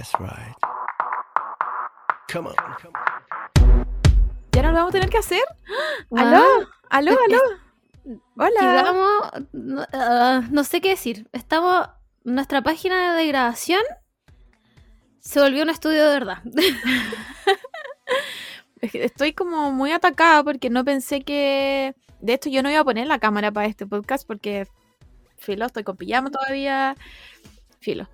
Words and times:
That's 0.00 0.18
right. 0.18 0.56
Come 2.32 2.48
on. 2.48 2.54
¿Ya 4.52 4.62
nos 4.62 4.72
lo 4.72 4.78
vamos 4.78 4.88
a 4.88 4.92
tener 4.92 5.10
que 5.10 5.18
hacer? 5.18 5.42
¿Aló? 6.16 6.42
¿Aló? 6.88 7.18
¿Aló? 7.28 7.38
Hola. 8.38 9.44
Ah, 9.92 10.40
no 10.50 10.64
sé 10.64 10.80
qué 10.80 10.88
decir. 10.88 11.28
Estamos. 11.32 11.86
Nuestra 12.24 12.62
página 12.62 13.14
de 13.14 13.26
grabación 13.26 13.82
se 15.18 15.38
volvió 15.38 15.64
un 15.64 15.70
estudio 15.70 16.08
de 16.08 16.14
verdad. 16.14 16.38
Estoy 18.80 19.34
como 19.34 19.70
muy 19.70 19.92
atacada 19.92 20.42
porque 20.42 20.70
no 20.70 20.82
pensé 20.82 21.20
que... 21.20 21.94
De 22.20 22.32
hecho, 22.32 22.48
yo 22.48 22.62
no 22.62 22.70
iba 22.70 22.80
a 22.80 22.84
poner 22.84 23.06
la 23.06 23.18
cámara 23.18 23.52
para 23.52 23.66
este 23.66 23.86
podcast 23.86 24.26
porque... 24.26 24.66
Filo, 25.36 25.66
estoy 25.66 25.84
con 25.84 25.98
pijama 25.98 26.30
todavía. 26.30 26.96
Filo. 27.80 28.08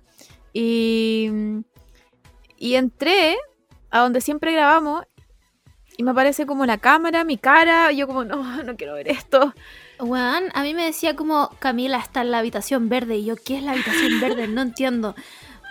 Y... 0.51 1.63
Y 2.57 2.75
entré 2.75 3.37
a 3.89 3.99
donde 3.99 4.21
siempre 4.21 4.51
grabamos 4.51 5.05
y 5.97 6.03
me 6.03 6.11
aparece 6.11 6.45
como 6.45 6.65
la 6.65 6.77
cámara, 6.77 7.23
mi 7.23 7.37
cara. 7.37 7.91
Y 7.91 7.97
yo 7.97 8.07
como, 8.07 8.23
no, 8.23 8.63
no 8.63 8.75
quiero 8.77 8.93
ver 8.93 9.07
esto. 9.07 9.53
Weón, 9.99 10.45
a 10.53 10.61
mí 10.61 10.75
me 10.75 10.85
decía 10.85 11.15
como 11.15 11.49
Camila 11.59 11.97
está 11.97 12.21
en 12.21 12.31
la 12.31 12.39
habitación 12.39 12.87
verde. 12.87 13.17
Y 13.17 13.25
yo, 13.25 13.35
¿qué 13.35 13.57
es 13.57 13.63
la 13.63 13.71
habitación 13.71 14.19
verde? 14.21 14.47
No 14.47 14.61
entiendo. 14.61 15.15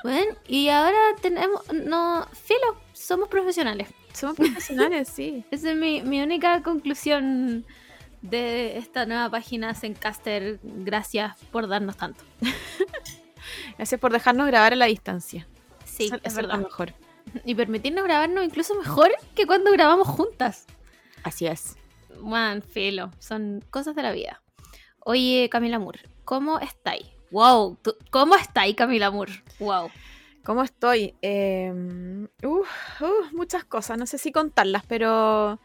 Weón, 0.02 0.26
y 0.48 0.68
ahora 0.68 0.98
tenemos. 1.22 1.62
No, 1.72 2.26
filo, 2.32 2.76
somos 2.92 3.28
profesionales. 3.28 3.88
Somos 4.12 4.36
profesionales, 4.36 5.08
sí. 5.08 5.44
Esa 5.52 5.70
es 5.70 5.76
mi, 5.76 6.02
mi 6.02 6.20
única 6.20 6.62
conclusión 6.62 7.64
de 8.22 8.78
esta 8.78 9.06
nueva 9.06 9.30
página 9.30 9.74
Zencaster. 9.74 10.58
Gracias 10.62 11.36
por 11.52 11.68
darnos 11.68 11.96
tanto. 11.96 12.24
Gracias 13.76 14.00
por 14.00 14.12
dejarnos 14.12 14.48
grabar 14.48 14.72
a 14.72 14.76
la 14.76 14.86
distancia. 14.86 15.46
Sí, 15.96 16.10
es 16.22 16.34
verdad. 16.34 16.58
mejor. 16.58 16.94
Y 17.44 17.54
permitirnos 17.54 18.04
grabarnos 18.04 18.44
incluso 18.44 18.74
mejor 18.76 19.10
que 19.34 19.46
cuando 19.46 19.70
grabamos 19.72 20.06
juntas. 20.08 20.66
Así 21.22 21.46
es. 21.46 21.76
Man, 22.22 22.62
filo, 22.62 23.10
son 23.18 23.62
cosas 23.70 23.94
de 23.94 24.02
la 24.02 24.12
vida. 24.12 24.42
Oye, 25.00 25.48
Camila 25.50 25.78
Moore, 25.78 26.00
¿cómo 26.24 26.58
estáis? 26.60 27.06
Wow, 27.30 27.76
tú- 27.82 27.96
¿cómo 28.10 28.34
estáis, 28.36 28.74
Camila 28.76 29.10
Moore? 29.10 29.42
Wow. 29.58 29.90
¿Cómo 30.44 30.62
estoy? 30.62 31.14
Eh, 31.22 31.72
uf, 32.44 32.68
muchas 33.32 33.64
cosas, 33.64 33.98
no 33.98 34.06
sé 34.06 34.18
si 34.18 34.30
contarlas, 34.32 34.84
pero 34.86 35.60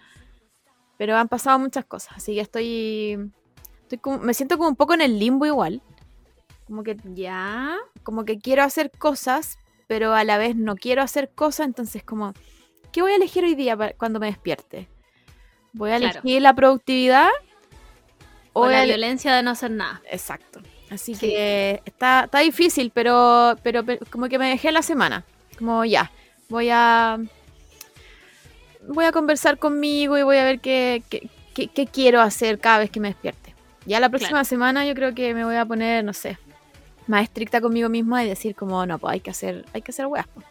pero 0.98 1.18
han 1.18 1.28
pasado 1.30 1.58
muchas 1.58 1.86
cosas, 1.86 2.16
así 2.18 2.36
que 2.36 2.42
estoy, 2.42 3.32
estoy 3.84 3.98
como- 3.98 4.20
me 4.20 4.34
siento 4.36 4.58
como 4.58 4.70
un 4.70 4.76
poco 4.76 4.94
en 4.94 5.02
el 5.02 5.18
limbo 5.18 5.46
igual, 5.48 5.82
como 6.68 6.84
que 6.84 6.96
¿Ya? 7.16 7.76
como 8.04 8.24
que 8.24 8.38
quiero 8.40 8.62
hacer 8.64 8.92
cosas, 8.92 9.58
pero 9.92 10.14
a 10.16 10.24
la 10.24 10.38
vez 10.38 10.56
no 10.56 10.78
quiero 10.78 11.02
hacer 11.02 11.32
cosas, 11.36 11.68
entonces 11.68 12.02
como 12.02 12.34
¿qué 12.94 13.02
voy 13.02 13.12
a 13.12 13.18
elegir 13.18 13.44
hoy 13.44 13.56
día 13.56 13.76
cuando 13.98 14.22
me 14.22 14.28
despierte? 14.28 14.88
¿Voy 15.74 15.92
a 15.92 15.98
Claro. 15.98 16.20
elegir 16.22 16.42
la 16.42 16.54
productividad 16.54 17.28
O 18.54 18.70
la 18.70 18.86
violencia 18.86 19.36
de 19.36 19.44
no 19.44 19.52
hacer 19.52 19.72
nada. 19.72 20.02
Exacto. 20.10 20.62
Así 20.90 21.14
Sí. 21.14 21.20
que 21.28 21.82
está, 21.84 22.22
está 22.24 22.40
difícil, 22.40 22.92
pero, 22.94 23.58
pero, 23.64 23.84
pero 23.84 24.06
como 24.10 24.30
que 24.30 24.40
me 24.40 24.48
dejé 24.48 24.72
la 24.72 24.82
semana. 24.82 25.26
Como 25.60 25.84
ya, 25.84 26.10
voy 26.48 26.70
a 26.72 27.20
voy 28.88 29.04
a 29.04 29.12
conversar 29.12 29.58
conmigo 29.58 30.18
y 30.18 30.24
voy 30.24 30.38
a 30.38 30.46
ver 30.46 30.62
qué, 30.62 31.04
qué, 31.10 31.30
qué- 31.54 31.68
qué 31.68 31.86
quiero 31.86 32.22
hacer 32.22 32.60
cada 32.60 32.80
vez 32.80 32.90
que 32.90 33.02
me 33.02 33.10
despierte. 33.10 33.54
Ya 33.86 34.00
la 34.00 34.08
próxima 34.08 34.30
Claro. 34.40 34.46
semana 34.46 34.86
yo 34.86 34.94
creo 34.96 35.14
que 35.14 35.34
me 35.34 35.44
voy 35.44 35.56
a 35.58 35.66
poner, 35.66 36.06
no 36.06 36.14
sé, 36.14 36.38
más 37.12 37.24
estricta 37.24 37.62
conmigo 37.62 37.90
misma 37.90 38.24
y 38.24 38.28
decir 38.30 38.56
como, 38.56 38.84
no, 38.86 38.98
pues 38.98 39.14
hay 39.14 39.20
que 39.20 39.30
hacer, 39.30 39.66
hay 39.74 39.82
que 39.84 39.92
hacer 39.92 40.08
weas. 40.08 40.26
pues". 40.34 40.46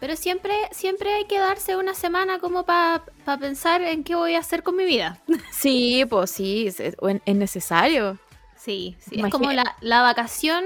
Pero 0.00 0.16
siempre, 0.16 0.54
siempre 0.72 1.12
hay 1.12 1.26
que 1.26 1.38
darse 1.38 1.76
una 1.76 1.94
semana 1.94 2.38
como 2.38 2.64
para 2.64 3.02
pensar 3.38 3.82
en 3.82 4.02
qué 4.02 4.14
voy 4.14 4.34
a 4.34 4.38
hacer 4.40 4.62
con 4.62 4.76
mi 4.76 4.84
vida. 4.84 5.18
Sí, 5.52 6.04
pues 6.08 6.30
sí, 6.30 6.66
es, 6.68 6.80
es- 6.80 6.96
es 7.26 7.34
necesario. 7.36 8.18
Sí, 8.56 8.96
sí. 8.98 9.20
Es 9.20 9.30
como 9.30 9.52
la, 9.52 9.76
la 9.80 10.02
vacación 10.02 10.64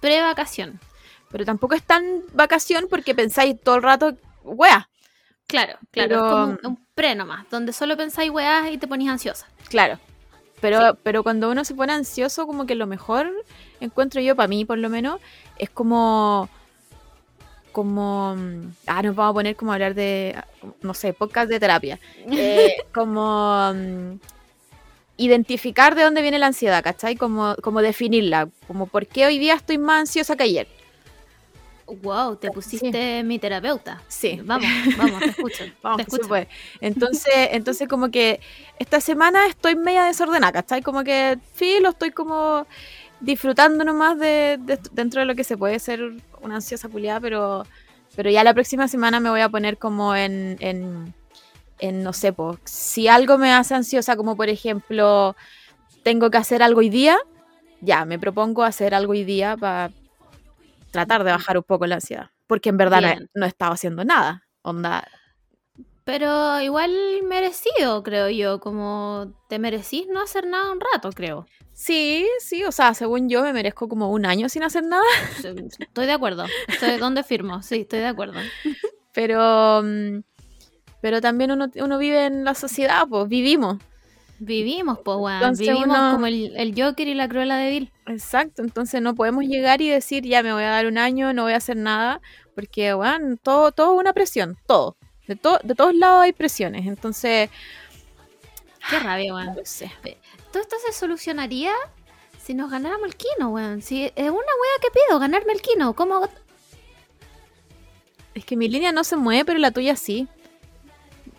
pre-vacación. 0.00 0.80
Pero 1.30 1.44
tampoco 1.44 1.74
es 1.74 1.82
tan 1.82 2.04
vacación 2.32 2.86
porque 2.90 3.14
pensáis 3.14 3.60
todo 3.60 3.76
el 3.76 3.82
rato, 3.82 4.16
wea. 4.42 4.88
Claro, 5.46 5.78
claro. 5.90 6.08
Pero- 6.08 6.26
Es 6.26 6.32
como 6.32 6.44
un, 6.44 6.58
un 6.64 6.86
pre 6.94 7.14
nomás, 7.14 7.48
donde 7.50 7.72
solo 7.72 7.96
pensáis 7.96 8.30
weás 8.30 8.70
y 8.70 8.78
te 8.78 8.86
ponís 8.86 9.08
ansiosa. 9.10 9.46
Claro. 9.68 9.98
Pero, 10.60 10.90
Sí. 10.92 10.98
pero 11.02 11.22
cuando 11.22 11.50
uno 11.50 11.64
se 11.64 11.74
pone 11.74 11.92
ansioso, 11.92 12.46
como 12.46 12.66
que 12.66 12.74
lo 12.74 12.86
mejor, 12.86 13.30
encuentro 13.80 14.20
yo, 14.20 14.36
para 14.36 14.48
mí 14.48 14.64
por 14.64 14.78
lo 14.78 14.88
menos, 14.90 15.20
es 15.58 15.70
como. 15.70 16.48
Como. 17.72 18.34
mm, 18.36 18.72
Ah, 18.86 19.02
nos 19.02 19.14
vamos 19.14 19.30
a 19.30 19.34
poner 19.34 19.56
como 19.56 19.70
a 19.70 19.74
hablar 19.74 19.94
de. 19.94 20.36
No 20.82 20.92
sé, 20.94 21.12
podcast 21.12 21.48
de 21.48 21.60
terapia. 21.60 21.98
Eh, 22.30 22.74
como. 22.92 23.72
mm, 23.74 24.18
Identificar 25.16 25.94
de 25.94 26.02
dónde 26.02 26.22
viene 26.22 26.38
la 26.38 26.46
ansiedad, 26.46 26.82
¿cachai? 26.82 27.14
Como, 27.14 27.54
como 27.62 27.82
definirla. 27.82 28.48
Como 28.66 28.86
por 28.86 29.06
qué 29.06 29.26
hoy 29.26 29.38
día 29.38 29.54
estoy 29.54 29.76
más 29.76 30.00
ansiosa 30.00 30.34
que 30.34 30.44
ayer. 30.44 30.66
Wow, 32.02 32.36
te 32.36 32.50
pusiste 32.50 33.22
mi 33.24 33.38
terapeuta. 33.38 34.00
Sí. 34.08 34.40
Vamos, 34.44 34.68
vamos, 34.96 35.20
te 35.20 35.30
escucho. 35.30 35.64
Vamos, 35.82 35.96
te 35.98 36.02
escucho. 36.02 36.28
puede. 36.28 36.48
Entonces, 36.80 37.48
entonces 37.50 37.88
como 37.88 38.10
que 38.10 38.40
esta 38.78 39.00
semana 39.00 39.46
estoy 39.46 39.74
media 39.76 40.04
desordenada, 40.04 40.52
¿cachai? 40.52 40.82
Como 40.82 41.02
que 41.04 41.38
filo, 41.54 41.90
estoy 41.90 42.10
como 42.10 42.66
disfrutando 43.20 43.84
nomás 43.84 44.18
de, 44.18 44.58
de- 44.60 44.78
dentro 44.92 45.20
de 45.20 45.26
lo 45.26 45.34
que 45.34 45.44
se 45.44 45.56
puede 45.56 45.78
ser 45.78 46.00
una 46.40 46.56
ansiosa 46.56 46.88
culiada, 46.88 47.20
pero, 47.20 47.66
pero 48.16 48.30
ya 48.30 48.44
la 48.44 48.54
próxima 48.54 48.88
semana 48.88 49.20
me 49.20 49.30
voy 49.30 49.40
a 49.40 49.48
poner 49.48 49.76
como 49.76 50.14
en, 50.14 50.56
en, 50.60 51.12
en 51.80 52.02
no 52.02 52.12
sé, 52.12 52.32
po, 52.32 52.58
si 52.64 53.08
algo 53.08 53.36
me 53.36 53.52
hace 53.52 53.74
ansiosa, 53.74 54.16
como 54.16 54.36
por 54.36 54.48
ejemplo, 54.48 55.36
tengo 56.02 56.30
que 56.30 56.38
hacer 56.38 56.62
algo 56.62 56.80
hoy 56.80 56.88
día, 56.88 57.18
ya, 57.82 58.04
me 58.04 58.18
propongo 58.18 58.62
hacer 58.62 58.94
algo 58.94 59.12
hoy 59.12 59.24
día 59.24 59.56
para 59.56 59.90
tratar 60.90 61.24
de 61.24 61.32
bajar 61.32 61.56
un 61.56 61.64
poco 61.64 61.86
la 61.86 61.96
ansiedad, 61.96 62.30
porque 62.46 62.68
en 62.68 62.76
verdad 62.76 63.18
no 63.34 63.46
estado 63.46 63.72
haciendo 63.72 64.04
nada, 64.04 64.46
onda, 64.62 65.06
Pero 66.04 66.60
igual 66.60 66.90
merecido, 67.24 68.02
creo 68.02 68.28
yo. 68.28 68.60
Como 68.60 69.32
te 69.48 69.58
merecís 69.58 70.08
no 70.08 70.20
hacer 70.20 70.46
nada 70.46 70.72
un 70.72 70.80
rato, 70.80 71.10
creo. 71.12 71.46
Sí, 71.72 72.26
sí, 72.40 72.64
o 72.64 72.72
sea, 72.72 72.94
según 72.94 73.28
yo 73.28 73.42
me 73.42 73.52
merezco 73.52 73.88
como 73.88 74.10
un 74.10 74.26
año 74.26 74.48
sin 74.48 74.62
hacer 74.62 74.84
nada, 74.84 75.04
Estoy 75.36 76.06
de 76.06 76.12
acuerdo. 76.12 76.46
Estoy, 76.68 76.98
¿Dónde 76.98 77.22
firmo? 77.22 77.62
Sí, 77.62 77.82
estoy 77.82 78.00
de 78.00 78.06
acuerdo. 78.06 78.40
pero 79.14 79.82
mm, 79.82 80.20
pero 81.00 81.20
también 81.20 81.50
uno, 81.50 81.70
uno 81.76 81.98
vive 81.98 82.26
en 82.26 82.44
la 82.44 82.54
sociedad, 82.54 83.06
pues 83.08 83.28
vivimos. 83.28 83.78
Vivimos, 84.42 84.98
pues, 85.04 85.18
weón. 85.18 85.54
Vivimos 85.54 85.84
uno- 85.84 86.12
como 86.14 86.26
el, 86.26 86.56
el 86.56 86.74
Joker 86.76 87.06
y 87.06 87.14
la 87.14 87.28
Cruella 87.28 87.56
de 87.56 87.70
Vil. 87.70 87.92
Exacto, 88.06 88.62
entonces 88.62 89.02
no 89.02 89.14
podemos 89.14 89.44
llegar 89.44 89.82
y 89.82 89.88
decir, 89.90 90.24
ya 90.24 90.42
me 90.42 90.52
voy 90.52 90.62
a 90.64 90.70
dar 90.70 90.86
un 90.86 90.96
año, 90.98 91.32
no 91.34 91.42
voy 91.42 91.52
a 91.52 91.56
hacer 91.58 91.76
nada, 91.76 92.20
porque, 92.54 92.94
bueno, 92.94 93.36
todo, 93.42 93.70
todo 93.72 93.94
es 93.94 94.00
una 94.00 94.14
presión, 94.14 94.56
todo. 94.66 94.96
De, 95.28 95.36
to- 95.36 95.60
de 95.62 95.74
todos 95.74 95.94
lados 95.94 96.22
hay 96.22 96.32
presiones, 96.32 96.86
entonces, 96.86 97.50
Qué 98.88 98.98
rabia, 98.98 99.34
weón. 99.34 99.46
no 99.54 99.60
sé. 99.64 99.92
Todo 100.50 100.62
esto 100.62 100.76
se 100.86 100.92
solucionaría 100.94 101.72
si 102.42 102.54
nos 102.54 102.70
ganáramos 102.70 103.06
el 103.08 103.16
kino, 103.16 103.50
weón. 103.50 103.82
Si 103.82 104.04
es 104.04 104.12
una 104.16 104.30
wea 104.32 104.80
que 104.80 104.88
pido, 105.06 105.18
ganarme 105.20 105.52
el 105.52 105.60
kino. 105.60 105.94
¿Cómo? 105.94 106.26
Es 108.34 108.44
que 108.46 108.56
mi 108.56 108.68
línea 108.68 108.90
no 108.90 109.04
se 109.04 109.16
mueve, 109.16 109.44
pero 109.44 109.58
la 109.58 109.70
tuya 109.70 109.96
sí. 109.96 110.26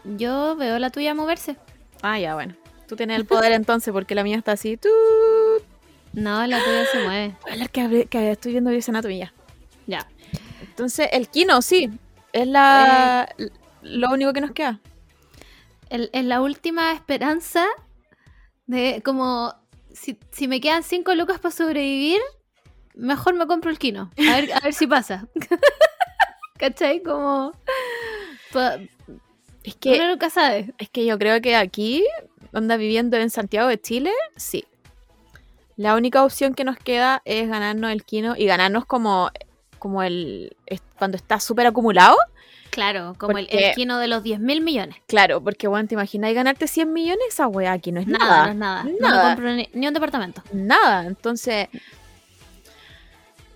Yo 0.03 0.55
veo 0.55 0.77
la 0.77 0.91
tuya 0.91 1.13
moverse. 1.15 1.57
Ah, 2.03 2.19
ya, 2.19 2.35
bueno. 2.35 2.55
Tú 2.91 2.97
tienes 2.97 3.17
el 3.17 3.25
poder 3.25 3.53
entonces, 3.53 3.93
porque 3.93 4.15
la 4.15 4.23
mía 4.25 4.35
está 4.35 4.51
así. 4.51 4.75
Tú. 4.75 4.89
No, 6.11 6.45
la 6.45 6.61
tuya 6.61 6.85
se 6.91 6.99
mueve. 6.99 7.35
Hablar 7.49 7.69
que, 7.69 8.05
que 8.09 8.31
estoy 8.31 8.51
viendo 8.51 8.69
Grey's 8.69 8.89
Anatomy 8.89 9.19
ya. 9.19 9.33
Ya. 9.87 10.05
Entonces, 10.59 11.07
el 11.13 11.29
Kino, 11.29 11.61
sí. 11.61 11.89
Es 12.33 12.47
la 12.47 13.33
lo 13.81 14.09
único 14.11 14.33
que 14.33 14.41
nos 14.41 14.51
queda. 14.51 14.81
Es 15.89 16.25
la 16.25 16.41
última 16.41 16.91
esperanza 16.91 17.65
de 18.67 19.01
como 19.05 19.55
si, 19.93 20.17
si 20.31 20.49
me 20.49 20.59
quedan 20.59 20.83
cinco 20.83 21.15
lucas 21.15 21.39
para 21.39 21.55
sobrevivir, 21.55 22.19
mejor 22.93 23.35
me 23.35 23.47
compro 23.47 23.71
el 23.71 23.79
kino. 23.79 24.11
A 24.17 24.35
ver, 24.35 24.51
a 24.51 24.59
ver 24.59 24.73
si 24.73 24.85
pasa. 24.85 25.27
¿Cachai? 26.59 27.01
Como. 27.01 27.53
pa- 28.51 28.79
Es 29.63 29.75
que, 29.75 29.95
uno 29.95 30.09
nunca 30.09 30.29
sabe. 30.29 30.73
es 30.77 30.89
que 30.89 31.05
yo 31.05 31.17
creo 31.17 31.39
que 31.41 31.55
aquí, 31.55 32.05
anda 32.53 32.77
viviendo 32.77 33.17
en 33.17 33.29
Santiago 33.29 33.67
de 33.67 33.79
Chile, 33.79 34.11
sí. 34.35 34.65
La 35.77 35.95
única 35.95 36.23
opción 36.23 36.53
que 36.53 36.63
nos 36.63 36.77
queda 36.77 37.21
es 37.25 37.49
ganarnos 37.49 37.91
el 37.91 38.03
Kino 38.03 38.35
y 38.37 38.45
ganarnos 38.45 38.85
como, 38.85 39.31
como 39.79 40.03
el. 40.03 40.55
cuando 40.99 41.17
está 41.17 41.39
súper 41.39 41.65
acumulado. 41.67 42.15
Claro, 42.69 43.15
como 43.17 43.37
el, 43.37 43.47
Porque- 43.47 43.69
el 43.69 43.75
kino 43.75 43.97
de 43.97 44.07
los 44.07 44.23
10 44.23 44.39
mil 44.39 44.61
millones. 44.61 44.95
Claro, 45.05 45.43
porque 45.43 45.67
bueno, 45.67 45.87
te 45.89 45.95
imaginas 45.95 46.33
ganarte 46.33 46.67
100 46.67 46.93
millones, 46.93 47.25
esa 47.27 47.47
weá 47.47 47.73
aquí 47.73 47.91
no 47.91 47.99
es 47.99 48.07
Nada, 48.07 48.25
nada. 48.27 48.45
no 48.45 48.51
es 48.51 48.55
nada. 48.57 48.83
No 48.83 48.89
me 48.91 48.99
Nada. 48.99 49.35
compro 49.35 49.53
ni, 49.53 49.69
ni 49.73 49.87
un 49.87 49.93
departamento. 49.93 50.41
Nada. 50.53 51.05
Entonces. 51.05 51.67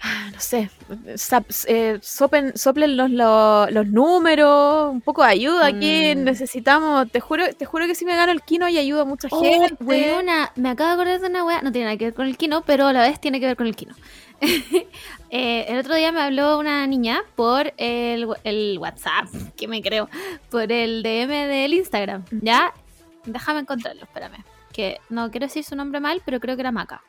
Ah, 0.06 0.30
no 0.34 0.40
sé, 0.40 0.70
sap- 1.16 1.50
eh, 1.68 2.00
sopen- 2.02 2.56
soplen 2.56 2.96
los, 2.96 3.10
los, 3.10 3.72
los 3.72 3.88
números, 3.88 4.92
un 4.92 5.02
poco 5.02 5.24
de 5.24 5.30
ayuda 5.30 5.66
aquí, 5.68 6.14
Mm. 6.16 6.24
necesitamos, 6.24 7.12
te 7.12 7.20
juro, 7.20 7.44
te 7.54 7.66
juro 7.66 7.88
que 7.88 7.96
si 7.96 8.06
me 8.06 8.16
gano 8.16 8.32
el 8.32 8.42
kino 8.44 8.70
y 8.70 8.78
ayudo 8.78 9.02
a 9.02 9.06
mucha 9.06 9.28
Oh, 9.32 9.42
gente. 9.42 9.76
weona, 9.84 10.52
me 10.56 10.70
acabo 10.70 10.90
de 10.90 10.94
acordar 10.94 11.20
de 11.22 11.28
una 11.28 11.44
wea, 11.44 11.62
no 11.62 11.72
tiene 11.72 11.86
nada 11.86 11.98
que 11.98 12.06
ver 12.06 12.14
con 12.14 12.28
el 12.28 12.38
kino, 12.38 12.62
pero 12.62 12.88
a 12.88 12.94
la 12.94 13.02
vez 13.02 13.20
tiene 13.20 13.40
que 13.40 13.48
ver 13.48 13.58
con 13.58 13.68
el 13.68 13.76
kino. 13.76 13.96
Eh, 15.32 15.66
el 15.68 15.80
otro 15.80 15.96
día 15.96 16.12
me 16.14 16.22
habló 16.22 16.58
una 16.60 16.86
niña 16.88 17.22
por 17.36 17.74
el 17.78 18.26
WhatsApp, 18.80 19.28
que 19.58 19.68
me 19.68 19.82
creo, 19.82 20.08
por 20.50 20.72
el 20.72 21.04
DM 21.04 21.48
del 21.48 21.74
Instagram, 21.74 22.24
¿ya? 22.42 22.72
Déjame 23.26 23.60
encontrarlo, 23.62 24.04
espérame. 24.04 24.46
Que 24.72 25.00
no 25.10 25.32
quiero 25.32 25.48
decir 25.48 25.64
su 25.66 25.76
nombre 25.76 26.00
mal, 26.00 26.22
pero 26.24 26.40
creo 26.40 26.56
que 26.56 26.62
era 26.62 26.72
Maca. 26.72 27.02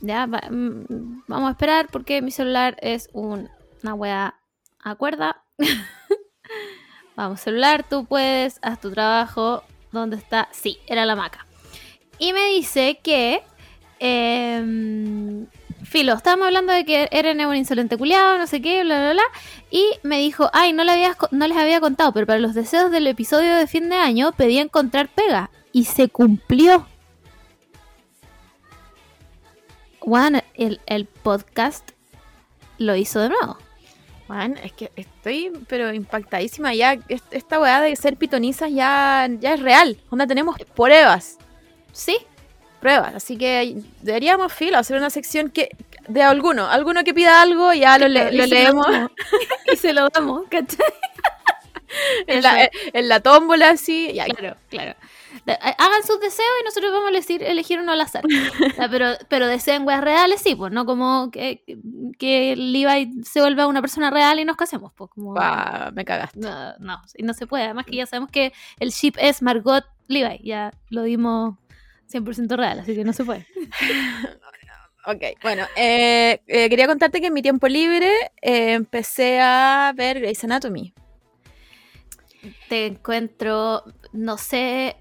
Ya, 0.00 0.26
va- 0.26 0.48
mm, 0.50 1.22
vamos 1.26 1.48
a 1.48 1.52
esperar 1.52 1.88
porque 1.90 2.22
mi 2.22 2.30
celular 2.30 2.76
es 2.80 3.08
un- 3.12 3.48
una 3.82 3.94
wea 3.94 4.34
a 4.84 4.96
vamos, 7.16 7.40
celular, 7.40 7.84
tú 7.88 8.04
puedes, 8.06 8.58
haz 8.62 8.80
tu 8.80 8.90
trabajo. 8.90 9.62
¿Dónde 9.92 10.16
está? 10.16 10.48
Sí, 10.52 10.78
era 10.86 11.06
la 11.06 11.16
Maca. 11.16 11.46
Y 12.18 12.32
me 12.32 12.46
dice 12.50 13.00
que. 13.02 13.42
em, 13.98 15.46
Filo, 15.84 16.12
estábamos 16.14 16.46
hablando 16.46 16.72
de 16.72 16.84
que 16.84 17.08
Eren 17.12 17.40
es 17.40 17.46
un 17.46 17.54
insolente 17.56 17.96
culiado, 17.96 18.36
no 18.36 18.46
sé 18.46 18.60
qué, 18.60 18.82
bla, 18.84 18.98
bla, 18.98 19.12
bla. 19.12 19.22
Y 19.70 19.84
me 20.02 20.18
dijo, 20.18 20.50
ay, 20.52 20.72
no, 20.72 20.84
le 20.84 20.92
habías 20.92 21.16
co- 21.16 21.28
no 21.30 21.46
les 21.46 21.56
había 21.56 21.80
contado, 21.80 22.12
pero 22.12 22.26
para 22.26 22.40
los 22.40 22.52
deseos 22.52 22.90
del 22.90 23.06
episodio 23.06 23.54
de 23.56 23.66
fin 23.66 23.88
de 23.88 23.96
año 23.96 24.32
pedí 24.32 24.58
encontrar 24.58 25.08
pega. 25.08 25.50
Y 25.72 25.84
se 25.84 26.08
cumplió. 26.08 26.86
Juan, 30.08 30.42
el, 30.54 30.80
el 30.86 31.04
podcast 31.06 31.90
lo 32.78 32.96
hizo 32.96 33.20
de 33.20 33.28
nuevo. 33.28 33.58
Man, 34.28 34.58
es 34.62 34.72
que 34.72 34.90
estoy 34.96 35.52
pero 35.68 35.92
impactadísima 35.92 36.74
ya. 36.74 36.98
est- 37.08 37.32
Esta 37.32 37.58
weá 37.60 37.80
de 37.80 37.94
ser 37.96 38.16
pitonizas 38.16 38.70
ya, 38.72 39.26
ya 39.40 39.54
es 39.54 39.60
real. 39.60 39.98
Onda 40.10 40.26
tenemos 40.26 40.56
pruebas. 40.74 41.38
Sí, 41.92 42.18
Pruebas. 42.80 43.14
Así 43.16 43.36
que 43.36 43.76
deberíamos, 44.02 44.52
filo, 44.52 44.78
hacer 44.78 44.96
una 44.98 45.10
sección 45.10 45.50
que 45.50 45.70
de 46.06 46.22
alguno. 46.22 46.68
Alguno 46.68 47.02
que 47.04 47.12
pida 47.12 47.42
algo, 47.42 47.72
ya 47.72 47.98
lo, 47.98 48.06
le- 48.06 48.30
lo 48.32 48.46
leemos 48.46 48.86
y 49.72 49.76
se 49.76 49.92
lo 49.92 50.08
damos, 50.10 50.44
¿cachai? 50.48 50.78
en 52.26 52.42
la, 52.42 52.70
en 52.92 53.08
la 53.08 53.20
tómbola 53.20 53.70
así. 53.70 54.12
Ya, 54.14 54.26
Claro, 54.26 54.56
claro. 54.70 54.94
Hagan 55.54 56.02
sus 56.06 56.20
deseos 56.20 56.48
y 56.60 56.64
nosotros 56.64 56.92
vamos 56.92 57.06
a 57.06 57.10
elegir, 57.10 57.42
elegir 57.42 57.80
uno 57.80 57.92
al 57.92 58.00
azar. 58.00 58.24
Pero, 58.90 59.12
pero 59.28 59.46
deseen 59.46 59.86
weas 59.86 60.02
reales, 60.02 60.40
sí, 60.40 60.54
pues, 60.54 60.72
no 60.72 60.86
como 60.86 61.30
que, 61.30 61.62
que 62.18 62.56
Levi 62.56 63.22
se 63.22 63.40
vuelva 63.40 63.66
una 63.66 63.80
persona 63.80 64.10
real 64.10 64.40
y 64.40 64.44
nos 64.44 64.56
casemos, 64.56 64.92
pues, 64.94 65.10
como... 65.10 65.34
me 65.92 66.04
cagaste. 66.04 66.40
No, 66.40 66.74
no, 66.78 67.02
y 67.14 67.22
no 67.22 67.34
se 67.34 67.46
puede. 67.46 67.64
Además 67.64 67.86
que 67.86 67.96
ya 67.96 68.06
sabemos 68.06 68.30
que 68.30 68.52
el 68.78 68.90
ship 68.90 69.14
es 69.18 69.42
Margot 69.42 69.84
Levi, 70.06 70.40
ya 70.42 70.72
lo 70.90 71.02
dimos 71.02 71.54
100% 72.10 72.56
real, 72.56 72.80
así 72.80 72.94
que 72.94 73.04
no 73.04 73.12
se 73.12 73.24
puede. 73.24 73.46
Ok, 75.10 75.22
bueno, 75.42 75.64
eh, 75.74 76.42
eh, 76.46 76.68
quería 76.68 76.86
contarte 76.86 77.22
que 77.22 77.28
en 77.28 77.32
mi 77.32 77.40
tiempo 77.40 77.66
libre 77.66 78.12
eh, 78.42 78.74
empecé 78.74 79.40
a 79.40 79.90
ver 79.96 80.20
Grey's 80.20 80.44
Anatomy. 80.44 80.92
Te 82.68 82.84
encuentro, 82.84 83.84
no 84.12 84.36
sé, 84.36 84.96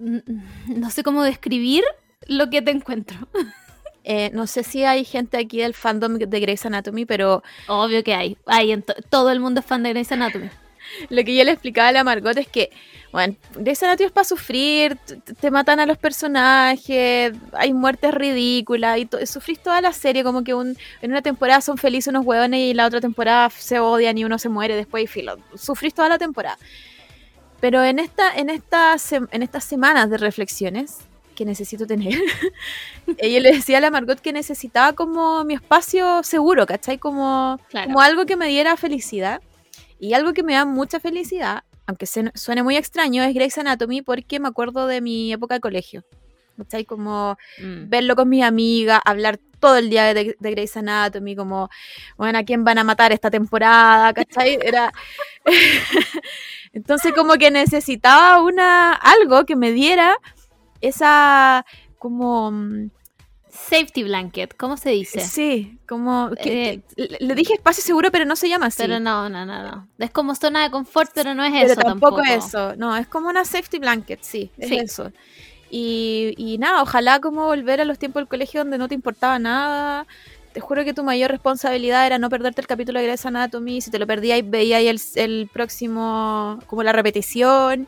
no 0.00 0.90
sé 0.90 1.02
cómo 1.02 1.22
describir 1.22 1.84
lo 2.26 2.50
que 2.50 2.62
te 2.62 2.70
encuentro. 2.70 3.16
Eh, 4.02 4.30
no 4.32 4.46
sé 4.46 4.64
si 4.64 4.82
hay 4.82 5.04
gente 5.04 5.36
aquí 5.36 5.58
del 5.58 5.74
fandom 5.74 6.14
de 6.16 6.40
Grey's 6.40 6.64
Anatomy, 6.64 7.04
pero 7.04 7.42
Obvio 7.68 8.02
que 8.02 8.14
hay, 8.14 8.38
hay 8.46 8.72
en 8.72 8.80
to- 8.80 8.94
todo 9.10 9.30
el 9.30 9.40
mundo 9.40 9.60
es 9.60 9.66
fan 9.66 9.82
de 9.82 9.90
Grey's 9.90 10.10
Anatomy. 10.10 10.48
lo 11.10 11.22
que 11.22 11.36
yo 11.36 11.44
le 11.44 11.50
explicaba 11.52 11.88
a 11.88 11.92
la 11.92 12.02
Margot 12.02 12.34
es 12.38 12.48
que, 12.48 12.70
bueno, 13.12 13.36
Grey's 13.56 13.82
Anatomy 13.82 14.06
es 14.06 14.12
para 14.12 14.24
sufrir, 14.24 14.96
te 15.38 15.50
matan 15.50 15.80
a 15.80 15.86
los 15.86 15.98
personajes, 15.98 17.34
hay 17.52 17.72
muertes 17.74 18.14
ridículas, 18.14 18.98
y 18.98 19.04
to- 19.04 19.24
sufrís 19.26 19.60
toda 19.62 19.82
la 19.82 19.92
serie, 19.92 20.24
como 20.24 20.44
que 20.44 20.54
un, 20.54 20.76
en 21.02 21.10
una 21.10 21.20
temporada 21.20 21.60
son 21.60 21.76
felices 21.76 22.08
unos 22.08 22.24
hueones 22.24 22.58
y 22.60 22.70
en 22.70 22.78
la 22.78 22.86
otra 22.86 23.02
temporada 23.02 23.50
se 23.50 23.80
odian 23.80 24.16
y 24.16 24.24
uno 24.24 24.38
se 24.38 24.48
muere 24.48 24.76
después 24.76 25.04
y 25.04 25.08
filo, 25.08 25.36
sufrís 25.56 25.92
toda 25.92 26.08
la 26.08 26.18
temporada. 26.18 26.56
Pero 27.60 27.84
en, 27.84 27.98
esta, 27.98 28.34
en, 28.34 28.48
esta, 28.50 28.96
en 29.32 29.42
estas 29.42 29.64
semanas 29.64 30.08
de 30.10 30.16
reflexiones 30.18 30.98
que 31.34 31.44
necesito 31.44 31.86
tener, 31.86 32.14
yo 33.06 33.40
le 33.40 33.52
decía 33.52 33.78
a 33.78 33.80
la 33.80 33.90
Margot 33.90 34.18
que 34.20 34.32
necesitaba 34.32 34.92
como 34.94 35.44
mi 35.44 35.54
espacio 35.54 36.22
seguro, 36.22 36.66
¿cachai? 36.66 36.98
Como, 36.98 37.58
Claro. 37.68 37.86
como 37.88 38.00
algo 38.00 38.26
que 38.26 38.36
me 38.36 38.46
diera 38.48 38.76
felicidad. 38.76 39.40
Y 39.98 40.14
algo 40.14 40.32
que 40.32 40.42
me 40.42 40.54
da 40.54 40.64
mucha 40.64 40.98
felicidad, 41.00 41.62
aunque 41.86 42.06
se- 42.06 42.32
suene 42.34 42.62
muy 42.62 42.76
extraño, 42.76 43.22
es 43.22 43.34
Grey's 43.34 43.58
Anatomy 43.58 44.00
porque 44.00 44.40
me 44.40 44.48
acuerdo 44.48 44.86
de 44.86 45.02
mi 45.02 45.30
época 45.32 45.54
de 45.54 45.60
colegio. 45.60 46.04
¿Cachai? 46.64 46.84
Como 46.84 47.36
Mm. 47.58 47.88
verlo 47.88 48.16
con 48.16 48.28
mis 48.28 48.42
amigas, 48.44 49.00
hablar 49.04 49.38
todo 49.58 49.76
el 49.76 49.90
día 49.90 50.14
de, 50.14 50.36
de 50.38 50.50
Grey's 50.52 50.76
Anatomy, 50.76 51.36
como, 51.36 51.68
bueno, 52.16 52.38
¿a 52.38 52.42
quién 52.44 52.64
van 52.64 52.78
a 52.78 52.84
matar 52.84 53.12
esta 53.12 53.30
temporada? 53.30 54.12
¿Cachai? 54.14 54.58
Era... 54.62 54.92
Entonces 56.72 57.12
como 57.14 57.34
que 57.34 57.50
necesitaba 57.50 58.40
una, 58.42 58.92
algo 58.94 59.44
que 59.44 59.56
me 59.56 59.72
diera 59.72 60.14
esa, 60.80 61.64
como... 61.98 62.50
mm, 62.50 62.90
Safety 63.52 64.04
blanket, 64.04 64.56
¿cómo 64.56 64.76
se 64.76 64.90
dice? 64.90 65.20
Sí, 65.20 65.76
como... 65.88 66.30
que- 66.40 66.82
Eh, 66.96 67.16
le 67.18 67.34
dije 67.34 67.54
espacio 67.54 67.82
seguro, 67.82 68.10
pero 68.12 68.24
no 68.24 68.36
se 68.36 68.48
llama 68.48 68.66
así. 68.66 68.78
Pero 68.80 69.00
no, 69.00 69.28
no, 69.28 69.44
no, 69.44 69.62
no. 69.64 69.88
Es 69.98 70.10
como 70.12 70.36
zona 70.36 70.62
de 70.62 70.70
confort, 70.70 71.10
pero 71.12 71.34
no 71.34 71.44
es 71.44 71.50
pero 71.52 71.66
eso 71.72 71.80
tampoco, 71.80 72.22
tampoco. 72.22 72.46
eso. 72.46 72.76
No, 72.76 72.96
es 72.96 73.08
como 73.08 73.28
una 73.28 73.44
safety 73.44 73.80
blanket, 73.80 74.20
sí, 74.22 74.52
es 74.56 74.68
Sí. 74.68 74.76
eso. 74.78 75.12
Y, 75.70 76.34
y 76.36 76.58
nada, 76.58 76.82
ojalá 76.82 77.20
como 77.20 77.46
volver 77.46 77.80
a 77.80 77.84
los 77.84 77.98
tiempos 77.98 78.20
del 78.20 78.28
colegio 78.28 78.60
donde 78.62 78.76
no 78.78 78.88
te 78.88 78.94
importaba 78.94 79.38
nada. 79.38 80.06
Te 80.52 80.60
juro 80.60 80.84
que 80.84 80.92
tu 80.92 81.04
mayor 81.04 81.30
responsabilidad 81.30 82.06
era 82.06 82.18
no 82.18 82.28
perderte 82.28 82.60
el 82.60 82.66
capítulo 82.66 82.98
de 82.98 83.06
Grey's 83.06 83.24
Anatomy. 83.24 83.80
Si 83.80 83.90
te 83.90 84.00
lo 84.00 84.06
perdías, 84.06 84.40
veías 84.44 84.82
el, 85.16 85.22
el 85.22 85.48
próximo, 85.52 86.58
como 86.66 86.82
la 86.82 86.92
repetición. 86.92 87.86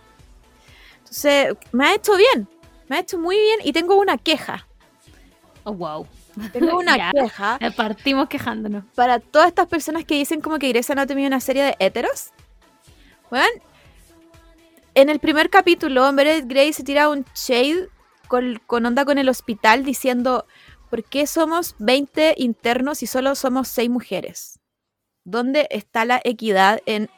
Entonces, 0.98 1.56
me 1.72 1.86
ha 1.86 1.94
hecho 1.96 2.12
bien. 2.16 2.46
Me 2.88 2.96
ha 2.96 3.00
hecho 3.00 3.18
muy 3.18 3.36
bien 3.36 3.58
y 3.64 3.72
tengo 3.72 3.98
una 3.98 4.16
queja. 4.16 4.66
Oh, 5.64 5.72
wow. 5.72 6.06
Tengo 6.52 6.78
una 6.78 6.96
Ya. 6.96 7.10
queja 7.12 7.58
Eh, 7.60 7.70
Partimos 7.72 8.28
quejándonos. 8.28 8.84
para 8.94 9.18
todas 9.18 9.48
estas 9.48 9.66
personas 9.66 10.04
que 10.04 10.14
dicen 10.14 10.40
como 10.40 10.58
que 10.58 10.68
Grey's 10.68 10.88
Anatomy 10.90 11.22
es 11.24 11.26
una 11.28 11.40
serie 11.40 11.64
de 11.64 11.76
héteros. 11.80 12.30
Bueno, 13.28 13.46
en 14.94 15.08
el 15.08 15.18
primer 15.18 15.50
capítulo, 15.50 16.10
Meredith 16.12 16.46
Grey 16.46 16.72
se 16.72 16.84
tira 16.84 17.08
un 17.08 17.24
shade 17.34 17.88
con, 18.28 18.60
con 18.66 18.86
onda 18.86 19.04
con 19.04 19.18
el 19.18 19.28
hospital 19.28 19.84
diciendo, 19.84 20.46
¿por 20.90 21.04
qué 21.04 21.26
somos 21.26 21.74
20 21.78 22.34
internos 22.38 23.02
y 23.02 23.06
solo 23.06 23.34
somos 23.34 23.68
6 23.68 23.90
mujeres? 23.90 24.60
¿Dónde 25.24 25.68
está 25.70 26.04
la 26.04 26.20
equidad 26.24 26.80
en, 26.86 27.08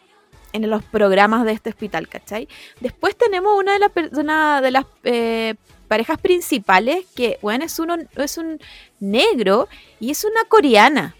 en 0.53 0.69
los 0.69 0.85
programas 0.85 1.45
de 1.45 1.53
este 1.53 1.71
hospital, 1.71 2.09
cachai? 2.09 2.49
Después 2.81 3.17
tenemos 3.17 3.59
una 3.59 3.79
de, 3.79 4.11
una 4.21 4.61
de 4.61 4.71
las 4.71 4.87
eh, 5.05 5.55
parejas 5.89 6.21
principales 6.21 7.07
que, 7.17 7.39
bueno, 7.43 7.65
es, 7.65 7.79
uno, 7.79 7.97
es 8.17 8.39
un 8.39 8.61
negro 9.01 9.69
y 10.01 10.11
es 10.11 10.25
una 10.25 10.45
coreana. 10.45 11.17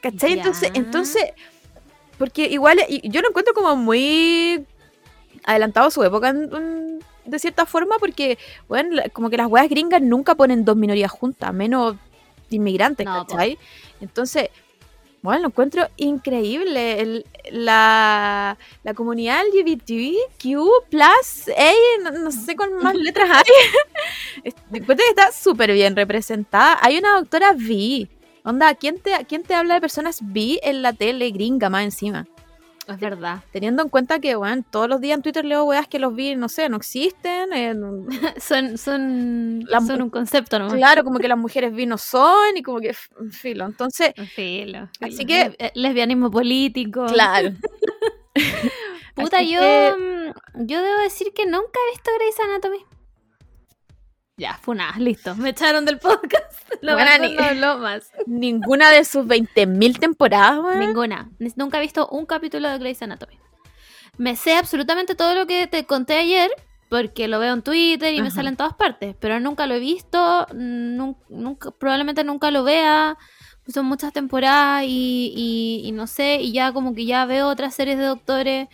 ¿Cachai? 0.00 0.32
Entonces, 0.32 0.70
entonces, 0.74 1.32
porque 2.22 2.46
igual 2.46 2.78
yo 3.02 3.20
lo 3.20 3.30
encuentro 3.30 3.52
como 3.52 3.74
muy 3.74 4.64
adelantado 5.42 5.88
a 5.88 5.90
su 5.90 6.04
época 6.04 6.28
en- 6.28 6.54
en- 6.54 7.04
de 7.24 7.38
cierta 7.40 7.66
forma, 7.66 7.96
porque, 7.98 8.38
bueno, 8.68 9.02
como 9.12 9.28
que 9.28 9.36
las 9.36 9.48
weas 9.48 9.68
gringas 9.68 10.00
nunca 10.00 10.36
ponen 10.36 10.64
dos 10.64 10.76
minorías 10.76 11.10
juntas, 11.10 11.52
menos 11.52 11.96
inmigrantes, 12.48 13.04
No. 13.06 13.26
¿cachai? 13.26 13.58
Entonces, 14.00 14.50
bueno, 15.20 15.42
lo 15.42 15.48
encuentro 15.48 15.88
increíble. 15.96 17.00
El- 17.00 17.26
la, 17.50 18.56
la 18.84 18.94
comunidad 18.94 19.42
LGBTQ, 19.52 20.60
plus, 20.90 21.50
no, 22.04 22.10
no 22.12 22.30
sé 22.30 22.54
cuál 22.54 22.70
más 22.80 22.94
letras 22.94 23.30
hay. 23.32 24.44
Encuentro 24.72 25.04
que 25.04 25.10
está 25.10 25.32
súper 25.32 25.72
bien 25.72 25.96
representada. 25.96 26.78
Hay 26.82 26.98
una 26.98 27.16
doctora 27.18 27.52
B. 27.56 28.08
Onda, 28.44 28.74
¿quién 28.74 28.98
te, 29.00 29.12
¿quién 29.28 29.42
te 29.44 29.54
habla 29.54 29.74
de 29.74 29.80
personas 29.80 30.18
B 30.22 30.58
en 30.62 30.82
la 30.82 30.92
tele 30.92 31.30
gringa 31.30 31.70
más 31.70 31.84
encima? 31.84 32.26
Es 32.88 32.98
verdad. 32.98 33.38
Teniendo 33.52 33.82
en 33.84 33.88
cuenta 33.88 34.18
que, 34.18 34.34
bueno, 34.34 34.64
todos 34.68 34.88
los 34.88 35.00
días 35.00 35.16
en 35.16 35.22
Twitter 35.22 35.44
leo 35.44 35.62
weas 35.64 35.86
que 35.86 36.00
los 36.00 36.16
B, 36.16 36.34
no 36.34 36.48
sé, 36.48 36.68
no 36.68 36.76
existen. 36.76 37.52
eh, 37.52 37.72
no- 37.76 38.04
Son, 38.40 38.76
son, 38.76 39.64
son 39.86 40.02
un 40.02 40.10
concepto 40.10 40.58
nomás. 40.58 40.74
claro, 40.74 41.04
como 41.04 41.20
que 41.20 41.28
las 41.28 41.38
mujeres 41.38 41.72
B 41.72 41.86
no 41.86 41.96
son 41.98 42.56
y 42.56 42.62
como 42.62 42.80
que, 42.80 42.92
filo. 43.30 43.66
Entonces, 43.66 44.12
Filo, 44.34 44.88
Así 45.00 45.24
que- 45.24 45.54
Le- 45.58 45.72
Lesbianismo 45.74 46.30
político. 46.30 47.06
claro. 47.06 47.50
Puta, 49.14 49.38
Así 49.38 49.52
yo, 49.52 49.60
que- 49.60 49.94
mm, 50.56 50.66
yo 50.66 50.82
debo 50.82 51.00
decir 51.02 51.28
que 51.34 51.44
nunca 51.46 51.78
he 51.86 51.90
visto 51.92 52.10
Grey's 52.18 52.40
Anatomy. 52.40 52.78
Ya, 54.42 54.58
fue 54.60 54.74
nada, 54.74 54.94
listo. 54.98 55.36
Me 55.36 55.50
echaron 55.50 55.84
del 55.84 55.98
podcast. 55.98 56.52
Lo 56.82 56.94
Buena 56.94 57.12
mejor 57.18 57.28
ni- 57.30 57.36
no 57.36 57.44
habló 57.44 57.78
más. 57.78 58.10
Ninguna 58.26 58.90
de 58.90 59.04
sus 59.04 59.24
20.000 59.24 59.98
temporadas, 60.00 60.58
weón. 60.58 60.80
Ninguna. 60.80 61.30
Ni- 61.38 61.52
Nunca 61.54 61.78
he 61.78 61.80
visto 61.80 62.08
un 62.08 62.26
capítulo 62.26 62.68
de 62.68 62.78
Grey's 62.78 63.00
Anatomy. 63.02 63.38
Me 64.18 64.34
sé 64.34 64.56
absolutamente 64.56 65.14
todo 65.14 65.34
lo 65.34 65.46
que 65.46 65.66
te 65.68 65.84
conté 65.86 66.14
ayer 66.14 66.50
porque 66.88 67.28
lo 67.28 67.38
veo 67.38 67.54
en 67.54 67.62
Twitter 67.62 68.12
y 68.12 68.20
me 68.20 68.30
sale 68.30 68.48
en 68.50 68.56
todas 68.56 68.74
partes, 68.74 69.14
pero 69.18 69.40
nunca 69.40 69.66
lo 69.66 69.74
he 69.74 69.78
visto, 69.78 70.46
nun- 70.52 71.16
nunca, 71.30 71.70
probablemente 71.70 72.22
nunca 72.24 72.50
lo 72.50 72.64
vea. 72.64 73.16
Son 73.72 73.86
muchas 73.86 74.12
temporadas 74.12 74.82
y, 74.86 75.32
y- 75.36 75.88
y 75.88 75.92
no 75.92 76.06
sé, 76.08 76.34
y 76.40 76.52
ya 76.52 76.72
como 76.72 76.94
que 76.94 77.06
ya 77.06 77.24
veo 77.26 77.46
otras 77.48 77.74
series 77.76 77.96
de 77.96 78.04
doctores. 78.04 78.68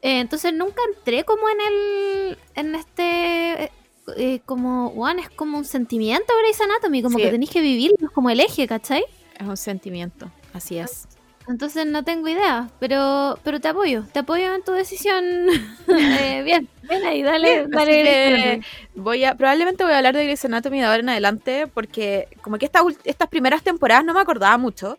Eh, 0.00 0.20
entonces 0.20 0.54
nunca 0.54 0.80
entré 0.96 1.24
como 1.24 1.42
en 1.48 1.56
el. 1.68 2.38
en 2.54 2.74
este. 2.76 3.72
Eh, 4.16 4.40
como, 4.44 4.90
Juan, 4.90 5.18
es 5.18 5.30
como 5.30 5.58
un 5.58 5.64
sentimiento 5.64 6.32
Grey's 6.42 6.60
Anatomy, 6.60 7.02
como 7.02 7.18
Sí. 7.18 7.24
que 7.24 7.30
tenéis 7.30 7.50
que 7.50 7.60
vivirlo, 7.60 7.96
es 8.00 8.10
como 8.10 8.30
el 8.30 8.40
eje, 8.40 8.66
¿cachai? 8.66 9.04
Es 9.38 9.46
un 9.46 9.56
sentimiento, 9.56 10.30
así 10.52 10.78
es. 10.78 11.08
Entonces 11.48 11.86
no 11.86 12.02
tengo 12.02 12.26
idea, 12.26 12.70
pero 12.80 13.38
pero 13.44 13.60
te 13.60 13.68
apoyo, 13.68 14.02
te 14.12 14.18
apoyo 14.18 14.52
en 14.54 14.62
tu 14.64 14.72
decisión. 14.72 15.24
Eh, 15.88 16.42
bien, 16.44 16.68
ven 16.82 17.04
ahí, 17.04 17.22
dale, 17.22 17.60
Así 17.60 17.70
dale. 17.70 17.92
que 17.92 18.60
voy 18.96 19.24
a, 19.24 19.34
probablemente 19.36 19.84
voy 19.84 19.92
a 19.92 19.98
hablar 19.98 20.16
de 20.16 20.24
Grey's 20.24 20.44
Anatomy 20.44 20.80
de 20.80 20.86
ahora 20.86 20.98
en 20.98 21.08
adelante 21.08 21.66
porque 21.68 22.28
como 22.42 22.58
que 22.58 22.66
esta 22.66 22.80
estas 23.04 23.28
primeras 23.28 23.62
temporadas 23.62 24.04
no 24.04 24.12
me 24.14 24.20
acordaba 24.20 24.58
mucho. 24.58 24.98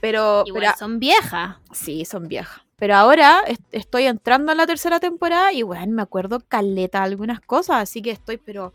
Pero, 0.00 0.44
Igual 0.46 0.62
pero 0.64 0.76
son 0.78 0.98
viejas. 1.00 1.56
sí, 1.72 2.04
son 2.04 2.28
viejas. 2.28 2.60
Pero 2.78 2.94
ahora 2.94 3.42
est- 3.46 3.60
estoy 3.72 4.04
entrando 4.04 4.52
en 4.52 4.58
la 4.58 4.66
tercera 4.66 5.00
temporada 5.00 5.52
y 5.52 5.62
bueno, 5.62 5.92
me 5.92 6.02
acuerdo 6.02 6.40
caleta 6.40 7.02
algunas 7.02 7.40
cosas, 7.40 7.76
así 7.82 8.00
que 8.02 8.12
estoy 8.12 8.36
pero 8.36 8.72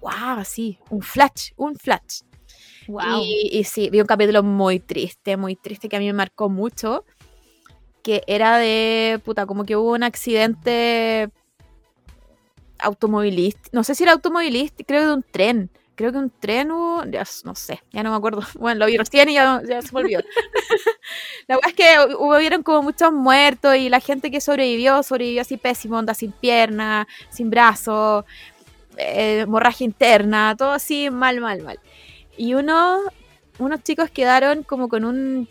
wow, 0.00 0.38
así, 0.38 0.78
un 0.90 1.00
flash, 1.02 1.52
un 1.56 1.76
flash. 1.76 2.22
Wow. 2.88 3.22
Y, 3.22 3.48
y 3.52 3.64
sí, 3.64 3.88
vi 3.90 4.00
un 4.00 4.06
capítulo 4.06 4.42
muy 4.42 4.80
triste, 4.80 5.36
muy 5.36 5.56
triste 5.56 5.88
que 5.88 5.96
a 5.96 6.00
mí 6.00 6.06
me 6.06 6.12
marcó 6.12 6.48
mucho. 6.48 7.04
Que 8.02 8.22
era 8.26 8.58
de, 8.58 9.18
puta, 9.24 9.46
como 9.46 9.64
que 9.64 9.76
hubo 9.76 9.92
un 9.92 10.02
accidente 10.02 11.30
automovilístico. 12.78 13.70
No 13.72 13.82
sé 13.84 13.94
si 13.94 14.02
era 14.02 14.12
automovilístico, 14.12 14.86
creo 14.86 15.00
que 15.00 15.06
de 15.06 15.14
un 15.14 15.22
tren. 15.22 15.70
Creo 15.96 16.10
que 16.10 16.18
un 16.18 16.30
tren 16.30 16.72
hubo, 16.72 17.04
ya 17.04 17.22
no 17.44 17.54
sé, 17.54 17.82
ya 17.92 18.02
no 18.02 18.10
me 18.10 18.16
acuerdo. 18.16 18.42
Bueno, 18.58 18.80
lo 18.80 18.86
vi 18.86 18.96
recién 18.96 19.28
y 19.28 19.34
ya, 19.34 19.62
ya 19.68 19.80
se 19.82 19.92
me 19.92 20.00
olvidó. 20.00 20.20
la 21.46 21.56
verdad 21.56 21.70
es 21.70 21.74
que 21.74 22.14
hubo, 22.16 22.36
hubieron 22.36 22.62
como 22.62 22.82
muchos 22.82 23.12
muertos 23.12 23.76
y 23.76 23.88
la 23.88 24.00
gente 24.00 24.30
que 24.30 24.40
sobrevivió, 24.40 25.02
sobrevivió 25.02 25.42
así 25.42 25.56
pésimo, 25.56 25.98
onda 25.98 26.14
sin 26.14 26.32
pierna, 26.32 27.06
sin 27.30 27.48
brazo, 27.50 28.24
eh, 28.96 29.40
hemorragia 29.40 29.84
interna, 29.84 30.54
todo 30.58 30.72
así 30.72 31.10
mal, 31.10 31.40
mal, 31.40 31.62
mal. 31.62 31.78
Y 32.36 32.54
uno, 32.54 33.00
unos 33.58 33.82
chicos 33.84 34.10
quedaron 34.10 34.62
como 34.64 34.88
con 34.88 35.04
un 35.04 35.48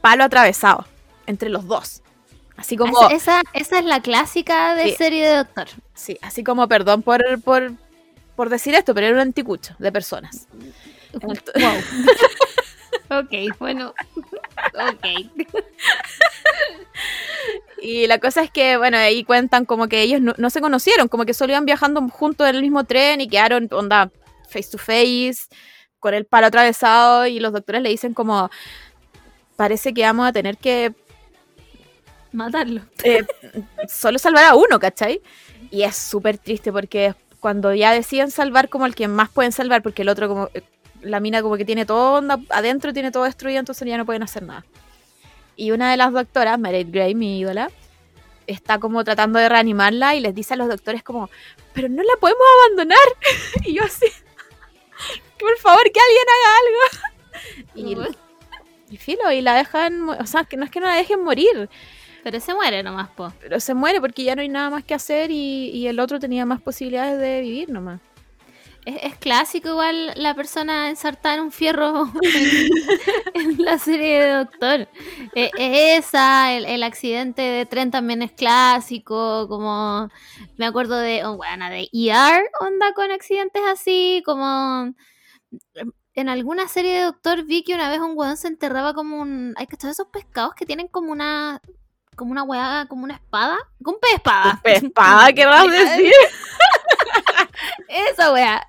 palo 0.00 0.24
atravesado 0.24 0.84
entre 1.26 1.48
los 1.48 1.66
dos. 1.66 2.02
Así 2.56 2.76
como, 2.76 3.08
Esa, 3.08 3.40
esa, 3.40 3.42
esa 3.52 3.78
es 3.80 3.84
la 3.84 4.00
clásica 4.00 4.76
de 4.76 4.90
Sí. 4.90 4.94
serie 4.96 5.26
de 5.26 5.36
doctor. 5.38 5.66
sí, 5.94 6.18
así 6.22 6.44
como, 6.44 6.68
perdón 6.68 7.02
por, 7.02 7.20
por, 7.42 7.72
por 8.36 8.48
decir 8.48 8.74
esto, 8.74 8.94
pero 8.94 9.06
era 9.06 9.16
un 9.16 9.22
anticucho 9.22 9.74
de 9.78 9.92
personas. 9.92 10.48
Wow. 11.22 11.34
ok, 13.10 13.58
bueno. 13.58 13.94
Ok. 14.74 15.06
Y 17.80 18.06
la 18.06 18.18
cosa 18.18 18.42
es 18.42 18.50
que, 18.50 18.76
bueno, 18.76 18.96
ahí 18.96 19.24
cuentan 19.24 19.66
como 19.66 19.88
que 19.88 20.00
ellos 20.02 20.20
no, 20.20 20.34
no 20.38 20.50
se 20.50 20.60
conocieron, 20.60 21.08
como 21.08 21.26
que 21.26 21.34
solo 21.34 21.52
iban 21.52 21.66
viajando 21.66 22.00
juntos 22.08 22.48
en 22.48 22.56
el 22.56 22.62
mismo 22.62 22.84
tren 22.84 23.20
y 23.20 23.28
quedaron, 23.28 23.68
onda, 23.72 24.10
face 24.48 24.70
to 24.70 24.78
face, 24.78 25.48
con 26.00 26.14
el 26.14 26.24
palo 26.24 26.46
atravesado 26.46 27.26
y 27.26 27.40
los 27.40 27.52
doctores 27.52 27.82
le 27.82 27.90
dicen 27.90 28.14
como, 28.14 28.50
parece 29.56 29.92
que 29.92 30.02
vamos 30.02 30.26
a 30.26 30.32
tener 30.32 30.56
que 30.56 30.94
Matarlo. 32.32 32.82
eh, 33.04 33.24
solo 33.88 34.18
salvar 34.18 34.44
a 34.44 34.54
uno, 34.56 34.80
¿cachai? 34.80 35.20
Y 35.70 35.82
es 35.82 35.96
súper 35.96 36.38
triste 36.38 36.72
porque 36.72 37.14
cuando 37.44 37.74
ya 37.74 37.92
deciden 37.92 38.30
salvar 38.30 38.70
como 38.70 38.86
el 38.86 38.94
que 38.94 39.06
más 39.06 39.28
pueden 39.28 39.52
salvar, 39.52 39.82
porque 39.82 40.00
el 40.00 40.08
otro 40.08 40.28
como, 40.28 40.48
eh, 40.54 40.62
la 41.02 41.20
mina 41.20 41.42
como 41.42 41.58
que 41.58 41.66
tiene 41.66 41.84
todo 41.84 42.14
onda, 42.14 42.40
adentro 42.48 42.94
tiene 42.94 43.10
todo 43.10 43.24
destruido, 43.24 43.60
entonces 43.60 43.86
ya 43.86 43.98
no 43.98 44.06
pueden 44.06 44.22
hacer 44.22 44.44
nada. 44.44 44.64
Y 45.54 45.70
una 45.70 45.90
de 45.90 45.98
las 45.98 46.10
doctoras, 46.10 46.58
Meredith 46.58 46.90
Grey, 46.90 47.14
mi 47.14 47.38
ídola, 47.38 47.70
está 48.46 48.80
como 48.80 49.04
tratando 49.04 49.38
de 49.40 49.50
reanimarla 49.50 50.14
y 50.14 50.20
les 50.20 50.34
dice 50.34 50.54
a 50.54 50.56
los 50.56 50.68
doctores 50.68 51.02
como, 51.02 51.28
pero 51.74 51.90
no 51.90 52.02
la 52.02 52.14
podemos 52.18 52.40
abandonar. 52.62 53.06
y 53.66 53.74
yo 53.74 53.84
así, 53.84 54.06
por 55.38 55.58
favor, 55.58 55.82
que 55.92 56.00
alguien 56.00 56.26
haga 56.34 56.56
algo. 56.62 57.10
Y, 58.88 58.94
y 58.94 58.96
filo, 58.96 59.30
y 59.32 59.42
la 59.42 59.52
dejan, 59.54 60.08
o 60.08 60.26
sea, 60.26 60.44
que 60.44 60.56
no 60.56 60.64
es 60.64 60.70
que 60.70 60.80
no 60.80 60.86
la 60.86 60.94
dejen 60.94 61.22
morir, 61.22 61.68
Pero 62.24 62.40
se 62.40 62.54
muere 62.54 62.82
nomás, 62.82 63.10
po. 63.10 63.30
pero 63.38 63.60
se 63.60 63.74
muere 63.74 64.00
porque 64.00 64.24
ya 64.24 64.34
no 64.34 64.40
hay 64.40 64.48
nada 64.48 64.70
más 64.70 64.82
que 64.82 64.94
hacer 64.94 65.30
y, 65.30 65.68
y 65.68 65.86
el 65.86 66.00
otro 66.00 66.18
tenía 66.18 66.46
más 66.46 66.60
posibilidades 66.62 67.20
de 67.20 67.42
vivir 67.42 67.68
nomás. 67.68 68.00
Es, 68.86 68.96
es 69.02 69.16
clásico 69.16 69.68
igual 69.68 70.12
la 70.16 70.34
persona 70.34 70.88
ensartar 70.88 71.40
un 71.42 71.52
fierro 71.52 72.10
en, 72.22 72.70
en 73.34 73.62
la 73.62 73.78
serie 73.78 74.22
de 74.22 74.32
Doctor. 74.32 74.88
Eh, 75.34 75.50
es 75.58 76.06
esa, 76.06 76.54
el, 76.54 76.64
el 76.64 76.82
accidente 76.82 77.42
de 77.42 77.66
tren 77.66 77.90
también 77.90 78.22
es 78.22 78.32
clásico, 78.32 79.46
como 79.46 80.08
me 80.56 80.64
acuerdo 80.64 80.96
de, 80.96 81.26
oh, 81.26 81.36
bueno, 81.36 81.68
de 81.68 81.90
ER, 81.92 82.42
onda 82.60 82.94
con 82.94 83.10
accidentes 83.10 83.62
así, 83.66 84.22
como 84.24 84.94
en 86.14 86.28
alguna 86.28 86.68
serie 86.68 86.94
de 86.94 87.04
Doctor 87.04 87.44
vi 87.44 87.64
que 87.64 87.74
una 87.74 87.90
vez 87.90 88.00
un 88.00 88.16
weón 88.16 88.38
se 88.38 88.48
enterraba 88.48 88.94
como 88.94 89.20
un... 89.20 89.52
¿Hay 89.56 89.66
que 89.66 89.76
esos 89.76 90.06
pescados 90.08 90.54
que 90.54 90.64
tienen 90.64 90.88
como 90.88 91.12
una... 91.12 91.60
Como 92.14 92.32
una 92.32 92.42
weá, 92.42 92.86
como 92.88 93.04
una 93.04 93.14
espada? 93.14 93.58
Como 93.82 93.96
un 93.96 94.00
pez 94.00 94.14
espada. 94.14 94.60
Espada, 94.64 95.32
¿qué 95.34 95.46
vas 95.46 95.66
a 95.66 95.70
decir? 95.70 96.12
Esa 97.88 98.32
weá. 98.32 98.62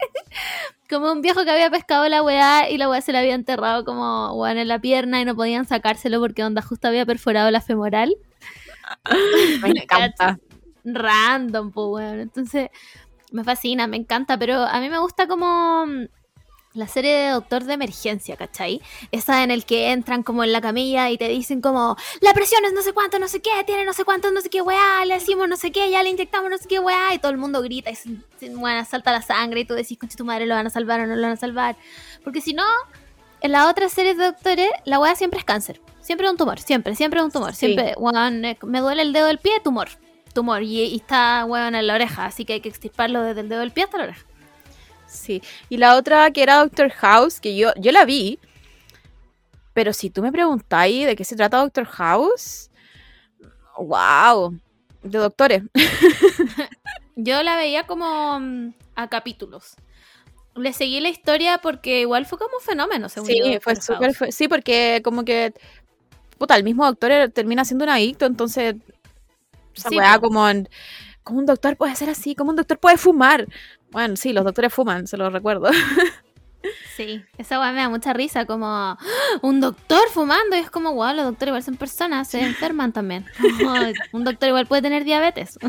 Como 0.90 1.12
un 1.12 1.22
viejo 1.22 1.44
que 1.44 1.52
había 1.52 1.70
pescado 1.70 2.08
la 2.08 2.22
weá 2.22 2.70
y 2.70 2.78
la 2.78 2.90
weá 2.90 3.02
se 3.02 3.12
la 3.12 3.20
había 3.20 3.34
enterrado 3.34 3.86
como 3.86 4.34
weón 4.34 4.58
en 4.58 4.68
la 4.68 4.80
pierna 4.80 5.20
y 5.22 5.26
no 5.26 5.36
podían 5.36 5.66
sacárselo 5.66 6.20
porque 6.20 6.44
onda 6.44 6.62
justo 6.62 6.88
había 6.88 7.06
perforado 7.06 7.50
la 7.52 7.62
femoral. 7.62 8.16
Me 9.62 9.70
encanta. 9.70 10.40
Random, 10.84 11.72
pues 11.72 11.88
weón. 11.90 12.20
Entonces, 12.20 12.70
me 13.32 13.44
fascina, 13.44 13.88
me 13.88 13.98
encanta, 13.98 14.38
pero 14.38 14.56
a 14.64 14.80
mí 14.80 14.90
me 14.90 15.00
gusta 15.00 15.28
como 15.28 15.86
la 16.76 16.88
serie 16.88 17.16
de 17.16 17.30
Doctor 17.30 17.64
de 17.64 17.74
Emergencia, 17.74 18.36
¿cachai? 18.36 18.82
Esa 19.12 19.44
en 19.44 19.52
el 19.52 19.66
que 19.66 19.92
entran 19.92 20.24
como 20.24 20.44
en 20.44 20.52
la 20.52 20.62
camilla 20.62 21.10
y 21.10 21.18
te 21.18 21.28
dicen 21.28 21.62
como, 21.62 21.96
la 22.22 22.34
presión 22.34 22.64
es 22.66 22.74
no 22.74 22.82
sé 22.82 22.94
cuánto, 22.94 23.18
no 23.18 23.28
sé 23.28 23.42
qué, 23.42 23.52
tiene 23.66 23.86
no 23.86 23.94
sé 23.94 24.04
cuánto, 24.04 24.32
no 24.32 24.42
sé 24.42 24.50
qué 24.50 24.62
weá, 24.62 25.06
le 25.06 25.16
decimos 25.16 25.48
no 25.48 25.58
sé 25.58 25.72
qué, 25.72 25.90
ya 25.90 26.04
le 26.04 26.10
inyectamos 26.10 26.50
no 26.50 26.58
sé 26.58 26.68
qué 26.68 26.80
weá, 26.80 27.14
y 27.14 27.20
todo 27.20 27.32
el 27.32 27.38
mundo 27.38 27.62
grita 27.62 27.92
y 27.92 28.50
bueno, 28.50 28.86
salta 28.86 29.12
la 29.12 29.22
sangre 29.22 29.62
y 29.62 29.66
tú 29.66 29.74
decís, 29.74 29.98
concha 29.98 30.18
tu 30.18 30.26
madre, 30.26 30.46
lo 30.46 30.56
van 30.56 30.68
a 30.68 30.70
salvar 30.70 31.00
o 31.00 31.08
no 31.08 31.16
lo 31.16 31.22
van 31.22 31.32
a 31.32 31.38
salvar. 31.38 31.76
Porque 32.24 32.42
si 32.42 32.54
no, 32.54 32.66
en 33.42 33.52
las 33.52 33.70
otras 33.70 33.92
series 33.94 34.18
de 34.18 34.26
doctores, 34.26 34.70
la 34.86 35.00
weá 35.00 35.16
siempre 35.16 35.40
es 35.40 35.46
cáncer. 35.46 35.82
Siempre 36.02 36.28
es 36.28 36.32
un 36.32 36.38
tumor, 36.38 36.60
siempre, 36.60 36.96
siempre 36.96 37.20
es 37.20 37.26
un 37.26 37.32
tumor. 37.32 37.54
Sí. 37.54 37.68
Siempre, 37.68 37.94
weón, 37.98 38.46
eh, 38.46 38.58
me 38.64 38.80
duele 38.80 39.02
el 39.02 39.14
dedo 39.14 39.28
del 39.28 39.40
pie, 39.40 39.54
tumor. 39.64 39.90
Tumor. 40.34 40.62
Y, 40.62 40.82
y 40.82 40.96
está, 40.98 41.46
weón, 41.46 41.74
en 41.74 41.88
la 41.88 41.96
oreja. 41.96 42.26
Así 42.26 42.46
que 42.46 42.54
hay 42.54 42.62
que 42.62 42.70
extirparlo 42.70 43.24
desde 43.24 43.42
el 43.42 43.50
dedo 43.50 43.62
del 43.62 43.72
pie 43.72 43.86
hasta 43.86 43.98
la 43.98 44.04
oreja. 44.04 44.26
Sí. 45.18 45.42
Y 45.70 45.78
la 45.78 45.96
otra 45.96 46.32
que 46.32 46.44
era 46.44 46.58
Doctor 46.58 46.90
House, 46.92 47.40
que 47.40 47.56
yo, 47.56 47.72
yo 47.78 47.92
la 47.92 48.06
vi. 48.06 48.40
Pero 49.74 49.92
si 49.94 50.10
tú 50.10 50.22
me 50.22 50.32
preguntáis 50.32 51.06
de 51.06 51.16
qué 51.16 51.24
se 51.26 51.36
trata 51.36 51.58
Doctor 51.58 51.86
House, 51.86 52.70
wow. 53.78 54.58
De 55.04 55.18
doctores. 55.20 55.64
Yo 57.16 57.44
la 57.44 57.56
veía 57.56 57.86
como 57.86 58.40
mm, 58.40 58.74
a 58.96 59.08
capítulos. 59.10 59.76
Le 60.56 60.74
seguí 60.74 61.00
la 61.00 61.10
historia 61.10 61.60
porque 61.60 62.02
igual 62.02 62.26
fue 62.26 62.38
como 62.38 62.58
un 62.58 62.64
fenómeno, 62.64 63.08
según 63.10 63.28
Sí, 63.30 63.40
yo, 63.44 63.60
fue 63.62 63.76
fue- 64.14 64.32
Sí, 64.32 64.48
porque 64.48 65.02
como 65.04 65.24
que. 65.26 65.54
Puta, 66.38 66.56
el 66.56 66.64
mismo 66.64 66.86
doctor 66.86 67.12
era- 67.12 67.30
termina 67.30 67.64
siendo 67.66 67.84
un 67.86 67.90
adicto, 67.92 68.26
entonces. 68.26 68.76
Esa 69.76 69.90
Sí, 69.90 69.98
weá 69.98 70.20
como 70.20 70.48
en. 70.50 70.68
¿Cómo 71.24 71.40
un 71.40 71.46
doctor 71.46 71.76
puede 71.76 71.96
ser 71.96 72.10
así? 72.10 72.36
¿Cómo 72.36 72.52
un 72.52 72.56
doctor 72.58 72.80
puede 72.80 72.98
fumar? 72.98 73.48
Bueno, 73.96 74.18
sí, 74.18 74.34
los 74.34 74.44
doctores 74.44 74.74
fuman, 74.74 75.08
se 75.08 75.16
los 75.16 75.32
recuerdo. 75.32 75.70
Sí, 76.98 77.22
esa 77.38 77.60
weá 77.60 77.74
me 77.74 77.82
da 77.82 77.90
mucha 77.90 78.14
risa, 78.14 78.46
como 78.46 78.66
¡Ah! 78.68 78.98
un 79.42 79.60
doctor 79.60 80.10
fumando, 80.12 80.56
y 80.56 80.60
es 80.60 80.72
como, 80.72 80.94
wow, 80.94 81.14
los 81.14 81.26
doctores 81.26 81.50
igual 81.50 81.62
son 81.64 81.76
personas, 81.76 82.28
se 82.30 82.40
enferman 82.44 82.92
también. 82.94 83.26
Como, 83.40 83.74
un 84.14 84.24
doctor 84.24 84.50
igual 84.50 84.66
puede 84.66 84.82
tener 84.82 85.04
diabetes, 85.04 85.60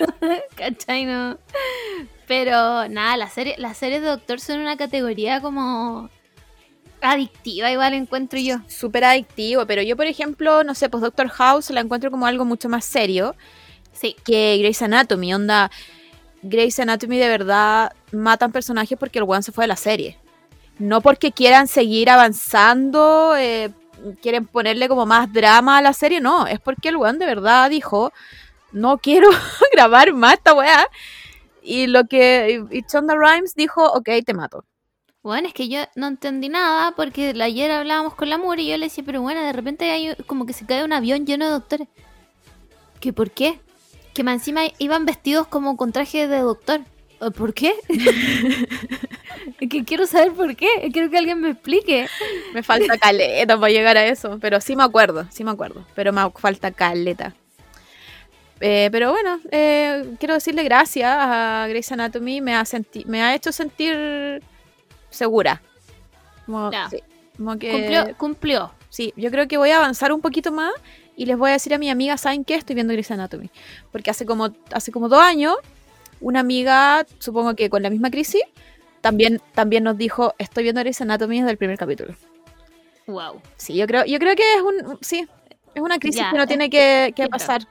¿cachai? 0.54 1.04
No? 1.04 1.38
Pero 2.26 2.88
nada, 2.88 3.16
las 3.16 3.32
series 3.34 3.58
las 3.58 3.76
series 3.76 4.00
de 4.00 4.06
doctor 4.06 4.40
son 4.40 4.60
una 4.60 4.76
categoría 4.76 5.40
como 5.40 6.08
adictiva, 7.00 7.70
igual 7.70 7.92
encuentro 7.94 8.38
yo. 8.38 8.58
Súper 8.68 9.04
adictivo, 9.04 9.66
pero 9.66 9.82
yo, 9.82 9.96
por 9.96 10.06
ejemplo, 10.06 10.62
no 10.64 10.74
sé, 10.74 10.88
pues 10.88 11.02
Doctor 11.02 11.28
House 11.28 11.70
la 11.70 11.80
encuentro 11.80 12.10
como 12.12 12.26
algo 12.26 12.44
mucho 12.44 12.68
más 12.68 12.84
serio 12.84 13.34
Sí, 13.96 14.14
que 14.24 14.58
Grey's 14.58 14.82
Anatomy, 14.82 15.32
onda. 15.32 15.70
Grey's 16.48 16.78
Anatomy 16.78 17.18
de 17.18 17.28
verdad 17.28 17.92
matan 18.12 18.52
personajes 18.52 18.98
porque 18.98 19.18
el 19.18 19.24
weón 19.24 19.42
se 19.42 19.52
fue 19.52 19.64
de 19.64 19.68
la 19.68 19.76
serie. 19.76 20.18
No 20.78 21.00
porque 21.00 21.32
quieran 21.32 21.68
seguir 21.68 22.10
avanzando, 22.10 23.34
eh, 23.36 23.70
quieren 24.20 24.46
ponerle 24.46 24.88
como 24.88 25.06
más 25.06 25.32
drama 25.32 25.78
a 25.78 25.82
la 25.82 25.92
serie, 25.92 26.20
no. 26.20 26.46
Es 26.46 26.60
porque 26.60 26.90
el 26.90 26.96
weón 26.96 27.18
de 27.18 27.26
verdad 27.26 27.70
dijo, 27.70 28.12
no 28.72 28.98
quiero 28.98 29.28
grabar 29.72 30.12
más 30.12 30.34
esta 30.34 30.54
weá. 30.54 30.86
Y 31.62 31.86
lo 31.86 32.04
que 32.04 32.64
y 32.70 32.82
Shonda 32.82 33.14
Rhimes 33.14 33.54
dijo, 33.54 33.84
ok, 33.92 34.08
te 34.24 34.34
mato. 34.34 34.64
Bueno, 35.22 35.48
es 35.48 35.54
que 35.54 35.68
yo 35.68 35.80
no 35.96 36.06
entendí 36.06 36.48
nada 36.48 36.92
porque 36.94 37.34
ayer 37.42 37.70
hablábamos 37.72 38.14
con 38.14 38.30
la 38.30 38.38
Muri 38.38 38.62
y 38.62 38.70
yo 38.70 38.76
le 38.76 38.86
decía, 38.86 39.02
pero 39.04 39.22
bueno, 39.22 39.42
de 39.42 39.52
repente 39.52 39.90
hay 39.90 40.14
como 40.26 40.46
que 40.46 40.52
se 40.52 40.66
cae 40.66 40.84
un 40.84 40.92
avión 40.92 41.26
lleno 41.26 41.46
de 41.46 41.50
doctores. 41.50 41.88
¿Que 43.00 43.12
por 43.12 43.32
qué? 43.32 43.58
Que 44.16 44.22
más 44.24 44.36
encima 44.36 44.62
iban 44.78 45.04
vestidos 45.04 45.46
como 45.46 45.76
con 45.76 45.92
traje 45.92 46.26
de 46.26 46.38
doctor. 46.38 46.80
¿Por 47.36 47.52
qué? 47.52 47.74
es 49.60 49.68
que 49.68 49.84
quiero 49.84 50.06
saber 50.06 50.32
por 50.32 50.56
qué. 50.56 50.88
Quiero 50.90 51.10
que 51.10 51.18
alguien 51.18 51.38
me 51.42 51.50
explique. 51.50 52.08
Me 52.54 52.62
falta 52.62 52.96
caleta 52.96 53.60
para 53.60 53.70
llegar 53.70 53.98
a 53.98 54.06
eso. 54.06 54.38
Pero 54.40 54.62
sí 54.62 54.74
me 54.74 54.84
acuerdo, 54.84 55.26
sí 55.30 55.44
me 55.44 55.50
acuerdo. 55.50 55.84
Pero 55.94 56.14
me 56.14 56.30
falta 56.30 56.70
caleta. 56.70 57.34
Eh, 58.60 58.88
pero 58.90 59.10
bueno, 59.10 59.38
eh, 59.50 60.14
quiero 60.18 60.32
decirle 60.32 60.62
gracias 60.64 61.14
a 61.14 61.66
Grey's 61.68 61.92
Anatomy. 61.92 62.40
Me 62.40 62.54
ha, 62.54 62.64
senti 62.64 63.04
me 63.04 63.22
ha 63.22 63.34
hecho 63.34 63.52
sentir 63.52 64.42
segura. 65.10 65.60
Como, 66.46 66.70
Ya. 66.72 66.88
sí, 66.88 67.02
como 67.36 67.58
que, 67.58 67.70
Cumplió, 67.70 68.16
cumplió. 68.16 68.72
Sí, 68.96 69.12
yo 69.14 69.30
creo 69.30 69.46
que 69.46 69.58
voy 69.58 69.68
a 69.72 69.76
avanzar 69.76 70.10
un 70.10 70.22
poquito 70.22 70.52
más 70.52 70.72
y 71.16 71.26
les 71.26 71.36
voy 71.36 71.50
a 71.50 71.52
decir 71.52 71.74
a 71.74 71.78
mi 71.78 71.90
amiga, 71.90 72.16
¿saben 72.16 72.46
qué? 72.46 72.54
Estoy 72.54 72.74
viendo 72.74 72.94
Grey's 72.94 73.10
Anatomy. 73.10 73.50
Porque 73.92 74.08
hace 74.08 74.24
como, 74.24 74.54
hace 74.72 74.90
como 74.90 75.10
dos 75.10 75.20
años, 75.20 75.54
una 76.18 76.40
amiga, 76.40 77.04
supongo 77.18 77.54
que 77.54 77.68
con 77.68 77.82
la 77.82 77.90
misma 77.90 78.10
crisis, 78.10 78.40
también, 79.02 79.42
también 79.52 79.84
nos 79.84 79.98
dijo, 79.98 80.34
estoy 80.38 80.62
viendo 80.62 80.80
Grey's 80.80 80.98
Anatomy 81.02 81.40
desde 81.40 81.50
el 81.50 81.58
primer 81.58 81.76
capítulo. 81.76 82.14
Wow. 83.06 83.42
Sí, 83.58 83.74
yo 83.74 83.86
creo, 83.86 84.06
yo 84.06 84.18
creo 84.18 84.34
que 84.34 84.54
es 84.54 84.62
un, 84.62 84.98
sí, 85.02 85.28
es 85.74 85.82
una 85.82 85.98
crisis 85.98 86.22
Ya, 86.22 86.30
que 86.30 86.38
es- 86.38 86.46
tiene 86.48 86.70
que, 86.70 87.28
pasar. 87.30 87.66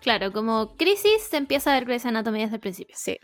Claro, 0.00 0.32
como 0.32 0.74
crisis 0.78 1.20
se 1.28 1.36
empieza 1.36 1.70
a 1.70 1.74
ver 1.74 1.84
Grey's 1.84 2.06
Anatomy 2.06 2.40
desde 2.40 2.54
el 2.54 2.60
principio. 2.62 2.96
Sí. 2.98 3.18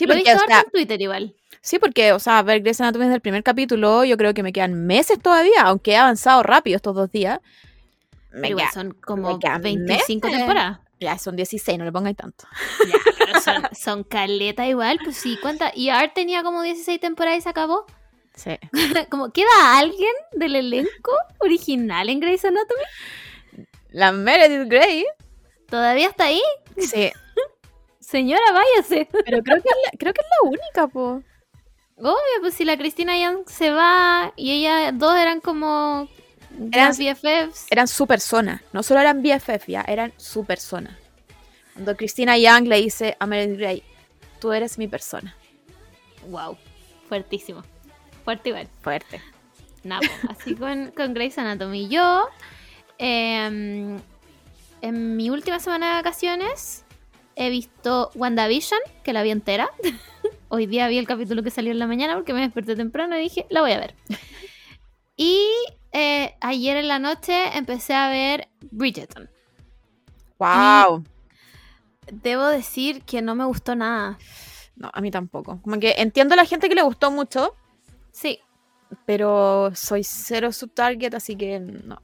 Sí, 0.00 0.06
Lo 0.06 0.14
he 0.14 0.16
porque, 0.16 0.30
visto 0.30 0.44
o 0.44 0.46
sea, 0.48 0.56
harto 0.58 0.68
en 0.68 0.72
Twitter 0.72 1.02
igual. 1.02 1.34
sí, 1.60 1.78
porque, 1.78 2.12
o 2.12 2.18
sea, 2.18 2.40
ver 2.42 2.62
Grey's 2.62 2.80
Anatomy 2.80 3.04
desde 3.04 3.16
el 3.16 3.20
primer 3.20 3.42
capítulo, 3.42 4.02
yo 4.04 4.16
creo 4.16 4.32
que 4.32 4.42
me 4.42 4.50
quedan 4.52 4.86
meses 4.86 5.18
todavía, 5.20 5.60
aunque 5.64 5.90
he 5.92 5.96
avanzado 5.98 6.42
rápido 6.42 6.76
estos 6.76 6.94
dos 6.94 7.12
días. 7.12 7.38
Me 8.32 8.48
Pero 8.48 8.60
son 8.72 8.92
como 8.92 9.38
quedan 9.38 9.60
25 9.60 10.26
meses. 10.26 10.38
temporadas. 10.40 10.78
ya 11.00 11.18
son 11.18 11.36
16, 11.36 11.78
no 11.78 11.84
le 11.84 11.92
pongáis 11.92 12.16
tanto. 12.16 12.46
Ya, 12.88 12.94
pero 13.18 13.40
son, 13.40 13.62
son 13.78 14.04
caleta 14.04 14.66
igual, 14.66 14.98
pues 15.04 15.16
sí, 15.16 15.36
¿cuánta? 15.42 15.70
Y 15.74 15.90
Art 15.90 16.12
tenía 16.14 16.42
como 16.42 16.62
16 16.62 16.98
temporadas 16.98 17.40
y 17.40 17.42
se 17.42 17.48
acabó. 17.50 17.84
Sí. 18.34 18.52
como, 19.10 19.30
¿queda 19.32 19.78
alguien 19.78 20.12
del 20.32 20.56
elenco 20.56 21.12
original 21.40 22.08
en 22.08 22.20
Grey's 22.20 22.44
Anatomy? 22.44 22.82
La 23.90 24.12
Meredith 24.12 24.68
Grey. 24.70 25.04
¿Todavía 25.68 26.08
está 26.08 26.24
ahí? 26.24 26.40
Sí. 26.78 27.12
Señora, 28.10 28.42
váyase. 28.52 29.08
Pero 29.24 29.42
creo 29.42 29.62
que 29.62 29.68
es 29.68 29.76
la, 29.84 29.98
creo 29.98 30.12
que 30.12 30.20
es 30.20 30.26
la 30.42 30.48
única, 30.48 30.86
po. 30.88 31.22
Obvio, 31.96 32.40
pues 32.40 32.54
si 32.54 32.64
la 32.64 32.76
Cristina 32.78 33.18
Young 33.18 33.46
se 33.48 33.70
va 33.70 34.32
y 34.36 34.52
ellas 34.52 34.92
dos 34.98 35.16
eran 35.18 35.40
como 35.40 36.08
Eran- 36.72 36.92
BFFs. 36.96 37.66
Eran 37.70 37.86
su 37.88 38.06
persona. 38.06 38.62
No 38.72 38.82
solo 38.82 39.00
eran 39.00 39.22
BFF, 39.22 39.66
ya, 39.68 39.82
eran 39.86 40.12
su 40.16 40.44
persona. 40.44 40.98
Cuando 41.74 41.96
Christina 41.96 42.36
Young 42.38 42.66
le 42.68 42.76
dice 42.80 43.16
a 43.20 43.26
Meredith 43.26 43.58
Grey, 43.58 43.82
tú 44.40 44.52
eres 44.52 44.78
mi 44.78 44.88
persona. 44.88 45.36
Wow, 46.28 46.56
fuertísimo. 47.08 47.62
Fuerte 48.24 48.48
igual. 48.50 48.68
Fuerte. 48.82 49.20
Nada, 49.84 50.06
así 50.28 50.54
con, 50.54 50.90
con 50.92 51.14
Grey's 51.14 51.38
Anatomy. 51.38 51.88
Yo, 51.88 52.28
em, 52.98 53.98
en 54.82 55.16
mi 55.16 55.30
última 55.30 55.58
semana 55.60 55.88
de 55.88 55.94
vacaciones, 55.94 56.79
he 57.40 57.50
visto 57.50 58.10
WandaVision, 58.14 58.80
que 59.02 59.12
la 59.12 59.22
vi 59.22 59.30
entera. 59.30 59.70
Hoy 60.48 60.66
día 60.66 60.88
vi 60.88 60.98
el 60.98 61.06
capítulo 61.06 61.42
que 61.42 61.50
salió 61.50 61.72
en 61.72 61.78
la 61.78 61.86
mañana 61.86 62.14
porque 62.14 62.34
me 62.34 62.40
desperté 62.40 62.76
temprano 62.76 63.16
y 63.16 63.22
dije, 63.22 63.46
la 63.50 63.62
voy 63.62 63.72
a 63.72 63.80
ver. 63.80 63.94
Y 65.22 65.46
eh, 65.92 66.34
ayer 66.40 66.78
en 66.78 66.88
la 66.88 66.98
noche 66.98 67.54
empecé 67.54 67.92
a 67.92 68.08
ver 68.08 68.48
Bridgerton. 68.70 69.28
Wow. 70.38 71.04
Debo 72.10 72.46
decir 72.46 73.02
que 73.02 73.20
no 73.20 73.34
me 73.34 73.44
gustó 73.44 73.76
nada. 73.76 74.16
No, 74.76 74.90
a 74.94 75.02
mí 75.02 75.10
tampoco. 75.10 75.60
Como 75.60 75.78
que 75.78 75.96
entiendo 75.98 76.32
a 76.32 76.36
la 76.36 76.46
gente 76.46 76.70
que 76.70 76.74
le 76.74 76.80
gustó 76.80 77.10
mucho, 77.10 77.54
Sí, 78.12 78.40
pero 79.06 79.74
soy 79.74 80.04
cero 80.04 80.52
subtarget, 80.52 81.14
así 81.14 81.36
que 81.36 81.60
no. 81.60 82.02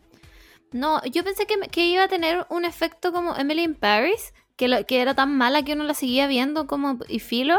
No, 0.72 1.02
yo 1.04 1.24
pensé 1.24 1.46
que, 1.46 1.58
que 1.70 1.86
iba 1.86 2.04
a 2.04 2.08
tener 2.08 2.46
un 2.50 2.64
efecto 2.64 3.12
como 3.12 3.34
Emily 3.34 3.62
in 3.62 3.74
Paris, 3.74 4.34
que, 4.56 4.68
lo- 4.68 4.84
que 4.86 5.00
era 5.00 5.14
tan 5.14 5.36
mala 5.36 5.62
que 5.62 5.74
uno 5.74 5.84
la 5.84 5.94
seguía 5.94 6.26
viendo 6.26 6.66
como 6.66 6.98
y 7.08 7.18
filo. 7.20 7.58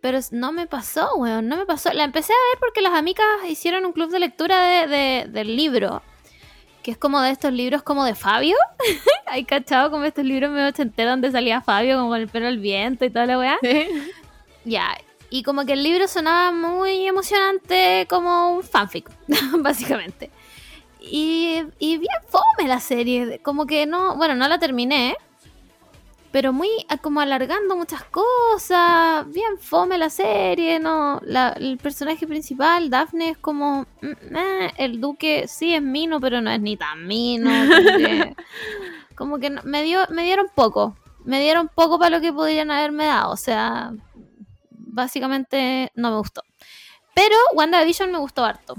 Pero 0.00 0.18
no 0.32 0.50
me 0.50 0.66
pasó, 0.66 1.14
weón, 1.16 1.46
no 1.46 1.56
me 1.56 1.64
pasó. 1.64 1.92
La 1.92 2.02
empecé 2.04 2.32
a 2.32 2.36
ver 2.50 2.58
porque 2.58 2.80
las 2.80 2.92
amigas 2.94 3.24
hicieron 3.48 3.86
un 3.86 3.92
club 3.92 4.10
de 4.10 4.18
lectura 4.18 4.60
de, 4.62 4.86
de- 4.88 5.26
del 5.28 5.56
libro. 5.56 6.02
Que 6.82 6.90
es 6.90 6.98
como 6.98 7.20
de 7.20 7.30
estos 7.30 7.52
libros 7.52 7.84
como 7.84 8.04
de 8.04 8.16
Fabio. 8.16 8.56
Hay 9.26 9.44
cachado 9.44 9.92
como 9.92 10.02
estos 10.04 10.24
libros 10.24 10.50
medio 10.50 10.68
ochenteros 10.68 11.12
donde 11.12 11.30
salía 11.30 11.60
Fabio 11.60 11.96
como 11.98 12.08
con 12.10 12.20
el 12.20 12.28
pelo 12.28 12.48
al 12.48 12.58
viento 12.58 13.04
y 13.04 13.10
toda 13.10 13.26
la 13.26 13.38
weá. 13.38 13.56
Ya, 14.64 14.96
y 15.30 15.44
como 15.44 15.64
que 15.64 15.74
el 15.74 15.82
libro 15.84 16.08
sonaba 16.08 16.50
muy 16.50 17.06
emocionante 17.06 18.06
como 18.10 18.56
un 18.56 18.64
fanfic, 18.64 19.08
básicamente. 19.58 20.30
Y, 21.00 21.62
y 21.78 21.96
bien 21.98 22.16
fome 22.28 22.68
la 22.68 22.80
serie, 22.80 23.40
como 23.42 23.66
que 23.66 23.86
no, 23.86 24.16
bueno, 24.16 24.34
no 24.34 24.46
la 24.48 24.58
terminé, 24.58 25.16
pero 26.32 26.52
muy 26.52 26.68
como 27.02 27.20
alargando 27.20 27.76
muchas 27.76 28.02
cosas, 28.04 29.26
bien 29.30 29.58
fome 29.60 29.98
la 29.98 30.08
serie, 30.10 30.80
no, 30.80 31.20
la- 31.24 31.50
el 31.50 31.78
personaje 31.78 32.26
principal, 32.26 32.88
Daphne, 32.90 33.30
es 33.30 33.38
como, 33.38 33.82
mm, 34.00 34.36
eh, 34.36 34.72
el 34.78 35.00
duque 35.00 35.46
sí 35.46 35.74
es 35.74 35.82
mino, 35.82 36.20
pero 36.20 36.40
no 36.40 36.50
es 36.50 36.60
ni 36.60 36.76
tan 36.76 37.06
mino, 37.06 37.50
como 37.50 37.96
que, 37.98 38.36
como 39.16 39.38
que 39.38 39.50
no- 39.50 39.62
me, 39.64 39.82
dio, 39.82 40.00
me 40.10 40.24
dieron 40.24 40.46
poco, 40.54 40.96
me 41.24 41.40
dieron 41.40 41.68
poco 41.74 41.98
para 41.98 42.16
lo 42.16 42.20
que 42.22 42.32
podrían 42.32 42.70
haberme 42.70 43.06
dado, 43.06 43.32
o 43.32 43.36
sea, 43.36 43.92
básicamente 44.70 45.92
no 45.94 46.10
me 46.10 46.16
gustó. 46.16 46.42
Pero 47.14 47.36
WandaVision 47.54 48.10
me 48.10 48.18
gustó 48.18 48.44
harto. 48.44 48.74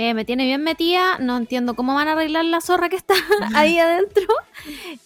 Eh, 0.00 0.14
me 0.14 0.24
tiene 0.24 0.44
bien 0.46 0.62
metida, 0.62 1.18
no 1.18 1.36
entiendo 1.36 1.74
cómo 1.74 1.92
van 1.92 2.06
a 2.06 2.12
arreglar 2.12 2.44
la 2.44 2.60
zorra 2.60 2.88
que 2.88 2.94
está 2.94 3.14
ahí 3.54 3.80
adentro. 3.80 4.26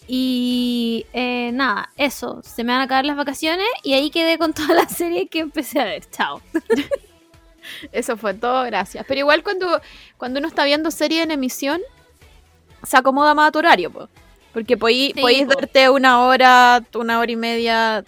Y 0.06 1.06
eh, 1.14 1.50
nada, 1.54 1.90
eso, 1.96 2.42
se 2.44 2.62
me 2.62 2.72
van 2.72 2.82
a 2.82 2.84
acabar 2.84 3.06
las 3.06 3.16
vacaciones 3.16 3.66
y 3.82 3.94
ahí 3.94 4.10
quedé 4.10 4.36
con 4.36 4.52
toda 4.52 4.74
la 4.74 4.86
serie 4.88 5.28
que 5.28 5.38
empecé 5.38 5.80
a 5.80 5.84
ver. 5.84 6.04
Chao. 6.10 6.42
Eso 7.92 8.16
fue 8.18 8.34
todo, 8.34 8.64
gracias. 8.64 9.04
Pero 9.08 9.20
igual 9.20 9.42
cuando, 9.42 9.80
cuando 10.18 10.40
uno 10.40 10.48
está 10.48 10.64
viendo 10.64 10.90
serie 10.90 11.22
en 11.22 11.30
emisión, 11.30 11.80
se 12.82 12.96
acomoda 12.96 13.34
más 13.34 13.48
a 13.48 13.52
tu 13.52 13.60
horario, 13.60 13.90
po. 13.90 14.08
Porque 14.52 14.74
Sí, 14.74 15.14
podéis 15.18 15.44
po. 15.46 15.54
darte 15.58 15.88
una 15.88 16.20
hora, 16.22 16.82
una 16.94 17.18
hora 17.18 17.32
y 17.32 17.36
media 17.36 18.04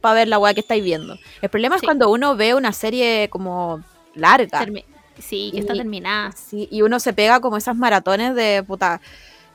para 0.00 0.14
ver 0.14 0.28
la 0.28 0.38
weá 0.38 0.54
que 0.54 0.60
estáis 0.60 0.82
viendo. 0.82 1.18
El 1.42 1.50
problema 1.50 1.74
es 1.76 1.80
Sí. 1.80 1.86
cuando 1.86 2.08
uno 2.10 2.36
ve 2.36 2.54
una 2.54 2.72
serie 2.72 3.28
como 3.28 3.82
larga. 4.14 4.64
Termi- 4.64 4.84
sí, 5.18 5.50
que 5.52 5.60
está 5.60 5.74
terminada. 5.74 6.32
Sí, 6.32 6.68
y 6.70 6.82
uno 6.82 6.98
se 7.00 7.12
pega 7.12 7.40
como 7.40 7.56
esas 7.56 7.76
maratones 7.76 8.34
de 8.34 8.62
puta. 8.66 9.00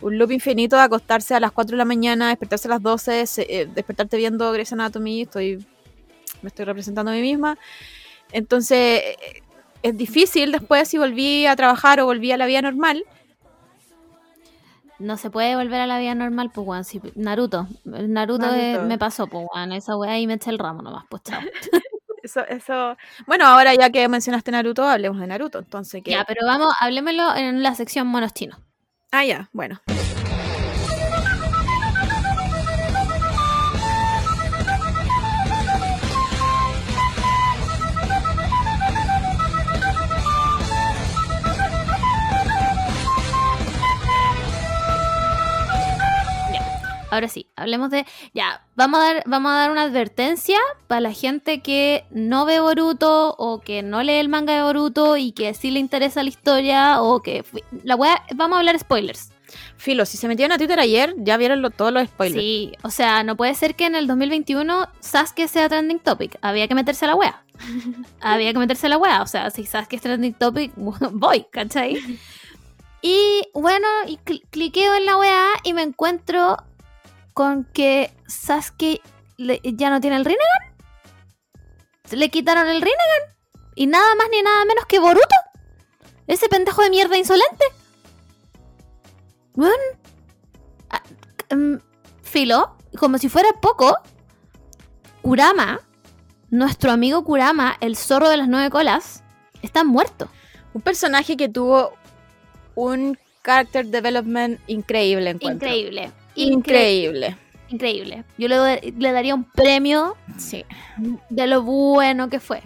Un 0.02 0.18
loop 0.18 0.32
infinito 0.32 0.76
de 0.76 0.82
acostarse 0.82 1.36
a 1.36 1.40
las 1.40 1.52
4 1.52 1.72
de 1.74 1.78
la 1.78 1.86
mañana, 1.86 2.30
despertarse 2.30 2.68
a 2.68 2.72
las 2.72 2.82
12, 2.82 3.28
se- 3.28 3.46
eh, 3.62 3.66
despertarte 3.68 4.18
viendo 4.18 4.52
Grey's 4.52 4.74
Anatomy, 4.74 5.22
estoy, 5.22 5.64
me 6.42 6.48
estoy 6.48 6.66
representando 6.66 7.12
a 7.12 7.14
mí 7.14 7.22
misma. 7.22 7.58
Entonces, 8.32 8.78
eh, 9.04 9.44
es 9.84 9.96
difícil 9.96 10.52
después 10.52 10.88
si 10.88 10.98
volví 10.98 11.46
a 11.46 11.56
trabajar 11.56 12.00
o 12.00 12.06
volví 12.06 12.32
a 12.32 12.38
la 12.38 12.48
vida 12.48 12.62
normal. 12.64 13.04
No 14.98 15.18
se 15.18 15.30
puede 15.32 15.56
volver 15.56 15.82
a 15.82 15.88
la 15.88 16.00
vida 16.00 16.14
normal, 16.16 16.52
pues, 16.54 16.68
weón. 16.68 16.84
si- 16.84 17.02
Naruto. 17.16 17.68
Naruto, 17.86 18.54
eh, 18.54 18.80
me 18.86 18.98
pasó, 18.98 19.28
pues, 19.28 19.46
weón. 19.54 19.72
Esa 19.72 19.98
weá 19.98 20.20
y 20.20 20.28
me 20.28 20.36
eché 20.36 20.50
el 20.52 20.60
ramo 20.60 20.82
nomás, 20.82 21.06
pues, 21.10 21.24
chao. 21.24 21.42
Eso, 22.24 22.46
eso. 22.48 22.98
Bueno, 23.26 23.46
ahora 23.46 23.74
ya 23.74 23.90
que 23.90 24.08
mencionaste 24.08 24.52
Naruto, 24.52 24.84
hablemos 24.84 25.20
de 25.20 25.28
Naruto. 25.28 25.60
Entonces, 25.60 26.04
¿qué? 26.04 26.12
Ya, 26.12 26.24
pero 26.26 26.46
vamos, 26.46 26.74
hablemoslo 26.80 27.36
en 27.36 27.64
la 27.64 27.76
sección 27.76 28.08
monos 28.08 28.34
chinos. 28.34 28.60
Ah, 29.12 29.26
ya, 29.26 29.50
bueno. 29.52 29.82
Ahora 47.12 47.28
sí, 47.28 47.48
hablemos 47.56 47.92
de. 47.92 48.06
Ya, 48.34 48.66
vamos 48.76 49.00
a 49.00 49.04
dar, 49.14 49.24
vamos 49.28 49.52
a 49.52 49.56
dar 49.56 49.72
una 49.72 49.84
advertencia 49.84 50.58
para 50.88 51.02
la 51.02 51.14
gente 51.14 51.62
que 51.62 52.06
no 52.10 52.46
ve 52.46 52.60
Boruto 52.60 53.36
o 53.38 53.60
que 53.62 53.84
no 53.84 54.02
lee 54.02 54.14
el 54.14 54.30
manga 54.30 54.56
de 54.56 54.64
Boruto 54.64 55.18
y 55.18 55.32
que 55.34 55.54
sí 55.54 55.70
le 55.70 55.80
interesa 55.80 56.24
la 56.24 56.30
historia 56.30 57.02
o 57.02 57.22
que. 57.22 57.46
La 57.84 57.96
wea, 57.96 58.24
vamos 58.36 58.56
a 58.56 58.60
hablar 58.60 58.80
spoilers. 58.80 59.30
Filo, 59.76 60.06
si 60.06 60.16
se 60.18 60.30
metieron 60.30 60.54
a 60.54 60.58
Twitter 60.58 60.80
ayer, 60.80 61.14
ya 61.18 61.36
vieron 61.36 61.62
lo- 61.62 61.72
todos 61.72 61.92
los 61.92 62.08
spoilers. 62.08 62.40
Sí, 62.42 62.72
o 62.84 62.90
sea, 62.90 63.24
no 63.24 63.36
puede 63.36 63.54
ser 63.54 63.76
que 63.76 63.86
en 63.86 63.96
el 63.96 64.08
2021 64.08 64.88
Sasuke 65.02 65.48
sea 65.50 65.68
trending 65.68 66.00
topic. 66.00 66.38
Había 66.42 66.70
que 66.70 66.76
meterse 66.76 67.04
a 67.04 67.10
la 67.10 67.16
wea. 67.16 67.44
Había 68.22 68.54
que 68.54 68.60
meterse 68.60 68.86
a 68.86 68.90
la 68.90 68.98
wea. 68.98 69.22
O 69.22 69.28
sea, 69.28 69.50
si 69.50 69.66
Sasuke 69.66 69.96
es 69.98 70.02
trending 70.02 70.36
topic, 70.36 70.72
voy, 70.76 71.46
¿cachai? 71.52 71.98
Y 73.04 73.42
bueno, 73.56 73.88
y 74.06 74.18
cl- 74.18 74.44
cliqueo 74.52 74.94
en 74.94 75.06
la 75.08 75.18
wea 75.18 75.48
y 75.64 75.74
me 75.74 75.82
encuentro 75.82 76.58
con 77.34 77.66
que 77.66 78.14
Sasuke 78.28 79.02
le- 79.38 79.62
ya 79.64 79.90
no 79.90 80.02
tiene 80.02 80.16
el 80.18 80.26
Rinnegan. 80.26 80.76
Le 82.12 82.30
quitaron 82.30 82.68
el 82.68 82.82
Rinnegan. 82.82 83.36
Y 83.76 83.88
nada 83.88 84.16
más 84.16 84.28
ni 84.32 84.42
nada 84.42 84.66
menos 84.66 84.86
que 84.86 85.00
Boruto. 85.00 85.36
Ese 86.28 86.50
pendejo 86.50 86.82
de 86.84 86.90
mierda 86.90 87.18
insolente. 87.18 87.66
Weón. 89.56 89.74
Ah, 90.90 91.02
mm, 91.56 91.76
filo, 92.24 92.76
como 92.98 93.18
si 93.18 93.30
fuera 93.30 93.50
poco, 93.62 93.98
Kurama, 95.22 95.80
nuestro 96.50 96.92
amigo 96.92 97.24
Kurama, 97.24 97.78
el 97.80 97.96
zorro 97.96 98.30
de 98.30 98.38
las 98.38 98.48
nueve 98.48 98.70
colas, 98.70 99.24
está 99.62 99.84
muerto. 99.84 100.30
Un 100.74 100.82
personaje 100.82 101.38
que 101.38 101.48
tuvo 101.50 101.94
un 102.76 103.18
character 103.44 103.86
development 103.88 104.60
increíble, 104.68 105.30
encuentro. 105.32 105.68
Increíble. 105.68 106.12
Increíble. 106.36 107.38
Increíble. 107.70 108.26
Yo 108.38 108.48
le, 108.48 108.82
le 108.98 109.12
daría 109.12 109.34
un 109.36 109.44
premio 109.46 110.16
Sí. 110.38 110.66
de 111.30 111.48
lo 111.48 111.62
bueno 111.62 112.30
que 112.30 112.40
fue. 112.40 112.62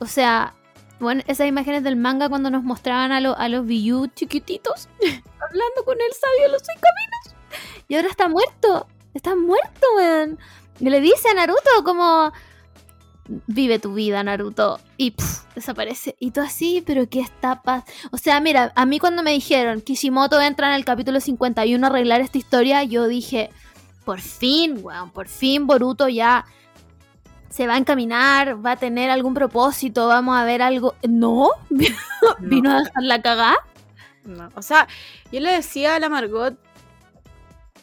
O 0.00 0.06
sea, 0.06 0.54
bueno, 0.98 1.22
esas 1.26 1.46
imágenes 1.46 1.84
del 1.84 1.96
manga 1.96 2.28
cuando 2.28 2.50
nos 2.50 2.64
mostraban 2.64 3.12
a, 3.12 3.20
lo- 3.20 3.36
a 3.38 3.48
los 3.48 3.64
Byu 3.66 4.08
chiquititos 4.08 4.88
hablando 5.00 5.84
con 5.84 5.94
el 6.00 6.12
sabio 6.12 6.42
de 6.46 6.48
los 6.52 6.62
seis 6.64 6.78
caminos. 6.80 7.44
Y 7.88 7.94
ahora 7.96 8.08
está 8.08 8.28
muerto. 8.28 8.86
Está 9.14 9.36
muerto, 9.36 9.86
weón. 9.96 10.38
Y 10.80 10.88
le 10.90 11.00
dice 11.00 11.28
a 11.28 11.34
Naruto 11.34 11.60
como... 11.84 12.32
Vive 13.46 13.78
tu 13.78 13.94
vida, 13.94 14.22
Naruto. 14.24 14.80
Y 14.96 15.12
pff, 15.12 15.41
desaparece. 15.54 16.16
Y 16.18 16.30
todo 16.30 16.44
así, 16.44 16.82
pero 16.86 17.08
qué 17.08 17.20
está 17.20 17.62
pas... 17.62 17.84
O 18.10 18.18
sea, 18.18 18.40
mira, 18.40 18.72
a 18.74 18.86
mí 18.86 18.98
cuando 18.98 19.22
me 19.22 19.32
dijeron 19.32 19.80
Kishimoto 19.80 20.40
entra 20.40 20.68
en 20.68 20.74
el 20.74 20.84
capítulo 20.84 21.20
51 21.20 21.86
a 21.86 21.90
arreglar 21.90 22.20
esta 22.20 22.38
historia, 22.38 22.82
yo 22.84 23.06
dije, 23.08 23.50
por 24.04 24.20
fin, 24.20 24.78
weón, 24.82 25.10
por 25.10 25.28
fin 25.28 25.66
Boruto 25.66 26.08
ya 26.08 26.44
se 27.50 27.66
va 27.66 27.74
a 27.74 27.78
encaminar, 27.78 28.64
va 28.64 28.72
a 28.72 28.76
tener 28.76 29.10
algún 29.10 29.34
propósito, 29.34 30.06
vamos 30.08 30.36
a 30.36 30.44
ver 30.44 30.62
algo. 30.62 30.94
No, 31.06 31.50
vino 32.40 32.70
a 32.70 32.78
dejar 32.82 33.02
la 33.02 33.20
cagada. 33.20 33.56
No, 34.24 34.48
O 34.54 34.62
sea, 34.62 34.88
yo 35.30 35.40
le 35.40 35.52
decía 35.52 35.96
a 35.96 35.98
la 35.98 36.08
Margot 36.08 36.56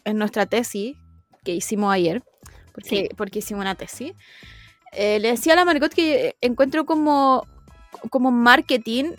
en 0.06 0.18
nuestra 0.18 0.46
tesis 0.46 0.96
que 1.44 1.54
hicimos 1.54 1.94
ayer, 1.94 2.24
porque, 2.74 2.90
Sí. 2.90 3.10
porque 3.16 3.40
hicimos 3.40 3.62
una 3.62 3.76
tesis, 3.76 4.14
eh, 4.94 5.20
le 5.20 5.30
decía 5.32 5.54
a 5.54 5.56
la 5.58 5.66
Margot 5.66 5.94
que 5.94 6.36
encuentro 6.42 6.86
como, 6.86 7.46
como 8.10 8.32
marketing 8.32 9.14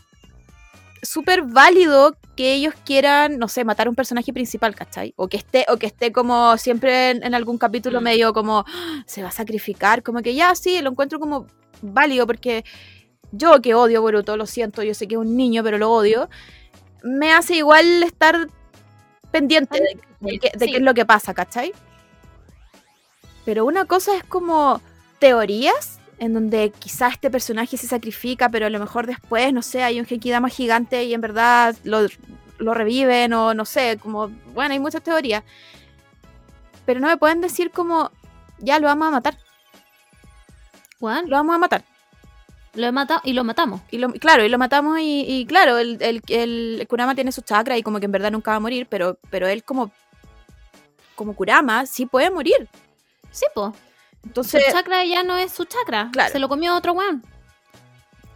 súper 1.02 1.42
válido 1.42 2.14
que 2.36 2.52
ellos 2.54 2.74
quieran, 2.84 3.38
no 3.38 3.48
sé, 3.48 3.64
matar 3.64 3.86
a 3.86 3.90
un 3.90 3.96
personaje 3.96 4.32
principal, 4.34 4.74
¿cachai? 4.74 5.14
O 5.16 5.28
que 5.28 5.38
esté, 5.38 5.64
o 5.68 5.76
que 5.78 5.86
esté 5.86 6.12
como 6.12 6.56
siempre 6.58 7.10
en, 7.10 7.22
en 7.24 7.34
algún 7.34 7.56
capítulo 7.56 8.00
Mm. 8.00 8.04
medio 8.04 8.32
como 8.34 8.64
"Ah, 8.68 9.02
se 9.06 9.22
va 9.22 9.28
a 9.28 9.32
sacrificar, 9.32 10.02
como 10.02 10.20
que 10.20 10.34
ya 10.34 10.54
sí, 10.54 10.80
lo 10.82 10.90
encuentro 10.90 11.18
como 11.18 11.46
válido 11.80 12.26
porque 12.26 12.64
yo 13.32 13.62
que 13.62 13.74
odio 13.74 14.02
Boruto, 14.02 14.36
lo 14.36 14.44
siento, 14.46 14.82
yo 14.82 14.92
sé 14.92 15.08
que 15.08 15.14
es 15.14 15.20
un 15.20 15.36
niño, 15.36 15.62
pero 15.64 15.78
lo 15.78 15.90
odio, 15.90 16.28
me 17.02 17.32
hace 17.32 17.56
igual 17.56 18.02
estar 18.02 18.48
pendiente 19.30 19.80
de, 19.80 19.98
de 20.32 20.38
qué- 20.38 20.50
de 20.54 20.64
Sí. 20.66 20.70
qué 20.72 20.76
es 20.78 20.82
lo 20.82 20.92
que 20.92 21.06
pasa, 21.06 21.32
¿cachai? 21.32 21.72
Pero 23.44 23.64
una 23.64 23.84
cosa 23.86 24.14
es 24.16 24.24
como 24.24 24.80
teorías 25.18 25.99
en 26.20 26.34
donde 26.34 26.70
quizás 26.78 27.14
este 27.14 27.30
personaje 27.30 27.76
se 27.78 27.88
sacrifica, 27.88 28.50
pero 28.50 28.66
a 28.66 28.70
lo 28.70 28.78
mejor 28.78 29.06
después, 29.06 29.52
no 29.52 29.62
sé, 29.62 29.82
hay 29.82 29.98
un 29.98 30.06
Genkidama 30.06 30.50
gigante 30.50 31.02
y 31.04 31.14
en 31.14 31.20
verdad 31.22 31.74
lo, 31.82 32.06
lo 32.58 32.74
reviven 32.74 33.32
o 33.32 33.54
no 33.54 33.64
sé, 33.64 33.98
como, 34.00 34.28
bueno, 34.54 34.74
hay 34.74 34.78
muchas 34.78 35.02
teorías. 35.02 35.42
Pero 36.84 37.00
no 37.00 37.08
me 37.08 37.16
pueden 37.16 37.40
decir 37.40 37.70
como, 37.70 38.10
ya 38.58 38.78
lo 38.78 38.86
vamos 38.86 39.08
a 39.08 39.10
matar, 39.12 39.38
Juan, 41.00 41.24
lo 41.30 41.36
vamos 41.36 41.54
a 41.54 41.58
matar. 41.58 41.84
lo 42.74 42.86
he 42.86 42.92
matado 42.92 43.22
y 43.24 43.32
lo 43.32 43.42
matamos. 43.42 43.80
Y 43.90 43.96
lo, 43.96 44.12
claro, 44.12 44.44
y 44.44 44.50
lo 44.50 44.58
matamos 44.58 45.00
y, 45.00 45.24
y 45.26 45.46
claro, 45.46 45.78
el, 45.78 45.96
el, 46.00 46.22
el 46.28 46.86
Kurama 46.86 47.14
tiene 47.14 47.32
su 47.32 47.40
chakra 47.40 47.78
y 47.78 47.82
como 47.82 47.98
que 47.98 48.04
en 48.04 48.12
verdad 48.12 48.30
nunca 48.30 48.50
va 48.50 48.58
a 48.58 48.60
morir, 48.60 48.86
pero, 48.90 49.18
pero 49.30 49.48
él 49.48 49.64
como, 49.64 49.90
como 51.14 51.34
Kurama 51.34 51.86
sí 51.86 52.04
puede 52.04 52.30
morir. 52.30 52.68
Sí, 53.30 53.46
po. 53.54 53.74
Su 54.22 54.28
Entonces, 54.28 54.62
chakra 54.72 55.04
ya 55.04 55.22
no 55.22 55.36
es 55.36 55.52
su 55.52 55.64
chakra. 55.64 56.10
Claro. 56.12 56.30
Se 56.32 56.38
lo 56.38 56.48
comió 56.48 56.76
otro 56.76 56.92
weón. 56.92 57.24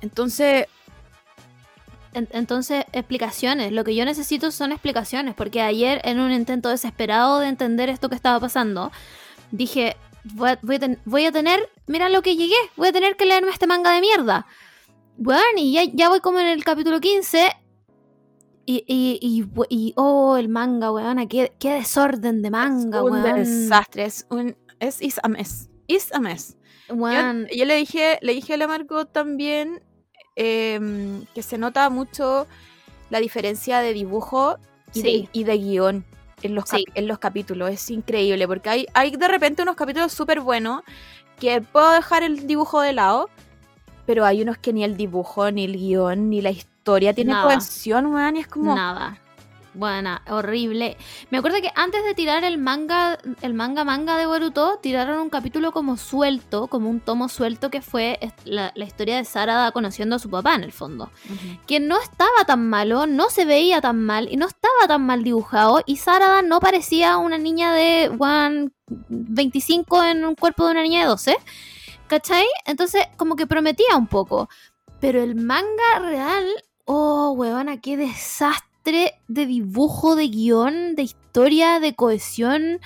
entonces 0.00 0.66
En- 2.14 2.28
Entonces, 2.30 2.84
explicaciones. 2.92 3.72
Lo 3.72 3.82
que 3.82 3.94
yo 3.96 4.04
necesito 4.04 4.50
son 4.52 4.70
explicaciones. 4.70 5.34
Porque 5.34 5.60
ayer, 5.62 6.00
en 6.04 6.20
un 6.20 6.30
intento 6.30 6.68
desesperado 6.68 7.40
de 7.40 7.48
entender 7.48 7.88
esto 7.88 8.08
que 8.08 8.14
estaba 8.14 8.38
pasando, 8.38 8.92
dije: 9.50 9.96
Voy 10.22 10.50
a, 10.50 10.58
voy 10.62 10.76
a 10.76 10.78
ten- 10.78 11.00
voy 11.04 11.26
a 11.26 11.32
tener. 11.32 11.68
Mira 11.88 12.08
lo 12.08 12.22
que 12.22 12.36
llegué. 12.36 12.54
Voy 12.76 12.88
a 12.88 12.92
tener 12.92 13.16
que 13.16 13.24
leerme 13.26 13.50
este 13.50 13.66
manga 13.66 13.90
de 13.92 14.00
mierda. 14.00 14.46
Bueno, 15.16 15.42
y 15.56 15.72
ya, 15.72 15.82
ya 15.92 16.08
voy 16.08 16.20
como 16.20 16.38
en 16.38 16.46
el 16.46 16.62
capítulo 16.64 17.00
15. 17.00 17.50
Y, 18.66 18.84
y, 18.86 19.44
y, 19.68 19.92
oh, 19.96 20.36
el 20.36 20.48
manga, 20.48 20.92
weón. 20.92 21.26
Qué, 21.28 21.52
qué 21.58 21.72
desorden 21.74 22.42
de 22.42 22.50
manga, 22.50 23.02
un 23.02 23.10
weón. 23.12 23.34
desastre, 23.34 24.04
es 24.04 24.24
un 24.30 24.56
es 24.78 25.02
is 25.02 25.18
a 25.22 25.28
mess. 25.28 25.68
Is 25.86 26.12
a 26.12 26.20
mess. 26.20 26.56
Yo, 26.88 27.64
le 27.64 27.76
dije, 27.76 28.18
le 28.20 28.34
dije 28.34 28.54
a 28.54 28.56
la 28.56 28.66
Margot 28.66 29.10
también 29.10 29.82
em, 30.36 31.24
que 31.34 31.42
se 31.42 31.58
nota 31.58 31.88
mucho 31.90 32.46
la 33.10 33.20
diferencia 33.20 33.80
de 33.80 33.92
dibujo 33.92 34.58
y, 34.92 35.00
Sí. 35.00 35.02
de, 35.02 35.28
y 35.32 35.44
de 35.44 35.58
guion 35.58 36.04
en 36.42 36.54
los, 36.54 36.68
Sí. 36.68 36.84
en 36.94 37.06
los 37.06 37.18
capítulos. 37.18 37.70
Es 37.70 37.90
increíble 37.90 38.46
porque 38.46 38.68
hay, 38.68 38.86
hay 38.94 39.10
de 39.12 39.28
repente 39.28 39.62
unos 39.62 39.76
capítulos 39.76 40.12
súper 40.12 40.40
buenos 40.40 40.82
que 41.38 41.60
puedo 41.60 41.90
dejar 41.92 42.22
el 42.22 42.46
dibujo 42.46 42.80
de 42.80 42.92
lado, 42.92 43.28
pero 44.06 44.24
hay 44.24 44.42
unos 44.42 44.58
que 44.58 44.72
ni 44.72 44.84
el 44.84 44.96
dibujo, 44.96 45.50
ni 45.50 45.64
el 45.64 45.76
guion, 45.76 46.30
ni 46.30 46.40
la 46.42 46.50
historia 46.50 47.14
tiene 47.14 47.32
cohesión, 47.42 48.06
weón, 48.06 48.36
y 48.36 48.40
es 48.40 48.46
como... 48.46 48.74
Nada. 48.74 49.18
Buena, 49.74 50.22
horrible. 50.30 50.96
Me 51.30 51.38
acuerdo 51.38 51.60
que 51.60 51.72
antes 51.74 52.04
de 52.04 52.14
tirar 52.14 52.44
el 52.44 52.58
manga, 52.58 53.18
el 53.42 53.54
manga 53.54 53.82
manga 53.82 54.16
de 54.16 54.26
Boruto, 54.26 54.78
tiraron 54.80 55.18
un 55.18 55.30
capítulo 55.30 55.72
como 55.72 55.96
suelto, 55.96 56.68
como 56.68 56.88
un 56.88 57.00
tomo 57.00 57.28
suelto 57.28 57.70
que 57.70 57.82
fue 57.82 58.20
la, 58.44 58.70
la 58.76 58.84
historia 58.84 59.16
de 59.16 59.24
Sarada 59.24 59.72
conociendo 59.72 60.14
a 60.14 60.20
su 60.20 60.30
papá 60.30 60.54
en 60.54 60.62
el 60.62 60.70
fondo. 60.70 61.10
Que 61.66 61.80
no 61.80 62.00
estaba 62.00 62.44
tan 62.46 62.68
malo, 62.68 63.06
no 63.06 63.30
se 63.30 63.44
veía 63.44 63.80
tan 63.80 64.00
mal 64.00 64.28
y 64.30 64.36
no 64.36 64.46
estaba 64.46 64.86
tan 64.86 65.04
mal 65.04 65.24
dibujado. 65.24 65.82
Y 65.86 65.96
Sarada 65.96 66.42
no 66.42 66.60
parecía 66.60 67.16
una 67.16 67.36
niña 67.36 67.74
de 67.74 68.12
one 68.16 68.70
25 68.86 70.04
en 70.04 70.24
un 70.24 70.36
cuerpo 70.36 70.66
de 70.66 70.70
una 70.70 70.82
niña 70.82 71.00
de 71.00 71.06
12. 71.06 71.36
¿Cachai? 72.06 72.46
Entonces, 72.64 73.02
como 73.16 73.34
que 73.34 73.48
prometía 73.48 73.96
un 73.96 74.06
poco. 74.06 74.48
Pero 75.00 75.20
el 75.20 75.34
manga 75.34 75.98
real, 75.98 76.46
oh, 76.84 77.32
huevona, 77.32 77.80
qué 77.80 77.96
desastre 77.96 78.73
de 78.84 79.46
dibujo, 79.46 80.16
de 80.16 80.28
guion, 80.28 80.94
de 80.94 81.02
historia, 81.02 81.80
de 81.80 81.94
cohesión. 81.94 82.80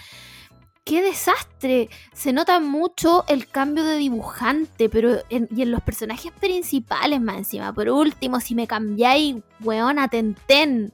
¡Qué 0.84 1.02
desastre! 1.02 1.90
Se 2.14 2.32
nota 2.32 2.60
mucho 2.60 3.24
el 3.28 3.46
cambio 3.46 3.84
de 3.84 3.98
dibujante, 3.98 4.88
pero 4.88 5.18
en- 5.28 5.46
y 5.54 5.60
en 5.60 5.70
los 5.70 5.82
personajes 5.82 6.32
principales 6.32 7.20
más 7.20 7.36
encima. 7.36 7.74
Por 7.74 7.90
último, 7.90 8.40
si 8.40 8.54
me 8.54 8.66
cambiáis, 8.66 9.36
weón, 9.60 9.98
a 9.98 10.08
Tenten. 10.08 10.92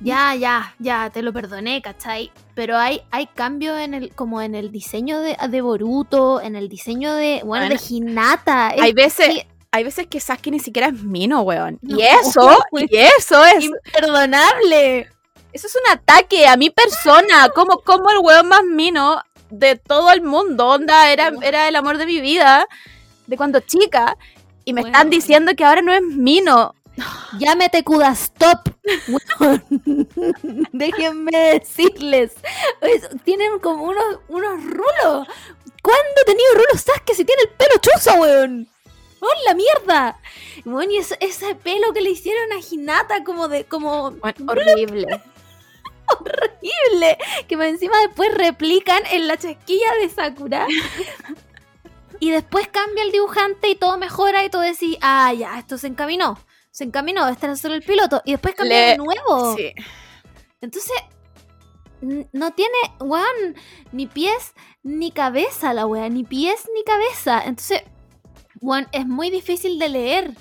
Ya, 0.00 0.34
ya, 0.34 0.74
ya, 0.80 1.10
te 1.10 1.22
lo 1.22 1.32
perdoné, 1.32 1.80
¿cachai? 1.80 2.32
Pero 2.54 2.76
hay, 2.76 3.02
hay 3.12 3.26
cambio 3.28 3.78
en 3.78 3.94
el, 3.94 4.12
como 4.14 4.42
en 4.42 4.56
el 4.56 4.72
diseño 4.72 5.20
de, 5.20 5.36
de 5.48 5.60
Boruto, 5.60 6.40
en 6.40 6.56
el 6.56 6.68
diseño 6.68 7.14
de, 7.14 7.42
bueno, 7.44 7.68
de 7.68 7.80
Hinata. 7.88 8.68
Hay 8.70 8.90
Es 8.90 8.94
veces, 8.94 9.46
hay 9.72 9.84
veces 9.84 10.06
que 10.06 10.20
Sasuke 10.20 10.50
ni 10.50 10.60
siquiera 10.60 10.88
es 10.88 11.02
Mino, 11.02 11.40
weón. 11.40 11.78
No, 11.82 11.98
y 11.98 12.02
eso, 12.02 12.58
y 12.78 12.96
eso 12.96 13.44
es, 13.44 13.64
imperdonable. 13.64 15.08
eso 15.52 15.66
es 15.66 15.74
un 15.74 15.90
ataque 15.90 16.46
a 16.46 16.56
mi 16.56 16.70
persona. 16.70 17.48
Como, 17.54 17.78
como 17.80 18.10
el 18.10 18.18
weón 18.18 18.48
más 18.48 18.62
Mino 18.64 19.20
de 19.50 19.76
todo 19.76 20.10
el 20.12 20.22
mundo. 20.22 20.68
Onda, 20.68 21.10
era, 21.10 21.32
era 21.42 21.68
el 21.68 21.76
amor 21.76 21.96
de 21.98 22.06
mi 22.06 22.20
vida 22.20 22.66
de 23.26 23.36
cuando 23.36 23.60
chica. 23.60 24.16
Y 24.64 24.72
me 24.74 24.82
están 24.82 25.10
diciendo 25.10 25.54
que 25.56 25.64
ahora 25.64 25.82
no 25.82 25.92
es 25.92 26.02
Mino. 26.02 26.74
Llámete 27.38 27.82
Kuda 27.82 28.12
Stop. 28.12 28.68
weón. 29.40 29.64
Déjenme 30.72 31.58
decirles. 31.58 32.32
Es- 32.82 33.08
Tienen 33.24 33.58
como 33.58 33.84
unos, 33.84 34.18
unos 34.28 34.62
rulos. 34.62 35.26
¿Cuándo 35.82 36.20
he 36.20 36.24
tenido 36.26 36.52
rulos 36.54 36.82
Sasuke 36.82 37.14
si 37.14 37.24
tiene 37.24 37.42
el 37.42 37.48
pelo 37.56 37.74
chuzo, 37.80 38.14
weón? 38.20 38.68
¡Oh, 39.24 39.28
la 39.46 39.54
mierda! 39.54 40.18
Weón, 40.64 40.90
y 40.90 40.96
ese, 40.98 41.16
ese 41.20 41.54
pelo 41.54 41.92
que 41.92 42.00
le 42.00 42.10
hicieron 42.10 42.50
a 42.52 42.56
Hinata 42.58 43.22
como 43.22 43.46
de. 43.48 43.64
como 43.64 44.10
Bueno, 44.10 44.34
horrible. 44.48 45.06
horrible. 46.08 47.18
Que 47.48 47.54
encima 47.54 47.96
después 48.06 48.34
replican 48.34 49.02
en 49.10 49.28
la 49.28 49.36
chasquilla 49.36 49.94
de 50.00 50.08
Sakura. 50.08 50.66
y 52.20 52.30
después 52.30 52.68
cambia 52.68 53.04
el 53.04 53.12
dibujante 53.12 53.68
y 53.68 53.74
todo 53.76 53.96
mejora 53.98 54.44
y 54.44 54.50
todo 54.50 54.62
decís, 54.62 54.96
ah, 55.00 55.32
ya, 55.32 55.58
esto 55.58 55.78
se 55.78 55.86
encaminó. 55.86 56.38
Se 56.70 56.84
encaminó, 56.84 57.28
este 57.28 57.46
era 57.46 57.56
solo 57.56 57.74
el 57.74 57.82
piloto. 57.82 58.22
Y 58.24 58.32
después 58.32 58.54
cambia 58.54 58.76
Le- 58.78 58.86
de 58.92 58.96
nuevo. 58.98 59.56
Sí. 59.56 59.72
Entonces, 60.60 60.92
no 62.00 62.50
tiene, 62.52 62.76
weón, 63.00 63.54
ni 63.92 64.06
pies 64.06 64.54
ni 64.82 65.12
cabeza 65.12 65.72
la 65.74 65.86
wea, 65.86 66.08
ni 66.08 66.24
pies 66.24 66.68
ni 66.74 66.82
cabeza. 66.82 67.42
Entonces, 67.44 67.82
weón, 68.62 68.88
es 68.92 69.06
muy 69.06 69.28
difícil 69.30 69.78
de 69.78 69.88
leer. 69.90 70.34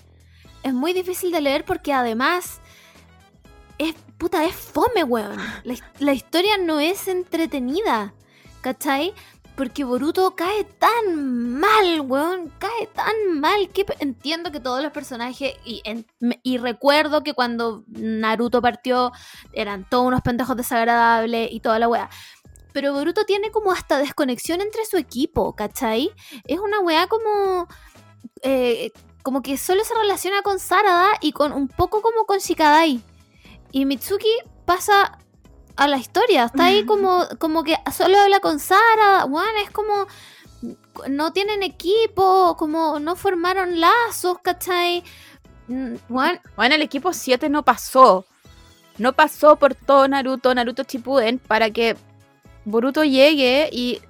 Es 0.64 0.74
muy 0.74 0.94
difícil 0.94 1.32
de 1.32 1.42
leer 1.42 1.66
porque 1.66 1.92
además 1.92 2.62
es, 3.78 3.96
puta, 4.18 4.46
es 4.46 4.56
fome, 4.56 5.04
weón. 5.04 5.38
La, 5.64 5.74
his- 5.74 5.84
la 6.00 6.14
historia 6.14 6.58
no 6.58 6.80
es 6.80 7.08
entretenida, 7.08 8.14
¿cachai? 8.62 9.14
Porque 9.56 9.84
Boruto 9.84 10.36
cae 10.36 10.64
tan 10.64 11.60
mal, 11.60 12.02
weón, 12.02 12.52
cae 12.58 12.88
tan 12.96 13.40
mal 13.40 13.70
que 13.70 13.86
entiendo 14.00 14.52
que 14.52 14.60
todos 14.60 14.82
los 14.82 14.92
personajes, 14.92 15.54
y, 15.66 15.82
en- 15.84 16.06
y 16.42 16.58
recuerdo 16.58 17.22
que 17.24 17.34
cuando 17.34 17.84
Naruto 17.88 18.62
partió 18.62 19.12
eran 19.52 19.88
todos 19.90 20.06
unos 20.08 20.22
pendejos 20.22 20.56
desagradables 20.56 21.52
y 21.52 21.60
toda 21.60 21.80
la 21.80 21.88
wea. 21.90 22.10
Pero 22.74 22.94
Boruto 22.94 23.26
tiene 23.26 23.52
como 23.52 23.72
hasta 23.74 23.98
desconexión 23.98 24.62
entre 24.62 24.86
su 24.86 24.96
equipo, 24.98 25.54
¿cachai? 25.56 26.10
Es 26.46 26.60
una 26.60 26.80
wea 26.80 27.08
como... 27.08 27.68
eh, 28.42 28.92
como 29.24 29.42
que 29.42 29.58
solo 29.58 29.84
se 29.84 29.94
relaciona 29.96 30.42
con 30.42 30.60
Sarada 30.60 31.12
y 31.22 31.32
con 31.32 31.52
un 31.52 31.68
poco 31.68 32.02
como 32.02 32.26
con 32.26 32.40
Shikadai. 32.40 33.02
Y 33.72 33.86
Mitsuki 33.86 34.30
pasa 34.66 35.18
a 35.76 35.88
la 35.88 35.98
historia. 35.98 36.46
Está 36.46 36.66
ahí 36.66 36.86
como, 36.86 37.26
como 37.40 37.64
que 37.64 37.76
solo 37.96 38.20
habla 38.20 38.40
con 38.40 38.60
Sara. 38.60 39.26
Bueno, 39.26 39.52
es 39.64 39.72
como. 39.72 40.08
No 41.10 41.34
tienen 41.34 41.64
equipo, 41.64 42.56
como 42.58 43.00
no 43.00 43.16
formaron 43.16 43.80
lazos, 43.80 44.38
¿cachai? 44.44 45.04
Mm, 45.68 45.96
Bueno, 46.08 46.40
Bueno, 46.56 46.76
el 46.76 46.84
equipo 46.84 47.14
7 47.14 47.50
no 47.50 47.64
pasó. 47.64 48.26
No 49.00 49.14
pasó 49.14 49.56
por 49.56 49.74
todo 49.74 50.08
Naruto, 50.08 50.54
Naruto 50.54 50.84
Shippuden, 50.84 51.40
para 51.40 51.72
que 51.72 51.98
Boruto 52.66 53.04
llegue 53.04 53.70
y 53.72 54.02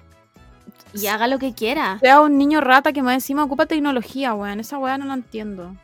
y 0.94 1.06
haga 1.06 1.26
lo 1.26 1.38
que 1.38 1.54
quiera. 1.54 1.98
sea 2.00 2.20
un 2.20 2.38
niño 2.38 2.60
rata 2.60 2.92
que 2.92 3.02
más 3.02 3.14
encima 3.14 3.44
ocupa 3.44 3.66
tecnología, 3.66 4.34
weón. 4.34 4.60
Esa 4.60 4.78
weá 4.78 4.98
no 4.98 5.06
la 5.06 5.14
entiendo. 5.14 5.74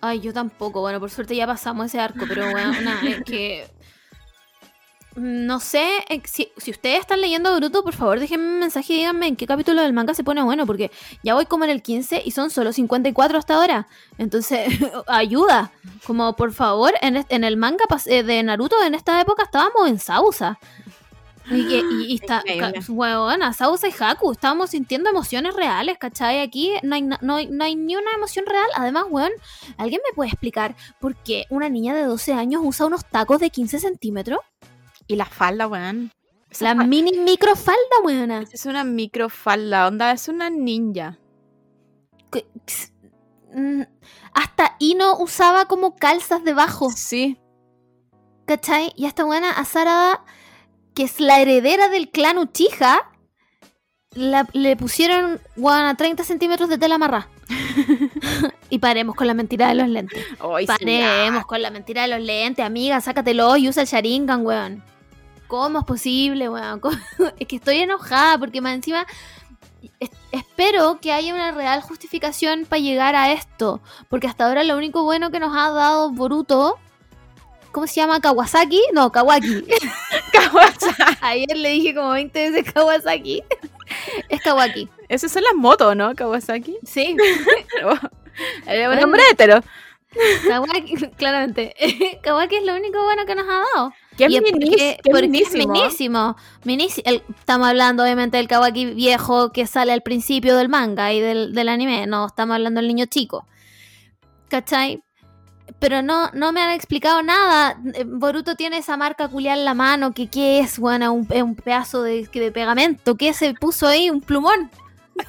Ay, 0.00 0.20
yo 0.20 0.32
tampoco. 0.32 0.80
Bueno, 0.80 1.00
por 1.00 1.10
suerte 1.10 1.34
ya 1.34 1.46
pasamos 1.46 1.86
ese 1.86 2.00
arco, 2.00 2.24
pero 2.28 2.46
nada, 2.52 3.00
es 3.02 3.22
que. 3.26 3.66
No 5.16 5.58
sé, 5.58 6.04
eh, 6.10 6.22
si, 6.26 6.52
si 6.58 6.70
ustedes 6.70 7.00
están 7.00 7.20
leyendo 7.20 7.52
Boruto, 7.52 7.82
por 7.82 7.92
favor 7.92 8.20
déjenme 8.20 8.52
un 8.52 8.60
mensaje 8.60 8.92
y 8.92 8.96
díganme 8.98 9.26
en 9.26 9.34
qué 9.34 9.48
capítulo 9.48 9.82
del 9.82 9.92
manga 9.92 10.14
se 10.14 10.22
pone 10.22 10.42
bueno, 10.44 10.64
porque 10.64 10.92
ya 11.24 11.34
voy 11.34 11.46
como 11.46 11.64
en 11.64 11.70
el 11.70 11.82
15 11.82 12.22
y 12.24 12.30
son 12.30 12.50
solo 12.50 12.72
54 12.72 13.36
hasta 13.36 13.54
ahora. 13.54 13.88
Entonces, 14.16 14.68
ayuda. 15.08 15.72
Como 16.06 16.36
por 16.36 16.52
favor, 16.52 16.92
en, 17.00 17.26
en 17.28 17.42
el 17.42 17.56
manga 17.56 17.84
eh, 18.06 18.22
de 18.22 18.42
Naruto 18.44 18.76
en 18.84 18.94
esta 18.94 19.20
época 19.20 19.42
estábamos 19.42 19.88
en 19.88 19.98
Sausa. 19.98 20.60
Y, 21.50 21.60
y- 21.60 21.82
y- 22.08 22.14
está, 22.22 22.42
huevona, 22.88 23.52
Sausa 23.52 23.88
y 23.88 23.94
Haku, 23.98 24.32
estábamos 24.32 24.70
sintiendo 24.70 25.08
emociones 25.10 25.54
reales, 25.54 25.96
¿cachai? 25.98 26.40
Aquí 26.40 26.72
no 26.82 26.94
hay, 26.94 27.02
no, 27.02 27.16
no 27.20 27.64
hay 27.64 27.76
ni 27.76 27.96
una 27.96 28.10
emoción 28.16 28.44
real. 28.46 28.66
Además, 28.76 29.04
weón, 29.10 29.32
¿alguien 29.76 30.00
me 30.08 30.14
puede 30.14 30.30
explicar 30.30 30.76
por 31.00 31.16
qué 31.16 31.46
una 31.50 31.68
niña 31.68 31.94
de 31.94 32.02
12 32.04 32.32
años 32.34 32.60
usa 32.64 32.86
unos 32.86 33.04
tacos 33.06 33.40
de 33.40 33.50
15 33.50 33.78
centímetros? 33.80 34.40
Y 35.06 35.16
la 35.16 35.24
falda, 35.24 35.66
weón. 35.66 36.12
Esa 36.50 36.64
La 36.64 36.76
fa- 36.76 36.84
mini 36.86 37.12
microfalda, 37.12 37.78
weona. 38.04 38.44
es 38.50 38.64
una 38.66 38.82
microfalda, 38.84 39.86
onda, 39.86 40.12
es 40.12 40.28
una 40.28 40.48
ninja. 40.50 41.18
Mm, 43.54 43.82
Hasta 44.34 44.76
Ino 44.78 45.16
usaba 45.18 45.64
como 45.66 45.96
calzas 45.96 46.44
debajo, 46.44 46.90
Sí. 46.90 47.38
¿cachai? 48.46 48.92
Y 48.96 49.06
esta 49.06 49.24
buena 49.24 49.50
Azarada, 49.50 50.24
que 50.98 51.04
es 51.04 51.20
la 51.20 51.40
heredera 51.40 51.88
del 51.88 52.08
clan 52.08 52.38
Uchiha, 52.38 53.08
la- 54.14 54.48
le 54.52 54.74
pusieron, 54.76 55.40
weona, 55.56 55.94
30 55.96 56.24
centímetros 56.24 56.68
de 56.68 56.76
tela 56.76 56.96
amarrada. 56.96 57.28
y 58.68 58.80
paremos 58.80 59.14
con 59.14 59.28
la 59.28 59.34
mentira 59.34 59.68
de 59.68 59.76
los 59.76 59.86
lentes. 59.88 60.20
Sí, 60.26 60.66
Paremos 60.66 61.46
con 61.46 61.62
la 61.62 61.70
mentira 61.70 62.02
de 62.02 62.08
los 62.08 62.20
lentes, 62.20 62.64
amiga, 62.66 63.00
sácatelo 63.00 63.56
y 63.56 63.68
usa 63.68 63.82
el 63.84 63.88
Sharingan, 63.88 64.44
weón. 64.44 64.82
¿Cómo 65.46 65.78
es 65.78 65.84
posible, 65.84 66.48
weón? 66.48 66.80
¿Cómo? 66.80 66.96
Es 67.38 67.46
que 67.46 67.54
estoy 67.54 67.78
enojada 67.78 68.36
porque 68.36 68.60
más 68.60 68.74
encima 68.74 69.06
es- 70.00 70.10
espero 70.32 70.98
que 71.00 71.12
haya 71.12 71.32
una 71.32 71.52
real 71.52 71.80
justificación 71.80 72.66
para 72.68 72.80
llegar 72.80 73.14
a 73.14 73.30
esto. 73.30 73.80
Porque 74.08 74.26
hasta 74.26 74.46
ahora 74.48 74.64
lo 74.64 74.76
único 74.76 75.04
bueno 75.04 75.30
que 75.30 75.38
nos 75.38 75.56
ha 75.56 75.70
dado 75.70 76.10
Boruto, 76.10 76.76
¿cómo 77.72 77.86
se 77.86 77.94
llama? 78.00 78.20
¿Kawasaki? 78.20 78.80
No, 78.92 79.10
Kawaki. 79.12 79.64
Kawasaki. 80.32 81.02
Ayer 81.20 81.56
le 81.56 81.70
dije 81.70 81.94
como 81.94 82.10
20 82.10 82.50
veces 82.50 82.72
Kawasaki. 82.72 83.42
es 84.28 84.40
Kawaki. 84.42 84.88
Esas 85.08 85.32
son 85.32 85.42
las 85.42 85.54
motos, 85.54 85.96
¿no? 85.96 86.14
Kawasaki. 86.14 86.76
Sí, 86.84 87.16
un 87.82 87.96
Bueno. 88.64 89.00
nombre 89.00 89.22
hetero. 89.30 89.60
Kawaki, 90.48 90.94
claramente. 91.16 91.74
Kawaki 92.22 92.56
es 92.56 92.64
lo 92.64 92.74
único 92.74 93.02
bueno 93.04 93.26
que 93.26 93.34
nos 93.34 93.46
ha 93.46 93.62
dado. 93.74 93.92
Qué 94.16 94.26
Y 94.28 94.36
es 94.36 94.42
minis- 94.42 94.52
porque, 94.52 94.98
qué 95.04 95.10
porque 95.10 95.24
es 95.26 95.52
minísimo. 95.52 96.34
minísimo. 96.64 97.02
El- 97.04 97.22
estamos 97.38 97.68
hablando 97.68 98.02
obviamente 98.02 98.36
del 98.38 98.48
Kawaki 98.48 98.86
viejo 98.86 99.52
que 99.52 99.66
sale 99.66 99.92
al 99.92 100.02
principio 100.02 100.56
del 100.56 100.68
manga 100.68 101.12
y 101.12 101.20
del, 101.20 101.52
del 101.54 101.68
anime. 101.68 102.06
No, 102.06 102.26
estamos 102.26 102.54
hablando 102.54 102.80
del 102.80 102.88
niño 102.88 103.06
chico. 103.06 103.46
¿Cachai? 104.48 105.02
Pero 105.78 106.02
no, 106.02 106.30
no 106.32 106.52
me 106.52 106.60
han 106.62 106.70
explicado 106.72 107.22
nada. 107.22 107.78
Eh, 107.94 108.04
Boruto 108.06 108.54
tiene 108.56 108.78
esa 108.78 108.96
marca 108.96 109.28
culiar 109.28 109.58
en 109.58 109.64
la 109.64 109.74
mano. 109.74 110.12
que 110.12 110.28
¿Qué 110.28 110.60
es? 110.60 110.78
Bueno, 110.78 111.12
un, 111.12 111.26
es 111.30 111.42
un 111.42 111.54
pedazo 111.56 112.02
de, 112.02 112.26
que 112.26 112.40
de 112.40 112.50
pegamento. 112.52 113.16
¿Qué 113.16 113.32
se 113.32 113.54
puso 113.54 113.86
ahí? 113.86 114.10
Un 114.10 114.20
plumón. 114.20 114.70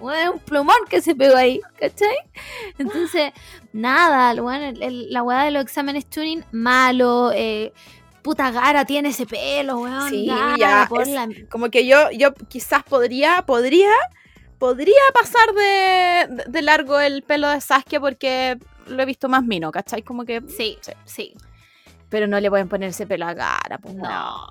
Bueno, 0.00 0.32
un 0.32 0.38
plumón 0.40 0.74
que 0.90 1.00
se 1.00 1.14
pegó 1.14 1.36
ahí. 1.36 1.60
¿Cachai? 1.78 2.16
Entonces, 2.76 3.32
nada. 3.72 4.40
Bueno, 4.42 4.64
el- 4.66 4.82
el- 4.82 5.12
la 5.12 5.22
weá 5.22 5.44
de 5.44 5.52
los 5.52 5.62
exámenes 5.62 6.06
tuning, 6.06 6.42
malo. 6.50 7.30
Eh, 7.32 7.72
puta 8.22 8.50
Gara 8.50 8.84
tiene 8.84 9.10
ese 9.10 9.26
pelo, 9.26 9.78
weón. 9.78 10.10
Sí, 10.10 10.26
Gara, 10.26 10.56
ya, 10.58 10.86
por 10.88 11.02
es- 11.02 11.08
la- 11.08 11.28
Como 11.48 11.70
que 11.70 11.86
yo, 11.86 12.10
yo 12.10 12.34
quizás 12.48 12.82
podría, 12.82 13.42
podría, 13.42 13.90
podría 14.58 14.94
pasar 15.14 15.54
de, 15.54 16.34
de- 16.34 16.44
de 16.48 16.62
largo 16.62 16.98
el 16.98 17.22
pelo 17.22 17.48
de 17.48 17.60
Sasuke 17.60 18.00
porque 18.00 18.58
lo 18.92 19.02
he 19.02 19.06
visto 19.06 19.28
más 19.28 19.42
mino, 19.44 19.70
¿cachai? 19.72 20.02
Como 20.02 20.24
que. 20.24 20.40
Sí, 20.48 20.78
Sí. 20.80 20.92
sí. 21.04 21.34
Pero 22.08 22.26
no 22.26 22.38
le 22.40 22.50
pueden 22.50 22.68
poner 22.68 22.90
ese 22.90 23.06
pelo 23.06 23.26
a 23.26 23.34
Gara, 23.34 23.78
pues 23.78 23.94
No, 23.94 24.46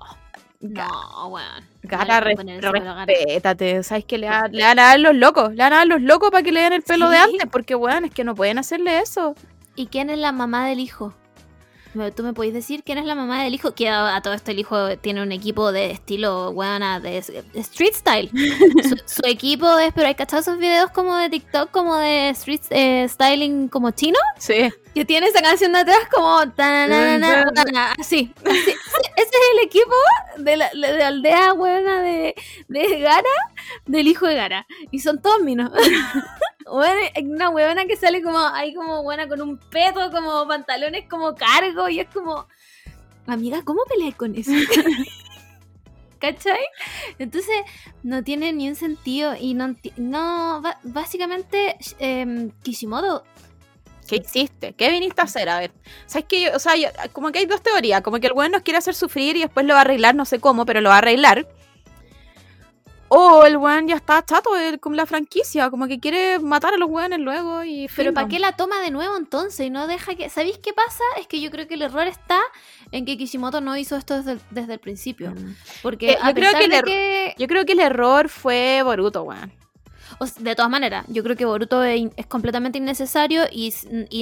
no, 0.60 1.28
weón. 1.28 1.64
Gara, 1.82 2.04
No 2.04 2.14
le 2.14 2.20
res- 2.20 2.34
pueden 2.34 2.36
poner 2.36 2.58
ese 2.64 2.72
pelo 2.72 2.90
a 2.90 2.94
Gara. 2.94 3.06
respétate. 3.06 3.82
¿Sabes 3.82 4.04
que 4.04 4.18
le, 4.18 4.26
da- 4.26 4.48
le 4.48 4.62
van 4.64 4.78
a 4.78 4.82
dar 4.88 5.00
los 5.00 5.14
locos? 5.14 5.50
Le 5.50 5.62
van 5.62 5.72
a 5.72 5.76
dar 5.76 5.86
los 5.86 6.00
locos 6.02 6.30
para 6.30 6.42
que 6.42 6.52
le 6.52 6.60
den 6.60 6.72
el 6.72 6.82
pelo 6.82 7.08
de 7.08 7.18
antes, 7.18 7.48
porque, 7.50 7.74
weón, 7.74 8.04
es 8.04 8.10
que 8.12 8.24
no 8.24 8.34
pueden 8.34 8.58
hacerle 8.58 8.98
eso. 9.00 9.34
¿Y 9.76 9.86
quién 9.86 10.10
es 10.10 10.18
la 10.18 10.32
mamá 10.32 10.66
del 10.66 10.80
hijo? 10.80 11.14
¿Me- 11.94 12.10
¿Tú 12.10 12.22
me 12.22 12.32
podéis 12.32 12.54
decir 12.54 12.82
quién 12.84 12.98
es 12.98 13.04
la 13.04 13.14
mamá 13.14 13.42
del 13.44 13.54
hijo? 13.54 13.74
Que 13.74 13.88
a, 13.88 14.16
a 14.16 14.22
todo 14.22 14.32
esto 14.34 14.50
el 14.50 14.58
hijo 14.58 14.96
tiene 14.98 15.22
un 15.22 15.30
equipo 15.32 15.72
de 15.72 15.90
estilo, 15.90 16.50
weona, 16.50 17.00
de, 17.00 17.20
de 17.52 17.60
street 17.60 17.94
style. 17.94 18.30
su, 18.82 18.96
su 19.06 19.22
equipo 19.26 19.78
es, 19.78 19.92
pero 19.94 20.06
hay 20.08 20.14
cachado 20.14 20.40
esos 20.40 20.58
videos 20.58 20.90
como 20.90 21.16
de 21.16 21.28
TikTok, 21.28 21.70
como 21.70 21.96
de 21.96 22.30
street 22.30 22.62
eh, 22.70 23.06
styling 23.08 23.68
como 23.68 23.90
chino, 23.90 24.18
Sí. 24.38 24.70
que 24.94 25.04
tiene 25.04 25.26
esa 25.26 25.42
canción 25.42 25.72
de 25.72 25.80
atrás 25.80 25.98
como 26.10 26.38
así, 26.38 26.54
así. 27.98 28.32
Ese 28.44 28.70
ese 28.70 28.74
es 29.16 29.58
el 29.58 29.66
equipo 29.66 29.94
de 30.38 30.56
la, 30.56 30.70
de 30.70 30.98
la 30.98 31.08
aldea 31.08 31.52
weona 31.52 32.00
de, 32.02 32.34
de 32.68 33.00
Gara, 33.00 33.22
del 33.86 34.08
hijo 34.08 34.26
de 34.26 34.34
Gara. 34.34 34.66
Y 34.90 35.00
son 35.00 35.20
todos 35.20 35.40
minos. 35.40 35.70
Bueno, 36.70 37.00
una 37.34 37.48
huevona 37.50 37.84
que 37.86 37.96
sale 37.96 38.22
como 38.22 38.38
ahí 38.38 38.74
como 38.74 39.02
buena 39.02 39.28
con 39.28 39.40
un 39.42 39.58
peto, 39.58 40.10
como 40.10 40.46
pantalones 40.46 41.08
como 41.08 41.34
cargo 41.34 41.88
y 41.88 42.00
es 42.00 42.08
como, 42.08 42.46
amiga, 43.26 43.62
¿cómo 43.64 43.82
peleas 43.88 44.14
con 44.14 44.34
eso? 44.34 44.52
¿Cachai? 46.18 46.60
Entonces 47.18 47.56
no 48.04 48.22
tiene 48.22 48.52
ni 48.52 48.68
un 48.68 48.76
sentido 48.76 49.34
y 49.38 49.54
no, 49.54 49.74
no 49.96 50.62
básicamente 50.84 51.76
em, 51.98 52.50
Kishimoto 52.62 53.24
¿Qué 54.06 54.16
hiciste? 54.16 54.72
¿Qué 54.74 54.90
viniste 54.90 55.20
a 55.20 55.24
hacer? 55.24 55.48
A 55.48 55.58
ver, 55.58 55.72
¿sabes 56.06 56.26
qué? 56.28 56.50
O 56.50 56.58
sea, 56.58 56.76
yo- 56.76 56.88
como 57.12 57.32
que 57.32 57.38
hay 57.38 57.46
dos 57.46 57.62
teorías. 57.62 58.02
Como 58.02 58.20
que 58.20 58.26
el 58.26 58.34
weón 58.34 58.52
nos 58.52 58.62
quiere 58.62 58.78
hacer 58.78 58.94
sufrir 58.94 59.36
y 59.36 59.40
después 59.40 59.64
lo 59.64 59.74
va 59.74 59.78
a 59.78 59.82
arreglar, 59.82 60.14
no 60.14 60.24
sé 60.24 60.38
cómo, 60.38 60.66
pero 60.66 60.80
lo 60.80 60.90
va 60.90 60.96
a 60.96 60.98
arreglar. 60.98 61.46
O 63.14 63.44
el 63.44 63.58
weón 63.58 63.88
ya 63.88 63.96
está 63.96 64.24
chato 64.24 64.54
de- 64.54 64.78
con 64.78 64.96
la 64.96 65.04
franquicia, 65.04 65.68
como 65.68 65.86
que 65.86 66.00
quiere 66.00 66.38
matar 66.38 66.72
a 66.72 66.76
los 66.78 66.88
weones 66.88 67.18
luego 67.18 67.62
y... 67.62 67.86
Pero 67.94 68.14
¿para 68.14 68.26
qué 68.26 68.38
la 68.38 68.52
toma 68.56 68.80
de 68.80 68.90
nuevo 68.90 69.16
entonces? 69.18 69.66
Y 69.66 69.70
no 69.70 69.86
deja 69.86 70.14
que... 70.14 70.30
¿Sabéis 70.30 70.56
qué 70.58 70.72
pasa? 70.72 71.04
Es 71.20 71.26
que 71.26 71.38
yo 71.40 71.50
creo 71.50 71.68
que 71.68 71.74
el 71.74 71.82
error 71.82 72.06
está 72.06 72.40
en 72.90 73.04
que 73.04 73.18
Kishimoto 73.18 73.60
no 73.60 73.76
hizo 73.76 73.96
esto 73.96 74.16
desde 74.16 74.32
el, 74.32 74.40
desde 74.50 74.72
el 74.72 74.78
principio. 74.78 75.32
Mm. 75.32 75.54
Porque 75.82 76.12
Eh, 76.12 76.18
a 76.22 76.28
yo 76.30 76.34
creo 76.36 76.52
pesar 76.52 76.58
que 76.60 76.64
el 76.64 76.70
de 76.70 76.76
error- 76.78 76.88
que... 76.88 77.34
Yo 77.38 77.46
creo 77.48 77.64
que 77.66 77.72
el 77.72 77.80
error 77.80 78.28
fue 78.30 78.80
Boruto, 78.82 79.24
weón. 79.24 79.52
o 80.18 80.24
de 80.24 80.54
todas 80.54 80.70
maneras, 80.70 81.04
yo 81.08 81.22
creo 81.22 81.36
que 81.36 81.44
Boruto 81.44 81.82
es, 81.84 82.08
completamente 82.28 82.78
innecesario 82.78 83.44
y, 83.52 83.74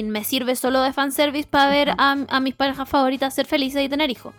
me 0.03 0.23
sirve 0.25 0.55
solo 0.57 0.81
de 0.81 0.91
fanservice 0.91 1.47
para 1.49 1.69
ver 1.69 1.89
a, 1.97 2.17
a 2.27 2.39
mis 2.41 2.55
parejas 2.55 2.89
favoritas 2.89 3.33
ser 3.35 3.45
felices 3.45 3.81
y 3.83 3.87
tener 3.89 4.09
hijos. 4.09 4.33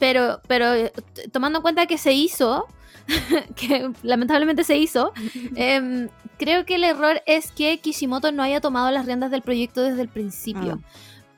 Pero, 0.00 0.40
pero 0.48 0.74
eh, 0.74 0.92
tomando 1.30 1.58
en 1.58 1.62
cuenta 1.62 1.86
que 1.86 1.98
se 1.98 2.12
hizo, 2.12 2.66
que 3.54 3.92
lamentablemente 4.02 4.64
se 4.64 4.76
hizo, 4.76 5.12
em, 5.54 6.08
creo 6.38 6.64
que 6.64 6.74
el 6.74 6.84
error 6.84 7.22
es 7.26 7.52
que 7.52 7.78
Kishimoto 7.78 8.32
no 8.32 8.42
haya 8.42 8.60
tomado 8.60 8.90
las 8.90 9.06
riendas 9.06 9.30
del 9.30 9.42
proyecto 9.42 9.82
desde 9.82 10.02
el 10.02 10.08
principio. 10.08 10.76
Mm. 10.76 10.82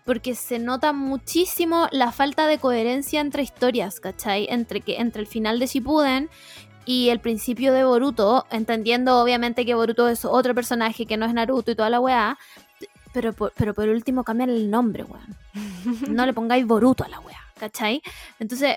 Porque 0.05 0.35
se 0.35 0.59
nota 0.59 0.92
muchísimo 0.92 1.87
la 1.92 2.11
falta 2.11 2.48
de 2.48 2.59
coherencia 2.59 3.20
entre 3.20 3.42
historias, 3.42 4.01
¿cachai? 4.01 4.48
Entre, 4.51 4.81
que, 4.81 4.96
entre 4.96 5.20
el 5.20 5.29
final 5.29 5.61
de 5.61 5.66
Shippuden 5.66 6.29
y 6.85 7.11
el 7.11 7.20
principio 7.20 7.72
de 7.72 7.85
Boruto, 7.85 8.44
entendiendo 8.51 9.22
obviamente 9.22 9.64
que 9.64 9.75
Boruto 9.75 10.09
es 10.09 10.25
otro 10.25 10.57
personaje 10.57 11.07
que 11.07 11.16
no 11.16 11.27
es 11.27 11.35
Naruto 11.35 11.70
y 11.70 11.77
toda 11.77 11.88
la 11.90 12.01
weá. 12.01 12.37
Pero 13.12 13.33
por, 13.33 13.53
pero 13.57 13.75
por 13.75 13.88
último 13.88 14.25
cambian 14.25 14.51
el 14.51 14.70
nombre, 14.70 15.05
weón. 15.05 15.37
No 16.09 16.27
le 16.27 16.33
pongáis 16.33 16.66
Boruto 16.66 17.05
a 17.05 17.09
la 17.09 17.20
weá, 17.20 17.41
¿cachai? 17.62 18.03
Entonces, 18.40 18.77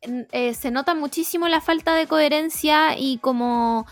en- 0.00 0.26
eh, 0.32 0.52
se 0.54 0.72
nota 0.72 0.96
muchísimo 0.96 1.46
la 1.46 1.60
falta 1.60 1.94
de 1.94 2.08
coherencia 2.08 2.98
y 2.98 3.18
como 3.18 3.86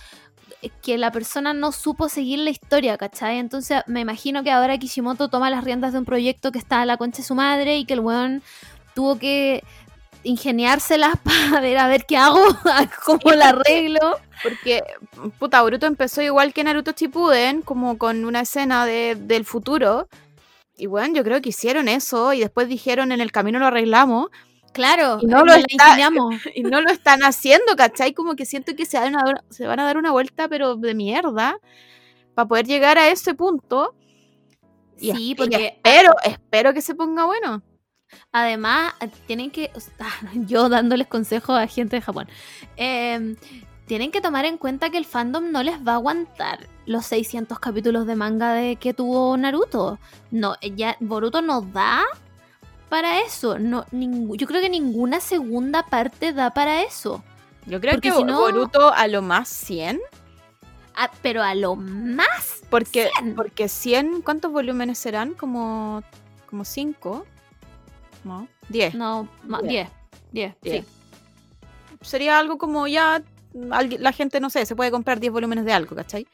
que 0.83 0.99
la 0.99 1.13
persona 1.13 1.53
no 1.55 1.71
supo 1.71 2.09
seguir 2.09 2.41
la 2.41 2.51
historia, 2.51 2.99
¿cachai? 2.99 3.39
Entonces 3.39 3.83
me 3.87 4.01
imagino 4.01 4.43
que 4.43 4.51
ahora 4.51 4.77
Kishimoto 4.77 5.29
toma 5.29 5.51
las 5.51 5.63
riendas 5.63 5.93
de 5.93 6.01
un 6.01 6.05
proyecto 6.05 6.51
que 6.51 6.59
está 6.59 6.81
a 6.83 6.85
la 6.85 6.97
concha 6.97 7.19
de 7.19 7.23
su 7.29 7.37
madre 7.37 7.79
y 7.79 7.85
que 7.85 7.95
el 7.95 8.01
weón 8.01 8.43
tuvo 8.97 9.21
que 9.21 9.63
ingeniárselas 10.25 11.15
para 11.23 11.61
ver 11.61 11.79
a 11.79 11.87
ver 11.87 12.07
qué 12.07 12.17
hago, 12.17 12.43
cómo 13.07 13.31
la 13.37 13.51
arreglo. 13.51 14.19
Porque, 14.43 14.83
puta, 15.39 15.63
Boruto 15.63 15.87
empezó 15.87 16.23
igual 16.23 16.53
que 16.53 16.65
Naruto 16.65 16.91
Shippuden, 16.91 17.63
como 17.63 17.97
con 17.97 18.25
una 18.25 18.41
escena 18.41 18.85
de- 18.85 19.15
del 19.17 19.45
futuro. 19.45 20.09
Y 20.79 20.87
bueno, 20.87 21.15
yo 21.17 21.25
creo 21.25 21.43
que 21.43 21.51
hicieron 21.51 21.89
eso 21.89 22.33
y 22.33 22.41
después 22.41 22.69
dijeron 22.69 23.13
en 23.13 23.21
el 23.21 23.33
camino 23.33 23.59
lo 23.59 23.67
arreglamos. 23.67 24.29
Claro, 24.73 25.19
Y 25.21 25.27
no 25.27 25.45
lo 25.45 25.53
está-. 25.55 25.99
Y 26.55 26.63
no 26.63 26.81
lo 26.81 26.91
están 26.91 27.23
haciendo, 27.23 27.75
¿cachai? 27.77 28.15
Como 28.15 28.37
que 28.37 28.47
siento 28.47 28.77
que 28.77 28.87
se 28.87 28.99
van 28.99 29.17
a 29.17 29.25
dar, 29.25 29.45
se 29.51 29.67
van 29.67 29.81
a 29.81 29.85
dar 29.85 29.97
una 29.97 30.13
vuelta, 30.13 30.49
pero 30.49 30.77
de 30.77 30.95
mierda, 30.95 31.59
para 32.35 32.49
poder 32.49 32.67
llegar 32.67 32.97
a 32.97 33.09
ese 33.09 33.35
punto. 33.35 33.95
Y 34.99 35.13
Sí, 35.13 35.35
porque 35.37 35.67
espero, 35.67 36.13
espero 36.25 36.73
que 36.73 36.83
se 36.83 36.95
ponga 36.95 37.25
bueno. 37.25 37.63
Además, 38.33 38.95
tienen 39.27 39.51
que. 39.51 39.71
Yo 40.47 40.69
dándoles 40.69 41.09
consejos 41.09 41.59
a 41.59 41.67
gente 41.67 41.97
de 41.97 42.03
Japón. 42.03 42.29
eh, 42.77 43.35
tienen 43.89 44.11
que 44.13 44.21
tomar 44.21 44.45
en 44.45 44.59
cuenta 44.59 44.91
que 44.91 44.99
el 44.99 45.05
fandom 45.05 45.51
no 45.51 45.63
les 45.65 45.79
va 45.87 45.93
a 45.93 45.95
aguantar 45.97 46.67
los 46.87 47.07
600 47.07 47.59
capítulos 47.59 48.07
de 48.07 48.15
manga 48.15 48.53
de 48.53 48.77
que 48.77 48.95
tuvo 48.95 49.37
Naruto. 49.37 49.99
No, 50.31 50.55
ya 50.77 50.97
Boruto 51.01 51.43
no 51.43 51.63
da 51.63 52.05
para 52.89 53.21
eso. 53.23 53.59
No, 53.59 53.85
ningú- 53.91 54.37
yo 54.37 54.47
creo 54.47 54.61
que 54.61 54.71
ninguna 54.71 55.21
segunda 55.21 55.83
parte 55.85 56.33
da 56.33 56.51
para 56.55 56.83
eso. 56.83 57.25
Yo 57.67 57.81
creo 57.81 57.95
Porque 57.95 58.11
que 58.11 58.15
si 58.17 58.25
no- 58.25 58.39
Boruto 58.41 58.93
a 58.95 59.09
lo 59.09 59.21
más 59.23 59.49
100, 59.49 60.01
Ah, 60.95 61.11
pero 61.23 61.43
a 61.43 61.55
lo 61.55 61.77
más. 61.77 62.61
porque 62.71 63.11
100. 63.19 63.35
porque 63.35 63.69
100, 63.69 64.23
¿cuántos 64.23 64.53
volúmenes 64.53 64.99
serán? 64.99 65.35
Como 65.35 66.03
como 66.49 66.65
5. 66.65 67.27
No, 68.25 68.49
10. 68.69 68.95
No, 68.95 69.29
más, 69.45 69.63
Diez. 69.63 69.89
10. 70.33 70.55
10, 70.55 70.57
Diez. 70.63 70.85
sí. 70.87 70.93
Sería 72.01 72.39
algo 72.39 72.59
como 72.59 72.87
ya 72.87 73.23
la 73.53 74.13
gente 74.13 74.41
no 74.41 74.51
sé, 74.51 74.65
se 74.67 74.77
puede 74.77 74.91
comprar 74.91 75.21
10 75.21 75.33
volúmenes 75.33 75.65
de 75.65 75.73
algo, 75.73 75.95
¿cachai? 75.97 76.27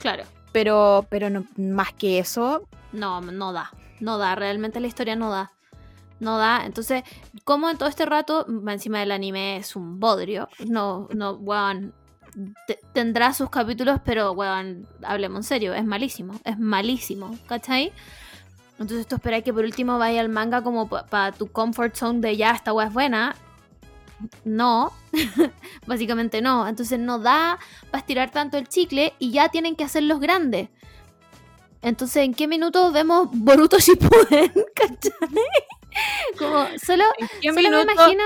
Claro. 0.00 0.24
Pero 0.52 1.06
pero 1.10 1.28
no, 1.30 1.44
más 1.56 1.92
que 1.92 2.18
eso, 2.18 2.66
No, 2.92 3.20
no 3.20 3.52
da. 3.52 3.70
No 4.00 4.16
da. 4.18 4.34
Realmente 4.34 4.80
la 4.80 4.86
historia 4.86 5.16
no 5.16 5.30
da. 5.30 5.50
No 6.20 6.38
da. 6.38 6.62
Entonces, 6.64 7.02
como 7.44 7.68
en 7.70 7.76
todo 7.78 7.88
este 7.88 8.06
rato, 8.06 8.46
encima 8.68 9.00
del 9.00 9.12
anime 9.12 9.56
es 9.58 9.76
un 9.76 10.00
bodrio. 10.00 10.48
No, 10.66 11.08
no, 11.14 11.32
weón. 11.32 11.92
te- 12.66 12.78
tendrá 12.92 13.32
sus 13.34 13.50
capítulos, 13.50 14.00
pero 14.04 14.32
weón, 14.32 14.86
hablemos 15.02 15.38
en 15.38 15.42
serio. 15.44 15.74
Es 15.74 15.84
malísimo. 15.84 16.34
Es 16.44 16.58
malísimo. 16.58 17.36
¿Cachai? 17.46 17.92
Entonces, 18.78 19.06
tú 19.08 19.16
esperas 19.16 19.42
que 19.42 19.52
por 19.52 19.64
último 19.64 19.98
vaya 19.98 20.20
al 20.20 20.28
manga 20.28 20.62
como 20.62 20.88
para 20.88 21.32
tu 21.32 21.48
comfort 21.48 21.94
zone 21.96 22.20
de 22.20 22.36
ya, 22.36 22.52
esta 22.52 22.72
weá 22.72 22.86
es 22.86 22.92
buena. 22.92 23.34
No, 24.44 24.92
básicamente 25.86 26.42
no. 26.42 26.66
Entonces 26.66 26.98
no 26.98 27.18
da 27.18 27.58
para 27.90 28.00
estirar 28.00 28.30
tanto 28.30 28.56
el 28.56 28.68
chicle 28.68 29.14
y 29.18 29.30
ya 29.30 29.48
tienen 29.48 29.76
que 29.76 29.84
hacerlos 29.84 30.20
grandes. 30.20 30.68
Entonces, 31.82 32.24
¿en 32.24 32.34
qué 32.34 32.48
minuto 32.48 32.90
vemos 32.92 33.28
Boruto 33.32 33.78
Shippuden? 33.80 34.52
¿Cachai? 34.74 35.12
Como, 36.38 36.66
solo, 36.84 37.04
¿en 37.18 37.28
qué 37.40 37.52
solo 37.52 37.70
me 37.70 37.92
imagino 37.92 38.24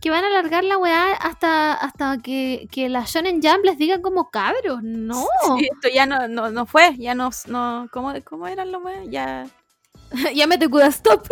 que 0.00 0.10
van 0.10 0.24
a 0.24 0.28
alargar 0.28 0.64
la 0.64 0.78
weá 0.78 1.12
hasta, 1.12 1.74
hasta 1.74 2.18
que, 2.18 2.68
que 2.72 2.88
la 2.88 3.04
Shonen 3.04 3.42
Jump 3.42 3.64
les 3.64 3.76
diga 3.76 4.00
como 4.00 4.30
cabros. 4.30 4.82
No. 4.82 5.26
Sí, 5.58 5.68
esto 5.70 5.88
ya 5.92 6.06
no, 6.06 6.26
no, 6.26 6.50
no 6.50 6.66
fue, 6.66 6.96
ya 6.96 7.14
no, 7.14 7.30
no 7.48 7.88
¿cómo, 7.92 8.14
cómo 8.24 8.46
eran 8.46 8.72
los 8.72 8.82
weas? 8.82 9.04
Ya, 9.08 9.46
ya 10.34 10.46
me 10.46 10.58
te 10.58 10.68
cuida 10.68 10.86
stop. 10.86 11.26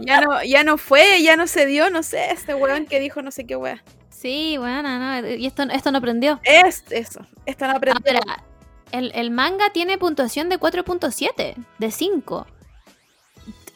Ya 0.00 0.20
no, 0.20 0.42
ya 0.42 0.64
no 0.64 0.78
fue, 0.78 1.22
ya 1.22 1.36
no 1.36 1.46
se 1.46 1.66
dio, 1.66 1.90
no 1.90 2.02
sé, 2.02 2.30
este 2.30 2.54
weón 2.54 2.86
que 2.86 3.00
dijo 3.00 3.22
no 3.22 3.30
sé 3.30 3.46
qué 3.46 3.56
wea. 3.56 3.82
Sí, 4.10 4.56
bueno, 4.58 4.82
no. 4.98 5.28
Y 5.28 5.46
esto, 5.46 5.64
esto 5.64 5.90
no 5.90 5.98
aprendió. 5.98 6.40
Es 6.44 6.84
eso, 6.90 7.26
esto 7.44 7.66
no 7.66 7.72
aprendió. 7.76 8.02
Ahora, 8.20 8.44
el, 8.92 9.10
el 9.14 9.30
manga 9.32 9.70
tiene 9.70 9.98
puntuación 9.98 10.48
de 10.48 10.60
4.7, 10.60 11.54
de 11.78 11.90
5. 11.90 12.46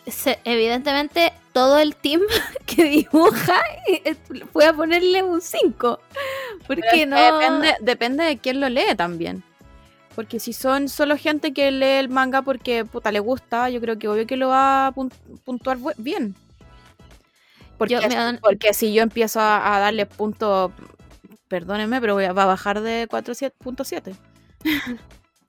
Se- 0.07 0.39
evidentemente, 0.45 1.33
todo 1.53 1.79
el 1.79 1.97
team 1.97 2.21
que 2.67 2.85
dibuja 2.85 3.61
fue 4.53 4.67
a 4.67 4.73
ponerle 4.73 5.23
un 5.25 5.41
5. 5.41 6.01
Pero 6.69 6.81
Porque 6.81 7.07
no. 7.07 7.39
Depende, 7.41 7.75
depende 7.81 8.25
de 8.25 8.39
quién 8.39 8.61
lo 8.61 8.69
lee 8.69 8.95
también. 8.97 9.43
Porque 10.17 10.41
si 10.41 10.53
son 10.53 10.89
solo 10.89 11.17
gente 11.17 11.53
que 11.53 11.71
lee 11.71 11.99
el 12.01 12.09
manga 12.09 12.43
porque 12.43 12.85
puta 12.85 13.13
le 13.13 13.21
gusta, 13.21 13.71
yo 13.71 13.81
creo 13.81 13.99
que 13.99 14.09
obvio 14.09 14.27
que 14.27 14.37
lo 14.37 14.49
va 14.49 14.89
a 14.89 14.93
pun- 14.93 15.13
puntuar 15.45 15.79
bien. 15.99 16.35
Porque, 17.79 17.95
Yo- 17.95 18.01
porque 18.41 18.73
si 18.75 18.93
yo 18.95 19.03
empiezo 19.03 19.39
a, 19.41 19.77
a 19.77 19.79
darle 19.79 20.07
punto, 20.07 20.73
perdónenme, 21.49 22.01
pero 22.01 22.15
voy 22.15 22.25
a- 22.25 22.33
va 22.33 22.45
a 22.45 22.47
bajar 22.47 22.81
de 22.81 23.07
4.7. 23.11 24.15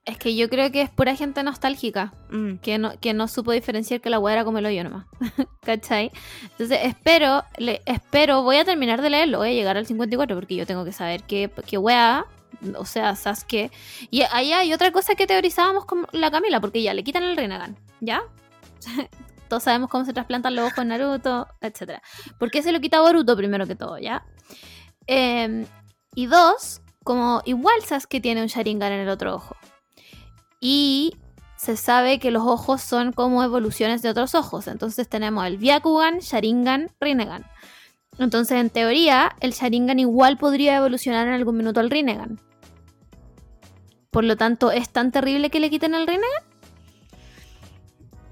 Es 0.04 0.16
que 0.18 0.34
yo 0.36 0.48
creo 0.48 0.70
que 0.70 0.82
es 0.82 0.90
pura 0.90 1.14
gente 1.16 1.42
nostálgica. 1.42 2.12
Mm. 2.30 2.56
que 2.56 2.78
no, 2.78 2.98
que 3.00 3.14
no 3.14 3.28
supo 3.28 3.52
diferenciar 3.52 4.00
que 4.02 4.10
la 4.10 4.18
weá 4.18 4.34
era 4.34 4.44
como 4.44 4.58
el 4.58 4.66
hoyo 4.66 4.84
nomás. 4.84 5.06
¿Cachai? 5.62 6.12
Entonces 6.42 6.80
espero, 6.84 7.44
le, 7.56 7.80
espero, 7.86 8.42
voy 8.42 8.56
a 8.56 8.64
terminar 8.66 9.00
de 9.00 9.08
leerlo, 9.10 9.38
voy 9.38 9.48
a 9.50 9.52
llegar 9.54 9.76
al 9.78 9.86
54 9.86 10.36
porque 10.36 10.56
yo 10.56 10.66
tengo 10.66 10.84
que 10.84 10.92
saber 10.92 11.22
qué, 11.24 11.50
qué 11.66 11.78
weá, 11.78 12.26
o 12.76 12.84
sea, 12.84 13.14
Sasuke. 13.16 13.70
Y 14.10 14.22
ahí 14.22 14.52
hay 14.52 14.72
otra 14.72 14.92
cosa 14.92 15.14
que 15.14 15.26
teorizábamos 15.26 15.84
con 15.84 16.06
la 16.12 16.30
Camila, 16.30 16.60
porque 16.60 16.82
ya 16.82 16.94
le 16.94 17.04
quitan 17.04 17.22
el 17.22 17.36
Renegan, 17.36 17.76
¿ya? 18.00 18.22
Todos 19.48 19.62
sabemos 19.62 19.88
cómo 19.88 20.04
se 20.04 20.12
trasplantan 20.12 20.54
los 20.54 20.66
ojos 20.66 20.78
en 20.78 20.88
Naruto, 20.88 21.48
etc. 21.60 22.00
¿Por 22.38 22.50
qué 22.50 22.62
se 22.62 22.72
lo 22.72 22.80
quita 22.80 23.00
Boruto 23.00 23.36
primero 23.36 23.66
que 23.66 23.74
todo, 23.74 23.98
ya? 23.98 24.26
Em, 25.06 25.66
y 26.14 26.26
dos, 26.26 26.82
como 27.02 27.40
igual 27.46 27.82
Sasuke 27.82 28.20
tiene 28.20 28.42
un 28.42 28.48
Sharingan 28.48 28.92
en 28.92 29.00
el 29.00 29.08
otro 29.08 29.34
ojo. 29.34 29.56
Y 30.60 31.16
se 31.56 31.76
sabe 31.76 32.18
que 32.18 32.30
los 32.30 32.44
ojos 32.44 32.82
son 32.82 33.12
como 33.12 33.42
evoluciones 33.42 34.02
de 34.02 34.10
otros 34.10 34.34
ojos. 34.34 34.68
Entonces 34.68 35.08
tenemos 35.08 35.46
el 35.46 35.58
Byakugan, 35.58 36.18
Sharingan, 36.18 36.90
Rinnegan. 37.00 37.44
Entonces, 38.18 38.58
en 38.58 38.70
teoría, 38.70 39.36
el 39.40 39.52
Sharingan 39.52 40.00
igual 40.00 40.38
podría 40.38 40.76
evolucionar 40.76 41.28
en 41.28 41.34
algún 41.34 41.56
minuto 41.56 41.80
al 41.80 41.90
Rinnegan. 41.90 42.40
Por 44.10 44.24
lo 44.24 44.36
tanto, 44.36 44.72
¿es 44.72 44.88
tan 44.88 45.12
terrible 45.12 45.50
que 45.50 45.60
le 45.60 45.70
quiten 45.70 45.94
el 45.94 46.06
Rinnegan? 46.06 46.42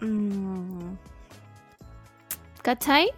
Mm. 0.01 0.97
¿Cachai? 2.63 3.11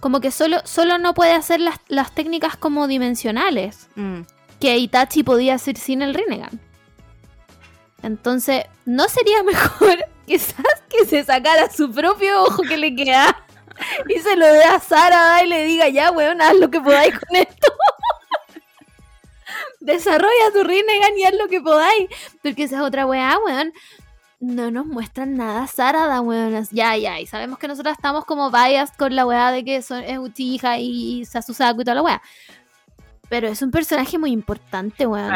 Como 0.00 0.20
que 0.20 0.30
solo, 0.30 0.58
solo 0.64 0.98
no 0.98 1.14
puede 1.14 1.32
hacer 1.32 1.60
las, 1.60 1.80
las 1.88 2.14
técnicas 2.14 2.56
como 2.56 2.86
dimensionales. 2.86 3.88
Mm. 3.94 4.20
Que 4.60 4.76
Itachi 4.76 5.22
podía 5.22 5.54
hacer 5.54 5.78
sin 5.78 6.02
el 6.02 6.14
Rinnegan. 6.14 6.60
Entonces, 8.02 8.64
¿no 8.84 9.08
sería 9.08 9.42
mejor 9.44 10.04
que 10.26 10.38
Sasuke 10.38 11.06
se 11.08 11.24
sacara 11.24 11.70
su 11.70 11.90
propio 11.90 12.42
ojo 12.42 12.62
que 12.62 12.76
le 12.76 12.94
queda 12.94 13.43
y 14.08 14.18
se 14.18 14.36
lo 14.36 14.46
dé 14.46 14.64
a 14.64 14.80
Sara 14.80 15.42
y 15.42 15.48
le 15.48 15.64
diga, 15.64 15.88
ya, 15.88 16.10
weón, 16.10 16.40
haz 16.40 16.54
lo 16.54 16.70
que 16.70 16.80
podáis 16.80 17.18
con 17.18 17.36
esto? 17.36 17.72
Desarrolla 19.80 20.52
tu 20.52 20.64
Rinnegan 20.64 21.18
y 21.18 21.24
haz 21.24 21.34
lo 21.34 21.48
que 21.48 21.60
podáis. 21.60 22.08
Porque 22.42 22.64
esa 22.64 22.76
es 22.76 22.82
otra 22.82 23.06
weá, 23.06 23.38
weón. 23.44 23.72
No 24.40 24.70
nos 24.70 24.86
muestran 24.86 25.36
nada 25.36 25.66
Sarada, 25.66 26.20
weón. 26.20 26.66
Ya, 26.70 26.96
ya. 26.96 27.20
Y 27.20 27.26
sabemos 27.26 27.58
que 27.58 27.68
nosotros 27.68 27.94
estamos 27.96 28.24
como 28.24 28.50
biased 28.50 28.94
con 28.96 29.14
la 29.14 29.26
weá 29.26 29.50
de 29.50 29.64
que 29.64 29.82
son, 29.82 30.02
es 30.02 30.18
Uchiha 30.18 30.78
y 30.78 31.24
Sasusaku 31.24 31.82
y 31.82 31.84
toda 31.84 31.96
la 31.96 32.02
weá. 32.02 32.22
Pero 33.28 33.48
es 33.48 33.62
un 33.62 33.70
personaje 33.70 34.18
muy 34.18 34.32
importante, 34.32 35.06
weón. 35.06 35.34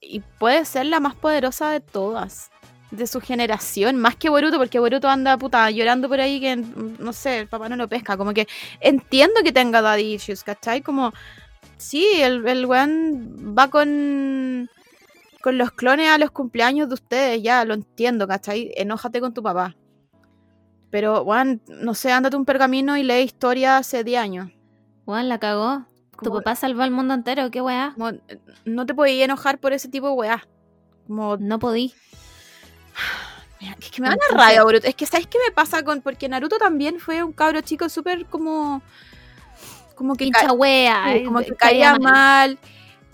Y 0.00 0.20
puede 0.38 0.64
ser 0.64 0.86
la 0.86 1.00
más 1.00 1.14
poderosa 1.14 1.70
de 1.70 1.80
todas. 1.80 2.50
De 2.90 3.06
su 3.06 3.20
generación, 3.20 3.96
más 3.96 4.16
que 4.16 4.30
Boruto, 4.30 4.56
porque 4.56 4.78
Boruto 4.78 5.08
anda 5.08 5.36
puta 5.36 5.70
llorando 5.70 6.08
por 6.08 6.20
ahí 6.20 6.40
que, 6.40 6.56
no 6.56 7.12
sé, 7.12 7.40
el 7.40 7.46
papá 7.46 7.68
no 7.68 7.76
lo 7.76 7.88
pesca. 7.88 8.16
Como 8.16 8.32
que 8.32 8.48
entiendo 8.80 9.42
que 9.44 9.52
tenga 9.52 9.82
daddy 9.82 10.14
issues, 10.14 10.42
¿cachai? 10.42 10.80
Como, 10.80 11.12
sí, 11.76 12.06
el, 12.16 12.46
el 12.48 12.64
weón 12.64 13.54
va 13.56 13.68
con, 13.68 14.70
con 15.42 15.58
los 15.58 15.70
clones 15.72 16.08
a 16.08 16.18
los 16.18 16.30
cumpleaños 16.30 16.88
de 16.88 16.94
ustedes, 16.94 17.42
ya, 17.42 17.64
lo 17.66 17.74
entiendo, 17.74 18.26
¿cachai? 18.26 18.72
Enójate 18.76 19.20
con 19.20 19.34
tu 19.34 19.42
papá. 19.42 19.76
Pero, 20.90 21.22
weón, 21.22 21.60
no 21.68 21.94
sé, 21.94 22.10
ándate 22.10 22.36
un 22.36 22.46
pergamino 22.46 22.96
y 22.96 23.02
lee 23.02 23.20
historia 23.20 23.76
hace 23.76 24.02
10 24.02 24.20
años. 24.20 24.50
Weón, 25.04 25.28
la 25.28 25.38
cagó. 25.38 25.86
Tu 26.22 26.32
papá 26.32 26.56
salvó 26.56 26.82
al 26.82 26.90
mundo 26.90 27.14
entero, 27.14 27.50
qué 27.50 27.60
weá. 27.60 27.94
no 28.64 28.86
te 28.86 28.94
podías 28.94 29.24
enojar 29.24 29.58
por 29.58 29.72
ese 29.72 29.88
tipo 29.88 30.08
de 30.08 30.12
weá. 30.14 30.48
Como, 31.06 31.36
No 31.36 31.58
podí. 31.58 31.94
Es 33.80 33.90
que 33.90 34.00
me 34.00 34.08
da 34.08 34.14
una 34.30 34.40
rabia 34.44 34.62
Boruto. 34.62 34.86
Es 34.86 34.94
que, 34.94 35.04
¿sabes 35.06 35.26
qué 35.26 35.38
me 35.44 35.52
pasa 35.52 35.82
con...? 35.82 36.00
Porque 36.00 36.28
Naruto 36.28 36.58
también 36.58 37.00
fue 37.00 37.22
un 37.22 37.32
cabro 37.32 37.60
chico 37.60 37.88
súper 37.88 38.26
como... 38.26 38.82
Como 39.96 40.14
que, 40.14 40.30
ca- 40.30 40.52
wea. 40.52 41.16
eh, 41.16 41.24
como 41.24 41.40
que 41.40 41.54
caía 41.56 41.92
caía 41.92 41.98
mal. 41.98 42.58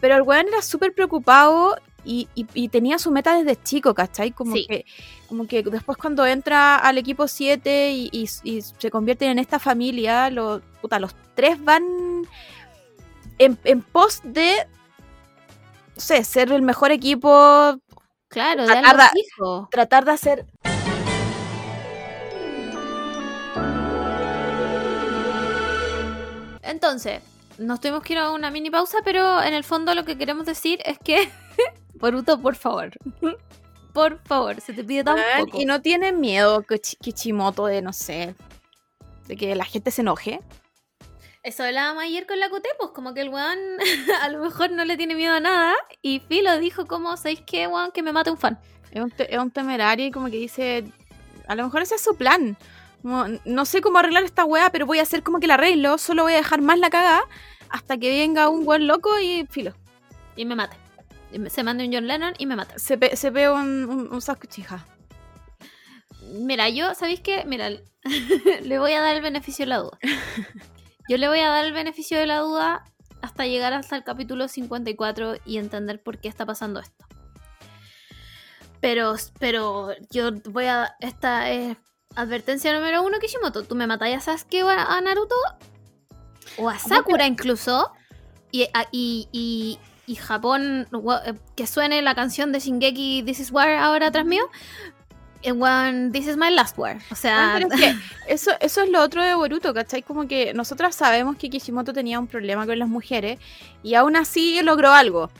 Pero 0.00 0.16
el 0.16 0.22
weón 0.22 0.48
era 0.48 0.60
súper 0.60 0.92
preocupado 0.94 1.76
y, 2.04 2.28
y- 2.34 2.46
y 2.52 2.68
tenía 2.68 2.98
su 2.98 3.10
meta 3.10 3.34
desde 3.38 3.56
chico, 3.62 3.94
¿cachai? 3.94 4.32
Como, 4.32 4.54
Sí. 4.54 4.66
que, 4.68 4.84
como 5.26 5.46
que 5.46 5.62
después 5.62 5.96
cuando 5.96 6.26
entra 6.26 6.76
al 6.76 6.98
equipo 6.98 7.26
7 7.26 7.92
y, 7.92 8.10
y- 8.12 8.28
y 8.42 8.60
se 8.60 8.90
convierten 8.90 9.30
en 9.30 9.38
esta 9.38 9.58
familia, 9.58 10.28
los, 10.28 10.60
puta, 10.82 10.98
los 10.98 11.14
tres 11.34 11.62
van 11.64 11.84
en, 13.38 13.58
en 13.64 13.80
pos 13.80 14.20
de... 14.24 14.54
No 15.96 16.00
sé, 16.00 16.22
ser 16.24 16.52
el 16.52 16.60
mejor 16.62 16.90
equipo, 16.90 17.78
Claro, 18.34 18.66
Tratar 18.66 18.96
de- 18.96 19.08
fijo. 19.22 19.68
tratar 19.70 20.04
de 20.04 20.10
hacer 20.12 20.46
Entonces, 26.62 27.20
nos 27.58 27.80
tuvimos 27.80 28.02
que 28.02 28.14
ir 28.14 28.18
a 28.18 28.30
una 28.32 28.50
mini 28.50 28.70
pausa, 28.70 28.98
pero 29.04 29.42
en 29.42 29.54
el 29.54 29.64
fondo 29.64 29.94
lo 29.94 30.04
que 30.04 30.16
queremos 30.16 30.46
decir 30.46 30.80
es 30.84 30.98
que, 30.98 31.28
Boruto, 31.94 32.40
por 32.40 32.56
favor. 32.56 32.90
Por 33.94 34.18
favor, 34.24 34.60
se 34.60 34.72
te 34.72 34.82
pide 34.82 35.04
tan 35.04 35.16
poco. 35.38 35.56
Y 35.60 35.66
no 35.66 35.80
tiene 35.80 36.10
miedo 36.10 36.62
Kichi- 36.64 36.98
Kichimoto 36.98 37.66
de, 37.66 37.80
no 37.80 37.92
sé, 37.92 38.34
de 39.28 39.36
que 39.36 39.54
la 39.54 39.64
gente 39.64 39.92
se 39.92 40.00
enoje. 40.00 40.40
Eso 41.44 41.62
hablábamos 41.62 42.02
ayer 42.02 42.26
con 42.26 42.40
la 42.40 42.48
Coté, 42.48 42.70
pues 42.78 42.90
como 42.94 43.12
que 43.14 43.20
el 43.20 43.28
weón 43.28 43.58
a 44.22 44.28
lo 44.30 44.40
mejor 44.42 44.70
no 44.72 44.84
le 44.84 44.96
tiene 44.96 45.14
miedo 45.14 45.34
a 45.34 45.40
nada. 45.40 45.74
Y 46.02 46.20
Filo 46.20 46.58
dijo 46.58 46.86
como, 46.86 47.16
¿sabéis 47.16 47.42
qué, 47.46 47.66
weón? 47.66 47.92
Que 47.92 48.02
me 48.02 48.12
mate 48.12 48.30
un 48.30 48.38
fan. 48.38 48.58
Es 48.90 49.02
un, 49.02 49.10
te- 49.10 49.32
es 49.32 49.38
un 49.40 49.50
temerario 49.50 50.06
y 50.06 50.10
como 50.10 50.26
que 50.30 50.36
dice, 50.38 50.84
a 51.46 51.54
lo 51.54 51.64
mejor 51.64 51.82
ese 51.82 51.96
es 51.96 52.00
su 52.02 52.16
plan. 52.16 52.56
Como, 53.02 53.26
no 53.44 53.66
sé 53.66 53.82
cómo 53.82 53.98
arreglar 53.98 54.24
esta 54.24 54.44
wea, 54.46 54.70
pero 54.70 54.86
voy 54.86 54.98
a 55.00 55.02
hacer 55.02 55.22
como 55.22 55.38
que 55.38 55.46
la 55.46 55.54
arreglo, 55.54 55.98
solo 55.98 56.22
voy 56.22 56.32
a 56.32 56.36
dejar 56.36 56.62
más 56.62 56.78
la 56.78 56.88
cagada 56.88 57.22
hasta 57.68 57.98
que 57.98 58.08
venga 58.08 58.48
un 58.48 58.64
buen 58.64 58.86
loco 58.86 59.18
y 59.20 59.46
filo. 59.50 59.74
Y 60.36 60.46
me 60.46 60.54
mate. 60.54 60.76
Se 61.50 61.62
mande 61.64 61.84
un 61.86 61.92
John 61.92 62.06
Lennon 62.06 62.32
y 62.38 62.46
me 62.46 62.56
mate. 62.56 62.78
Se, 62.78 62.96
pe- 62.96 63.16
se 63.16 63.28
ve 63.30 63.50
un, 63.50 63.84
un, 63.84 64.12
un 64.12 64.22
Sasuke 64.22 64.44
Uchiha. 64.46 64.86
Mira, 66.32 66.68
yo, 66.70 66.94
¿sabéis 66.94 67.20
qué? 67.20 67.44
Mira, 67.44 67.68
le 68.62 68.78
voy 68.78 68.92
a 68.92 69.02
dar 69.02 69.14
el 69.16 69.20
beneficio 69.22 69.64
de 69.64 69.68
la 69.68 69.78
duda. 69.78 69.98
Yo 71.08 71.16
le 71.18 71.28
voy 71.28 71.40
a 71.40 71.48
dar 71.50 71.64
el 71.64 71.72
beneficio 71.72 72.18
de 72.18 72.26
la 72.26 72.38
duda 72.38 72.84
hasta 73.22 73.46
llegar 73.46 73.72
hasta 73.72 73.96
el 73.96 74.04
capítulo 74.04 74.48
54 74.48 75.36
y 75.44 75.58
entender 75.58 76.02
por 76.02 76.18
qué 76.18 76.28
está 76.28 76.46
pasando 76.46 76.80
esto. 76.80 77.06
Pero, 78.80 79.14
pero 79.38 79.90
yo 80.10 80.30
voy 80.50 80.66
a... 80.66 80.94
Esta 81.00 81.50
es 81.50 81.76
advertencia 82.16 82.72
número 82.74 83.02
uno, 83.02 83.18
Kishimoto. 83.18 83.64
Tú 83.64 83.74
me 83.74 83.86
matáis 83.86 84.16
a 84.16 84.20
Sasuke 84.20 84.62
o 84.62 84.68
a, 84.68 85.00
Naruto 85.00 85.34
o 86.58 86.68
a 86.68 86.78
Sakura 86.78 87.26
incluso 87.26 87.90
y, 88.52 88.64
a- 88.74 88.86
y, 88.92 89.28
y, 89.32 89.78
y 90.06 90.16
Japón, 90.16 90.86
eh, 91.24 91.34
que 91.56 91.66
suene 91.66 92.02
la 92.02 92.14
canción 92.14 92.52
de 92.52 92.60
Shingeki 92.60 93.22
This 93.24 93.40
is 93.40 93.50
War 93.50 93.70
ahora 93.70 94.08
atrás 94.08 94.26
mío. 94.26 94.44
One, 95.52 96.10
This 96.10 96.26
is 96.26 96.36
my 96.36 96.50
last 96.50 96.76
war. 96.78 96.96
O 97.10 97.14
sea, 97.14 97.52
Bueno, 97.52 97.68
pero 97.70 97.84
es 97.84 97.96
que 97.96 98.00
eso, 98.32 98.50
eso 98.60 98.82
es 98.82 98.88
lo 98.90 99.00
otro 99.02 99.22
de 99.22 99.34
Boruto, 99.34 99.72
¿cachai? 99.74 100.02
Como 100.02 100.26
que 100.26 100.54
nosotras 100.54 100.94
sabemos 100.94 101.36
que 101.36 101.50
Kishimoto 101.50 101.92
tenía 101.92 102.18
un 102.18 102.26
problema 102.26 102.66
con 102.66 102.78
las 102.78 102.88
mujeres 102.88 103.38
y 103.82 103.94
aún 103.94 104.16
así 104.16 104.60
logró 104.62 104.92
algo. 104.92 105.30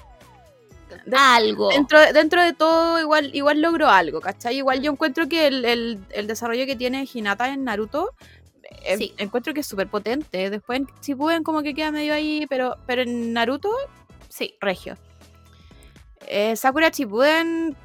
De- 1.07 1.17
algo. 1.17 1.71
Dentro, 1.71 1.99
dentro 2.13 2.43
de 2.43 2.53
todo, 2.53 3.01
igual, 3.01 3.31
igual 3.35 3.61
logró 3.61 3.89
algo, 3.89 4.21
¿cachai? 4.21 4.57
Igual 4.59 4.81
yo 4.83 4.93
encuentro 4.93 5.29
que 5.29 5.47
el, 5.49 5.65
el- 5.65 5.99
el 6.11 6.27
desarrollo 6.27 6.67
que 6.67 6.77
tiene 6.77 7.09
Hinata 7.13 7.49
en 7.49 7.65
Naruto, 7.65 8.13
eh, 8.85 8.97
Sí. 8.99 9.15
encuentro 9.19 9.55
que 9.55 9.61
es 9.61 9.67
súper 9.67 9.89
potente. 9.89 10.51
Después 10.51 10.81
en 10.81 10.89
Shippuden 11.03 11.43
como 11.43 11.63
que 11.63 11.75
queda 11.75 11.91
medio 11.91 12.15
ahí, 12.15 12.47
pero, 12.49 12.77
pero 12.87 13.03
en 13.03 13.33
Naruto, 13.33 13.71
Sí. 14.29 14.55
regio. 14.61 14.97
Eh, 16.27 16.57
Sakura 16.57 16.89
Shippuden, 16.91 17.77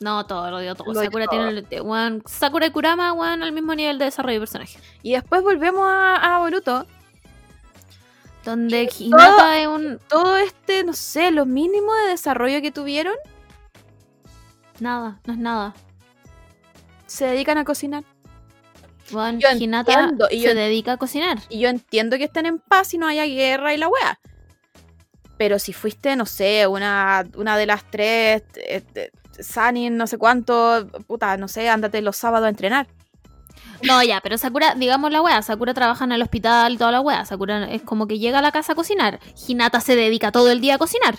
No, 0.00 0.24
todo, 0.26 0.50
lo 0.50 0.60
dio 0.60 0.74
todo. 0.76 0.92
Lo 0.92 1.02
Sakura 1.02 1.26
todo. 1.26 1.48
tiene 1.50 1.66
el- 1.70 1.80
one- 1.82 2.22
Sakura 2.26 2.66
y 2.66 2.70
Kurama, 2.70 3.12
one, 3.12 3.42
al 3.44 3.52
mismo 3.52 3.74
nivel 3.74 3.98
de 3.98 4.04
desarrollo 4.06 4.34
de 4.36 4.40
personaje. 4.40 4.78
y 5.02 5.12
después 5.12 5.42
volvemos 5.42 5.84
a, 5.88 6.36
a 6.36 6.38
Boruto. 6.38 6.86
Donde 8.44 8.88
Hinata 8.98 9.58
es 9.60 9.66
un. 9.66 9.98
Todo 10.08 10.36
este, 10.36 10.84
no 10.84 10.92
sé, 10.92 11.30
lo 11.32 11.44
mínimo 11.46 11.92
de 11.94 12.08
desarrollo 12.10 12.62
que 12.62 12.70
tuvieron, 12.70 13.14
Nada, 14.80 15.20
no 15.26 15.32
es 15.32 15.38
nada. 15.40 15.74
se 17.06 17.26
dedican 17.26 17.58
a 17.58 17.64
cocinar. 17.64 18.04
One, 19.12 19.40
Yo 19.40 19.48
Hinata 19.50 19.92
entiendo, 19.92 20.28
y 20.30 20.40
se 20.42 20.48
yo- 20.48 20.54
dedica 20.54 20.92
a 20.92 20.96
cocinar. 20.96 21.38
Y 21.48 21.58
yo 21.58 21.68
entiendo 21.68 22.16
que 22.16 22.24
estén 22.24 22.46
en 22.46 22.58
paz 22.60 22.94
y 22.94 22.98
no 22.98 23.08
haya 23.08 23.24
guerra 23.26 23.74
y 23.74 23.78
la 23.78 23.88
wea. 23.88 24.20
Pero 25.36 25.58
si 25.58 25.72
fuiste, 25.72 26.14
no 26.16 26.24
sé, 26.26 26.66
una, 26.68 27.26
una 27.36 27.56
de 27.58 27.66
las 27.66 27.88
tres, 27.90 28.42
eh, 28.56 29.10
eh, 29.38 29.42
Sanin, 29.42 29.96
no 29.96 30.06
sé 30.06 30.18
cuánto, 30.18 30.86
puta, 31.06 31.36
no 31.36 31.48
sé, 31.48 31.68
ándate 31.68 32.02
los 32.02 32.16
sábados 32.16 32.46
a 32.46 32.50
entrenar. 32.50 32.86
No, 33.82 34.02
ya, 34.02 34.20
pero 34.20 34.36
Sakura, 34.38 34.74
digamos 34.74 35.12
la 35.12 35.22
wea, 35.22 35.40
Sakura 35.42 35.72
trabaja 35.72 36.04
en 36.04 36.12
el 36.12 36.22
hospital, 36.22 36.78
toda 36.78 36.90
la 36.90 37.00
wea. 37.00 37.24
Sakura 37.24 37.70
es 37.70 37.82
como 37.82 38.06
que 38.06 38.18
llega 38.18 38.40
a 38.40 38.42
la 38.42 38.50
casa 38.50 38.72
a 38.72 38.74
cocinar. 38.74 39.20
Hinata 39.46 39.80
se 39.80 39.94
dedica 39.94 40.32
todo 40.32 40.50
el 40.50 40.60
día 40.60 40.74
a 40.74 40.78
cocinar. 40.78 41.16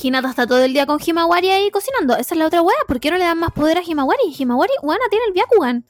Hinata 0.00 0.30
está 0.30 0.46
todo 0.46 0.64
el 0.64 0.72
día 0.72 0.86
con 0.86 1.00
Himawari 1.04 1.50
ahí 1.50 1.70
cocinando. 1.70 2.14
Esa 2.16 2.34
es 2.34 2.38
la 2.38 2.46
otra 2.46 2.62
wea. 2.62 2.76
¿Por 2.86 3.00
qué 3.00 3.10
no 3.10 3.18
le 3.18 3.24
dan 3.24 3.38
más 3.38 3.52
poder 3.52 3.78
a 3.78 3.82
Himawari? 3.82 4.34
Himawari, 4.38 4.72
weona, 4.82 5.04
tiene 5.10 5.24
el 5.26 5.32
Byakugan. 5.32 5.84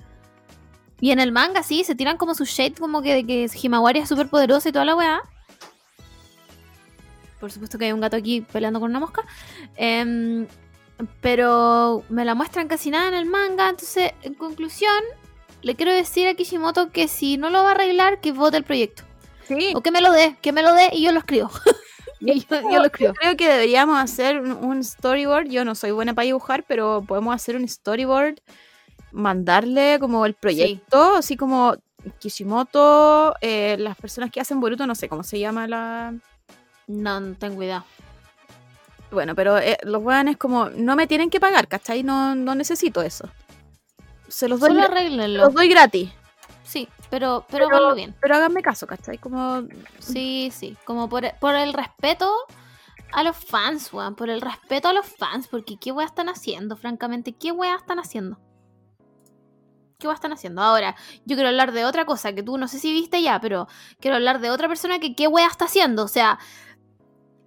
Y 1.00 1.10
en 1.10 1.20
el 1.20 1.32
manga, 1.32 1.62
sí, 1.62 1.84
se 1.84 1.94
tiran 1.94 2.16
como 2.16 2.34
su 2.34 2.44
shade, 2.44 2.74
como 2.74 3.02
que 3.02 3.26
que 3.26 3.50
Himawari 3.60 4.00
es 4.00 4.08
súper 4.08 4.28
poderosa 4.28 4.68
y 4.68 4.72
toda 4.72 4.84
la 4.84 4.94
wea. 4.94 5.20
Por 7.40 7.50
supuesto 7.50 7.76
que 7.76 7.86
hay 7.86 7.92
un 7.92 8.00
gato 8.00 8.16
aquí 8.16 8.40
peleando 8.40 8.78
con 8.78 8.90
una 8.90 9.00
mosca. 9.00 9.22
Em, 9.76 10.46
pero 11.20 12.05
me 12.09 12.24
la 12.24 12.34
muestran 12.34 12.68
casi 12.68 12.90
nada 12.90 13.09
en 13.09 13.14
el 13.14 13.26
manga. 13.26 13.68
Entonces, 13.68 14.12
en 14.22 14.34
conclusión, 14.34 15.03
le 15.62 15.74
quiero 15.74 15.92
decir 15.92 16.28
a 16.28 16.34
Kishimoto 16.34 16.90
que 16.90 17.09
si 17.09 17.36
no 17.36 17.50
lo 17.50 17.62
va 17.62 17.70
a 17.70 17.72
arreglar, 17.72 18.20
que 18.20 18.32
vote 18.32 18.57
el 18.57 18.64
proyecto. 18.64 19.05
Sí. 19.46 19.72
O 19.74 19.80
que 19.80 19.90
me 19.90 20.00
lo 20.00 20.12
dé, 20.12 20.36
que 20.40 20.53
me 20.53 20.62
lo 20.62 20.74
dé 20.74 20.90
y 20.92 21.03
yo 21.03 21.12
lo 21.12 21.18
escribo. 21.18 21.50
Yo, 22.24 22.34
yo 22.34 22.78
lo 22.78 22.84
escribo. 22.84 23.14
Creo 23.14 23.36
que 23.36 23.48
deberíamos 23.48 23.98
hacer 23.98 24.40
un, 24.40 24.53
un 24.53 24.84
storyboard. 24.84 25.48
Yo 25.48 25.64
no 25.64 25.74
soy 25.74 25.90
buena 25.90 26.14
para 26.14 26.24
dibujar, 26.24 26.64
pero 26.68 27.03
podemos 27.05 27.34
hacer 27.34 27.57
un 27.57 27.66
storyboard, 27.66 28.36
mandarle 29.11 29.98
como 29.98 30.24
el 30.24 30.34
proyecto, 30.34 31.16
así 31.16 31.36
como 31.36 31.76
Kishimoto, 32.18 33.34
eh, 33.40 33.76
las 33.78 33.96
personas 33.96 34.30
que 34.30 34.40
hacen 34.40 34.61
Boruto, 34.61 34.86
no 34.86 34.94
sé 34.94 35.09
cómo 35.09 35.22
se 35.22 35.38
llama 35.38 35.66
la... 35.66 36.14
No, 36.86 37.20
no 37.20 37.34
tengo 37.34 37.62
idea. 37.62 37.84
Bueno, 39.12 39.34
pero 39.34 39.58
eh, 39.58 39.76
los 39.82 40.02
weones 40.02 40.36
como, 40.38 40.70
no 40.70 40.96
me 40.96 41.06
tienen 41.06 41.30
que 41.30 41.38
pagar, 41.38 41.68
¿cachai? 41.68 42.02
No, 42.02 42.34
no 42.34 42.54
necesito 42.54 43.02
eso. 43.02 43.28
Se 44.28 44.48
los 44.48 44.58
doy, 44.58 44.70
Solo 44.70 44.82
arréglenlo. 44.84 45.44
los 45.44 45.54
doy 45.54 45.68
gratis. 45.68 46.10
Sí, 46.64 46.88
pero, 47.10 47.44
pero, 47.50 47.66
Pero- 47.66 47.76
háganlo 47.76 47.94
bien. 47.94 48.14
Pero 48.20 48.34
háganme 48.36 48.62
caso, 48.62 48.86
¿cachai? 48.86 49.18
Como, 49.18 49.64
Sí, 49.98 50.50
sí. 50.54 50.76
Como 50.84 51.08
por, 51.08 51.30
por 51.38 51.54
el 51.54 51.74
respeto 51.74 52.32
a 53.12 53.22
los 53.22 53.36
fans, 53.36 53.92
weón, 53.92 54.14
por 54.14 54.30
el 54.30 54.40
respeto 54.40 54.88
a 54.88 54.94
los 54.94 55.04
fans, 55.06 55.46
porque 55.48 55.76
qué 55.78 55.92
weas 55.92 56.10
están 56.10 56.30
haciendo, 56.30 56.76
francamente, 56.76 57.32
qué 57.32 57.52
weas 57.52 57.80
están 57.82 57.98
haciendo. 57.98 58.38
¿Qué 59.98 60.06
weas 60.08 60.16
están 60.16 60.32
haciendo? 60.32 60.62
Ahora, 60.62 60.96
yo 61.26 61.36
quiero 61.36 61.48
hablar 61.50 61.72
de 61.72 61.84
otra 61.84 62.06
cosa 62.06 62.32
que 62.32 62.42
tú 62.42 62.56
no 62.56 62.66
sé 62.66 62.78
si 62.78 62.90
viste 62.92 63.20
ya, 63.20 63.38
pero 63.40 63.68
quiero 64.00 64.16
hablar 64.16 64.40
de 64.40 64.50
otra 64.50 64.66
persona 64.66 64.98
que 64.98 65.14
qué 65.14 65.28
wea 65.28 65.46
está 65.46 65.66
haciendo. 65.66 66.04
O 66.04 66.08
sea, 66.08 66.38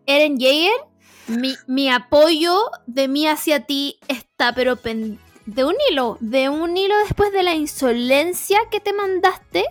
Eren 0.06 0.38
Jaeger, 0.40 0.72
mi, 1.28 1.56
mi 1.68 1.90
apoyo 1.90 2.60
de 2.88 3.08
mí 3.08 3.28
hacia 3.28 3.62
ti 3.66 4.00
está, 4.08 4.54
pero 4.54 4.76
pen- 4.76 5.20
de 5.46 5.64
un 5.64 5.76
hilo, 5.90 6.18
de 6.22 6.50
un 6.50 6.76
hilo 6.78 6.98
después 7.00 7.32
de 7.32 7.44
la 7.44 7.54
insolencia 7.54 8.60
que 8.72 8.80
te 8.80 8.94
mandaste 8.94 9.66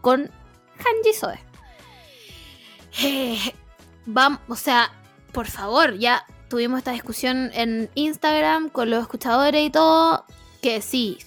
con 0.00 0.30
Hanji 0.78 1.12
Soe. 1.18 1.38
Eh, 3.02 3.54
Vamos, 4.04 4.40
o 4.48 4.56
sea, 4.56 4.90
por 5.32 5.46
favor, 5.46 5.96
ya 5.96 6.26
tuvimos 6.48 6.78
esta 6.78 6.90
discusión 6.90 7.50
en 7.54 7.88
Instagram 7.94 8.68
con 8.68 8.90
los 8.90 9.00
escuchadores 9.00 9.64
y 9.64 9.70
todo, 9.70 10.24
que 10.60 10.82
sí, 10.82 11.18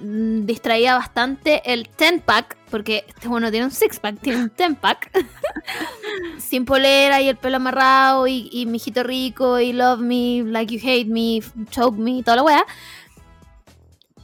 distraía 0.00 0.96
bastante 0.96 1.62
el 1.72 1.88
10 1.98 2.22
pack, 2.22 2.56
porque 2.70 3.04
este 3.08 3.28
bueno 3.28 3.50
tiene 3.50 3.66
un 3.66 3.72
6 3.72 4.00
pack, 4.00 4.20
tiene 4.20 4.42
un 4.42 4.52
10 4.56 4.76
pack, 4.78 5.10
sin 6.38 6.64
polera 6.64 7.20
y 7.20 7.28
el 7.28 7.36
pelo 7.36 7.56
amarrado 7.56 8.26
y, 8.26 8.48
y 8.52 8.66
mijito 8.66 9.02
rico 9.02 9.58
y 9.60 9.72
love 9.72 10.00
me, 10.00 10.42
like 10.44 10.74
you 10.74 10.80
hate 10.82 11.08
me, 11.08 11.40
choke 11.70 11.98
me, 11.98 12.22
toda 12.22 12.36
la 12.36 12.42
wea. 12.42 12.66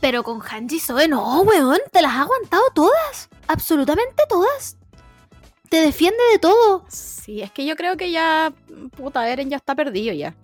Pero 0.00 0.22
con 0.22 0.40
Hanji 0.40 0.78
Soe 0.78 1.08
no, 1.08 1.40
weón, 1.42 1.78
te 1.92 2.02
las 2.02 2.12
ha 2.12 2.22
aguantado 2.22 2.64
todas, 2.74 3.28
absolutamente 3.48 4.22
todas. 4.28 4.76
Te 5.68 5.80
defiende 5.80 6.22
de 6.32 6.38
todo. 6.38 6.84
Sí, 6.88 7.42
es 7.42 7.50
que 7.50 7.66
yo 7.66 7.76
creo 7.76 7.96
que 7.96 8.12
ya, 8.12 8.52
puta, 8.96 9.28
Eren 9.28 9.50
ya 9.50 9.56
está 9.56 9.74
perdido 9.74 10.14
ya. 10.14 10.34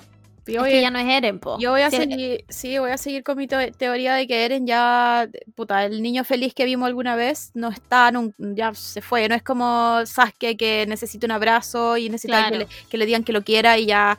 Yo 0.46 0.54
Es 0.54 0.60
voy, 0.60 0.70
que 0.70 0.80
ya 0.80 0.90
no 0.90 0.98
es 0.98 1.06
Eren, 1.06 1.38
po. 1.38 1.56
yo 1.60 1.70
voy 1.70 1.82
a 1.82 1.90
seguir, 1.90 2.44
sí, 2.48 2.76
voy 2.78 2.90
a 2.90 2.98
seguir 2.98 3.22
con 3.22 3.38
mi 3.38 3.46
teo- 3.46 3.70
teoría 3.76 4.14
de 4.14 4.26
que 4.26 4.44
Eren 4.44 4.66
ya, 4.66 5.28
puta, 5.54 5.84
el 5.84 6.02
niño 6.02 6.24
feliz 6.24 6.52
que 6.52 6.64
vimos 6.64 6.86
alguna 6.88 7.14
vez 7.14 7.52
no 7.54 7.68
está, 7.68 8.10
nun- 8.10 8.34
ya 8.38 8.74
se 8.74 9.02
fue. 9.02 9.28
No 9.28 9.36
es 9.36 9.42
como 9.44 10.04
Sasuke 10.04 10.56
que 10.56 10.84
necesita 10.88 11.26
un 11.26 11.30
abrazo 11.32 11.96
y 11.96 12.08
necesita 12.10 12.50
que, 12.50 12.58
le, 12.58 12.66
que 12.90 12.98
le 12.98 13.06
digan 13.06 13.22
que 13.22 13.32
lo 13.32 13.42
quiera 13.42 13.78
y 13.78 13.86
ya 13.86 14.18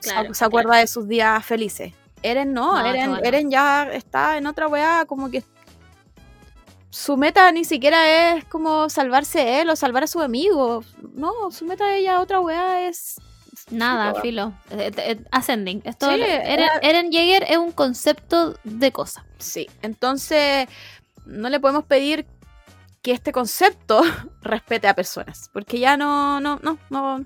se- 0.00 0.10
Claro, 0.10 0.34
se, 0.34 0.44
acuerda 0.44 0.76
de 0.76 0.86
sus 0.86 1.08
días 1.08 1.44
felices. 1.46 1.92
Eren 2.22 2.52
no, 2.52 2.78
No, 2.78 2.86
Eren, 2.86 3.06
no, 3.10 3.16
no. 3.16 3.22
Eren 3.24 3.50
ya 3.50 3.88
está 3.92 4.36
en 4.36 4.46
otra 4.46 4.68
weá, 4.68 5.06
como 5.06 5.30
que 5.30 5.42
su 6.90 7.16
meta 7.16 7.50
ni 7.52 7.64
siquiera 7.64 8.36
es 8.36 8.44
como 8.46 8.90
salvarse 8.90 9.60
él 9.62 9.70
o 9.70 9.76
salvar 9.76 10.02
a 10.02 10.06
su 10.06 10.20
amigo. 10.20 10.84
No, 11.14 11.50
su 11.52 11.64
meta 11.64 11.86
de 11.86 11.98
ella 12.00 12.20
otra 12.20 12.40
weá 12.40 12.86
es 12.88 13.16
Nada, 13.70 14.20
Filo. 14.20 14.52
filo. 14.70 14.80
Eh, 14.82 14.90
eh, 14.96 15.02
eh, 15.12 15.24
ascending. 15.30 15.82
Esto, 15.84 16.08
Sí, 16.08 16.20
Eren, 16.20 16.46
era- 16.46 16.78
Eren 16.82 17.10
Jaeger 17.12 17.44
es 17.48 17.56
un 17.58 17.72
concepto 17.72 18.54
de 18.64 18.92
cosa. 18.92 19.24
Sí, 19.38 19.68
entonces 19.82 20.68
no 21.26 21.48
le 21.48 21.60
podemos 21.60 21.84
pedir 21.84 22.26
que 23.02 23.12
este 23.12 23.32
concepto 23.32 24.02
respete 24.42 24.88
a 24.88 24.94
personas, 24.94 25.48
porque 25.52 25.78
ya 25.78 25.96
no, 25.96 26.40
no, 26.40 26.58
no, 26.62 26.78
no. 26.90 27.24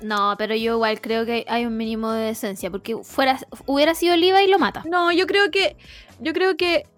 No, 0.00 0.34
pero 0.36 0.56
yo 0.56 0.72
igual 0.74 1.00
creo 1.00 1.24
que 1.24 1.44
hay 1.48 1.64
un 1.64 1.76
mínimo 1.76 2.10
de 2.10 2.24
decencia. 2.26 2.70
Porque 2.70 2.96
fuera, 3.04 3.38
hubiera 3.66 3.94
sido 3.94 4.14
Oliva 4.14 4.42
y 4.42 4.48
lo 4.48 4.58
mata. 4.58 4.82
No, 4.90 5.12
yo 5.12 5.26
creo 5.28 5.50
que, 5.52 5.76
yo 6.18 6.32
creo 6.32 6.56
que 6.56 6.88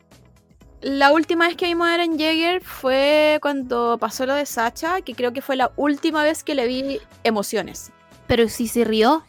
la 0.80 1.12
última 1.12 1.46
vez 1.48 1.56
que 1.56 1.66
vimos 1.66 1.86
a 1.86 1.94
Eren 1.96 2.18
Jaeger 2.18 2.62
fue 2.62 3.38
cuando 3.42 3.98
pasó 4.00 4.24
lo 4.24 4.34
de 4.34 4.46
Sacha, 4.46 5.02
que 5.02 5.14
creo 5.14 5.32
que 5.34 5.42
fue 5.42 5.56
la 5.56 5.70
última 5.76 6.22
vez 6.22 6.42
que 6.44 6.54
le 6.54 6.66
vi 6.66 6.98
emociones. 7.24 7.92
Pero 8.34 8.48
si 8.48 8.66
se 8.66 8.82
rió. 8.82 9.22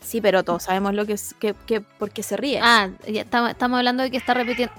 Sí, 0.00 0.22
pero 0.22 0.44
todos 0.44 0.62
sabemos 0.62 0.94
lo 0.94 1.04
que 1.04 1.12
es, 1.12 1.34
que, 1.34 1.54
que 1.66 1.82
por 1.82 2.10
qué 2.10 2.22
se 2.22 2.38
ríe. 2.38 2.58
Ah, 2.62 2.88
ya 3.06 3.20
estamos, 3.20 3.50
estamos 3.50 3.76
hablando 3.76 4.02
de 4.02 4.10
que 4.10 4.16
está 4.16 4.32
repitiendo. 4.32 4.72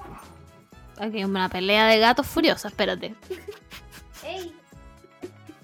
Aquí 0.97 1.17
hay 1.17 1.25
una 1.25 1.47
pelea 1.47 1.85
de 1.85 1.99
gatos 1.99 2.25
furiosos, 2.25 2.71
espérate. 2.71 3.13
Ey. 4.25 4.51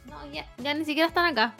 No, 0.06 0.32
ya, 0.32 0.46
ya 0.60 0.76
ni 0.76 0.86
siquiera 0.86 1.08
están 1.08 1.26
acá. 1.26 1.56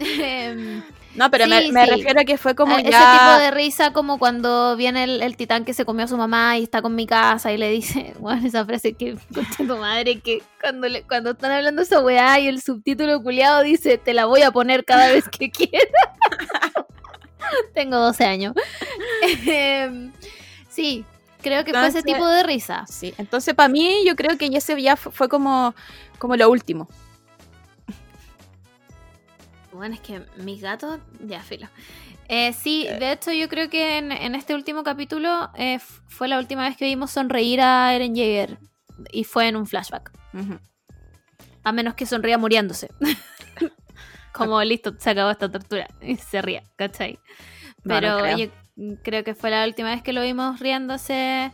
No, 1.14 1.30
pero 1.30 1.44
sí, 1.44 1.50
me, 1.50 1.72
me 1.72 1.84
sí. 1.84 1.90
refiero 1.90 2.20
a 2.20 2.24
que 2.24 2.38
fue 2.38 2.54
como 2.54 2.74
Ah, 2.76 2.80
ya. 2.80 2.88
Ese 2.88 3.18
tipo 3.18 3.38
de 3.38 3.50
risa 3.50 3.92
como 3.92 4.18
cuando 4.18 4.76
viene 4.76 5.04
el, 5.04 5.22
el 5.22 5.36
titán 5.36 5.64
que 5.66 5.74
se 5.74 5.84
comió 5.84 6.06
a 6.06 6.08
su 6.08 6.16
mamá 6.16 6.56
y 6.56 6.62
está 6.62 6.80
con 6.80 6.94
mi 6.94 7.06
casa 7.06 7.52
y 7.52 7.58
le 7.58 7.68
dice, 7.70 8.14
bueno, 8.18 8.46
esa 8.46 8.64
frase 8.64 8.94
que 8.94 9.16
concha 9.34 9.58
tu 9.66 9.76
madre, 9.76 10.20
que 10.20 10.42
cuando, 10.60 10.88
le, 10.88 11.02
cuando 11.02 11.32
están 11.32 11.52
hablando 11.52 11.82
esa 11.82 12.00
weá 12.00 12.38
y 12.40 12.46
el 12.48 12.62
subtítulo 12.62 13.22
culiado 13.22 13.62
dice, 13.62 13.98
te 13.98 14.14
la 14.14 14.24
voy 14.26 14.42
a 14.42 14.50
poner 14.52 14.84
cada 14.84 15.08
vez 15.08 15.28
que 15.28 15.50
quiera. 15.52 15.88
Tengo 17.74 17.96
12 17.98 18.24
años. 18.24 18.54
Em, 19.46 20.12
sí, 20.68 21.04
creo 21.42 21.64
que 21.64 21.72
fue 21.72 21.86
ese 21.88 22.02
tipo 22.02 22.26
de 22.26 22.42
risa. 22.42 22.84
Sí, 22.88 23.12
entonces 23.18 23.54
para 23.54 23.68
mí 23.68 23.98
yo 24.06 24.16
creo 24.16 24.38
que 24.38 24.46
ese 24.46 24.80
ya 24.80 24.96
fu- 24.96 25.10
fue 25.10 25.28
como, 25.28 25.74
como 26.18 26.36
lo 26.36 26.50
último. 26.50 26.88
Bueno, 29.72 29.94
es 29.94 30.00
que 30.00 30.24
mis 30.36 30.60
gatos, 30.60 31.00
ya, 31.26 31.40
filo. 31.40 31.68
Eh, 32.28 32.52
sí, 32.52 32.86
de 32.86 33.12
hecho 33.12 33.32
yo 33.32 33.48
creo 33.48 33.68
que 33.68 33.98
en, 33.98 34.12
en 34.12 34.34
este 34.34 34.54
último 34.54 34.82
capítulo 34.84 35.50
eh, 35.54 35.78
fue 36.08 36.28
la 36.28 36.38
última 36.38 36.68
vez 36.68 36.76
que 36.76 36.84
vimos 36.84 37.10
sonreír 37.10 37.60
a 37.60 37.94
Eren 37.94 38.14
Jaeger. 38.14 38.58
Y 39.10 39.24
fue 39.24 39.48
en 39.48 39.56
un 39.56 39.66
flashback. 39.66 40.12
A 41.64 41.72
menos 41.72 41.94
que 41.94 42.06
sonría 42.06 42.38
muriéndose. 42.38 42.88
Como 44.32 44.62
listo, 44.62 44.94
se 44.98 45.10
acabó 45.10 45.30
esta 45.30 45.50
tortura. 45.50 45.88
Y 46.00 46.16
se 46.16 46.40
ría, 46.40 46.62
¿cachai? 46.76 47.18
No, 47.84 47.94
no 47.94 48.00
Pero 48.00 48.18
creo. 48.18 48.38
yo 48.38 48.96
creo 49.02 49.24
que 49.24 49.34
fue 49.34 49.50
la 49.50 49.64
última 49.64 49.90
vez 49.90 50.02
que 50.02 50.12
lo 50.12 50.22
vimos 50.22 50.60
riéndose. 50.60 51.52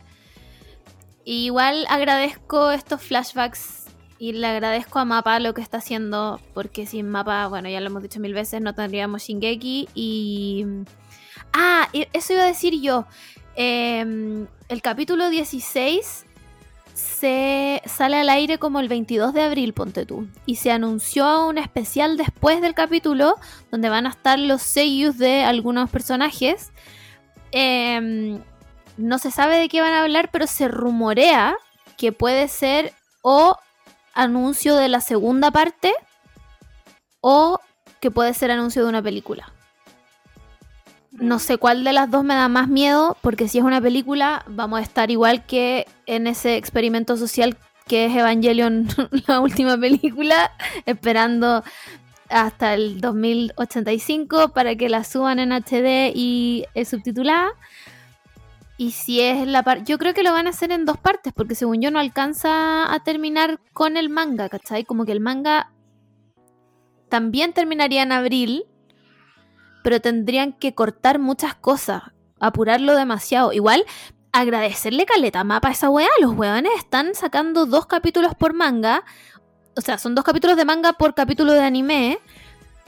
Y 1.25 1.45
igual 1.45 1.85
agradezco 1.89 2.71
estos 2.71 3.01
flashbacks 3.01 3.87
y 4.19 4.33
le 4.33 4.45
agradezco 4.47 4.99
a 4.99 5.05
Mapa 5.05 5.39
lo 5.39 5.53
que 5.53 5.61
está 5.61 5.77
haciendo. 5.77 6.39
Porque 6.53 6.85
sin 6.85 7.09
Mapa, 7.09 7.47
bueno, 7.47 7.69
ya 7.69 7.79
lo 7.79 7.87
hemos 7.87 8.03
dicho 8.03 8.19
mil 8.19 8.33
veces, 8.33 8.61
no 8.61 8.75
tendríamos 8.75 9.23
Shingeki. 9.23 9.87
Y. 9.95 10.65
Ah, 11.53 11.87
y 11.93 12.05
eso 12.13 12.33
iba 12.33 12.43
a 12.43 12.47
decir 12.47 12.79
yo. 12.81 13.05
Em, 13.55 14.45
el 14.67 14.81
capítulo 14.81 15.29
16 15.29 16.25
se 16.93 17.81
sale 17.85 18.17
al 18.17 18.29
aire 18.29 18.57
como 18.57 18.81
el 18.81 18.89
22 18.89 19.33
de 19.33 19.41
abril, 19.41 19.73
ponte 19.73 20.05
tú. 20.05 20.27
Y 20.45 20.57
se 20.57 20.71
anunció 20.71 21.47
un 21.47 21.57
especial 21.57 22.17
después 22.17 22.61
del 22.61 22.73
capítulo 22.73 23.37
donde 23.71 23.87
van 23.87 24.05
a 24.05 24.09
estar 24.09 24.37
los 24.37 24.61
sellos 24.61 25.17
de 25.17 25.43
algunos 25.43 25.89
personajes. 25.89 26.71
Em, 27.51 28.41
no 28.97 29.17
se 29.17 29.31
sabe 29.31 29.57
de 29.57 29.69
qué 29.69 29.79
van 29.79 29.93
a 29.93 30.03
hablar, 30.03 30.29
pero 30.29 30.45
se 30.45 30.67
rumorea 30.67 31.55
que 31.97 32.11
puede 32.11 32.49
ser 32.49 32.93
o 33.21 33.57
anuncio 34.13 34.75
de 34.75 34.87
la 34.87 35.01
segunda 35.01 35.51
parte 35.51 35.93
o 37.21 37.59
que 37.99 38.11
puede 38.11 38.33
ser 38.33 38.51
anuncio 38.51 38.83
de 38.83 38.89
una 38.89 39.01
película. 39.01 39.51
No 41.11 41.39
sé 41.39 41.57
cuál 41.57 41.83
de 41.83 41.91
las 41.91 42.09
dos 42.09 42.23
me 42.23 42.35
da 42.35 42.47
más 42.47 42.67
miedo, 42.67 43.17
porque 43.21 43.47
si 43.47 43.57
es 43.57 43.63
una 43.63 43.81
película, 43.81 44.43
vamos 44.47 44.79
a 44.79 44.83
estar 44.83 45.11
igual 45.11 45.45
que 45.45 45.85
en 46.05 46.27
ese 46.27 46.55
experimento 46.55 47.17
social 47.17 47.57
que 47.87 48.05
es 48.05 48.15
Evangelion, 48.15 48.87
la 49.27 49.39
última 49.39 49.77
película, 49.77 50.51
esperando 50.85 51.63
hasta 52.29 52.75
el 52.75 53.01
2085 53.01 54.49
para 54.49 54.75
que 54.75 54.87
la 54.87 55.03
suban 55.03 55.39
en 55.39 55.51
HD 55.51 56.11
y 56.13 56.65
subtitulada. 56.85 57.49
Y 58.79 58.91
si 58.91 59.19
es 59.19 59.45
la 59.45 59.61
parte. 59.61 59.83
Yo 59.83 59.97
creo 59.97 60.13
que 60.13 60.23
lo 60.23 60.31
van 60.31 60.47
a 60.47 60.51
hacer 60.51 60.71
en 60.71 60.85
dos 60.85 60.97
partes, 60.97 61.33
porque 61.33 61.53
según 61.53 61.81
yo 61.81 61.91
no 61.91 61.99
alcanza 61.99 62.89
a 62.93 63.03
terminar 63.03 63.59
con 63.73 63.97
el 63.97 64.07
manga, 64.07 64.47
¿cachai? 64.47 64.85
Como 64.85 65.03
que 65.03 65.11
el 65.11 65.19
manga 65.19 65.73
también 67.09 67.51
terminaría 67.51 68.03
en 68.03 68.13
abril, 68.13 68.63
pero 69.83 69.99
tendrían 69.99 70.53
que 70.53 70.75
cortar 70.75 71.19
muchas 71.19 71.55
cosas, 71.55 72.03
apurarlo 72.39 72.95
demasiado. 72.95 73.51
Igual, 73.51 73.83
agradecerle 74.31 75.05
caleta 75.05 75.43
mapa 75.43 75.67
a 75.67 75.71
esa 75.71 75.89
weá. 75.89 76.07
Los 76.21 76.37
weones 76.37 76.71
están 76.77 77.15
sacando 77.15 77.65
dos 77.65 77.85
capítulos 77.85 78.33
por 78.33 78.53
manga. 78.53 79.03
O 79.75 79.81
sea, 79.81 79.97
son 79.97 80.15
dos 80.15 80.23
capítulos 80.23 80.55
de 80.55 80.63
manga 80.63 80.93
por 80.93 81.15
capítulo 81.15 81.51
de 81.51 81.63
anime. 81.63 82.19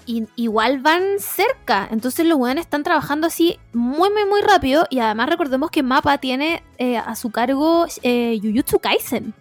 Y 0.06 0.28
igual 0.36 0.80
van 0.80 1.20
cerca. 1.20 1.88
Entonces 1.92 2.26
los 2.26 2.38
weones 2.38 2.66
están 2.66 2.84
trabajando 2.84 3.28
así 3.28 3.60
muy, 3.74 4.10
muy, 4.10 4.26
muy 4.26 4.42
rápido. 4.42 4.88
Y 4.90 5.00
además 5.00 5.30
recordemos 5.30 5.72
que 5.72 5.84
Mapa 5.84 6.18
tiene 6.18 6.64
eh, 6.78 6.98
a 6.98 7.16
su 7.16 7.30
cargo 7.30 7.86
eh, 8.02 8.40
Jujutsu 8.42 8.80
Kaisen. 8.80 9.34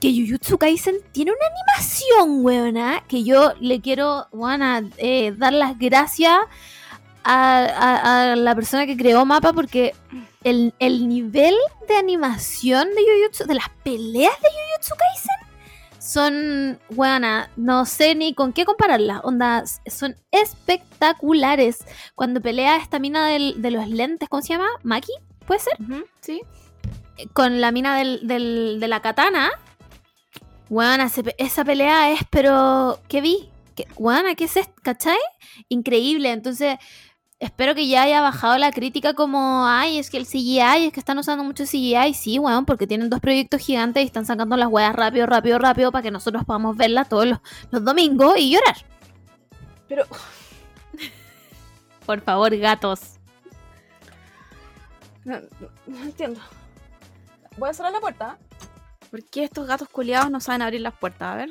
Que 0.00 0.12
Jujutsu 0.12 0.58
Kaisen 0.58 0.96
tiene 1.12 1.32
una 1.32 1.46
animación, 1.46 2.44
weona. 2.44 3.04
Que 3.08 3.24
yo 3.24 3.54
le 3.60 3.80
quiero, 3.80 4.26
weona, 4.32 4.82
eh, 4.98 5.32
dar 5.36 5.52
las 5.52 5.78
gracias 5.78 6.36
a, 7.22 8.34
la 8.36 8.54
persona 8.54 8.86
que 8.86 8.96
creó 8.96 9.24
Mapa. 9.24 9.52
Porque 9.52 9.94
el, 10.42 10.74
el 10.78 11.08
nivel 11.08 11.54
de 11.88 11.96
animación 11.96 12.88
de 12.88 13.02
Jujutsu, 13.02 13.44
de 13.44 13.54
las 13.54 13.68
peleas 13.82 14.34
de 14.42 14.48
Jujutsu 14.48 14.94
Kaisen, 14.96 15.43
son, 16.04 16.78
buena, 16.90 17.48
no 17.56 17.86
sé 17.86 18.14
ni 18.14 18.34
con 18.34 18.52
qué 18.52 18.66
compararlas. 18.66 19.20
Onda, 19.24 19.64
son 19.86 20.16
espectaculares. 20.30 21.78
Cuando 22.14 22.42
pelea 22.42 22.76
esta 22.76 22.98
mina 22.98 23.26
del- 23.28 23.62
de 23.62 23.70
los 23.70 23.88
lentes, 23.88 24.28
¿cómo 24.28 24.42
se 24.42 24.48
llama? 24.50 24.68
¿Maki? 24.82 25.12
¿Puede 25.46 25.60
ser? 25.60 25.72
Sí. 26.20 26.42
Con 27.32 27.60
la 27.62 27.70
mina 27.72 27.96
del, 27.96 28.26
del- 28.26 28.78
de 28.80 28.88
la 28.88 29.00
katana. 29.00 29.50
Buena, 30.68 31.10
esa 31.38 31.64
pelea 31.64 32.10
es, 32.10 32.20
pero, 32.30 33.00
¿qué 33.08 33.20
vi? 33.20 33.48
¿Qué, 33.74 33.86
buena, 33.96 34.34
¿qué 34.34 34.44
es 34.44 34.56
esto? 34.56 34.74
¿Cachai? 34.82 35.18
Increíble. 35.68 36.30
Entonces, 36.32 36.76
espero 37.44 37.74
que 37.74 37.86
ya 37.86 38.02
haya 38.02 38.20
bajado 38.20 38.58
la 38.58 38.72
crítica 38.72 39.14
como, 39.14 39.66
ay, 39.66 39.98
es 39.98 40.10
que 40.10 40.16
el 40.16 40.26
CGI, 40.26 40.86
es 40.86 40.92
que 40.92 41.00
están 41.00 41.18
usando 41.18 41.44
mucho 41.44 41.64
CGI. 41.64 42.14
Sí, 42.14 42.38
weón, 42.38 42.64
porque 42.64 42.86
tienen 42.86 43.10
dos 43.10 43.20
proyectos 43.20 43.60
gigantes 43.60 44.02
y 44.02 44.06
están 44.06 44.26
sacando 44.26 44.56
las 44.56 44.68
weas 44.68 44.94
rápido, 44.94 45.26
rápido, 45.26 45.58
rápido 45.58 45.92
para 45.92 46.02
que 46.02 46.10
nosotros 46.10 46.44
podamos 46.44 46.76
verlas 46.76 47.08
todos 47.08 47.26
los, 47.26 47.38
los 47.70 47.84
domingos 47.84 48.34
y 48.38 48.52
llorar. 48.52 48.76
Pero 49.88 50.04
Por 52.06 52.20
favor, 52.20 52.56
gatos. 52.56 53.18
no, 55.24 55.38
no- 55.40 55.68
no 55.86 56.02
entiendo. 56.04 56.40
Voy 57.56 57.70
a 57.70 57.74
cerrar 57.74 57.92
la 57.92 58.00
puerta. 58.00 58.38
¿Por 59.10 59.22
qué 59.24 59.44
estos 59.44 59.66
gatos 59.66 59.88
culiados 59.88 60.30
no 60.30 60.40
saben 60.40 60.62
abrir 60.62 60.80
las 60.80 60.94
puertas? 60.94 61.32
A 61.32 61.36
ver. 61.36 61.50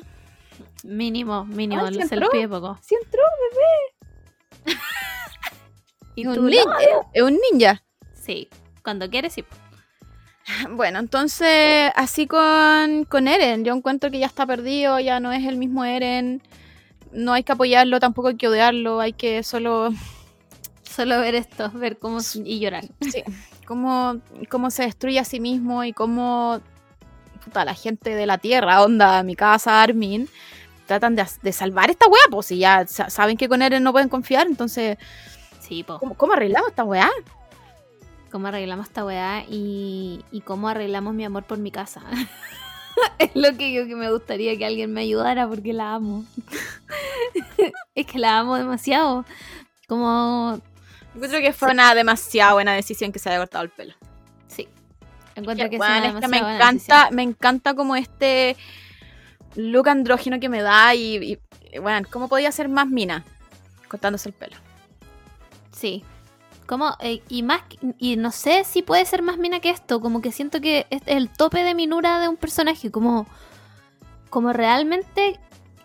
Mínimo, 0.84 1.44
mínimo, 1.46 1.84
Ay, 1.86 1.94
¿sí 1.94 2.02
se 2.08 2.16
les 2.16 2.28
pide 2.28 2.48
poco. 2.48 2.78
Sí 2.82 2.94
entró, 3.02 3.22
bebé. 3.50 3.83
¿Y 6.14 6.26
un, 6.26 6.48
es 7.12 7.22
un 7.22 7.38
ninja. 7.52 7.82
Sí, 8.12 8.48
cuando 8.82 9.08
quieres, 9.10 9.32
sí. 9.34 9.44
Bueno, 10.70 10.98
entonces, 10.98 11.90
así 11.96 12.26
con, 12.26 13.04
con 13.06 13.28
Eren, 13.28 13.64
yo 13.64 13.74
encuentro 13.74 14.10
que 14.10 14.18
ya 14.18 14.26
está 14.26 14.46
perdido, 14.46 15.00
ya 15.00 15.18
no 15.20 15.32
es 15.32 15.44
el 15.46 15.56
mismo 15.56 15.84
Eren. 15.84 16.42
No 17.12 17.32
hay 17.32 17.44
que 17.44 17.52
apoyarlo, 17.52 17.98
tampoco 18.00 18.28
hay 18.28 18.36
que 18.36 18.48
odiarlo, 18.48 19.00
hay 19.00 19.12
que 19.12 19.42
solo 19.42 19.90
Solo 20.94 21.18
ver 21.20 21.34
esto, 21.34 21.70
ver 21.72 21.98
cómo 21.98 22.18
y 22.44 22.60
llorar. 22.60 22.84
cómo, 23.66 24.20
cómo 24.48 24.70
se 24.70 24.84
destruye 24.84 25.18
a 25.18 25.24
sí 25.24 25.40
mismo 25.40 25.82
y 25.82 25.92
cómo 25.92 26.60
puta, 27.44 27.64
la 27.64 27.74
gente 27.74 28.14
de 28.14 28.26
la 28.26 28.38
tierra, 28.38 28.82
onda, 28.82 29.22
mi 29.24 29.34
casa, 29.34 29.82
Armin, 29.82 30.28
tratan 30.86 31.16
de, 31.16 31.26
de 31.42 31.52
salvar 31.52 31.90
esta 31.90 32.06
weá, 32.06 32.22
pues 32.30 32.46
si 32.46 32.58
ya 32.58 32.86
sa- 32.86 33.10
saben 33.10 33.36
que 33.36 33.48
con 33.48 33.60
Eren 33.62 33.82
no 33.82 33.92
pueden 33.92 34.08
confiar, 34.08 34.46
entonces, 34.46 34.96
Sí, 35.66 35.82
po. 35.82 35.98
¿cómo, 35.98 36.14
cómo 36.14 36.34
arreglamos 36.34 36.70
esta 36.70 36.84
weá? 36.84 37.10
Cómo 38.30 38.48
arreglamos 38.48 38.86
esta 38.86 39.04
weá 39.04 39.44
y, 39.48 40.24
y 40.30 40.40
cómo 40.42 40.68
arreglamos 40.68 41.14
mi 41.14 41.24
amor 41.24 41.44
por 41.44 41.58
mi 41.58 41.70
casa. 41.70 42.02
es 43.18 43.30
lo 43.34 43.56
que 43.56 43.72
yo 43.72 43.86
que 43.86 43.96
me 43.96 44.10
gustaría 44.10 44.56
que 44.58 44.66
alguien 44.66 44.92
me 44.92 45.02
ayudara 45.02 45.48
porque 45.48 45.72
la 45.72 45.94
amo. 45.94 46.24
es 47.94 48.06
que 48.06 48.18
la 48.18 48.40
amo 48.40 48.56
demasiado. 48.56 49.24
Como, 49.88 50.60
Encuentro 51.14 51.40
que 51.40 51.52
fue 51.52 51.70
una 51.70 51.94
demasiado 51.94 52.54
buena 52.54 52.74
decisión 52.74 53.12
que 53.12 53.18
se 53.18 53.30
haya 53.30 53.38
cortado 53.38 53.64
el 53.64 53.70
pelo. 53.70 53.94
sí. 54.48 54.68
Encuentro 55.36 55.68
que 55.68 55.76
una 55.76 56.06
es 56.06 56.14
que 56.20 56.28
me 56.28 56.38
encanta, 56.38 56.72
decisión. 56.72 57.14
me 57.14 57.22
encanta 57.22 57.74
como 57.74 57.96
este 57.96 58.56
look 59.56 59.88
andrógino 59.88 60.38
que 60.38 60.48
me 60.48 60.62
da 60.62 60.94
y, 60.94 61.38
y 61.72 61.78
bueno, 61.78 62.06
¿cómo 62.10 62.28
podía 62.28 62.52
ser 62.52 62.68
más 62.68 62.86
mina? 62.86 63.24
Cortándose 63.88 64.28
el 64.28 64.34
pelo. 64.34 64.56
Sí. 65.74 66.04
Como, 66.66 66.96
eh, 67.00 67.22
y 67.28 67.42
más, 67.42 67.62
y 67.98 68.16
no 68.16 68.30
sé 68.30 68.64
si 68.64 68.82
puede 68.82 69.04
ser 69.04 69.22
más 69.22 69.36
mina 69.36 69.60
que 69.60 69.68
esto, 69.68 70.00
como 70.00 70.22
que 70.22 70.32
siento 70.32 70.60
que 70.62 70.86
es 70.88 71.02
el 71.06 71.28
tope 71.28 71.62
de 71.62 71.74
minura 71.74 72.20
de 72.20 72.28
un 72.28 72.38
personaje, 72.38 72.90
como, 72.90 73.26
como 74.30 74.52
realmente, 74.54 75.38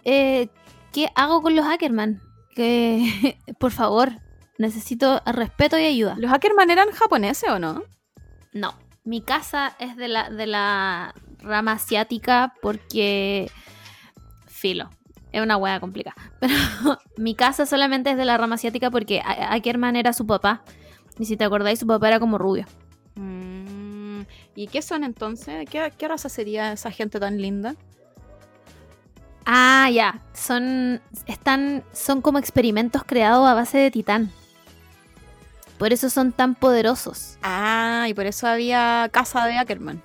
eh, 0.06 0.48
¿qué 0.94 1.10
hago 1.16 1.42
con 1.42 1.56
los 1.56 1.66
Ackerman? 1.66 2.22
Que, 2.56 3.38
por 3.60 3.72
favor, 3.72 4.14
necesito 4.58 5.22
respeto 5.26 5.78
y 5.78 5.86
ayuda. 5.86 6.16
¿Los 6.18 6.32
Ackerman 6.32 6.70
eran 6.70 6.92
japoneses 6.92 7.50
o 7.50 7.60
no? 7.60 7.84
No, 8.54 8.74
mi 9.04 9.22
casa 9.22 9.76
es 9.80 9.98
de 9.98 10.08
la, 10.08 10.30
de 10.30 10.48
la 10.48 11.14
rama 11.40 11.74
asiática 11.74 12.54
porque, 12.62 13.52
filo, 14.48 14.90
es 15.32 15.41
una 15.41 15.57
hueá 15.57 15.80
complicada. 15.80 16.15
Pero 16.39 16.53
mi 17.17 17.36
casa 17.36 17.65
solamente 17.65 18.11
es 18.11 18.17
de 18.17 18.25
la 18.25 18.38
rama 18.38 18.55
asiática 18.55 18.89
porque 18.91 19.21
Ackerman 19.21 19.95
era 19.95 20.13
su 20.13 20.25
papá. 20.25 20.63
Y 21.17 21.25
si 21.25 21.38
te 21.38 21.43
acordáis, 21.43 21.80
su 21.80 21.88
papá 21.88 22.07
era 22.07 22.19
como 22.19 22.38
rubio. 22.38 22.65
Mm, 23.15 24.21
¿Y 24.55 24.67
qué 24.67 24.82
son 24.82 25.03
entonces? 25.03 25.67
¿Qué, 25.69 25.91
qué 25.97 26.07
raza 26.07 26.30
sería 26.30 26.71
esa 26.71 26.91
gente 26.91 27.19
tan 27.19 27.41
linda? 27.41 27.75
Ah, 29.45 29.89
ya. 29.91 30.21
Son. 30.34 31.01
Están. 31.25 31.84
Son 31.91 32.21
como 32.21 32.39
experimentos 32.39 33.03
creados 33.03 33.47
a 33.47 33.53
base 33.53 33.77
de 33.77 33.91
titán. 33.91 34.32
Por 35.77 35.93
eso 35.93 36.09
son 36.09 36.34
tan 36.34 36.55
poderosos. 36.55 37.38
Ah, 37.41 38.05
y 38.09 38.13
por 38.13 38.25
eso 38.25 38.47
había 38.47 39.09
casa 39.11 39.45
de 39.45 39.57
Ackerman. 39.57 40.03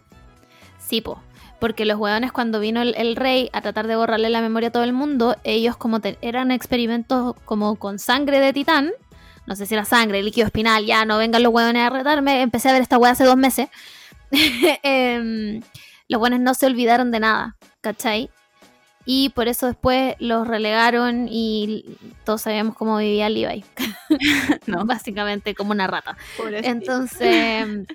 Sí, 0.79 1.01
po. 1.01 1.21
Porque 1.65 1.87
los 1.87 1.99
hueones 1.99 2.31
cuando 2.31 2.61
vino 2.61 2.83
el, 2.83 2.95
el 2.99 3.17
rey 3.17 3.49
a 3.55 3.63
tratar 3.63 3.87
de 3.87 3.97
borrarle 3.97 4.29
la 4.29 4.43
memoria 4.43 4.69
a 4.69 4.71
todo 4.71 4.85
el 4.85 4.93
mundo, 4.93 5.35
ellos 5.45 5.79
como 5.79 5.99
te- 6.01 6.19
eran 6.21 6.51
experimentos 6.51 7.35
como 7.47 7.77
con 7.77 7.99
sangre 7.99 8.39
de 8.39 8.53
titán. 8.53 8.93
No 9.47 9.57
sé 9.57 9.65
si 9.65 9.73
era 9.73 9.87
sangre, 9.87 10.23
líquido 10.23 10.45
espinal, 10.47 10.85
ya 10.85 11.07
no 11.07 11.17
vengan 11.17 11.43
los 11.43 11.55
hueones 11.55 11.81
a 11.83 11.89
retarme. 11.89 12.43
Empecé 12.43 12.69
a 12.69 12.73
ver 12.75 12.83
esta 12.83 12.99
hueá 12.99 13.13
hace 13.13 13.25
dos 13.25 13.39
meses. 13.39 13.69
Em, 14.83 15.63
los 16.09 16.21
hueones 16.21 16.41
no 16.41 16.53
se 16.53 16.67
olvidaron 16.67 17.11
de 17.11 17.21
nada, 17.21 17.57
¿cachai? 17.81 18.29
Y 19.07 19.31
por 19.31 19.49
eso 19.49 19.67
después 19.67 20.17
los 20.19 20.47
relegaron 20.47 21.29
y 21.31 21.97
todos 22.25 22.43
sabíamos 22.43 22.75
cómo 22.77 22.99
vivía 22.99 23.31
Levi. 23.31 23.65
No. 24.67 24.85
Básicamente 24.85 25.55
como 25.55 25.73
una 25.73 25.87
rata. 25.87 26.17
Pobrecito. 26.37 26.69
Entonces, 26.71 27.87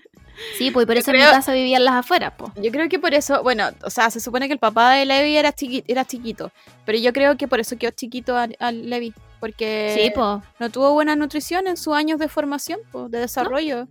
sí, 0.57 0.71
pues 0.71 0.85
por 0.85 0.97
eso 0.97 1.11
en 1.11 1.17
mi 1.17 1.23
casa 1.23 1.53
vivían 1.53 1.83
las 1.85 1.95
afueras, 1.95 2.33
pues. 2.37 2.51
Yo 2.61 2.71
creo 2.71 2.87
que 2.89 2.99
por 2.99 3.13
eso, 3.13 3.41
bueno, 3.43 3.69
o 3.83 3.89
sea, 3.89 4.09
se 4.09 4.19
supone 4.19 4.47
que 4.47 4.53
el 4.53 4.59
papá 4.59 4.93
de 4.93 5.05
Levi 5.05 5.35
era, 5.37 5.53
chiqui- 5.55 5.83
era 5.87 6.05
chiquito, 6.05 6.51
pero 6.85 6.97
yo 6.97 7.13
creo 7.13 7.37
que 7.37 7.47
por 7.47 7.59
eso 7.59 7.77
quedó 7.77 7.91
chiquito 7.91 8.35
a, 8.37 8.47
a 8.59 8.71
Levi, 8.71 9.13
porque 9.39 9.93
Sí, 9.97 10.11
pues. 10.13 10.43
no 10.59 10.69
tuvo 10.69 10.93
buena 10.93 11.15
nutrición 11.15 11.67
en 11.67 11.77
sus 11.77 11.93
años 11.95 12.19
de 12.19 12.27
formación, 12.27 12.79
po, 12.91 13.09
de 13.09 13.19
desarrollo. 13.19 13.87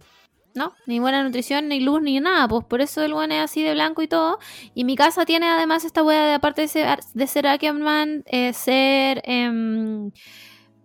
No, 0.55 0.73
ni 0.87 0.99
buena 0.99 1.23
nutrición, 1.23 1.69
ni 1.69 1.79
luz, 1.79 2.03
ni 2.03 2.19
nada. 2.19 2.49
Pues 2.49 2.65
por 2.65 2.81
eso 2.81 3.03
el 3.05 3.13
buen 3.13 3.31
es 3.31 3.45
así 3.45 3.63
de 3.63 3.75
blanco 3.75 4.03
y 4.03 4.09
todo. 4.09 4.41
Y 4.75 4.83
mi 4.85 4.97
casa 4.97 5.25
tiene 5.25 5.47
además 5.49 5.85
esta 5.85 6.03
wea 6.03 6.27
de, 6.27 6.33
aparte 6.35 6.63
de 6.63 6.69
ser, 6.69 6.99
de 7.15 7.27
ser 7.29 7.47
Ackerman, 7.47 8.25
eh, 8.27 8.53
ser 8.55 9.21
em, 9.25 10.11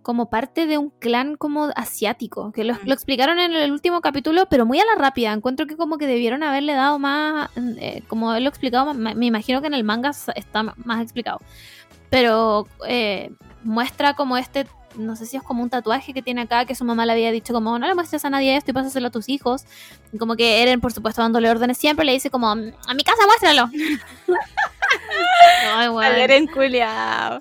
como 0.03 0.29
parte 0.29 0.67
de 0.67 0.77
un 0.77 0.91
clan 0.91 1.35
como 1.35 1.69
asiático. 1.75 2.51
Que 2.51 2.63
lo, 2.63 2.75
Mm. 2.75 2.79
lo 2.85 2.93
explicaron 2.93 3.39
en 3.39 3.53
el 3.55 3.71
último 3.71 4.01
capítulo, 4.01 4.45
pero 4.49 4.65
muy 4.65 4.79
a 4.79 4.85
la 4.85 4.95
rápida. 4.95 5.33
Encuentro 5.33 5.65
que 5.65 5.75
como 5.75 5.97
que 5.97 6.05
debieron 6.05 6.43
haberle 6.43 6.73
dado 6.73 6.99
más, 6.99 7.49
eh, 7.79 8.03
como 8.07 8.29
haberlo 8.29 8.49
explicado, 8.49 8.93
me 8.93 9.25
imagino 9.25 9.61
que 9.61 9.67
en 9.67 9.73
el 9.73 9.83
manga 9.83 10.11
está 10.35 10.63
más 10.63 11.01
explicado. 11.01 11.39
Pero 12.09 12.67
eh, 12.87 13.31
muestra 13.63 14.13
como 14.13 14.37
este 14.37 14.67
no 14.97 15.15
sé 15.15 15.25
si 15.25 15.37
es 15.37 15.43
como 15.43 15.63
un 15.63 15.69
tatuaje 15.69 16.13
que 16.13 16.21
tiene 16.21 16.41
acá 16.41 16.65
que 16.65 16.75
su 16.75 16.85
mamá 16.85 17.05
le 17.05 17.13
había 17.13 17.31
dicho 17.31 17.53
como 17.53 17.77
no 17.79 17.87
le 17.87 17.95
muestres 17.95 18.23
a 18.25 18.29
nadie 18.29 18.55
esto 18.55 18.71
y 18.71 18.73
pásaselo 18.73 19.07
a 19.07 19.11
tus 19.11 19.29
hijos 19.29 19.63
y 20.11 20.17
como 20.17 20.35
que 20.35 20.61
Eren 20.61 20.81
por 20.81 20.93
supuesto 20.93 21.21
dándole 21.21 21.49
órdenes 21.49 21.77
siempre 21.77 22.05
le 22.05 22.13
dice 22.13 22.29
como 22.29 22.49
a 22.49 22.55
mi 22.55 23.03
casa 23.03 23.21
muéstralo 23.27 23.69
Ay. 25.75 25.87
Al 25.87 26.15
Eren 26.17 26.47
culiao. 26.47 27.39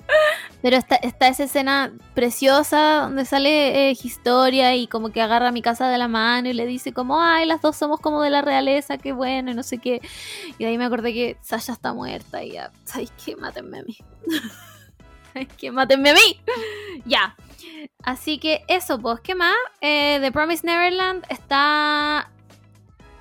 pero 0.63 0.77
está, 0.77 0.97
está 0.97 1.29
esa 1.29 1.45
escena 1.45 1.93
preciosa 2.15 3.01
donde 3.03 3.25
sale 3.25 3.91
eh, 3.91 3.97
Historia 4.03 4.75
y 4.75 4.87
como 4.87 5.11
que 5.11 5.21
agarra 5.21 5.49
a 5.49 5.53
mi 5.53 5.63
casa 5.63 5.89
de 5.89 5.99
la 5.99 6.09
mano 6.09 6.49
y 6.49 6.53
le 6.53 6.67
dice 6.67 6.93
como 6.93 7.21
ay 7.21 7.47
las 7.47 7.61
dos 7.61 7.77
somos 7.77 8.01
como 8.01 8.23
de 8.23 8.31
la 8.31 8.43
realeza 8.43 8.99
qué 8.99 9.13
bueno 9.13 9.51
y 9.51 9.55
no 9.55 9.63
sé 9.63 9.79
qué 9.79 10.01
y 10.59 10.65
de 10.65 10.71
ahí 10.71 10.79
me 10.79 10.85
acordé 10.85 11.13
que 11.13 11.37
Sasha 11.43 11.73
está 11.73 11.93
muerta 11.93 12.43
y 12.43 12.53
ya 12.53 12.71
¿sabes 12.85 13.13
qué? 13.25 13.37
mátenme 13.37 13.81
a 13.81 13.83
mí 13.83 13.97
¿sabes 15.33 15.49
qué? 15.57 15.71
mátenme 15.71 16.11
a 16.11 16.15
mí 16.15 16.41
ya 17.05 17.37
Así 18.05 18.39
que 18.39 18.65
eso, 18.69 18.99
pues, 19.01 19.21
¿qué 19.21 19.35
más? 19.35 19.55
Eh, 19.81 20.19
The 20.21 20.31
Promised 20.33 20.65
Neverland 20.65 21.25
está. 21.29 22.31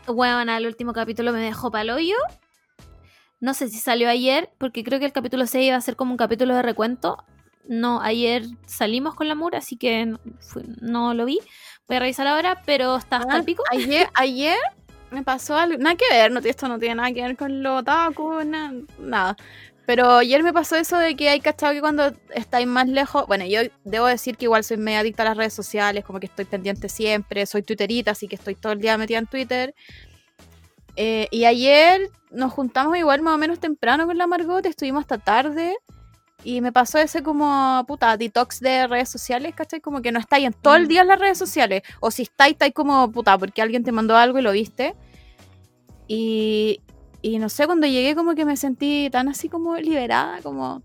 Bueno, 0.08 0.52
el 0.56 0.66
último 0.66 0.94
capítulo 0.94 1.32
me 1.32 1.40
dejó 1.40 1.70
pa'l 1.72 1.90
hoyo. 1.92 2.16
No 3.40 3.54
sé 3.54 3.70
si 3.70 3.78
salió 3.80 4.10
ayer, 4.10 4.50
porque 4.58 4.84
creo 4.84 5.00
que 5.00 5.06
el 5.06 5.14
capítulo 5.14 5.46
6 5.48 5.68
iba 5.68 5.76
a 5.78 5.82
ser 5.82 5.96
como 5.96 6.12
un 6.12 6.18
capítulo 6.18 6.56
de 6.56 6.62
recuento. 6.64 7.24
No, 7.68 8.02
ayer 8.02 8.44
salimos 8.66 9.14
con 9.16 9.28
la 9.28 9.36
Mura, 9.36 9.60
así 9.60 9.78
que 9.78 10.06
no, 10.06 10.20
fui- 10.40 10.66
no 10.82 11.14
lo 11.14 11.26
vi. 11.26 11.40
Voy 11.88 11.98
a 11.98 12.00
revisar 12.00 12.28
ahora, 12.28 12.62
pero 12.66 12.96
está 12.98 13.18
hasta 13.18 13.38
el 13.38 13.44
pico. 13.44 13.64
Ayer, 13.72 14.10
ayer 14.16 14.58
me 15.12 15.24
pasó 15.24 15.56
algo, 15.58 15.78
nada 15.78 15.96
que 15.96 16.06
ver, 16.12 16.32
no, 16.32 16.40
esto 16.40 16.68
no 16.68 16.80
tiene 16.80 16.96
nada 16.96 17.12
que 17.14 17.22
ver 17.22 17.36
con 17.38 17.62
lo 17.64 17.78
otaku, 17.78 18.44
na- 18.46 18.74
nada. 19.00 19.36
Pero 19.86 20.18
ayer 20.18 20.44
me 20.44 20.54
pasó 20.54 20.76
eso 20.76 20.98
de 20.98 21.16
que 21.16 21.28
hay 21.30 21.40
cachado 21.42 21.74
que 21.74 21.82
cuando 21.82 22.14
estáis 22.34 22.68
más 22.68 22.88
lejos, 22.88 23.26
bueno, 23.28 23.46
yo 23.46 23.62
debo 23.84 24.06
decir 24.06 24.38
que 24.38 24.46
igual 24.46 24.64
soy 24.64 24.78
medio 24.78 25.00
adicta 25.00 25.24
a 25.24 25.26
las 25.26 25.38
redes 25.38 25.54
sociales, 25.54 26.06
como 26.06 26.20
que 26.20 26.28
estoy 26.28 26.46
pendiente 26.46 26.88
siempre, 26.88 27.46
soy 27.46 27.64
twitterita, 27.64 28.12
así 28.12 28.28
que 28.28 28.36
estoy 28.36 28.56
todo 28.56 28.74
el 28.74 28.80
día 28.80 28.98
metida 28.98 29.18
en 29.18 29.28
Twitter. 29.28 29.74
Eh, 30.96 31.28
y 31.32 31.46
ayer 31.46 32.10
nos 32.30 32.54
juntamos 32.54 32.98
igual 32.98 33.22
más 33.22 33.36
o 33.36 33.38
menos 33.38 33.60
temprano 33.60 34.06
con 34.06 34.18
la 34.18 34.28
Margot, 34.28 34.66
estuvimos 34.66 35.02
hasta 35.02 35.18
tarde. 35.18 35.76
Y 36.44 36.62
me 36.62 36.72
pasó 36.72 36.98
ese 36.98 37.22
como, 37.22 37.84
puta, 37.88 38.18
detox 38.18 38.60
de 38.62 38.88
redes 38.88 39.10
sociales, 39.10 39.54
¿cachai? 39.56 39.80
Como 39.80 40.02
que 40.02 40.12
no 40.12 40.20
estáis 40.20 40.48
en 40.48 40.54
todo 40.54 40.76
el 40.76 40.86
Mm. 40.86 40.88
día 40.88 41.02
en 41.02 41.08
las 41.08 41.20
redes 41.20 41.38
sociales. 41.38 41.84
O 42.00 42.10
si 42.10 42.24
estáis, 42.24 42.54
estáis 42.54 42.74
como, 42.74 43.12
puta, 43.12 43.38
porque 43.38 43.62
alguien 43.62 43.84
te 43.84 43.92
mandó 43.92 44.18
algo 44.18 44.40
y 44.40 44.42
lo 44.42 44.52
viste. 44.52 44.96
Y, 46.08 46.82
y 47.22 47.40
no 47.40 47.50
sé, 47.50 47.66
cuando 47.66 47.88
llegué 47.88 48.16
como 48.16 48.36
que 48.36 48.46
me 48.46 48.58
sentí 48.58 49.10
tan 49.12 49.28
así 49.30 49.50
como 49.50 49.78
liberada, 49.78 50.42
como... 50.42 50.82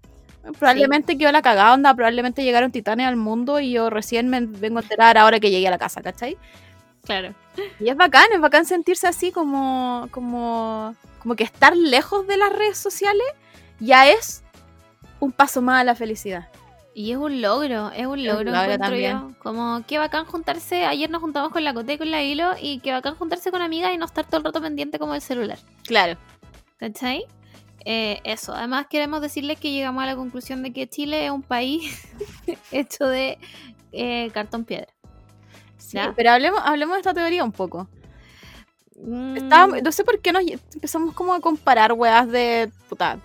Probablemente 0.60 1.18
quedó 1.18 1.32
la 1.32 1.42
cagada 1.42 1.74
onda, 1.74 1.92
probablemente 1.94 2.44
llegaron 2.44 2.70
titanes 2.70 3.08
al 3.08 3.16
mundo 3.16 3.58
y 3.58 3.72
yo 3.72 3.90
recién 3.90 4.28
me 4.28 4.40
vengo 4.42 4.78
a 4.78 4.82
enterar 4.82 5.18
ahora 5.18 5.40
que 5.40 5.50
llegué 5.50 5.66
a 5.66 5.72
la 5.72 5.78
casa, 5.78 6.02
¿cachai? 6.02 6.38
Claro. 7.02 7.34
Y 7.80 7.88
es 7.88 7.96
bacán, 7.96 8.26
es 8.32 8.40
bacán 8.40 8.64
sentirse 8.64 9.08
así 9.08 9.32
como, 9.32 10.06
como, 10.12 10.94
como 11.20 11.34
que 11.34 11.42
estar 11.42 11.76
lejos 11.76 12.28
de 12.28 12.36
las 12.36 12.52
redes 12.52 12.78
sociales 12.78 13.26
ya 13.80 14.08
es 14.08 14.44
un 15.18 15.32
paso 15.32 15.62
más 15.62 15.80
a 15.80 15.84
la 15.84 15.94
felicidad. 15.94 16.48
Y 16.98 17.12
es 17.12 17.18
un 17.18 17.42
logro, 17.42 17.90
es 17.90 18.06
un 18.06 18.12
un 18.12 18.24
logro, 18.24 18.78
también. 18.78 19.12
yo. 19.12 19.38
Como 19.40 19.84
qué 19.86 19.98
bacán 19.98 20.24
juntarse, 20.24 20.86
ayer 20.86 21.10
nos 21.10 21.20
juntamos 21.20 21.52
con 21.52 21.62
la 21.62 21.74
Cote 21.74 21.92
y 21.92 21.98
con 21.98 22.10
la 22.10 22.22
Hilo 22.22 22.54
y 22.58 22.78
qué 22.78 22.90
bacán 22.92 23.16
juntarse 23.16 23.50
con 23.50 23.60
amigas 23.60 23.92
y 23.92 23.98
no 23.98 24.06
estar 24.06 24.24
todo 24.24 24.38
el 24.38 24.44
rato 24.44 24.62
pendiente 24.62 24.98
como 24.98 25.14
el 25.14 25.20
celular. 25.20 25.58
Claro. 25.84 26.18
¿Cachai? 26.78 27.26
Eh, 27.84 28.18
eso, 28.24 28.54
además 28.54 28.86
queremos 28.88 29.20
decirles 29.20 29.60
que 29.60 29.72
llegamos 29.72 30.02
a 30.02 30.06
la 30.06 30.16
conclusión 30.16 30.62
de 30.62 30.72
que 30.72 30.88
Chile 30.88 31.26
es 31.26 31.30
un 31.30 31.42
país 31.42 32.08
hecho 32.72 33.06
de 33.06 33.38
eh, 33.92 34.30
cartón 34.32 34.64
piedra. 34.64 34.88
Sí, 35.76 35.98
Ya. 35.98 36.14
pero 36.16 36.30
hablemos, 36.30 36.62
hablemos 36.64 36.94
de 36.94 37.00
esta 37.00 37.12
teoría 37.12 37.44
un 37.44 37.52
poco. 37.52 37.88
Mm, 38.98 39.48
no 39.82 39.92
sé 39.92 40.02
por 40.02 40.18
qué 40.22 40.32
nos 40.32 40.44
empezamos 40.72 41.12
como 41.12 41.34
a 41.34 41.40
comparar 41.40 41.92
weas 41.92 42.26
de 42.26 42.72
puta 42.88 43.18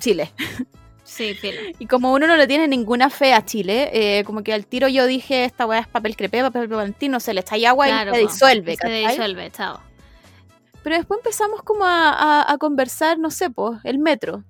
Chile. 0.00 0.32
Sí, 1.06 1.34
filo. 1.34 1.60
Y 1.78 1.86
como 1.86 2.12
uno 2.12 2.26
no 2.26 2.36
le 2.36 2.46
tiene 2.48 2.66
ninguna 2.66 3.08
fe 3.10 3.32
a 3.32 3.44
Chile, 3.44 3.90
eh, 3.92 4.24
como 4.24 4.42
que 4.42 4.52
al 4.52 4.66
tiro 4.66 4.88
yo 4.88 5.06
dije, 5.06 5.44
esta 5.44 5.64
wea 5.64 5.78
es 5.78 5.86
papel 5.86 6.16
crepé, 6.16 6.42
papel 6.42 6.66
valentino, 6.66 7.20
se 7.20 7.32
le 7.32 7.40
está 7.40 7.54
ahí 7.54 7.64
agua 7.64 7.86
Claro, 7.86 8.10
y 8.10 8.14
se 8.16 8.20
po, 8.22 8.28
disuelve, 8.32 8.72
Se 8.72 8.76
¿cachai? 8.78 9.08
disuelve, 9.08 9.50
chao. 9.52 9.80
Pero 10.82 10.96
después 10.96 11.18
empezamos 11.18 11.62
como 11.62 11.84
a, 11.84 12.10
a- 12.10 12.52
a 12.52 12.58
conversar, 12.58 13.18
no 13.18 13.30
sé, 13.30 13.50
pues, 13.50 13.78
el 13.84 13.98
metro. 14.00 14.42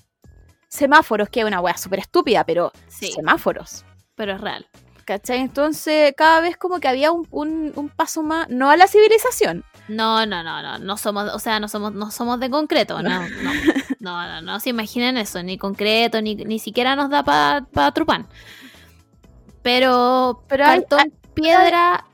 Semáforos, 0.68 1.28
que 1.28 1.40
es 1.40 1.46
una 1.46 1.60
wea 1.60 1.76
súper 1.76 2.00
estúpida, 2.00 2.42
pero 2.44 2.72
Sí, 2.88 3.12
semáforos. 3.12 3.84
pero 4.14 4.32
es 4.34 4.40
real. 4.40 4.66
¿Cachai? 5.06 5.38
Entonces, 5.38 6.12
cada 6.16 6.40
vez 6.40 6.56
como 6.58 6.80
que 6.80 6.88
había 6.88 7.12
un, 7.12 7.26
un- 7.30 7.72
un 7.76 7.88
paso 7.88 8.22
más, 8.22 8.48
no 8.50 8.68
a 8.70 8.76
la 8.76 8.88
civilización. 8.88 9.64
No, 9.88 10.26
no, 10.26 10.42
no, 10.42 10.60
no, 10.62 10.78
no 10.80 10.96
somos, 10.96 11.32
o 11.32 11.38
sea, 11.38 11.60
no 11.60 11.68
somos, 11.68 11.92
no 11.94 12.10
somos 12.10 12.40
de 12.40 12.50
concreto, 12.50 13.00
no, 13.04 13.20
no, 13.20 13.52
no, 14.00 14.26
no, 14.26 14.42
no 14.42 14.58
se 14.60 14.70
imaginen 14.70 15.16
eso, 15.16 15.40
ni 15.44 15.58
concreto, 15.58 16.20
ni, 16.20 16.34
ni 16.34 16.58
siquiera 16.58 16.96
nos 16.96 17.08
da 17.08 17.22
para 17.22 17.60
pa 17.66 17.92
Trupán. 17.92 18.26
Pero, 19.62 20.42
Pero 20.48 20.64
hay- 20.64 20.80
cartón, 20.80 21.12
piedra, 21.34 22.04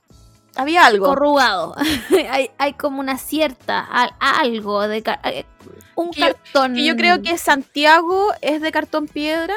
Había 0.56 0.84
algo. 0.86 1.06
corrugado. 1.06 1.74
hay, 2.30 2.50
hay 2.58 2.72
como 2.74 3.00
una 3.00 3.16
cierta, 3.18 3.80
al- 3.80 4.14
algo 4.20 4.86
de, 4.86 5.02
eh, 5.24 5.46
un 5.94 6.10
Que 6.10 6.20
yo- 6.20 6.26
cartón. 6.26 6.74
Que 6.74 6.84
yo 6.84 6.96
creo 6.96 7.22
que 7.22 7.38
Santiago 7.38 8.32
es 8.42 8.60
de 8.60 8.70
cartón 8.72 9.06
piedra 9.08 9.54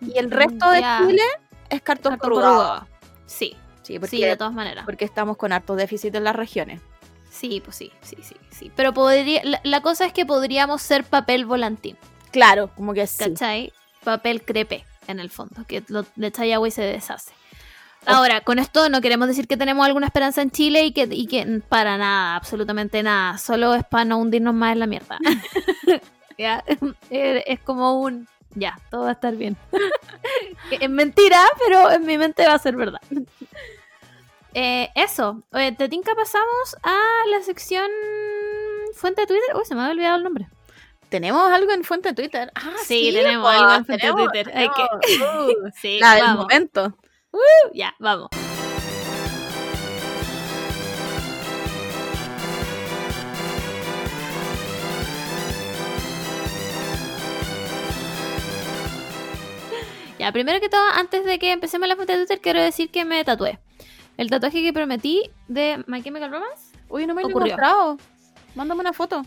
y 0.00 0.18
el 0.18 0.30
resto 0.30 0.68
de 0.70 0.80
Ya, 0.80 1.00
Chile 1.06 1.22
es 1.74 1.82
cartón, 1.82 2.16
corrugado. 2.18 2.86
Sí, 3.26 3.56
Sí, 3.82 3.98
porque, 3.98 4.16
sí, 4.16 4.22
de 4.22 4.36
todas 4.36 4.54
maneras. 4.54 4.86
porque 4.86 5.04
estamos 5.04 5.36
con 5.36 5.52
harto 5.52 5.76
déficit 5.76 6.14
en 6.14 6.24
las 6.24 6.34
regiones. 6.34 6.80
Sí, 7.30 7.60
pues 7.62 7.76
sí, 7.76 7.92
sí, 8.00 8.16
sí, 8.22 8.34
sí. 8.50 8.72
Pero 8.74 8.94
podría, 8.94 9.42
la, 9.44 9.60
la 9.62 9.82
cosa 9.82 10.06
es 10.06 10.12
que 10.12 10.24
podríamos 10.24 10.80
ser 10.80 11.04
papel 11.04 11.44
volantín. 11.44 11.98
Claro, 12.30 12.70
como 12.74 12.94
que 12.94 13.06
sí. 13.06 13.24
¿cachai? 13.24 13.72
Papel 14.02 14.42
crepe, 14.42 14.86
en 15.06 15.20
el 15.20 15.28
fondo, 15.28 15.66
que 15.66 15.82
lo, 15.88 16.06
agua 16.54 16.68
y 16.68 16.70
se 16.70 16.82
deshace. 16.82 17.32
Ahora, 18.06 18.40
con 18.42 18.58
esto 18.58 18.88
no 18.88 19.00
queremos 19.00 19.28
decir 19.28 19.46
que 19.46 19.56
tenemos 19.56 19.84
alguna 19.84 20.06
esperanza 20.06 20.42
en 20.42 20.50
Chile 20.50 20.84
y 20.84 20.92
que, 20.92 21.08
y 21.10 21.26
que 21.26 21.62
para 21.68 21.96
nada, 21.98 22.36
absolutamente 22.36 23.02
nada, 23.02 23.38
solo 23.38 23.74
es 23.74 23.84
para 23.84 24.04
no 24.04 24.18
hundirnos 24.18 24.54
más 24.54 24.72
en 24.72 24.78
la 24.80 24.86
mierda. 24.86 25.18
Ya, 26.38 26.64
es 27.10 27.60
como 27.60 28.00
un, 28.00 28.26
ya, 28.54 28.78
todo 28.90 29.02
va 29.02 29.10
a 29.10 29.12
estar 29.12 29.34
bien. 29.36 29.56
Es 30.70 30.88
mentira, 30.90 31.40
pero 31.64 31.90
en 31.90 32.04
mi 32.06 32.16
mente 32.18 32.46
va 32.46 32.54
a 32.54 32.58
ser 32.58 32.76
verdad. 32.76 33.00
Eh, 34.56 34.88
eso, 34.94 35.42
Oye, 35.50 35.72
te 35.72 35.88
tinca 35.88 36.14
pasamos 36.14 36.76
a 36.84 36.96
la 37.28 37.42
sección 37.42 37.90
fuente 38.94 39.22
de 39.22 39.26
Twitter. 39.26 39.56
Uy, 39.56 39.64
se 39.64 39.74
me 39.74 39.80
había 39.80 39.92
olvidado 39.94 40.16
el 40.18 40.22
nombre. 40.22 40.46
¿Tenemos 41.08 41.50
algo 41.50 41.72
en 41.72 41.82
fuente 41.82 42.10
de 42.10 42.14
Twitter? 42.14 42.52
Ah, 42.54 42.70
Sí, 42.84 43.10
tenemos 43.12 43.44
pues, 43.44 43.56
algo 43.60 43.72
en 43.74 43.84
fuente 43.84 44.06
de 44.06 44.12
Twitter. 44.12 44.52
Hay 44.54 44.68
que-. 44.68 45.24
Uh, 45.24 45.70
Sí, 45.74 45.98
la 45.98 46.14
del 46.14 46.22
vamos. 46.22 46.42
momento. 46.42 46.96
Ya, 47.72 47.96
vamos. 47.98 48.28
Ya, 60.24 60.32
primero 60.32 60.58
que 60.58 60.70
todo, 60.70 60.80
antes 60.94 61.22
de 61.26 61.38
que 61.38 61.52
empecemos 61.52 61.86
la 61.86 61.96
fuente 61.96 62.14
de 62.14 62.20
Twitter, 62.20 62.40
quiero 62.40 62.62
decir 62.62 62.88
que 62.88 63.04
me 63.04 63.22
tatué. 63.24 63.58
El 64.16 64.30
tatuaje 64.30 64.62
que 64.62 64.72
prometí 64.72 65.30
de 65.48 65.84
My 65.86 66.02
Chemical 66.02 66.30
Romance. 66.30 66.74
Uy, 66.88 67.06
no 67.06 67.12
me 67.12 67.20
lo 67.20 67.28
he 67.28 67.34
mostrado. 67.34 67.98
Mándame 68.54 68.80
una 68.80 68.94
foto. 68.94 69.26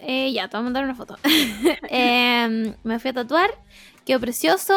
Eh, 0.00 0.32
ya, 0.32 0.48
te 0.48 0.56
voy 0.56 0.62
a 0.62 0.64
mandar 0.64 0.82
una 0.82 0.96
foto. 0.96 1.16
Em, 1.88 2.74
me 2.82 2.98
fui 2.98 3.10
a 3.10 3.14
tatuar, 3.14 3.52
quedó 4.04 4.18
precioso, 4.18 4.76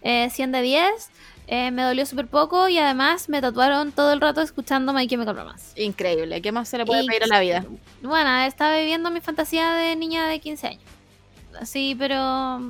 eh, 0.00 0.30
100 0.30 0.50
de 0.50 0.62
10. 0.62 1.10
eh, 1.46 1.70
me 1.72 1.82
dolió 1.82 2.06
súper 2.06 2.28
poco 2.28 2.70
y 2.70 2.78
además 2.78 3.28
me 3.28 3.42
tatuaron 3.42 3.92
todo 3.92 4.14
el 4.14 4.20
rato 4.22 4.40
escuchando 4.40 4.94
My 4.94 5.06
Chemical 5.06 5.36
Romance. 5.36 5.78
Increíble. 5.82 6.40
¿Qué 6.40 6.52
más 6.52 6.70
se 6.70 6.78
le 6.78 6.86
puede 6.86 7.04
pedir 7.04 7.24
a 7.24 7.26
la 7.26 7.40
vida? 7.40 7.66
Bueno, 8.00 8.34
estaba 8.38 8.78
viviendo 8.78 9.10
mi 9.10 9.20
fantasía 9.20 9.72
de 9.72 9.94
niña 9.94 10.26
de 10.26 10.38
15 10.40 10.68
años. 10.68 10.82
Sí, 11.64 11.94
pero 11.98 12.60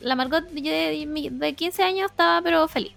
la 0.00 0.14
Margot 0.16 0.44
de, 0.48 1.30
de 1.30 1.54
15 1.54 1.82
años 1.82 2.10
estaba 2.10 2.42
pero 2.42 2.66
feliz. 2.68 2.92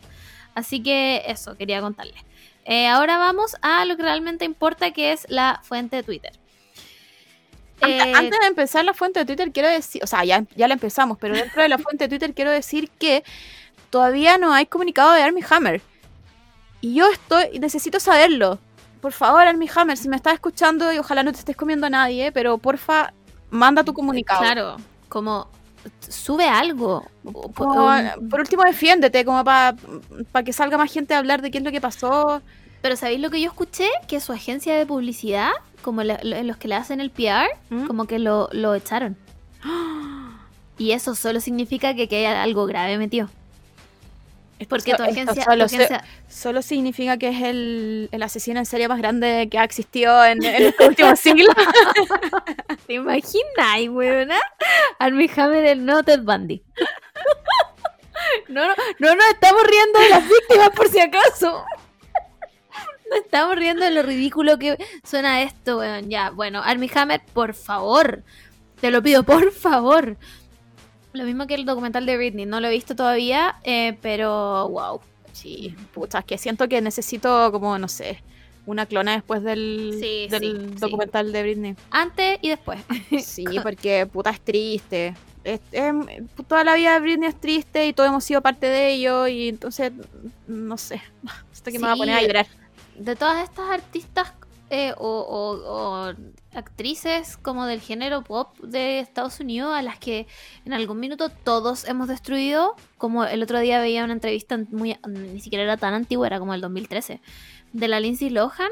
Así 0.55 0.81
que 0.81 1.23
eso, 1.27 1.55
quería 1.55 1.81
contarles. 1.81 2.21
Eh, 2.65 2.87
ahora 2.87 3.17
vamos 3.17 3.55
a 3.61 3.85
lo 3.85 3.97
que 3.97 4.03
realmente 4.03 4.45
importa, 4.45 4.91
que 4.91 5.11
es 5.11 5.25
la 5.29 5.59
fuente 5.63 5.97
de 5.97 6.03
Twitter. 6.03 6.31
Antes, 7.81 8.05
Eh, 8.05 8.13
antes 8.15 8.39
de 8.39 8.47
empezar 8.47 8.85
la 8.85 8.93
fuente 8.93 9.19
de 9.19 9.25
Twitter, 9.25 9.51
quiero 9.51 9.67
decir, 9.67 10.01
o 10.03 10.07
sea, 10.07 10.23
ya, 10.23 10.45
ya 10.55 10.67
la 10.67 10.75
empezamos, 10.75 11.17
pero 11.19 11.35
dentro 11.35 11.61
de 11.61 11.69
la 11.69 11.77
fuente 11.77 12.05
de 12.05 12.09
Twitter 12.09 12.33
quiero 12.33 12.51
decir 12.51 12.89
que 12.91 13.23
todavía 13.89 14.37
no 14.37 14.53
hay 14.53 14.65
comunicado 14.65 15.11
de 15.13 15.23
Army 15.23 15.41
Hammer. 15.49 15.81
Y 16.79 16.95
yo 16.95 17.09
estoy, 17.11 17.59
necesito 17.59 17.99
saberlo. 17.99 18.59
Por 19.01 19.11
favor, 19.11 19.41
Army 19.41 19.69
Hammer, 19.75 19.97
si 19.97 20.07
me 20.07 20.15
estás 20.15 20.35
escuchando 20.35 20.93
y 20.93 20.97
ojalá 20.97 21.23
no 21.23 21.33
te 21.33 21.39
estés 21.39 21.57
comiendo 21.57 21.87
a 21.87 21.89
nadie, 21.89 22.31
pero 22.31 22.57
porfa, 22.57 23.13
manda 23.49 23.83
tu 23.83 23.93
comunicado. 23.93 24.41
Claro, 24.41 24.77
como 25.13 25.47
sube 26.09 26.47
algo. 26.47 27.05
Como, 27.53 27.85
um, 27.85 28.29
por 28.29 28.39
último, 28.39 28.63
defiéndete, 28.63 29.23
como 29.23 29.43
para 29.43 29.75
que 30.43 30.51
salga 30.53 30.75
más 30.77 30.91
gente 30.91 31.13
a 31.13 31.19
hablar 31.19 31.41
de 31.43 31.51
qué 31.51 31.59
es 31.59 31.63
lo 31.63 31.71
que 31.71 31.79
pasó. 31.81 32.41
Pero 32.81 32.95
¿sabéis 32.95 33.19
lo 33.21 33.29
que 33.29 33.39
yo 33.39 33.47
escuché? 33.49 33.87
Que 34.07 34.19
su 34.19 34.33
agencia 34.33 34.75
de 34.75 34.85
publicidad, 34.87 35.51
como 35.83 36.01
la- 36.03 36.19
los 36.23 36.57
que 36.57 36.67
le 36.67 36.75
hacen 36.75 36.99
el 36.99 37.11
PR, 37.11 37.47
¿Mm? 37.69 37.85
como 37.85 38.05
que 38.05 38.17
lo, 38.17 38.49
lo 38.51 38.73
echaron. 38.75 39.15
Y 40.79 40.91
eso 40.91 41.13
solo 41.13 41.39
significa 41.39 41.93
que, 41.93 42.07
que 42.07 42.25
hay 42.25 42.33
algo 42.33 42.65
grave 42.65 42.97
metido. 42.97 43.29
Porque 44.69 44.91
Esto- 44.91 45.03
tu 45.03 45.09
esto 45.09 45.21
agencia, 45.21 45.43
solo, 45.43 45.63
tu 45.65 45.69
se- 45.69 45.75
agencia- 45.83 46.03
solo 46.29 46.61
significa 46.61 47.17
que 47.17 47.29
es 47.29 47.41
el, 47.43 48.07
el 48.11 48.23
asesino 48.23 48.59
en 48.59 48.65
serie 48.65 48.87
más 48.87 48.97
grande 48.99 49.49
que 49.51 49.57
ha 49.59 49.63
existido 49.63 50.23
en, 50.23 50.43
en 50.43 50.63
este 50.63 50.87
último 50.87 51.15
siglo. 51.15 51.51
¿Te 52.87 52.93
imaginas, 52.93 53.89
weona? 53.89 54.39
Armie 54.99 55.29
Hammer 55.35 55.65
el 55.65 55.85
no 55.85 56.01
Ted 56.03 56.21
Bundy. 56.21 56.63
No, 58.47 58.67
no, 58.67 58.73
no 58.99 59.15
nos 59.15 59.25
estamos 59.29 59.63
riendo 59.63 59.99
de 59.99 60.09
las 60.09 60.23
víctimas 60.27 60.69
por 60.69 60.87
si 60.87 60.99
acaso. 60.99 61.65
No 63.09 63.17
estamos 63.17 63.55
riendo 63.55 63.83
de 63.83 63.91
lo 63.91 64.01
ridículo 64.01 64.57
que 64.57 64.77
suena 65.03 65.41
esto, 65.41 65.79
weón. 65.79 66.09
Ya, 66.09 66.29
bueno, 66.29 66.61
Armie 66.63 66.89
Hammer, 66.95 67.21
por 67.33 67.53
favor. 67.53 68.23
Te 68.79 68.91
lo 68.91 69.01
pido, 69.03 69.23
por 69.23 69.51
favor. 69.51 70.17
Lo 71.13 71.23
mismo 71.25 71.45
que 71.47 71.55
el 71.55 71.65
documental 71.65 72.05
de 72.05 72.17
Britney. 72.17 72.45
No 72.45 72.59
lo 72.59 72.67
he 72.67 72.71
visto 72.71 72.95
todavía, 72.95 73.55
eh, 73.63 73.97
pero 74.01 74.67
wow. 74.69 74.99
Sí, 75.31 75.75
puta, 75.93 76.19
es 76.19 76.25
que 76.25 76.37
siento 76.37 76.67
que 76.67 76.81
necesito 76.81 77.51
como, 77.51 77.77
no 77.79 77.87
sé, 77.87 78.23
una 78.65 78.85
clona 78.85 79.13
después 79.13 79.43
del, 79.43 79.97
Sí, 79.99 80.27
del 80.29 80.41
sí, 80.41 80.67
sí. 80.73 80.79
documental 80.79 81.31
de 81.31 81.41
Britney. 81.43 81.75
Antes 81.91 82.37
y 82.41 82.49
después. 82.49 82.79
Sí, 83.23 83.45
porque 83.63 84.05
puta 84.05 84.29
es 84.31 84.41
triste. 84.41 85.15
Es- 85.43 85.59
em, 85.71 86.05
toda 86.47 86.63
la 86.63 86.75
vida 86.75 86.93
de 86.93 86.99
Britney 87.01 87.29
es 87.29 87.39
triste 87.39 87.85
y 87.87 87.93
todos 87.93 88.09
hemos 88.09 88.23
sido 88.23 88.41
parte 88.41 88.67
de 88.67 88.93
ello 88.93 89.27
y 89.27 89.49
entonces, 89.49 89.91
no 90.47 90.77
sé, 90.77 91.01
hasta 91.51 91.71
que 91.71 91.79
me 91.79 91.85
voy 91.87 91.93
a 91.95 91.97
poner 91.97 92.15
a 92.15 92.21
llorar. 92.21 92.47
de 92.97 93.15
todas 93.15 93.43
estas 93.43 93.69
artistas 93.69 94.31
eh, 94.73 94.93
o, 94.97 95.07
o- 95.07 96.07
o 96.09 96.13
actrices 96.57 97.37
como 97.37 97.65
del 97.65 97.79
género 97.81 98.23
pop 98.23 98.57
de 98.59 98.99
Estados 98.99 99.39
Unidos 99.39 99.73
a 99.73 99.81
las 99.81 99.97
que 99.99 100.27
en 100.65 100.73
algún 100.73 100.99
minuto 100.99 101.29
todos 101.29 101.87
hemos 101.87 102.07
destruido. 102.07 102.75
Como 102.97 103.23
el 103.25 103.43
otro 103.43 103.59
día 103.59 103.79
veía 103.79 104.03
una 104.03 104.13
entrevista 104.13 104.57
muy, 104.71 104.97
ni 105.07 105.39
siquiera 105.41 105.63
era 105.63 105.77
tan 105.77 105.93
antigua, 105.93 106.27
era 106.27 106.39
como 106.39 106.53
el 106.53 106.61
2013, 106.61 107.21
de 107.73 107.87
la 107.87 107.99
Lindsay 107.99 108.29
Lohan, 108.29 108.71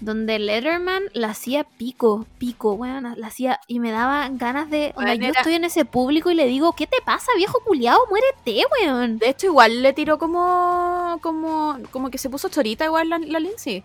donde 0.00 0.38
Letterman 0.40 1.02
la 1.12 1.28
hacía 1.30 1.62
pico, 1.64 2.26
pico, 2.38 2.72
weón, 2.72 3.14
la 3.16 3.26
hacía 3.28 3.60
y 3.68 3.78
me 3.78 3.92
daba 3.92 4.28
ganas 4.32 4.68
de... 4.68 4.92
Weón, 4.96 5.08
yo 5.20 5.28
era- 5.30 5.40
estoy 5.40 5.54
en 5.54 5.64
ese 5.64 5.84
público 5.84 6.30
y 6.30 6.34
le 6.34 6.46
digo, 6.46 6.72
¿qué 6.72 6.86
te 6.88 6.96
pasa, 7.04 7.30
viejo 7.36 7.60
culiao? 7.64 7.98
Muérete, 8.10 8.64
weón. 8.80 9.18
De 9.18 9.28
hecho, 9.28 9.46
igual 9.46 9.80
le 9.82 9.92
tiró 9.92 10.18
como, 10.18 11.18
como, 11.22 11.78
como 11.92 12.10
que 12.10 12.18
se 12.18 12.30
puso 12.30 12.48
chorita 12.48 12.84
igual 12.84 13.08
la, 13.10 13.18
la 13.18 13.38
Lindsay. 13.38 13.84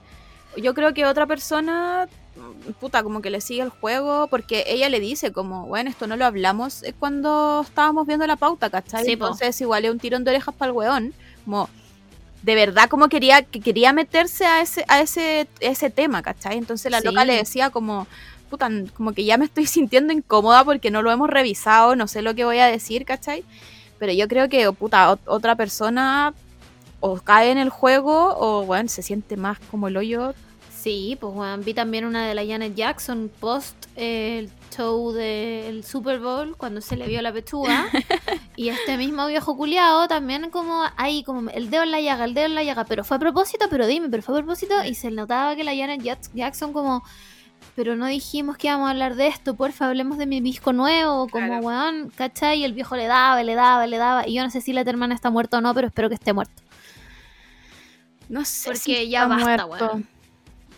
Yo 0.56 0.74
creo 0.74 0.94
que 0.94 1.06
otra 1.06 1.26
persona, 1.28 2.08
puta, 2.80 3.04
como 3.04 3.22
que 3.22 3.30
le 3.30 3.42
sigue 3.42 3.62
el 3.62 3.70
juego, 3.70 4.28
porque 4.28 4.64
ella 4.68 4.90
le 4.90 5.00
dice 5.00 5.32
como, 5.32 5.68
bueno, 5.68 5.90
esto 5.90 6.08
no 6.08 6.16
lo 6.18 6.26
hablamos 6.26 6.82
eh, 6.84 6.94
cuando 6.98 7.62
estábamos 7.62 8.08
viendo 8.08 8.26
la 8.26 8.36
pauta, 8.38 8.70
¿cachai? 8.70 9.06
Sí, 9.06 9.16
po. 9.16 9.26
Entonces 9.26 9.60
igual 9.62 9.86
es 9.86 9.92
un 9.92 10.00
tirón 10.00 10.24
de 10.24 10.32
orejas 10.32 10.56
para 10.56 10.72
el 10.72 10.78
weón. 10.78 11.14
Como, 11.46 11.70
de 12.42 12.56
verdad 12.56 12.90
como 12.90 13.10
quería, 13.10 13.42
que 13.44 13.60
quería 13.60 13.94
meterse 13.94 14.46
a 14.46 14.62
ese, 14.62 14.84
a 14.88 15.02
ese, 15.02 15.48
ese 15.60 15.90
tema, 15.90 16.22
¿cachai? 16.24 16.58
Entonces 16.58 16.92
la 16.92 17.02
Sí. 17.02 17.06
loca 17.08 17.24
le 17.26 17.36
decía 17.36 17.70
como, 17.70 18.08
puta, 18.50 18.70
como 18.96 19.14
que 19.14 19.26
ya 19.26 19.38
me 19.38 19.46
estoy 19.46 19.66
sintiendo 19.68 20.12
incómoda 20.14 20.64
porque 20.64 20.90
no 20.90 21.02
lo 21.04 21.12
hemos 21.12 21.30
revisado, 21.30 21.96
no 21.96 22.08
sé 22.08 22.22
lo 22.24 22.34
que 22.34 22.46
voy 22.46 22.58
a 22.60 22.66
decir, 22.68 23.06
¿cachai? 23.06 23.44
Pero 24.00 24.12
yo 24.14 24.28
creo 24.28 24.50
que, 24.50 24.72
puta, 24.72 25.12
ot- 25.12 25.20
otra 25.26 25.56
persona 25.56 26.34
o 27.00 27.16
cae 27.20 27.52
en 27.52 27.58
el 27.58 27.70
juego 27.70 28.36
o, 28.40 28.66
bueno, 28.66 28.90
se 28.90 29.02
siente 29.02 29.38
más 29.38 29.60
como 29.72 29.88
el 29.88 29.98
hoyo. 29.98 30.34
Sí, 30.72 31.18
pues 31.20 31.34
weón, 31.36 31.64
vi 31.66 31.74
también 31.74 32.06
una 32.06 32.26
de 32.28 32.34
la 32.36 32.46
Janet 32.46 32.76
Jackson 32.76 33.30
post 33.40 33.76
eh, 33.98 34.40
el 34.40 34.50
show 34.76 35.12
del 35.12 35.84
Super 35.84 36.20
Bowl 36.20 36.56
cuando 36.56 36.82
se 36.82 36.96
le 36.96 37.08
vio 37.08 37.22
la 37.22 37.34
pechuga. 37.34 37.88
y 38.56 38.70
este 38.70 38.96
mismo 38.96 39.28
viejo 39.28 39.58
culiao 39.58 40.08
también 40.08 40.50
como 40.50 40.84
ahí, 40.96 41.24
como 41.24 41.50
el 41.50 41.70
dedo 41.70 41.84
en 41.84 41.92
la 41.92 42.00
llaga, 42.00 42.26
el 42.26 42.34
dedo 42.34 42.46
en 42.46 42.56
la 42.56 42.64
llaga. 42.64 42.86
Pero 42.86 43.04
fue 43.04 43.18
a 43.18 43.20
propósito, 43.20 43.66
pero 43.70 43.86
dime, 43.88 44.08
pero 44.08 44.24
fue 44.24 44.36
a 44.36 44.38
propósito. 44.38 44.76
Y 44.86 44.94
se 44.96 45.12
notaba 45.12 45.56
que 45.56 45.64
la 45.64 45.76
Janet 45.76 46.02
Jack- 46.04 46.30
Jackson 46.34 46.72
como... 46.74 47.04
Pero 47.76 47.96
no 47.96 48.06
dijimos 48.06 48.56
que 48.58 48.68
íbamos 48.68 48.88
a 48.88 48.92
hablar 48.92 49.16
de 49.16 49.28
esto, 49.28 49.56
porfa, 49.56 49.88
hablemos 49.88 50.18
de 50.20 50.26
mi 50.28 50.42
disco 50.42 50.74
nuevo, 50.74 51.28
como 51.28 51.48
Claro. 51.48 51.66
weón, 51.66 52.12
¿cachai? 52.16 52.60
Y 52.60 52.64
el 52.66 52.74
viejo 52.74 52.96
le 52.96 53.06
daba, 53.08 53.42
le 53.44 53.56
daba, 53.56 53.86
le 53.88 53.98
daba. 53.98 54.28
Y 54.28 54.36
yo 54.36 54.44
no 54.44 54.50
sé 54.52 54.62
si 54.62 54.74
Letterman 54.74 55.12
está 55.12 55.30
muerto 55.32 55.58
o 55.58 55.62
no, 55.62 55.74
pero 55.74 55.88
espero 55.88 56.08
que 56.08 56.16
esté 56.16 56.34
muerto. 56.34 56.54
No 58.30 58.44
sé 58.46 58.70
Porque 58.70 58.80
si 58.80 59.10
ya 59.10 59.26
basta, 59.28 59.66
weón. 59.66 60.08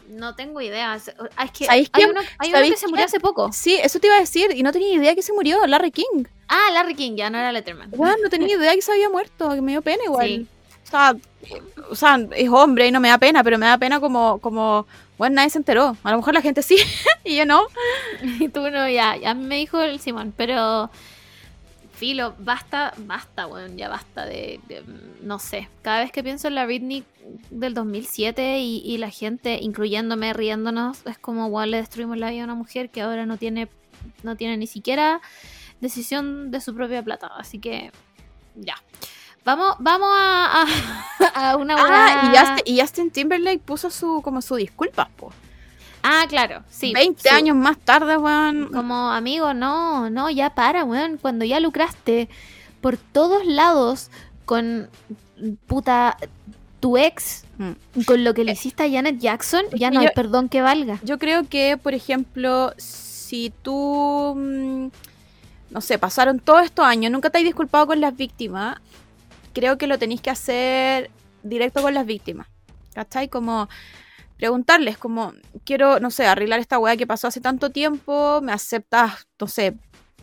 No 0.09 0.33
tengo 0.35 0.59
idea. 0.59 0.95
Es 0.95 1.11
que 1.53 1.65
¿Sabéis 1.65 1.89
hay 1.93 2.03
quién? 2.03 2.09
uno, 2.09 2.21
hay 2.39 2.49
uno 2.49 2.57
¿Sabéis 2.57 2.73
que 2.73 2.79
se 2.79 2.87
murió 2.87 2.95
quién? 2.97 3.05
hace 3.05 3.19
poco. 3.19 3.51
Sí, 3.53 3.75
eso 3.75 3.99
te 3.99 4.07
iba 4.07 4.15
a 4.15 4.19
decir 4.19 4.49
y 4.55 4.63
no 4.63 4.71
tenía 4.71 4.93
idea 4.93 5.13
que 5.13 5.21
se 5.21 5.33
murió, 5.33 5.65
Larry 5.67 5.91
King. 5.91 6.23
Ah, 6.47 6.69
Larry 6.73 6.95
King, 6.95 7.15
ya 7.15 7.29
no 7.29 7.37
era 7.37 7.51
Letterman. 7.51 7.91
Bueno, 7.91 8.15
no 8.23 8.29
tenía 8.29 8.55
idea 8.57 8.73
que 8.73 8.81
se 8.81 8.91
había 8.91 9.07
muerto, 9.09 9.51
que 9.53 9.61
me 9.61 9.71
dio 9.73 9.83
pena 9.83 10.03
igual. 10.03 10.27
Sí. 10.27 10.47
O, 10.83 10.89
sea, 10.89 11.15
o 11.91 11.95
sea, 11.95 12.19
es 12.35 12.49
hombre 12.49 12.87
y 12.87 12.91
no 12.91 12.99
me 12.99 13.09
da 13.09 13.19
pena, 13.19 13.43
pero 13.43 13.59
me 13.59 13.67
da 13.67 13.77
pena 13.77 13.99
como, 13.99 14.39
como, 14.39 14.87
bueno, 15.19 15.35
nadie 15.35 15.51
se 15.51 15.59
enteró. 15.59 15.95
A 16.03 16.09
lo 16.11 16.17
mejor 16.17 16.33
la 16.33 16.41
gente 16.41 16.63
sí 16.63 16.77
y 17.23 17.35
yo 17.35 17.45
no. 17.45 17.67
Y 18.39 18.49
tú 18.49 18.61
no, 18.71 18.89
ya, 18.89 19.15
ya 19.15 19.35
me 19.35 19.57
dijo 19.57 19.79
el 19.79 19.99
Simón, 19.99 20.33
pero 20.35 20.89
filo, 21.93 22.33
basta, 22.39 22.93
basta, 22.97 23.45
weón, 23.45 23.77
ya 23.77 23.89
basta 23.89 24.25
de, 24.25 24.59
de- 24.67 24.83
no 25.21 25.37
sé. 25.37 25.67
Cada 25.83 25.99
vez 25.99 26.11
que 26.11 26.23
pienso 26.23 26.47
en 26.47 26.55
la 26.55 26.65
Britney 26.65 27.03
del 27.49 27.73
2007 27.73 28.59
y, 28.59 28.77
y 28.85 28.97
la 28.97 29.09
gente, 29.09 29.59
incluyéndome, 29.61 30.33
riéndonos, 30.33 31.05
es 31.05 31.17
como, 31.17 31.47
weón, 31.47 31.71
le 31.71 31.77
destruimos 31.77 32.17
la 32.17 32.29
vida 32.31 32.41
a 32.41 32.45
una 32.45 32.55
mujer 32.55 32.89
que 32.89 33.01
ahora 33.01 33.25
no 33.25 33.37
tiene, 33.37 33.69
no 34.23 34.35
tiene 34.35 34.57
ni 34.57 34.67
siquiera 34.67 35.21
decisión 35.81 36.51
de 36.51 36.61
su 36.61 36.73
propia 36.75 37.03
plata. 37.03 37.27
Así 37.37 37.59
que, 37.59 37.91
ya. 38.55 38.75
Vamos, 39.45 39.75
vamos 39.79 40.09
a, 40.11 40.63
a, 40.63 41.51
a 41.51 41.57
una 41.57 41.75
Ah, 41.77 42.31
y 42.33 42.37
Justin, 42.37 42.63
y 42.75 42.81
Justin 42.81 43.11
Timberlake 43.11 43.59
puso 43.59 43.89
su 43.89 44.21
como 44.21 44.41
su 44.41 44.55
disculpas, 44.55 45.07
po. 45.15 45.31
Ah, 46.03 46.25
claro, 46.29 46.63
sí. 46.69 46.93
20 46.93 47.29
su- 47.29 47.35
años 47.35 47.55
más 47.55 47.77
tarde, 47.77 48.17
weón. 48.17 48.69
Como 48.71 49.11
amigo, 49.11 49.53
no, 49.53 50.09
no, 50.09 50.29
ya 50.29 50.49
para, 50.53 50.83
weón. 50.83 51.17
Cuando 51.17 51.45
ya 51.45 51.59
lucraste 51.59 52.29
por 52.81 52.97
todos 52.97 53.45
lados 53.45 54.09
con 54.45 54.89
puta 55.67 56.17
tu 56.79 56.97
ex, 56.97 57.43
Mm. 57.57 58.01
con 58.05 58.23
lo 58.23 58.33
que 58.33 58.43
le 58.45 58.53
hiciste 58.53 58.83
a 58.83 58.89
Janet 58.89 59.19
Jackson, 59.19 59.63
ya 59.73 59.91
no 59.91 59.99
hay 59.99 60.05
yo- 60.07 60.11
perdón 60.15 60.47
que 60.47 60.61
valga. 60.61 60.99
Yo 61.03 61.17
creo 61.19 61.47
que, 61.47 61.75
por 61.77 61.93
ejemplo, 61.93 62.73
si 62.77 63.51
tú, 63.61 64.33
mm, 64.37 64.87
no 65.71 65.81
sé, 65.81 65.97
pasaron 65.99 66.39
todos 66.39 66.63
estos 66.63 66.85
años, 66.85 67.11
nunca 67.11 67.29
te 67.29 67.37
has 67.39 67.43
disculpado 67.43 67.85
con 67.87 67.99
las 67.99 68.15
víctimas, 68.15 68.77
creo 69.53 69.77
que 69.77 69.87
lo 69.87 69.97
tenéis 69.99 70.21
que 70.21 70.29
hacer 70.29 71.11
directo 71.43 71.81
con 71.81 71.93
las 71.93 72.05
víctimas. 72.05 72.47
¿Cachai? 72.93 73.27
Como 73.29 73.67
preguntarles, 74.37 74.97
como, 74.97 75.33
quiero, 75.65 75.99
no 75.99 76.11
sé, 76.11 76.25
arreglar 76.25 76.59
esta 76.61 76.79
weá 76.79 76.95
que 76.95 77.05
pasó 77.05 77.27
hace 77.27 77.41
tanto 77.41 77.69
tiempo, 77.71 78.39
me 78.41 78.53
aceptas, 78.53 79.27
no 79.39 79.47
sé, 79.47 79.75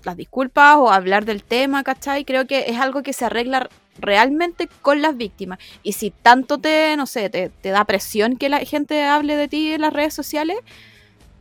las 0.04 0.16
disculpas 0.16 0.76
o 0.76 0.90
hablar 0.90 1.26
del 1.26 1.42
tema, 1.42 1.82
¿cachai? 1.84 2.24
Creo 2.24 2.46
que 2.46 2.64
es 2.68 2.78
algo 2.80 3.02
que 3.02 3.12
se 3.12 3.24
arregla 3.26 3.68
realmente 3.98 4.68
con 4.82 5.02
las 5.02 5.16
víctimas. 5.16 5.58
Y 5.82 5.92
si 5.92 6.10
tanto 6.10 6.58
te, 6.58 6.96
no 6.96 7.06
sé, 7.06 7.30
te, 7.30 7.48
te 7.48 7.70
da 7.70 7.84
presión 7.84 8.36
que 8.36 8.48
la 8.48 8.60
gente 8.60 9.04
hable 9.04 9.36
de 9.36 9.48
ti 9.48 9.72
en 9.72 9.80
las 9.82 9.92
redes 9.92 10.14
sociales, 10.14 10.56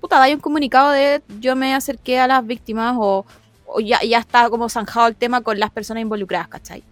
puta, 0.02 0.20
dai 0.20 0.34
un 0.34 0.40
comunicado 0.40 0.92
de 0.92 1.22
yo 1.40 1.56
me 1.56 1.74
acerqué 1.74 2.20
a 2.20 2.28
las 2.28 2.46
víctimas 2.46 2.96
o, 2.98 3.26
o 3.66 3.80
ya, 3.80 4.02
ya 4.04 4.20
está 4.20 4.50
como 4.50 4.70
zanjado 4.70 5.08
el 5.08 5.16
tema 5.16 5.42
con 5.42 5.60
las 5.60 5.72
personas 5.72 6.02
involucradas, 6.02 6.48
¿cachai? 6.48 6.84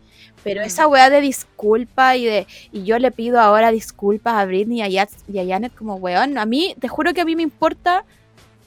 Pero 0.43 0.61
esa 0.61 0.88
weá 0.88 1.09
de 1.09 1.22
disculpa 1.22 2.18
y 2.18 2.26
de 2.26 2.47
y 2.72 2.84
yo 2.84 2.99
le 2.99 3.11
pido 3.11 3.39
ahora 3.39 3.72
disculpas 3.72 4.34
a 4.34 4.45
Britney 4.45 4.80
y 4.80 4.97
a, 4.97 5.07
y 5.28 5.39
a 5.39 5.45
Janet 5.45 5.74
como 5.74 5.95
weón, 5.95 6.38
a 6.38 6.45
mí, 6.45 6.76
te 6.80 6.88
juro 6.88 7.14
que 7.14 7.22
a 7.22 7.26
mí 7.26 7.36
me 7.36 7.43
importa 7.43 8.03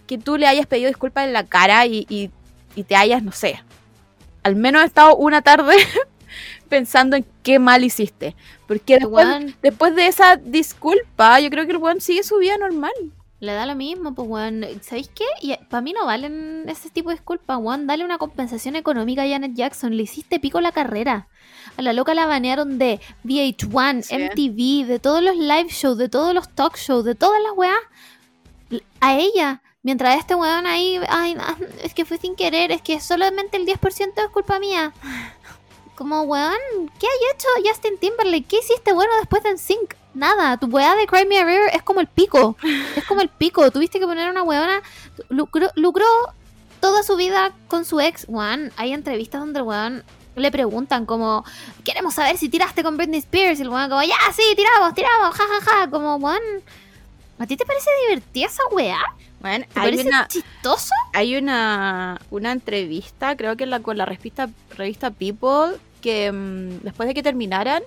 que 0.06 0.16
tú 0.16 0.38
le 0.38 0.46
hayas 0.46 0.66
pedido 0.66 0.88
disculpas 0.88 1.26
en 1.26 1.32
la 1.32 1.44
cara 1.44 1.84
y, 1.84 2.06
y, 2.08 2.30
y 2.74 2.84
te 2.84 2.96
hayas, 2.96 3.22
no 3.22 3.32
sé, 3.32 3.62
al 4.42 4.56
menos 4.56 4.84
estado 4.84 5.16
una 5.16 5.42
tarde 5.42 5.74
pensando 6.66 7.16
en 7.16 7.24
qué 7.42 7.58
mal 7.58 7.84
hiciste. 7.84 8.34
Porque 8.66 8.98
después, 9.62 9.94
de 9.94 10.06
esa 10.06 10.36
disculpa, 10.36 11.40
yo 11.40 11.50
creo 11.50 11.64
que 11.66 11.72
el 11.72 11.78
weón 11.78 12.00
sigue 12.00 12.22
su 12.22 12.38
vida 12.38 12.56
normal. 12.58 12.92
le 13.38 13.52
da 13.52 13.66
lo 13.66 13.74
mismo, 13.74 14.14
pues, 14.14 14.28
weón. 14.28 14.64
¿Sabéis 14.82 15.08
qué? 15.14 15.24
Y 15.40 15.56
para 15.68 15.80
mí 15.80 15.92
no 15.92 16.06
valen 16.06 16.64
ese 16.68 16.90
tipo 16.90 17.10
de 17.10 17.16
disculpas, 17.16 17.58
weón. 17.60 17.86
Dale 17.86 18.04
una 18.04 18.18
compensación 18.18 18.76
económica 18.76 19.22
a 19.22 19.28
Janet 19.28 19.52
Jackson. 19.54 19.96
Le 19.96 20.02
hiciste 20.02 20.40
pico 20.40 20.60
la 20.60 20.72
carrera. 20.72 21.28
A 21.76 21.82
la 21.82 21.92
loca 21.92 22.14
la 22.14 22.26
banearon 22.26 22.78
de 22.78 23.00
VH1, 23.24 24.02
Sí. 24.02 24.14
MTV, 24.16 24.86
de 24.86 24.98
todos 24.98 25.22
los 25.22 25.36
live 25.36 25.68
shows, 25.68 25.98
de 25.98 26.08
todos 26.08 26.34
los 26.34 26.48
talk 26.54 26.76
shows, 26.76 27.04
de 27.04 27.14
todas 27.14 27.40
las 27.42 27.52
weas. 27.56 27.78
A 29.00 29.16
ella. 29.16 29.62
Mientras 29.82 30.18
este 30.18 30.34
weón 30.34 30.66
ahí, 30.66 30.98
ay, 31.08 31.34
no, 31.34 31.44
es 31.84 31.94
que 31.94 32.04
fue 32.04 32.18
sin 32.18 32.34
querer, 32.34 32.72
es 32.72 32.82
que 32.82 32.98
solamente 32.98 33.56
el 33.56 33.64
10% 33.66 34.12
es 34.16 34.28
culpa 34.32 34.58
mía. 34.58 34.92
Como, 35.96 36.22
weón, 36.22 36.54
¿qué 37.00 37.06
hay 37.06 37.34
hecho 37.34 37.48
Justin 37.64 37.98
Timberlake? 37.98 38.46
¿Qué 38.46 38.58
hiciste 38.58 38.92
bueno 38.92 39.12
después 39.18 39.42
de 39.42 39.54
NSYNC? 39.54 39.96
Nada, 40.12 40.58
tu 40.58 40.66
weá 40.66 40.94
de 40.94 41.06
Cry 41.06 41.26
Me 41.26 41.38
a 41.38 41.44
River 41.44 41.70
es 41.74 41.82
como 41.82 42.00
el 42.00 42.06
pico. 42.06 42.56
Es 42.94 43.04
como 43.04 43.22
el 43.22 43.30
pico. 43.30 43.70
Tuviste 43.70 43.98
que 43.98 44.06
poner 44.06 44.30
una 44.30 44.42
weona. 44.42 44.82
Lucró, 45.30 45.70
lucró 45.74 46.06
toda 46.80 47.02
su 47.02 47.16
vida 47.16 47.52
con 47.68 47.84
su 47.84 48.00
ex. 48.00 48.26
Weón, 48.28 48.72
hay 48.76 48.92
entrevistas 48.92 49.40
donde 49.40 49.60
el 49.60 49.64
weón 49.64 50.04
le 50.36 50.50
preguntan 50.50 51.06
como, 51.06 51.44
queremos 51.82 52.12
saber 52.12 52.36
si 52.36 52.50
tiraste 52.50 52.82
con 52.82 52.98
Britney 52.98 53.20
Spears. 53.20 53.58
Y 53.58 53.62
el 53.62 53.70
weón 53.70 53.88
como, 53.88 54.02
ya, 54.02 54.16
sí, 54.34 54.42
tiramos, 54.54 54.94
tiramos, 54.94 55.34
jajaja. 55.34 55.90
Como, 55.90 56.16
weón, 56.16 56.42
¿a 57.38 57.46
ti 57.46 57.56
te 57.56 57.64
parece 57.64 57.90
divertida 58.06 58.46
esa 58.46 58.62
weá? 58.70 58.98
Bueno, 59.40 59.64
¿Te 59.72 59.80
hay 59.80 59.86
parece 59.86 60.08
una, 60.08 60.28
chistoso? 60.28 60.94
hay 61.12 61.36
una, 61.36 62.20
una 62.30 62.52
entrevista, 62.52 63.36
creo 63.36 63.56
que 63.56 63.66
la, 63.66 63.80
con 63.80 63.98
la 63.98 64.06
revista, 64.06 64.48
revista 64.76 65.10
People, 65.10 65.78
que 66.06 66.30
mm, 66.30 66.84
después 66.84 67.08
de 67.08 67.14
que 67.14 67.22
terminaran, 67.22 67.82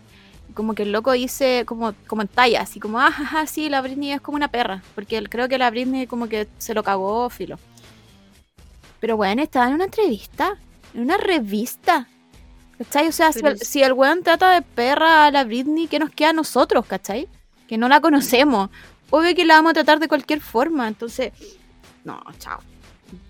como 0.54 0.74
que 0.76 0.84
el 0.84 0.92
loco 0.92 1.12
dice, 1.14 1.64
como, 1.66 1.94
como 2.08 2.22
en 2.24 2.28
talla, 2.28 2.62
así 2.62 2.80
como, 2.80 3.00
ah, 3.00 3.12
jaja, 3.12 3.46
sí, 3.48 3.70
la 3.70 3.82
Britney 3.82 4.12
es 4.12 4.20
como 4.22 4.36
una 4.36 4.50
perra, 4.50 4.82
porque 4.96 5.18
él- 5.18 5.30
creo 5.30 5.48
que 5.48 5.58
la 5.58 5.70
Britney 5.70 6.06
como 6.08 6.28
que 6.28 6.48
se 6.58 6.74
lo 6.74 6.84
cagó 6.84 7.30
filo. 7.30 7.58
Pero 9.00 9.16
bueno, 9.16 9.42
estaba 9.42 9.68
en 9.68 9.76
una 9.76 9.86
entrevista, 9.86 10.58
en 10.94 11.02
una 11.02 11.18
revista. 11.18 12.08
¿Cachai? 12.78 13.08
O 13.08 13.12
sea, 13.12 13.32
si 13.32 13.40
el, 13.46 13.58
si 13.60 13.84
el 13.84 13.94
weón 13.94 14.24
trata 14.24 14.52
de 14.52 14.62
perra 14.62 15.26
a 15.26 15.32
la 15.32 15.44
Britney, 15.46 15.88
¿qué 15.88 16.00
nos 16.00 16.10
queda 16.10 16.30
a 16.30 16.34
nosotros, 16.34 16.86
cachai? 16.86 17.28
Que 17.68 17.78
no 17.78 17.88
la 17.88 18.02
conocemos. 18.02 18.70
Obvio 19.12 19.34
que 19.36 19.46
la 19.46 19.56
vamos 19.56 19.72
a 19.72 19.74
tratar 19.76 20.00
de 20.00 20.08
cualquier 20.08 20.42
forma, 20.42 20.88
entonces... 20.88 21.32
No, 22.04 22.22
chao. 22.38 22.60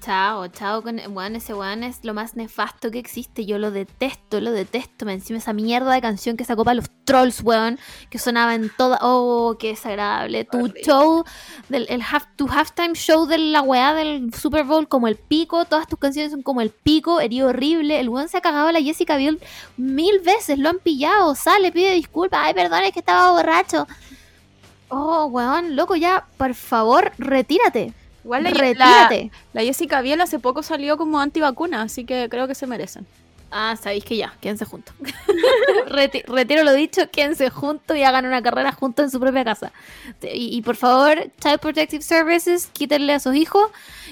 Chao, 0.02 0.48
chao 0.48 0.82
con 0.82 1.00
weón, 1.14 1.36
ese 1.36 1.54
weón 1.54 1.84
es 1.84 2.04
lo 2.04 2.14
más 2.14 2.36
nefasto 2.36 2.92
que 2.92 3.00
existe. 3.00 3.46
Yo 3.46 3.58
lo 3.58 3.72
detesto, 3.72 4.42
lo 4.42 4.52
detesto. 4.52 5.06
Me 5.06 5.14
encima 5.14 5.40
esa 5.40 5.54
mierda 5.54 5.94
de 5.94 6.02
canción 6.02 6.36
que 6.38 6.46
sacó 6.46 6.64
para 6.64 6.76
los 6.76 6.90
trolls, 7.06 7.42
weón, 7.42 7.80
que 8.10 8.20
sonaba 8.20 8.56
en 8.56 8.70
toda. 8.76 9.00
Oh, 9.02 9.56
qué 9.60 9.70
desagradable. 9.70 10.46
Tu 10.46 10.58
Horrible. 10.58 10.82
show, 10.84 11.24
del, 11.70 11.86
el 11.90 12.02
half, 12.02 12.26
tu 12.36 12.48
halftime 12.48 12.94
show 12.94 13.26
de 13.26 13.38
la 13.38 13.62
weá 13.62 13.94
del 13.94 14.34
Super 14.34 14.64
Bowl, 14.64 14.88
como 14.88 15.08
el 15.08 15.16
pico. 15.16 15.66
Todas 15.66 15.88
tus 15.88 16.00
canciones 16.00 16.32
son 16.32 16.42
como 16.42 16.62
el 16.62 16.72
pico, 16.72 17.20
herido 17.20 17.50
horrible. 17.50 18.00
El 18.00 18.10
weón 18.10 18.30
se 18.30 18.38
ha 18.38 18.42
cagado 18.42 18.68
a 18.68 18.72
la 18.72 18.82
Jessica 18.82 19.18
Biel 19.18 19.40
mil 19.78 20.20
veces, 20.20 20.60
lo 20.60 20.70
han 20.70 20.80
pillado. 20.80 21.36
Sale, 21.36 21.72
pide 21.72 21.94
disculpas. 21.94 22.42
Ay, 22.44 22.54
perdón, 22.54 22.84
es 22.84 22.92
que 22.92 23.00
estaba 23.00 23.32
borracho. 23.32 23.88
Oh, 24.90 25.26
weón, 25.28 25.76
loco, 25.76 25.96
ya, 25.96 26.26
por 26.38 26.54
favor, 26.56 27.12
retírate. 27.20 27.94
Igual 28.30 28.44
la, 28.44 28.50
la, 28.52 28.58
retírate. 28.60 29.32
la 29.54 29.62
Jessica 29.64 30.02
Biel 30.02 30.22
hace 30.22 30.38
poco 30.38 30.62
salió 30.62 30.98
como 30.98 31.20
antivacuna, 31.20 31.82
así 31.82 32.06
que 32.06 32.28
creo 32.30 32.48
que 32.48 32.54
se 32.54 32.68
merecen. 32.68 33.08
Ah, 33.52 33.76
sabéis 33.82 34.06
que 34.06 34.18
ya, 34.18 34.36
quédense 34.40 34.66
juntos. 34.66 34.94
Reti- 35.88 36.24
retiro 36.28 36.64
lo 36.64 36.72
dicho, 36.74 37.10
quédense 37.10 37.50
juntos 37.50 37.98
y 37.98 38.04
hagan 38.04 38.28
una 38.28 38.44
carrera 38.44 38.72
juntos 38.72 39.06
en 39.06 39.10
su 39.10 39.20
propia 39.20 39.44
casa. 39.44 39.72
Y, 40.22 40.56
y 40.56 40.62
por 40.62 40.76
favor, 40.76 41.32
Child 41.42 41.60
Protective 41.60 42.04
Services, 42.04 42.68
quítenle 42.72 43.14
a 43.14 43.20
sus 43.20 43.34
hijos 43.36 43.72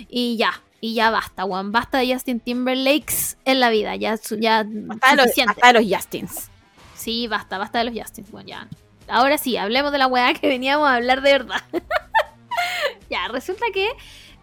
y 0.09 0.37
ya. 0.37 0.59
Y 0.81 0.95
ya 0.95 1.11
basta, 1.11 1.43
Juan. 1.43 1.71
Basta 1.71 1.99
de 1.99 2.11
Justin 2.13 2.39
Timberlakes 2.39 3.37
en 3.45 3.59
la 3.59 3.69
vida. 3.69 3.95
Ya, 3.95 4.17
su- 4.17 4.37
ya 4.39 4.65
Hasta 4.89 5.09
de 5.11 5.15
los, 5.17 5.27
hasta 5.47 5.67
de 5.67 5.73
los 5.73 5.83
Justins. 5.95 6.49
Sí, 6.95 7.27
basta, 7.27 7.59
basta 7.59 7.77
de 7.79 7.85
los 7.91 7.93
Justins. 7.93 8.31
Bueno, 8.31 8.49
ya. 8.49 8.67
Ahora 9.07 9.37
sí, 9.37 9.55
hablemos 9.57 9.91
de 9.91 9.99
la 9.99 10.07
weá 10.07 10.33
que 10.33 10.47
veníamos 10.47 10.87
a 10.87 10.95
hablar 10.95 11.21
de 11.21 11.31
verdad. 11.33 11.61
ya, 13.09 13.27
resulta 13.27 13.65
que, 13.73 13.89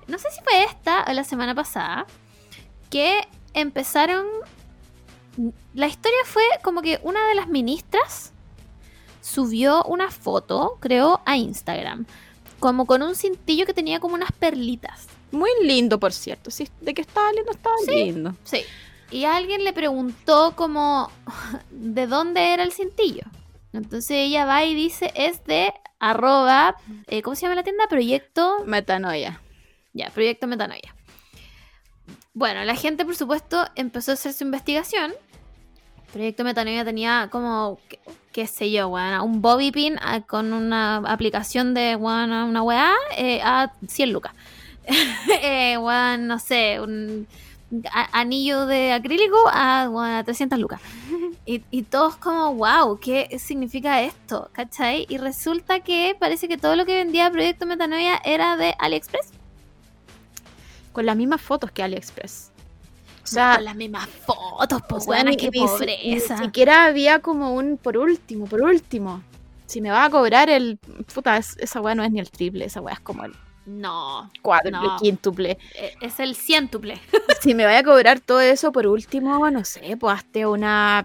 no 0.06 0.18
sé 0.18 0.30
si 0.30 0.40
fue 0.42 0.64
esta 0.64 1.04
o 1.08 1.12
la 1.12 1.24
semana 1.24 1.54
pasada, 1.54 2.06
que 2.90 3.26
empezaron... 3.52 4.26
La 5.74 5.88
historia 5.88 6.18
fue 6.24 6.44
como 6.62 6.80
que 6.80 7.00
una 7.02 7.26
de 7.28 7.34
las 7.34 7.48
ministras 7.48 8.32
subió 9.20 9.82
una 9.84 10.10
foto, 10.10 10.78
creo, 10.80 11.20
a 11.24 11.36
Instagram. 11.36 12.06
Como 12.60 12.86
con 12.86 13.02
un 13.02 13.16
cintillo 13.16 13.66
que 13.66 13.74
tenía 13.74 13.98
como 13.98 14.14
unas 14.14 14.30
perlitas. 14.32 15.08
Muy 15.32 15.50
lindo, 15.62 15.98
por 15.98 16.12
cierto. 16.12 16.50
Sí, 16.50 16.68
de 16.80 16.94
que 16.94 17.02
estaba 17.02 17.32
lindo, 17.32 17.50
estaba 17.50 17.74
lindo. 17.88 18.34
Sí. 18.44 18.62
Y 19.10 19.24
alguien 19.24 19.64
le 19.64 19.72
preguntó 19.72 20.54
como 20.56 21.10
de 21.70 22.06
dónde 22.06 22.52
era 22.52 22.62
el 22.62 22.72
cintillo. 22.72 23.24
Entonces 23.74 24.12
ella 24.12 24.44
va 24.44 24.64
y 24.64 24.74
dice 24.74 25.12
es 25.14 25.44
de 25.44 25.72
arroba, 25.98 26.76
eh, 27.08 27.22
¿cómo 27.22 27.34
se 27.34 27.42
llama 27.42 27.56
la 27.56 27.64
tienda? 27.64 27.86
Proyecto, 27.88 28.64
Metanoia. 28.64 29.40
ya, 29.92 30.10
Proyecto 30.10 30.46
Metanoia. 30.46 30.94
Bueno, 32.32 32.64
la 32.64 32.76
gente 32.76 33.04
por 33.04 33.16
supuesto 33.16 33.64
empezó 33.74 34.12
a 34.12 34.14
hacer 34.14 34.32
su 34.32 34.44
investigación. 34.44 35.12
Proyecto 36.12 36.44
Metanoia 36.44 36.84
tenía 36.84 37.28
como, 37.30 37.80
qué, 37.88 37.98
qué 38.32 38.46
sé 38.46 38.70
yo, 38.70 38.88
weón, 38.88 39.20
un 39.20 39.42
bobby 39.42 39.72
pin 39.72 39.96
ah, 40.00 40.20
con 40.20 40.52
una 40.52 40.98
aplicación 40.98 41.74
de 41.74 41.96
weón, 41.96 42.32
una 42.32 42.62
weá 42.62 42.92
eh, 43.16 43.40
a 43.42 43.72
100 43.86 44.12
lucas. 44.12 44.32
eh, 45.42 45.76
no 46.18 46.38
sé, 46.38 46.80
un 46.80 47.26
a- 47.92 48.18
anillo 48.20 48.66
de 48.66 48.92
acrílico 48.92 49.36
a, 49.52 49.88
weón, 49.90 50.10
a 50.10 50.24
300 50.24 50.58
lucas. 50.58 50.80
Y, 51.46 51.62
y 51.70 51.82
todos 51.82 52.16
como, 52.16 52.54
wow, 52.54 52.98
¿qué 52.98 53.38
significa 53.38 54.00
esto? 54.00 54.48
¿Cachai? 54.52 55.04
Y 55.10 55.18
resulta 55.18 55.80
que 55.80 56.16
parece 56.18 56.48
que 56.48 56.56
todo 56.56 56.74
lo 56.74 56.86
que 56.86 56.94
vendía 56.94 57.30
Proyecto 57.30 57.66
Metanoia 57.66 58.16
era 58.24 58.56
de 58.56 58.74
AliExpress. 58.78 59.28
Con 60.92 61.04
las 61.04 61.16
mismas 61.16 61.42
fotos 61.42 61.70
que 61.70 61.82
AliExpress. 61.82 62.50
O 63.22 63.26
sea, 63.26 63.56
con 63.56 63.64
las 63.66 63.76
mismas 63.76 64.08
fotos, 64.08 64.80
pues, 64.88 65.06
ni- 65.32 65.36
siquiera 66.38 66.84
había 66.86 67.18
como 67.20 67.54
un 67.54 67.76
por 67.76 67.98
último, 67.98 68.46
por 68.46 68.62
último. 68.62 69.22
Si 69.66 69.80
me 69.82 69.90
va 69.90 70.04
a 70.04 70.10
cobrar 70.10 70.48
el. 70.48 70.78
Puta, 71.12 71.36
es- 71.36 71.56
esa 71.58 71.80
weá 71.82 71.94
no 71.94 72.04
es 72.04 72.10
ni 72.10 72.20
el 72.20 72.30
triple, 72.30 72.64
esa 72.64 72.80
weá 72.80 72.94
es 72.94 73.00
como 73.00 73.24
el 73.24 73.34
No, 73.66 74.30
cuádruple, 74.42 74.88
No. 74.88 74.96
quíntuple. 74.98 75.58
e- 75.74 75.94
es 76.00 76.20
el 76.20 76.34
ciéntuple. 76.36 77.00
Si 77.40 77.54
me 77.54 77.64
vaya 77.66 77.80
a 77.80 77.84
cobrar 77.84 78.20
todo 78.20 78.40
eso 78.40 78.72
por 78.72 78.86
último, 78.86 79.50
no 79.50 79.64
sé, 79.64 79.96
pues 79.98 80.16
hazte 80.18 80.46
una 80.46 81.04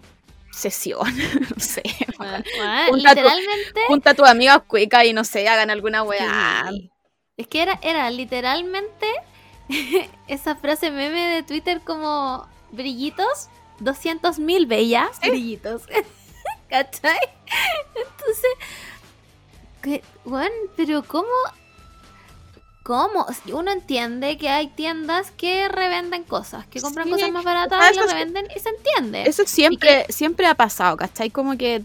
sesión. 0.51 1.01
no 1.55 1.60
sé. 1.62 1.84
Weón, 2.18 2.43
Junta 2.89 3.12
tu- 3.16 3.18
literalmente. 3.22 3.82
Junta 3.88 4.10
a 4.12 4.14
tus 4.14 4.28
amigas 4.28 4.62
cuicas 4.68 5.03
y 5.05 5.14
no 5.14 5.24
sé, 5.26 5.47
hagan 5.49 5.70
alguna 5.70 6.03
weá. 6.03 6.68
Sí. 6.70 6.89
Es 7.38 7.47
que 7.47 7.62
era, 7.62 7.80
era 7.82 8.10
literalmente 8.10 9.07
esa 10.28 10.55
frase 10.55 10.91
meme 10.91 11.28
de 11.28 11.43
Twitter 11.43 11.82
como 11.82 12.47
brillitos, 12.72 13.49
200 13.80 14.39
mil 14.39 14.66
bellas 14.66 15.20
brillitos. 15.22 15.84
¿Cachai? 16.70 17.18
Entonces, 17.95 18.51
que, 19.82 20.03
bueno, 20.24 20.53
pero 20.78 21.03
¿cómo? 21.03 21.28
¿Cómo? 22.89 23.27
Uno 23.53 23.69
entiende 23.69 24.39
que 24.39 24.49
hay 24.49 24.65
tiendas 24.65 25.29
que 25.29 25.69
revenden 25.69 26.23
cosas, 26.23 26.65
que 26.65 26.81
compran 26.81 27.05
Sí, 27.05 27.11
cosas 27.11 27.29
más 27.31 27.43
baratas 27.43 27.79
y 27.79 27.91
eso 27.91 28.01
las 28.01 28.13
revenden 28.13 28.47
y 28.55 28.59
se 28.59 28.69
entiende. 28.69 29.29
Eso 29.29 29.43
siempre, 29.45 30.07
siempre 30.09 30.47
ha 30.47 30.55
pasado, 30.55 30.97
¿cachai? 30.97 31.29
Como 31.29 31.55
que, 31.55 31.83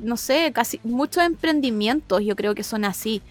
no 0.00 0.16
sé, 0.16 0.50
casi 0.52 0.80
muchos 0.82 1.22
emprendimientos 1.22 2.22
yo 2.24 2.34
creo 2.34 2.56
que 2.56 2.64
son 2.64 2.84
así. 2.84 3.22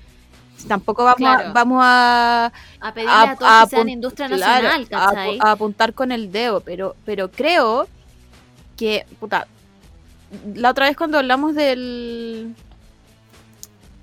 Tampoco 0.69 1.03
vamos, 1.03 1.19
a, 1.29 1.35
Claro. 1.35 1.53
vamos 1.53 1.81
a, 1.83 2.53
a 2.79 2.93
pedirle 2.93 3.11
a, 3.13 3.35
todos 3.35 3.63
que 3.63 3.69
sean 3.75 3.89
industria 3.89 4.27
claro, 4.29 4.69
nacional, 4.69 4.87
a 4.93 5.07
apu- 5.07 5.15
¿cachai? 5.15 5.39
a 5.41 5.51
apuntar 5.51 5.93
con 5.93 6.13
el 6.13 6.31
dedo, 6.31 6.61
pero, 6.61 6.95
pero 7.03 7.29
creo 7.29 7.89
que, 8.77 9.05
puta, 9.19 9.45
la 10.55 10.69
otra 10.69 10.87
vez 10.87 10.95
cuando 10.95 11.17
hablamos 11.17 11.53
del... 11.53 12.55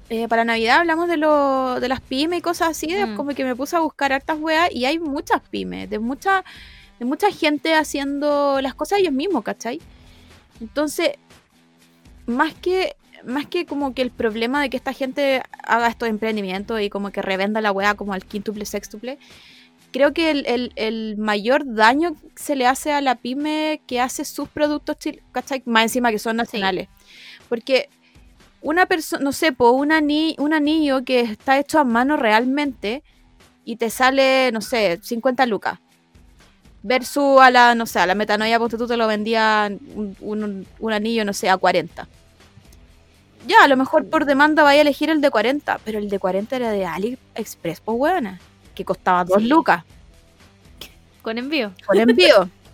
eh, 0.08 0.28
para 0.28 0.44
Navidad 0.44 0.78
hablamos 0.80 1.08
de, 1.08 1.16
lo, 1.16 1.80
de 1.80 1.88
las 1.88 2.00
pymes 2.00 2.38
y 2.38 2.42
cosas 2.42 2.68
así, 2.70 2.86
de- 2.92 3.14
como 3.16 3.34
que 3.34 3.44
me 3.44 3.56
puse 3.56 3.76
a 3.76 3.80
buscar 3.80 4.12
hartas 4.12 4.38
weas 4.38 4.70
y 4.72 4.84
hay 4.84 4.98
muchas 4.98 5.40
pymes, 5.50 5.90
de 5.90 5.98
mucha, 5.98 6.44
de 6.98 7.04
mucha 7.04 7.30
gente 7.30 7.74
haciendo 7.74 8.60
las 8.60 8.74
cosas 8.74 9.00
ellos 9.00 9.12
mismos, 9.12 9.42
¿cachai? 9.44 9.80
Entonces, 10.60 11.12
más 12.26 12.54
que, 12.54 12.96
más 13.24 13.46
que 13.46 13.66
como 13.66 13.94
que 13.94 14.02
el 14.02 14.10
problema 14.10 14.62
de 14.62 14.70
que 14.70 14.76
esta 14.76 14.92
gente 14.92 15.42
haga 15.62 15.88
estos 15.88 16.08
emprendimientos 16.08 16.80
y 16.80 16.90
como 16.90 17.10
que 17.10 17.22
revenda 17.22 17.60
la 17.60 17.72
wea 17.72 17.94
como 17.94 18.12
al 18.12 18.24
quíntuple, 18.24 18.64
sextuple, 18.64 19.18
creo 19.92 20.12
que 20.12 20.30
el, 20.30 20.46
el- 20.46 20.72
el 20.76 21.16
mayor 21.16 21.62
daño 21.74 22.14
se 22.34 22.54
le 22.56 22.66
hace 22.66 22.92
a 22.92 23.00
la 23.00 23.14
pyme 23.16 23.80
que 23.86 24.00
hace 24.00 24.24
sus 24.24 24.48
productos, 24.48 24.96
¿cachai? 25.32 25.62
Más 25.66 25.84
encima 25.84 26.10
que 26.10 26.18
son 26.18 26.36
nacionales. 26.36 26.88
Porque 27.48 27.88
una 28.66 28.86
persona, 28.86 29.22
no 29.22 29.32
sé, 29.32 29.52
po, 29.52 29.70
un, 29.70 29.92
ani- 29.92 30.34
un 30.38 30.52
anillo 30.52 31.04
que 31.04 31.20
está 31.20 31.58
hecho 31.58 31.78
a 31.78 31.84
mano 31.84 32.16
realmente 32.16 33.02
y 33.64 33.76
te 33.76 33.90
sale, 33.90 34.50
no 34.52 34.60
sé, 34.60 34.98
50 35.02 35.46
lucas. 35.46 35.78
Versus 36.82 37.40
a 37.40 37.50
la, 37.50 37.74
no 37.74 37.86
sé, 37.86 37.98
a 38.00 38.06
la 38.06 38.14
metanoia, 38.14 38.58
porque 38.58 38.76
tú 38.76 38.86
te 38.86 38.96
lo 38.96 39.06
vendían 39.06 39.78
un, 39.94 40.16
un- 40.20 40.66
un 40.78 40.92
anillo, 40.92 41.24
no 41.24 41.32
sé, 41.32 41.48
a 41.48 41.56
40. 41.56 42.06
Ya, 43.46 43.62
a 43.62 43.68
lo 43.68 43.76
mejor 43.76 44.06
por 44.08 44.24
demanda 44.24 44.62
vaya 44.64 44.78
a 44.80 44.82
elegir 44.82 45.10
el 45.10 45.20
de 45.20 45.30
40, 45.30 45.78
pero 45.84 45.98
el 46.00 46.08
de 46.08 46.18
40 46.18 46.56
era 46.56 46.70
de 46.72 46.84
AliExpress, 46.86 47.80
pues 47.80 47.96
buena, 47.98 48.40
que 48.74 48.84
costaba 48.84 49.24
2 49.24 49.42
Sí. 49.42 49.48
lucas 49.48 49.84
Con 51.22 51.38
envío. 51.38 51.72
con 51.86 51.98
envío. 51.98 52.48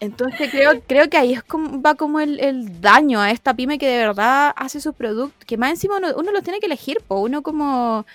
Entonces 0.00 0.50
creo, 0.50 0.80
creo 0.86 1.10
que 1.10 1.18
ahí 1.18 1.34
es 1.34 1.42
como, 1.42 1.82
va 1.82 1.94
como 1.94 2.20
el, 2.20 2.40
el 2.40 2.80
daño 2.80 3.20
a 3.20 3.30
esta 3.30 3.52
pyme 3.54 3.78
que 3.78 3.86
de 3.86 3.98
verdad 3.98 4.52
hace 4.56 4.80
sus 4.80 4.94
productos, 4.94 5.44
que 5.44 5.58
más 5.58 5.70
encima 5.70 5.98
uno, 5.98 6.08
uno 6.16 6.32
los 6.32 6.42
tiene 6.42 6.58
que 6.58 6.66
elegir, 6.66 6.98
pues 7.06 7.20
uno 7.22 7.42
como, 7.42 8.06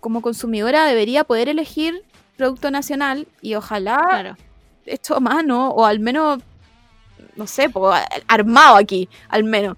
como 0.00 0.20
consumidora 0.22 0.86
debería 0.86 1.24
poder 1.24 1.48
elegir 1.48 2.02
producto 2.36 2.70
nacional 2.70 3.28
y 3.42 3.54
ojalá 3.54 3.98
Claro. 4.08 4.36
hecho 4.86 5.14
a 5.16 5.20
mano 5.20 5.68
o 5.70 5.84
al 5.84 6.00
menos, 6.00 6.40
no 7.36 7.46
sé, 7.46 7.68
po, 7.70 7.92
armado 8.26 8.76
aquí, 8.76 9.08
al 9.28 9.44
menos. 9.44 9.76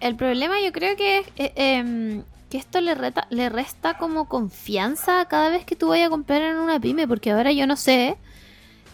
El 0.00 0.16
problema 0.16 0.60
yo 0.60 0.72
creo 0.72 0.96
que 0.96 1.18
es 1.20 1.26
eh, 1.36 1.52
em, 1.56 2.22
que 2.50 2.58
esto 2.58 2.80
le, 2.80 2.94
reta- 2.94 3.26
le 3.30 3.48
resta 3.48 3.96
como 3.96 4.28
confianza 4.28 5.24
cada 5.26 5.48
vez 5.48 5.64
que 5.64 5.74
tú 5.76 5.88
vayas 5.88 6.08
a 6.08 6.10
comprar 6.10 6.42
en 6.42 6.56
una 6.56 6.78
pyme, 6.78 7.08
porque 7.08 7.30
ahora 7.30 7.50
yo 7.52 7.66
no 7.66 7.76
sé 7.76 8.16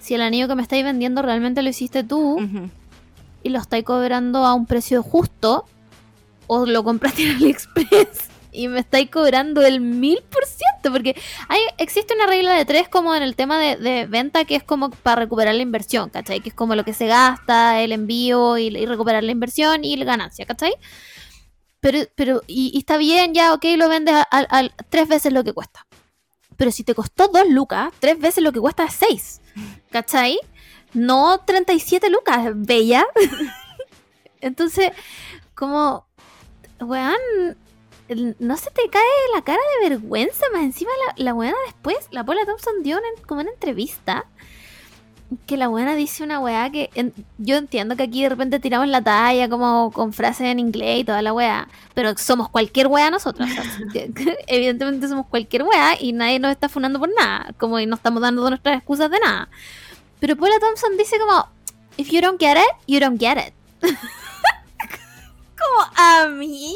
si 0.09 0.15
el 0.15 0.23
anillo 0.23 0.49
que 0.49 0.55
me 0.55 0.63
estáis 0.63 0.83
vendiendo 0.85 1.21
realmente 1.23 1.63
lo 1.63 1.69
hiciste 1.69 2.03
tú 2.03 2.39
y 3.43 3.49
lo 3.51 3.59
estáis 3.59 3.85
cobrando 3.85 4.45
a 4.47 4.55
un 4.55 4.67
precio 4.67 5.03
justo 5.03 5.65
o 6.47 6.67
lo 6.67 6.83
compraste 6.83 7.23
en 7.23 7.31
AliExpress 7.37 8.29
y 8.51 8.67
me 8.69 8.81
estáis 8.81 9.11
cobrando 9.11 9.61
el 9.63 9.81
mil 9.81 10.21
por 10.31 10.45
ciento, 10.47 10.91
porque 10.91 11.15
hay, 11.49 11.61
existe 11.77 12.15
una 12.15 12.27
regla 12.27 12.55
de 12.55 12.65
tres 12.65 12.89
como 12.89 13.15
en 13.15 13.23
el 13.23 13.37
tema 13.37 13.59
de, 13.61 13.77
de 13.77 14.07
venta 14.07 14.45
que 14.47 14.57
es 14.57 14.63
como 14.65 14.89
para 14.91 15.17
recuperar 15.21 15.55
la 15.55 15.63
inversión, 15.63 16.09
¿cachai? 16.09 16.41
Que 16.41 16.49
es 16.49 16.55
como 16.55 16.75
lo 16.75 16.83
que 16.83 16.95
se 16.95 17.07
gasta, 17.07 17.81
el 17.83 17.93
envío 17.93 18.57
y, 18.59 18.69
y 18.69 18.87
recuperar 18.87 19.23
la 19.23 19.31
inversión 19.33 19.85
y 19.85 19.97
la 19.97 20.07
ganancia, 20.07 20.47
¿cachai? 20.47 20.73
Pero, 21.81 21.99
pero 22.17 22.43
y, 22.47 22.71
y 22.75 22.79
está 22.79 22.97
bien, 22.97 23.35
ya, 23.35 23.53
ok, 23.53 23.65
lo 23.77 23.89
vendes 23.89 24.15
a, 24.15 24.27
a- 24.31 24.59
a 24.59 24.69
tres 24.89 25.07
veces 25.09 25.33
lo 25.33 25.45
que 25.45 25.53
cuesta. 25.53 25.87
pero 26.57 26.73
si 26.73 26.83
te 26.83 26.95
costó 26.95 27.29
2 27.29 27.49
lucas, 27.51 27.93
tres 28.01 28.19
veces 28.19 28.43
lo 28.43 28.51
que 28.53 28.59
cuesta 28.61 28.85
es 28.85 28.95
6. 28.95 29.41
¿Cachai? 29.91 30.39
No 30.95 31.41
37 31.45 32.11
lucas, 32.11 32.51
bella. 32.55 33.07
Entonces, 34.41 34.93
como, 35.55 36.07
weón, 36.81 37.19
no 38.39 38.57
se 38.57 38.71
te 38.71 38.89
cae 38.91 39.03
la 39.35 39.43
cara 39.43 39.61
de 39.81 39.89
vergüenza, 39.89 40.47
más 40.53 40.63
encima 40.63 40.91
la, 41.17 41.33
la 41.35 41.55
después, 41.67 42.09
la 42.11 42.25
Paula 42.25 42.47
Thompson 42.47 42.83
dio 42.83 42.99
como 43.27 43.41
una 43.41 43.51
entrevista 43.51 44.27
que 45.47 45.57
la 45.59 45.69
weona 45.69 45.95
dice 45.95 46.23
una 46.25 46.39
weá 46.41 46.71
que 46.71 46.89
yo 47.37 47.57
entiendo 47.57 47.97
que 47.97 48.05
aquí 48.05 48.23
de 48.23 48.31
repente 48.31 48.61
tiramos 48.61 48.89
la 48.89 49.03
talla 49.03 49.49
como 49.49 49.91
con 49.93 50.13
frases 50.15 50.47
en 50.47 50.59
inglés 50.59 51.01
y 51.01 51.05
toda 51.05 51.21
la 51.21 51.33
weá, 51.35 51.69
pero 51.95 52.17
somos 52.17 52.49
cualquier 52.49 52.87
weá 52.87 53.11
nosotros. 53.11 53.47
evidentemente 54.47 55.07
somos 55.09 55.27
cualquier 55.27 55.65
weá 55.65 56.01
y 56.01 56.13
nadie 56.13 56.39
nos 56.39 56.51
está 56.53 56.69
funando 56.71 56.99
por 56.99 57.11
nada, 57.15 57.53
como 57.59 57.79
y 57.79 57.87
no 57.87 57.97
estamos 57.97 58.23
dando 58.23 58.49
nuestras 58.49 58.79
excusas 58.79 59.11
de 59.11 59.21
nada. 59.21 59.49
Pero 60.21 60.35
Paula 60.37 60.59
Thompson 60.61 60.97
dice 60.97 61.19
como, 61.19 61.47
if 61.99 62.09
you 62.11 62.21
don't 62.23 62.41
get 62.41 62.57
it, 62.57 62.77
you 62.87 62.99
don't 62.99 63.21
get 63.21 63.37
it. 63.37 63.53
como 65.59 65.91
a 65.97 66.27
mí. 66.29 66.75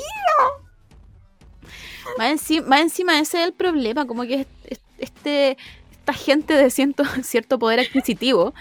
Más 2.19 2.31
encima, 2.33 2.67
más 2.67 2.81
encima 2.81 3.19
ese 3.19 3.41
es 3.41 3.47
el 3.47 3.53
problema, 3.55 4.07
como 4.07 4.23
que 4.25 4.41
es- 4.43 4.47
es- 4.67 4.81
este, 4.99 5.57
esta 6.03 6.13
gente 6.13 6.55
de 6.55 6.69
ciento- 6.71 7.05
cierto 7.23 7.59
poder 7.59 7.79
adquisitivo 7.81 8.55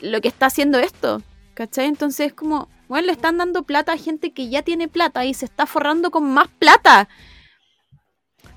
lo 0.00 0.20
que 0.22 0.28
está 0.28 0.46
haciendo 0.46 0.78
esto, 0.78 1.22
¿cachai? 1.52 1.86
Entonces 1.86 2.28
es 2.28 2.32
como, 2.32 2.68
bueno, 2.88 3.06
le 3.06 3.12
están 3.12 3.36
dando 3.36 3.64
plata 3.64 3.92
a 3.92 3.98
gente 3.98 4.32
que 4.32 4.48
ya 4.48 4.62
tiene 4.62 4.88
plata 4.88 5.26
y 5.26 5.34
se 5.34 5.44
está 5.44 5.66
forrando 5.66 6.10
con 6.10 6.24
más 6.32 6.48
plata. 6.48 7.06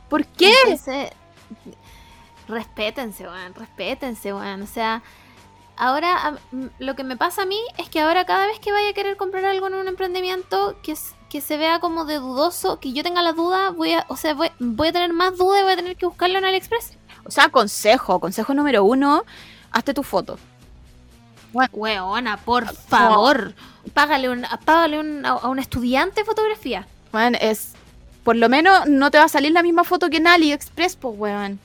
¿Por 0.09 0.25
qué? 0.25 0.53
Respétense, 2.47 3.23
weón, 3.25 3.53
respétense, 3.55 4.33
weón. 4.33 4.61
O 4.61 4.67
sea, 4.67 5.01
ahora 5.75 6.37
lo 6.79 6.95
que 6.95 7.03
me 7.03 7.17
pasa 7.17 7.41
a 7.41 7.45
mí 7.45 7.59
es 7.77 7.89
que 7.89 7.99
ahora 7.99 8.23
cada 8.25 8.47
vez 8.47 8.59
que 8.59 8.71
vaya 8.71 8.89
a 8.89 8.93
querer 8.93 9.17
comprar 9.17 9.43
algo 9.43 9.67
en 9.67 9.73
un 9.73 9.87
emprendimiento 9.89 10.77
que, 10.81 10.93
que 11.29 11.41
se 11.41 11.57
vea 11.57 11.79
como 11.79 12.05
de 12.05 12.19
dudoso, 12.19 12.79
que 12.79 12.93
yo 12.93 13.03
tenga 13.03 13.21
la 13.21 13.33
duda, 13.33 13.71
voy 13.71 13.93
a, 13.93 14.05
o 14.07 14.15
sea, 14.15 14.33
voy, 14.33 14.49
voy 14.59 14.87
a 14.89 14.93
tener 14.93 15.11
más 15.11 15.37
duda 15.37 15.59
y 15.59 15.63
voy 15.63 15.73
a 15.73 15.77
tener 15.77 15.97
que 15.97 16.05
buscarlo 16.05 16.37
en 16.37 16.45
AliExpress. 16.45 16.97
O 17.25 17.31
sea, 17.31 17.49
consejo, 17.49 18.19
consejo 18.19 18.53
número 18.53 18.83
uno, 18.83 19.23
hazte 19.71 19.93
tu 19.93 20.03
foto. 20.03 20.37
Weona, 21.71 22.37
por 22.37 22.65
favor, 22.75 23.53
págale, 23.93 24.29
un, 24.29 24.45
págale 24.65 24.99
un- 24.99 25.25
a, 25.25 25.35
un 25.47 25.59
estudiante 25.59 26.21
de 26.21 26.25
fotografía. 26.25 26.87
Bueno, 27.11 27.37
es, 27.39 27.73
por 28.23 28.35
lo 28.35 28.49
menos 28.49 28.87
no 28.87 29.11
te 29.11 29.19
va 29.19 29.25
a 29.25 29.29
salir 29.29 29.51
la 29.51 29.61
misma 29.61 29.83
foto 29.83 30.09
que 30.09 30.17
en 30.17 30.27
AliExpress, 30.27 30.95
pues, 30.95 31.15
weón. 31.17 31.59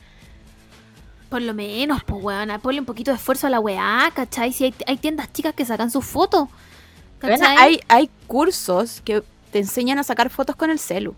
Por 1.31 1.43
lo 1.43 1.55
menos, 1.55 2.05
pues, 2.05 2.23
weona, 2.23 2.59
ponle 2.59 2.81
un 2.81 2.87
poquito 2.87 3.11
de 3.11 3.17
esfuerzo 3.17 3.47
a 3.47 3.51
la 3.51 3.61
weá, 3.61 4.11
¿cachai? 4.15 4.53
Si 4.53 4.65
hay, 4.65 4.75
hay 4.87 4.97
tiendas 4.99 5.33
chicas 5.33 5.55
que 5.55 5.65
sacan 5.65 5.91
sus 5.91 6.05
fotos. 6.05 6.49
Bueno, 7.21 7.47
hay, 7.59 7.81
hay 7.89 8.11
cursos 8.27 9.01
que 9.05 9.23
te 9.53 9.59
enseñan 9.59 9.99
a 9.99 10.05
sacar 10.05 10.31
fotos 10.31 10.55
con 10.57 10.71
el 10.71 10.79
celu. 10.79 11.15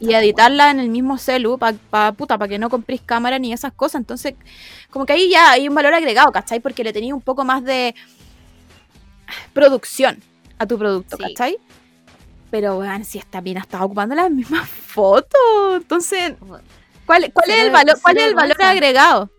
Y 0.00 0.14
editarla 0.14 0.70
en 0.70 0.80
el 0.80 0.88
mismo 0.88 1.18
celu 1.18 1.58
para 1.58 1.76
pa, 1.90 2.12
puta, 2.12 2.38
para 2.38 2.48
que 2.48 2.58
no 2.58 2.70
compréis 2.70 3.00
cámara 3.00 3.38
ni 3.38 3.52
esas 3.52 3.72
cosas. 3.72 4.00
Entonces, 4.00 4.34
como 4.90 5.06
que 5.06 5.12
ahí 5.14 5.30
ya 5.30 5.52
hay 5.52 5.68
un 5.68 5.74
valor 5.74 5.94
agregado, 5.94 6.32
¿cachai? 6.32 6.60
Porque 6.60 6.84
le 6.84 6.92
tenía 6.92 7.14
un 7.14 7.20
poco 7.20 7.44
más 7.44 7.64
de 7.64 7.94
producción 9.52 10.22
a 10.58 10.66
tu 10.66 10.78
producto, 10.78 11.16
Sí. 11.16 11.22
¿cachai? 11.22 11.58
Pero, 12.50 12.78
weón, 12.78 13.04
si 13.04 13.18
esta 13.18 13.40
mina 13.40 13.60
estaba 13.60 13.84
ocupando 13.84 14.14
las 14.14 14.30
mismas 14.30 14.68
fotos. 14.86 15.76
Entonces. 15.76 16.34
¿cuál, 17.04 17.32
cuál 17.32 17.50
es 17.50 17.58
el 17.64 17.70
valor, 17.70 17.98
cuál 18.00 18.18
es 18.18 18.24
el 18.24 18.34
valor 18.34 18.62
agregado 18.62 19.30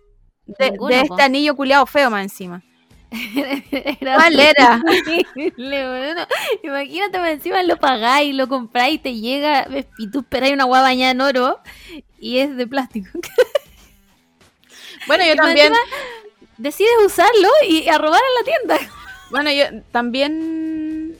de, 0.45 0.77
este 1.03 1.21
anillo 1.21 1.55
culiado 1.55 1.85
feo 1.85 2.09
más 2.09 2.23
encima? 2.23 2.63
Era 4.01 4.15
¿Cuál 4.15 4.39
era? 4.39 4.81
weón. 5.57 6.17
Imagínate, 6.63 7.31
encima 7.31 7.63
lo 7.63 7.77
pagáis, 7.77 8.35
lo 8.35 8.47
compráis 8.47 8.95
y 8.95 8.99
te 8.99 9.13
llega 9.15 9.67
y 9.97 10.11
tú 10.11 10.19
esperáis 10.19 10.53
una 10.53 10.65
hueá 10.65 10.81
bañada 10.81 11.11
en 11.11 11.21
oro 11.21 11.59
y 12.19 12.39
es 12.39 12.55
de 12.55 12.67
plástico. 12.67 13.09
Bueno, 15.05 15.23
yo 15.23 15.35
Y 15.35 15.37
también, 15.37 15.67
encima 15.67 15.79
Decides 16.57 16.91
usarlo 17.05 17.49
y 17.69 17.87
a 17.87 17.97
robar 17.97 18.19
a 18.19 18.39
la 18.39 18.45
tienda. 18.45 18.93
bueno, 19.31 19.51
yo 19.51 19.81
también 19.91 21.17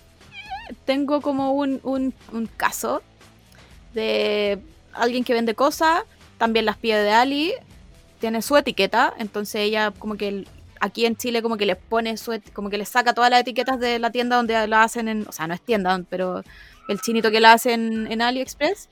tengo 0.86 1.22
como 1.22 1.54
un, 1.54 1.80
un, 1.84 2.14
un 2.32 2.48
caso 2.48 3.02
de 3.94 4.60
alguien 4.94 5.24
que 5.24 5.34
vende 5.34 5.54
cosas, 5.54 6.04
también 6.38 6.66
las 6.66 6.78
pide 6.78 7.04
de 7.04 7.12
Ali, 7.12 7.54
tiene 8.20 8.42
su 8.42 8.58
etiqueta, 8.58 9.14
entonces 9.20 9.62
ella 9.62 9.92
como 9.92 10.18
que 10.18 10.46
aquí 10.80 11.06
en 11.06 11.16
Chile 11.16 11.42
como 11.42 11.58
que 11.58 11.66
le 11.66 11.76
pone 11.76 12.18
su 12.18 12.40
como 12.54 12.70
que 12.70 12.78
le 12.78 12.86
saca 12.86 13.14
todas 13.14 13.30
las 13.30 13.42
etiquetas 13.42 13.80
de 13.80 14.00
la 14.00 14.12
tienda 14.12 14.36
donde 14.36 14.68
la 14.68 14.84
hacen 14.84 15.08
en, 15.08 15.28
o 15.28 15.32
sea, 15.32 15.48
no 15.48 15.54
es 15.54 15.62
tienda, 15.62 16.02
pero 16.10 16.44
el 16.88 17.02
chinito 17.02 17.32
que 17.32 17.40
la 17.40 17.54
hace 17.54 17.74
en, 17.74 18.22
AliExpress 18.22 18.90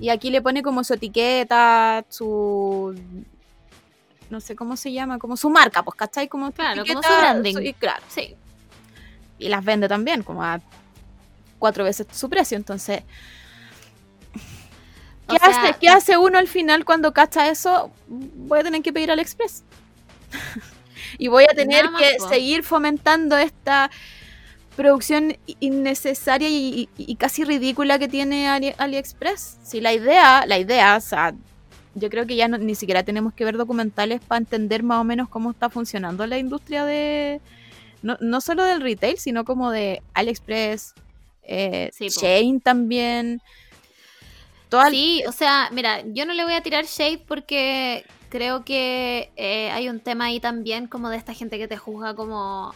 y 0.00 0.10
aquí 0.10 0.30
le 0.30 0.42
pone 0.42 0.62
como 0.62 0.84
su 0.84 0.94
etiqueta, 0.94 2.04
su 2.08 2.94
no 4.30 4.40
sé 4.40 4.54
cómo 4.54 4.76
se 4.76 4.92
llama, 4.92 5.18
como 5.18 5.36
su 5.36 5.48
marca, 5.48 5.82
pues, 5.82 5.96
¿cachai? 5.96 6.28
Como 6.28 6.52
Claro, 6.52 6.82
como 6.82 7.00
etiqueta, 7.00 7.08
su 7.14 7.20
branding. 7.20 7.56
y 7.62 7.72
claro, 7.72 8.02
Sí. 8.08 8.36
y 9.38 9.48
las 9.48 9.64
vende 9.64 9.88
también, 9.88 10.22
como 10.22 10.44
a 10.44 10.60
cuatro 11.58 11.84
veces 11.84 12.06
su 12.12 12.28
precio. 12.28 12.56
Entonces, 12.56 13.02
¿qué, 15.28 15.36
O 15.36 15.38
sea, 15.38 15.48
hace, 15.48 15.76
¿qué 15.80 15.88
hace 15.88 16.18
uno 16.18 16.38
al 16.38 16.48
final 16.48 16.84
cuando 16.84 17.12
cacha 17.12 17.48
eso? 17.48 17.90
Voy 18.06 18.60
a 18.60 18.62
tener 18.64 18.82
que 18.82 18.92
pedir 18.92 19.10
al 19.10 19.18
Express. 19.18 19.64
y 21.16 21.28
voy 21.28 21.44
a 21.44 21.54
tener 21.54 21.86
Nada 21.90 21.98
que 21.98 22.18
seguir 22.28 22.62
fomentando 22.64 23.36
esta 23.36 23.90
producción 24.76 25.36
innecesaria 25.60 26.48
y, 26.48 26.88
y- 26.96 27.04
y 27.12 27.16
casi 27.16 27.44
ridícula 27.44 27.98
que 27.98 28.06
tiene 28.08 28.48
Ali- 28.48 28.74
AliExpress. 28.78 29.58
Si 29.62 29.80
la 29.80 29.92
idea, 29.92 30.46
la 30.46 30.58
idea, 30.58 30.96
o 30.96 31.00
sea, 31.00 31.34
yo 31.94 32.10
creo 32.10 32.26
que 32.26 32.36
ya 32.36 32.46
no- 32.46 32.58
ni 32.58 32.74
siquiera 32.76 33.02
tenemos 33.02 33.34
que 33.34 33.44
ver 33.44 33.56
documentales 33.56 34.20
para 34.20 34.38
entender 34.38 34.82
más 34.84 35.00
o 35.00 35.04
menos 35.04 35.28
cómo 35.28 35.50
está 35.50 35.68
funcionando 35.68 36.26
la 36.28 36.38
industria 36.38 36.84
de, 36.84 37.40
no, 38.02 38.16
no 38.20 38.40
solo 38.40 38.62
del 38.64 38.80
retail, 38.80 39.18
sino 39.18 39.44
como 39.44 39.70
de 39.72 40.00
AliExpress, 40.14 40.94
eh, 41.42 41.90
Sí. 41.92 42.08
Shein 42.10 42.60
también. 42.60 43.40
Toda 44.68 44.90
Sí, 44.90 45.24
o 45.26 45.32
sea, 45.32 45.70
mira, 45.72 46.02
yo 46.06 46.24
no 46.26 46.34
le 46.34 46.44
voy 46.44 46.52
a 46.52 46.62
tirar 46.62 46.84
shade 46.84 47.18
porque 47.26 48.04
creo 48.28 48.64
que 48.64 49.30
eh, 49.36 49.70
hay 49.70 49.88
un 49.88 50.00
tema 50.00 50.26
ahí 50.26 50.40
también 50.40 50.86
como 50.86 51.08
de 51.10 51.16
esta 51.16 51.34
gente 51.34 51.58
que 51.58 51.68
te 51.68 51.76
juzga 51.76 52.14
como... 52.14 52.74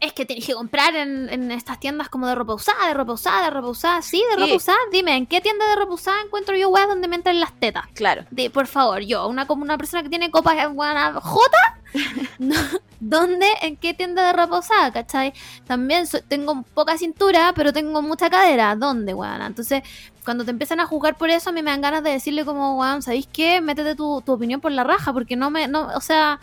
Es 0.00 0.12
que 0.12 0.24
tienes 0.24 0.46
que 0.46 0.54
comprar 0.54 0.94
en, 0.94 1.28
en 1.28 1.50
estas 1.50 1.80
tiendas 1.80 2.08
como 2.08 2.28
de 2.28 2.36
ropa 2.36 2.54
usada, 2.54 2.86
de 2.86 2.94
ropa 2.94 3.14
usada, 3.14 3.42
de 3.46 3.50
ropa 3.50 3.68
usada. 3.68 4.00
Sí, 4.00 4.22
de 4.30 4.36
Sí. 4.36 4.40
ropa 4.42 4.54
usada. 4.54 4.78
Dime, 4.92 5.16
¿en 5.16 5.26
qué 5.26 5.40
tienda 5.40 5.68
de 5.68 5.74
ropa 5.74 5.94
usada 5.94 6.20
encuentro 6.24 6.56
yo 6.56 6.68
weas 6.68 6.86
donde 6.86 7.08
me 7.08 7.16
entran 7.16 7.40
las 7.40 7.52
tetas? 7.58 7.86
Claro. 7.94 8.24
De, 8.30 8.48
por 8.48 8.68
favor, 8.68 9.00
yo, 9.00 9.26
una 9.26 9.48
como 9.48 9.64
una 9.64 9.76
persona 9.76 10.04
que 10.04 10.08
tiene 10.08 10.30
copas 10.30 10.56
en 10.64 10.76
buena 10.76 11.14
J, 11.20 11.50
no, 12.38 12.54
¿dónde, 13.00 13.48
en 13.62 13.76
qué 13.76 13.92
tienda 13.92 14.24
de 14.28 14.34
ropa 14.34 14.60
usada, 14.60 14.92
cachai? 14.92 15.32
También 15.66 16.06
so- 16.06 16.22
tengo 16.22 16.62
poca 16.74 16.96
cintura, 16.96 17.52
pero 17.56 17.72
tengo 17.72 18.00
mucha 18.00 18.30
cadera, 18.30 18.76
¿dónde, 18.76 19.14
weón? 19.14 19.42
Entonces, 19.42 19.82
cuando 20.28 20.44
te 20.44 20.50
empiezan 20.50 20.78
a 20.78 20.84
jugar 20.86 21.16
por 21.16 21.30
eso, 21.30 21.48
a 21.48 21.52
mí 21.54 21.62
me 21.62 21.70
dan 21.70 21.80
ganas 21.80 22.02
de 22.02 22.10
decirle 22.10 22.44
como, 22.44 22.78
weón, 22.78 23.00
¿sabéis 23.00 23.26
qué? 23.32 23.62
Métete 23.62 23.94
tu, 23.94 24.20
tu 24.20 24.32
opinión 24.32 24.60
por 24.60 24.70
la 24.72 24.84
raja, 24.84 25.14
porque 25.14 25.36
no 25.36 25.48
me, 25.48 25.68
no, 25.68 25.86
o 25.94 26.02
sea, 26.02 26.38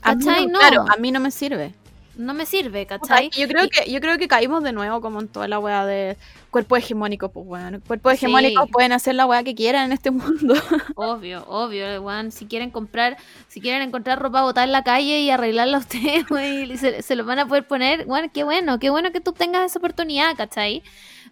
¿cachai? 0.00 0.46
no, 0.46 0.54
No, 0.54 0.58
Claro, 0.58 0.84
a 0.92 0.96
mí 0.96 1.12
no 1.12 1.20
me 1.20 1.30
sirve. 1.30 1.72
no 2.16 2.34
me 2.34 2.46
sirve, 2.46 2.84
¿cachai? 2.84 3.30
yo 3.30 3.46
creo 3.46 3.64
Y- 3.66 3.68
que 3.68 3.90
yo 3.92 4.00
creo 4.00 4.18
que 4.18 4.26
caímos 4.26 4.64
de 4.64 4.72
nuevo 4.72 5.00
como 5.00 5.20
en 5.20 5.28
toda 5.28 5.46
la 5.46 5.60
weá 5.60 5.86
de 5.86 6.16
cuerpo 6.50 6.76
hegemónico, 6.76 7.30
pues 7.30 7.46
bueno, 7.46 7.78
cuerpos 7.86 8.12
Sí. 8.12 8.16
hegemónicos 8.26 8.68
pueden 8.70 8.90
hacer 8.92 9.14
la 9.14 9.24
weá 9.24 9.42
que 9.44 9.54
quieran 9.54 9.84
en 9.86 9.92
este 9.92 10.10
mundo. 10.10 10.54
Obvio, 10.96 11.44
obvio, 11.48 12.02
weón. 12.02 12.32
Si 12.32 12.46
quieren 12.46 12.70
comprar, 12.70 13.16
si 13.48 13.60
quieren 13.62 13.80
encontrar 13.82 14.18
ropa 14.20 14.42
botada 14.42 14.64
en 14.66 14.72
la 14.72 14.82
calle 14.84 15.20
y 15.20 15.30
arreglarla 15.30 15.78
ustedes, 15.78 16.24
weón, 16.30 16.72
y 16.72 16.76
se, 16.76 17.00
se 17.02 17.14
lo 17.16 17.24
van 17.24 17.38
a 17.38 17.46
poder 17.46 17.66
poner, 17.66 18.04
bueno, 18.04 18.28
qué 18.34 18.42
bueno, 18.44 18.78
qué 18.80 18.90
bueno 18.90 19.12
que 19.12 19.20
tú 19.20 19.32
tengas 19.32 19.64
esa 19.70 19.78
oportunidad, 19.78 20.36
¿cachai? 20.36 20.82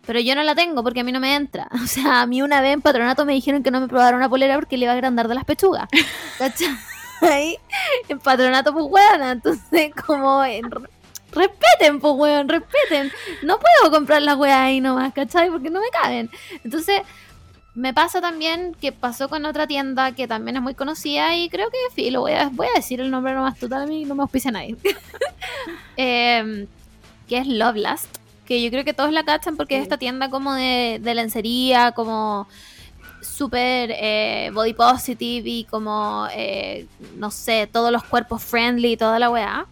Pero 0.07 0.19
yo 0.21 0.35
no 0.35 0.43
la 0.43 0.55
tengo 0.55 0.83
porque 0.83 1.01
a 1.01 1.05
mí 1.05 1.13
no 1.13 1.21
me 1.21 1.35
entra. 1.35 1.69
O 1.83 1.87
sea, 1.87 2.23
a 2.23 2.27
mí 2.27 2.43
una 2.43 2.61
vez 2.61 2.75
en 2.75 2.83
patronato 2.83 3.25
me 3.25 3.33
dijeron 3.33 3.63
que 3.63 3.71
no 3.71 3.81
me 3.81 3.89
probaron 3.89 4.19
una 4.19 4.29
polera 4.29 4.55
porque 4.55 4.77
le 4.77 4.85
iba 4.85 4.93
a 4.93 4.97
agrandar 4.97 5.29
de 5.29 5.35
las 5.35 5.45
pechugas. 5.45 5.89
¿Cachai? 6.39 7.59
En 8.09 8.19
patronato, 8.19 8.73
pues, 8.73 8.87
weón. 8.89 9.23
Entonces, 9.23 9.93
como... 10.07 10.43
en- 10.45 10.71
Respeten, 11.33 12.01
pues, 12.01 12.15
weón, 12.17 12.49
respeten. 12.49 13.13
No 13.43 13.59
puedo 13.59 13.93
comprar 13.95 14.21
las 14.23 14.37
weas 14.37 14.59
ahí 14.59 14.81
nomás, 14.81 15.13
¿cachai? 15.13 15.49
Porque 15.49 15.71
no 15.71 15.81
me 15.81 15.89
caben. 15.91 16.29
Entonces, 16.65 17.03
me 17.75 17.95
pasa 17.95 18.21
también 18.21 18.75
que 18.81 18.91
pasó 18.91 19.29
con 19.29 19.45
otra 19.45 19.67
tienda 19.69 20.11
que 20.13 20.27
también 20.27 20.57
es 20.57 20.63
muy 20.63 20.75
conocida 20.75 21.37
y 21.37 21.49
creo 21.49 21.69
que, 21.95 22.11
lo 22.11 22.23
voy 22.23 22.33
a, 22.33 22.49
voy 22.49 22.67
a 22.67 22.75
decir 22.77 23.01
el 23.01 23.13
nombre 23.13 23.33
nomás 23.33 23.57
total, 23.59 23.83
a 23.83 23.87
mí 23.87 24.05
no 24.05 24.17
me 24.17 24.23
auspicia 24.23 24.51
nadie. 24.51 24.77
Em, 25.97 26.67
que 27.29 27.39
es 27.39 27.47
Lovelast, 27.47 28.17
que 28.51 28.61
yo 28.61 28.69
creo 28.73 28.85
que 28.85 28.93
todos 28.93 29.13
la 29.13 29.23
cachan 29.23 29.57
porque 29.57 29.77
es 29.77 29.85
esta 29.85 29.97
tienda 29.97 30.29
como 30.29 30.55
de, 30.55 30.99
de 31.01 31.15
lencería, 31.15 31.93
como 31.93 32.49
súper 33.23 33.93
eh, 33.95 34.51
body 34.53 34.73
positive 34.73 35.49
y 35.49 35.63
como, 35.71 36.27
eh, 36.35 36.89
no 37.17 37.31
sé, 37.31 37.69
todos 37.73 37.93
los 37.93 38.03
cuerpos 38.03 38.43
friendly 38.43 38.95
y 38.95 38.97
toda 38.97 39.21
la 39.21 39.31
weá. 39.31 39.67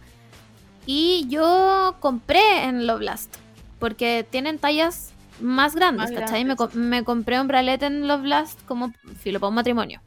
Y 0.85 1.25
yo 1.27 1.97
compré 1.99 2.63
en 2.63 2.87
Lovelast, 2.87 3.35
porque 3.79 4.25
tienen 4.29 4.59
tallas 4.59 5.11
más 5.41 5.75
grandes, 5.75 6.11
Más 6.11 6.17
¿cachai? 6.17 6.45
Me, 6.45 6.55
grandes. 6.55 6.77
me 6.77 7.03
compré 7.03 7.41
un 7.41 7.49
bralet 7.49 7.83
en 7.83 8.07
Lovelast 8.07 8.65
como 8.65 8.93
filo 9.21 9.41
para 9.41 9.49
un 9.49 9.55
matrimonio. 9.55 9.99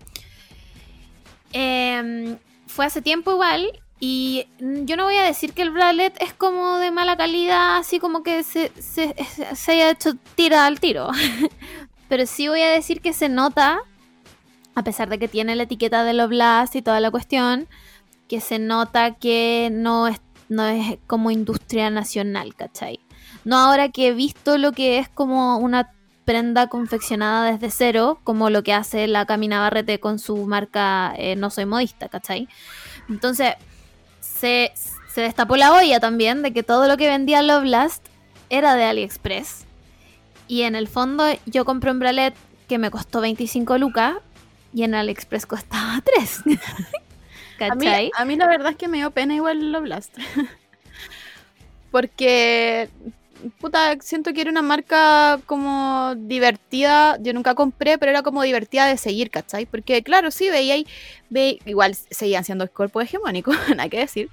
Em, 1.53 2.39
fue 2.67 2.87
hace 2.87 3.03
tiempo 3.03 3.33
igual. 3.33 3.82
Y 4.05 4.49
mm, 4.59 4.85
yo 4.87 4.97
no 4.97 5.05
voy 5.05 5.15
a 5.15 5.23
decir 5.23 5.53
que 5.53 5.63
el 5.63 5.71
bralet 5.71 6.21
es 6.21 6.35
como 6.35 6.79
de 6.79 6.91
mala 6.91 7.17
calidad, 7.17 7.77
así 7.77 8.01
como 8.01 8.25
que 8.25 8.43
se, 8.43 8.73
se, 8.83 9.15
se 9.55 9.73
haya 9.73 9.91
hecho 9.91 10.15
tira 10.35 10.67
al 10.67 10.81
tiro. 10.81 11.09
Pero 12.09 12.27
sí 12.27 12.49
voy 12.49 12.63
a 12.63 12.69
decir 12.69 13.01
que 13.01 13.13
se 13.13 13.29
nota, 13.29 13.79
a 14.75 14.83
pesar 14.83 15.09
de 15.09 15.21
que 15.21 15.29
tiene 15.29 15.55
la 15.55 15.63
etiqueta 15.63 16.03
de 16.03 16.15
Lovelast 16.15 16.75
y 16.75 16.83
toda 16.83 16.99
la 16.99 17.13
cuestión, 17.13 17.69
que 18.29 18.41
se 18.41 18.59
nota 18.59 19.15
que 19.15 19.69
no 19.71 20.09
es, 20.09 20.21
no 20.49 20.67
es 20.67 20.99
como 21.07 21.31
industria 21.31 21.89
nacional, 21.89 22.57
¿cachai? 22.57 22.99
No 23.45 23.57
ahora 23.57 23.91
que 23.91 24.09
he 24.09 24.13
visto 24.15 24.59
lo 24.59 24.73
que 24.73 24.99
es 24.99 25.09
como 25.09 25.59
una 25.59 25.93
prenda 26.25 26.67
confeccionada 26.67 27.53
desde 27.53 27.71
cero, 27.71 28.19
como 28.25 28.51
lo 28.51 28.65
que 28.65 28.75
hace 28.75 29.07
la 29.07 29.27
Camina 29.27 29.61
Barrete 29.61 30.01
con 30.01 30.19
su 30.19 30.39
marca 30.39 31.15
eh, 31.17 31.37
No 31.37 31.51
Soy 31.51 31.67
Modista, 31.67 32.09
¿cachai? 32.09 32.49
Entonces, 33.09 33.55
se, 34.43 34.73
se 35.09 35.21
destapó 35.21 35.57
la 35.57 35.73
olla 35.73 36.01
también 36.01 36.43
de 36.43 36.53
que 36.53 36.65
todo 36.65 36.89
lo 36.89 36.97
que 36.97 37.07
vendía 37.07 37.43
Lovelast 37.43 38.05
era 38.51 38.75
de 38.75 38.83
AliExpress. 38.83 39.67
Y 40.49 40.63
en 40.63 40.75
el 40.75 40.89
fondo 40.89 41.25
yo 41.47 41.65
compré 41.65 41.93
un 41.93 42.01
bralet 42.01 42.35
que 42.69 42.77
me 42.77 42.91
costó 42.91 43.21
25 43.21 43.79
lucas 43.79 44.17
y 44.75 44.83
en 44.83 44.97
AliExpress 44.97 45.47
costaba 45.47 46.03
3. 46.17 46.43
A 47.61 47.77
mí, 47.77 47.87
¿Cachai? 47.87 48.11
a 48.17 48.25
mí 48.25 48.35
la 48.35 48.49
verdad 48.49 48.73
es 48.73 48.77
que 48.77 48.89
me 48.89 48.97
dio 48.97 49.13
pena 49.13 49.37
igual 49.37 49.71
lo 49.71 49.81
Blast. 49.83 50.19
Porque, 51.93 52.89
puta, 53.61 53.97
siento 54.01 54.33
que 54.33 54.41
era 54.41 54.51
una 54.51 54.63
marca 54.63 55.41
como 55.47 56.15
divertida. 56.17 57.19
Yo 57.21 57.33
nunca 57.33 57.55
compré, 57.55 57.99
pero 57.99 58.11
era 58.11 58.23
como 58.23 58.43
divertida 58.43 58.87
de 58.87 58.97
seguir, 58.97 59.31
¿cachai? 59.31 59.67
Porque, 59.67 60.03
claro, 60.03 60.31
sí, 60.31 60.51
veía 60.51 60.75
ahí, 60.75 60.87
ve, 61.31 61.59
igual 61.65 61.95
seguían 61.95 62.45
siendo 62.45 62.69
cuerpos 62.71 63.05
hegemónicos, 63.05 63.57
nada 63.77 63.89
que 63.89 63.99
decir. 63.99 64.29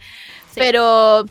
Sí. 0.52 0.60
Pero, 0.60 1.26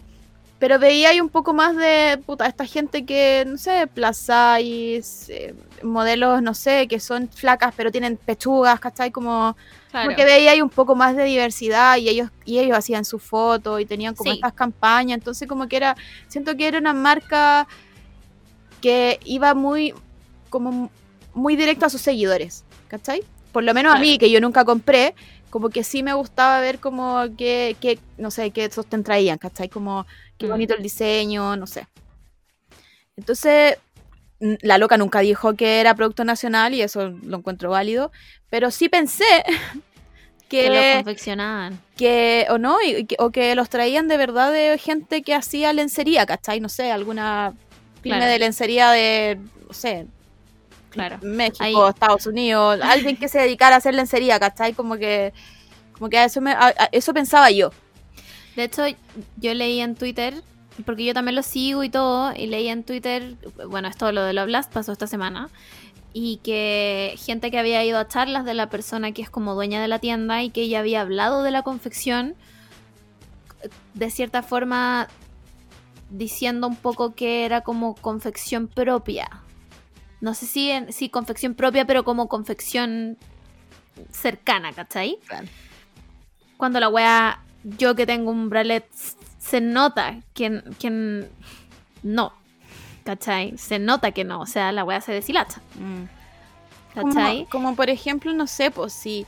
pero 0.59 0.79
veía 0.79 1.11
ahí 1.11 1.21
un 1.21 1.29
poco 1.29 1.53
más 1.53 1.77
de, 1.77 2.21
puta, 2.25 2.47
esta 2.47 2.67
gente 2.67 3.05
que, 3.05 3.45
no 3.47 3.59
sé, 3.59 3.89
size, 4.13 5.33
eh, 5.33 5.55
modelos, 5.83 6.43
no 6.43 6.55
sé, 6.55 6.89
que 6.89 7.01
son 7.01 7.29
flacas, 7.29 7.75
pero 7.77 7.91
tienen 7.91 8.17
pechugas, 8.17 8.81
¿cachai? 8.81 9.11
Como... 9.11 9.57
Claro. 9.91 10.09
Porque 10.11 10.25
veía 10.25 10.51
ahí 10.53 10.61
un 10.61 10.69
poco 10.69 10.95
más 10.95 11.17
de 11.17 11.25
diversidad 11.25 11.97
y 11.97 12.09
ellos, 12.09 12.31
y 12.45 12.59
ellos 12.59 12.77
hacían 12.77 13.05
su 13.05 13.19
foto 13.19 13.81
y 13.81 13.87
tenían 13.87 14.15
como 14.15 14.31
Sí. 14.31 14.37
estas 14.37 14.53
campañas. 14.53 15.17
Entonces 15.19 15.49
como 15.49 15.67
que 15.69 15.77
era, 15.77 15.97
siento 16.29 16.57
que 16.57 16.67
era 16.69 16.79
una 16.79 16.93
marca 16.93 17.67
que 18.81 19.19
iba 19.25 19.55
muy, 19.55 19.95
como 20.51 20.91
muy 21.35 21.57
directo 21.57 21.87
a 21.87 21.91
sus 21.91 22.01
seguidores, 22.01 22.65
¿cachai? 22.89 23.23
Por 23.53 23.65
lo 23.65 23.73
menos 23.75 23.95
a 23.95 23.99
mí, 23.99 24.19
que 24.19 24.31
yo 24.31 24.41
nunca 24.41 24.65
compré, 24.65 25.15
como 25.51 25.71
que 25.71 25.83
sí 25.83 26.03
me 26.03 26.13
gustaba 26.13 26.61
ver 26.61 26.79
como 26.79 27.25
que, 27.37 27.77
que 27.81 27.99
no 28.19 28.31
sé, 28.31 28.51
qué 28.51 28.71
sostén 28.71 29.03
traían, 29.03 29.39
¿cachai? 29.39 29.69
Como 29.69 30.07
qué 30.37 30.47
Mm. 30.47 30.51
bonito 30.51 30.75
el 30.75 30.83
diseño, 30.83 31.57
no 31.57 31.67
sé. 31.67 31.87
Entonces, 33.17 33.77
la 34.41 34.79
loca 34.79 34.97
nunca 34.97 35.21
dijo 35.21 35.55
que 35.55 35.81
era 35.81 35.95
producto 35.95 36.25
nacional 36.25 36.75
y 36.75 36.83
eso 36.83 37.09
lo 37.23 37.39
encuentro 37.39 37.71
válido, 37.71 38.13
pero 38.51 38.71
sí 38.71 38.89
pensé 38.89 39.25
que 40.49 40.69
lo 40.69 40.75
que, 40.75 40.93
confeccionaban. 40.97 41.79
que 41.97 42.47
o 42.51 42.59
no, 42.59 42.81
y 42.83 43.05
que- 43.05 43.17
o 43.19 43.31
que 43.31 43.55
los 43.55 43.69
traían 43.69 44.09
de 44.09 44.17
verdad 44.17 44.53
de 44.53 44.79
gente 44.79 45.23
que 45.23 45.35
hacía 45.35 45.73
lencería, 45.73 46.25
¿cachai? 46.27 46.61
No 46.61 46.69
sé, 46.69 46.91
alguna 46.93 47.53
pyme 48.03 48.17
Claro. 48.17 48.31
de 48.33 48.39
lencería 48.39 48.91
de, 48.93 49.39
no 49.67 49.75
sé, 49.75 50.07
Claro. 50.91 51.19
México, 51.21 51.63
Ahí- 51.65 51.75
Estados 51.91 52.27
Unidos, 52.27 52.81
alguien 52.83 53.17
que 53.17 53.29
se 53.29 53.39
dedicara 53.41 53.75
a 53.75 53.79
hacer 53.79 53.95
lencería, 53.95 54.39
¿cachai? 54.41 54.73
Como 54.73 54.97
que, 54.97 55.33
como 55.93 56.09
que 56.09 56.17
a 56.19 56.25
eso, 56.25 56.41
me, 56.41 56.53
a- 56.53 56.75
a 56.79 56.89
eso 56.93 57.13
pensaba 57.13 57.51
yo. 57.51 57.71
De 58.57 58.65
hecho, 58.65 58.85
yo 59.37 59.53
leí 59.55 59.81
en 59.81 59.95
Twitter, 59.97 60.35
porque 60.85 61.05
yo 61.05 61.15
también 61.15 61.35
lo 61.35 61.43
sigo 61.43 61.85
y 61.85 61.91
todo, 61.91 62.33
y 62.35 62.47
leí 62.47 62.69
en 62.69 62.85
Twitter, 62.85 63.37
bueno, 63.69 63.89
esto 63.89 64.11
lo 64.13 64.23
de 64.23 64.33
lo 64.33 64.47
Blast 64.47 64.73
pasó 64.73 64.93
esta 64.93 65.07
semana, 65.07 65.49
y 66.13 66.39
que 66.39 67.15
gente 67.19 67.51
que 67.51 67.59
había 67.59 67.85
ido 67.85 67.99
a 67.99 68.09
charlas 68.09 68.45
de 68.45 68.55
la 68.55 68.71
persona 68.71 69.13
que 69.13 69.23
es 69.23 69.31
como 69.31 69.55
dueña 69.55 69.81
de 69.81 69.89
la 69.89 69.99
tienda 69.99 70.43
y 70.43 70.51
que 70.51 70.63
ella 70.63 70.81
había 70.81 71.03
hablado 71.03 71.43
de 71.43 71.51
la 71.51 71.63
confección, 71.63 72.35
de 73.95 74.11
cierta 74.11 74.43
forma 74.43 75.09
diciendo 76.11 76.67
un 76.67 76.77
poco 76.77 77.15
que 77.15 77.45
era 77.45 77.61
como 77.61 77.95
confección 77.95 78.69
propia. 78.69 79.29
No 80.21 80.35
sé 80.35 80.47
si, 80.47 80.71
en- 80.71 80.93
si 80.93 81.11
confección 81.11 81.55
propia, 81.55 81.85
pero 81.87 82.05
como 82.05 82.29
confección 82.29 83.19
cercana, 84.11 84.73
¿cachai? 84.73 85.19
Claro. 85.27 85.47
Cuando 86.57 86.81
la 86.81 86.89
wea, 86.89 87.43
yo 87.65 87.95
que 87.95 88.07
tengo 88.07 88.31
un 88.31 88.49
bralet, 88.49 88.87
se 89.49 89.61
nota 89.61 90.17
que, 90.35 90.63
que 90.79 91.27
no, 92.03 92.33
¿cachai? 93.05 93.57
Se 93.59 93.79
nota 93.79 94.13
que 94.13 94.25
no, 94.25 94.41
o 94.41 94.47
sea, 94.47 94.73
la 94.73 94.85
wea 94.85 95.01
se 95.01 95.13
deshilacha, 95.13 95.61
Como, 95.75 96.09
¿cachai? 97.13 97.47
como 97.51 97.75
por 97.77 97.91
ejemplo, 97.91 98.33
no 98.33 98.47
sé, 98.47 98.71
pues 98.71 98.93
si, 98.93 99.27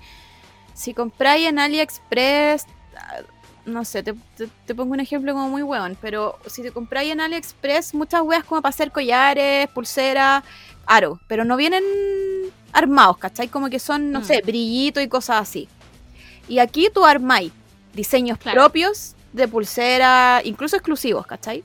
si 0.74 0.94
compráis 0.94 1.48
en 1.48 1.58
AliExpress, 1.58 2.66
ah, 2.96 3.20
no 3.66 3.84
sé, 3.84 4.02
te, 4.02 4.14
te- 4.36 4.48
te 4.66 4.74
pongo 4.74 4.92
un 4.94 5.00
ejemplo 5.00 5.32
como 5.32 5.48
muy 5.48 5.62
weón, 5.62 5.96
pero 6.00 6.38
si 6.46 6.62
te 6.62 6.70
compráis 6.72 7.12
en 7.12 7.20
AliExpress 7.20 7.94
muchas 7.94 8.22
weas 8.22 8.44
como 8.44 8.60
para 8.62 8.70
hacer 8.70 8.90
collares, 8.90 9.68
pulseras, 9.70 10.42
aro, 10.86 11.20
pero 11.28 11.44
no 11.44 11.56
vienen 11.56 11.84
armados, 12.72 13.18
¿cachai? 13.18 13.48
Como 13.48 13.68
que 13.70 13.78
son, 13.78 14.10
no 14.12 14.20
Mm. 14.20 14.24
sé, 14.24 14.42
brillito 14.44 15.00
y 15.00 15.08
cosas 15.08 15.42
así. 15.42 15.68
Y 16.48 16.58
aquí 16.58 16.88
tú 16.92 17.04
armáis 17.04 17.52
diseños 17.94 18.38
Claro. 18.38 18.60
propios 18.60 19.14
de 19.32 19.48
pulsera, 19.48 20.40
incluso 20.44 20.76
exclusivos, 20.76 21.26
¿cachai? 21.26 21.62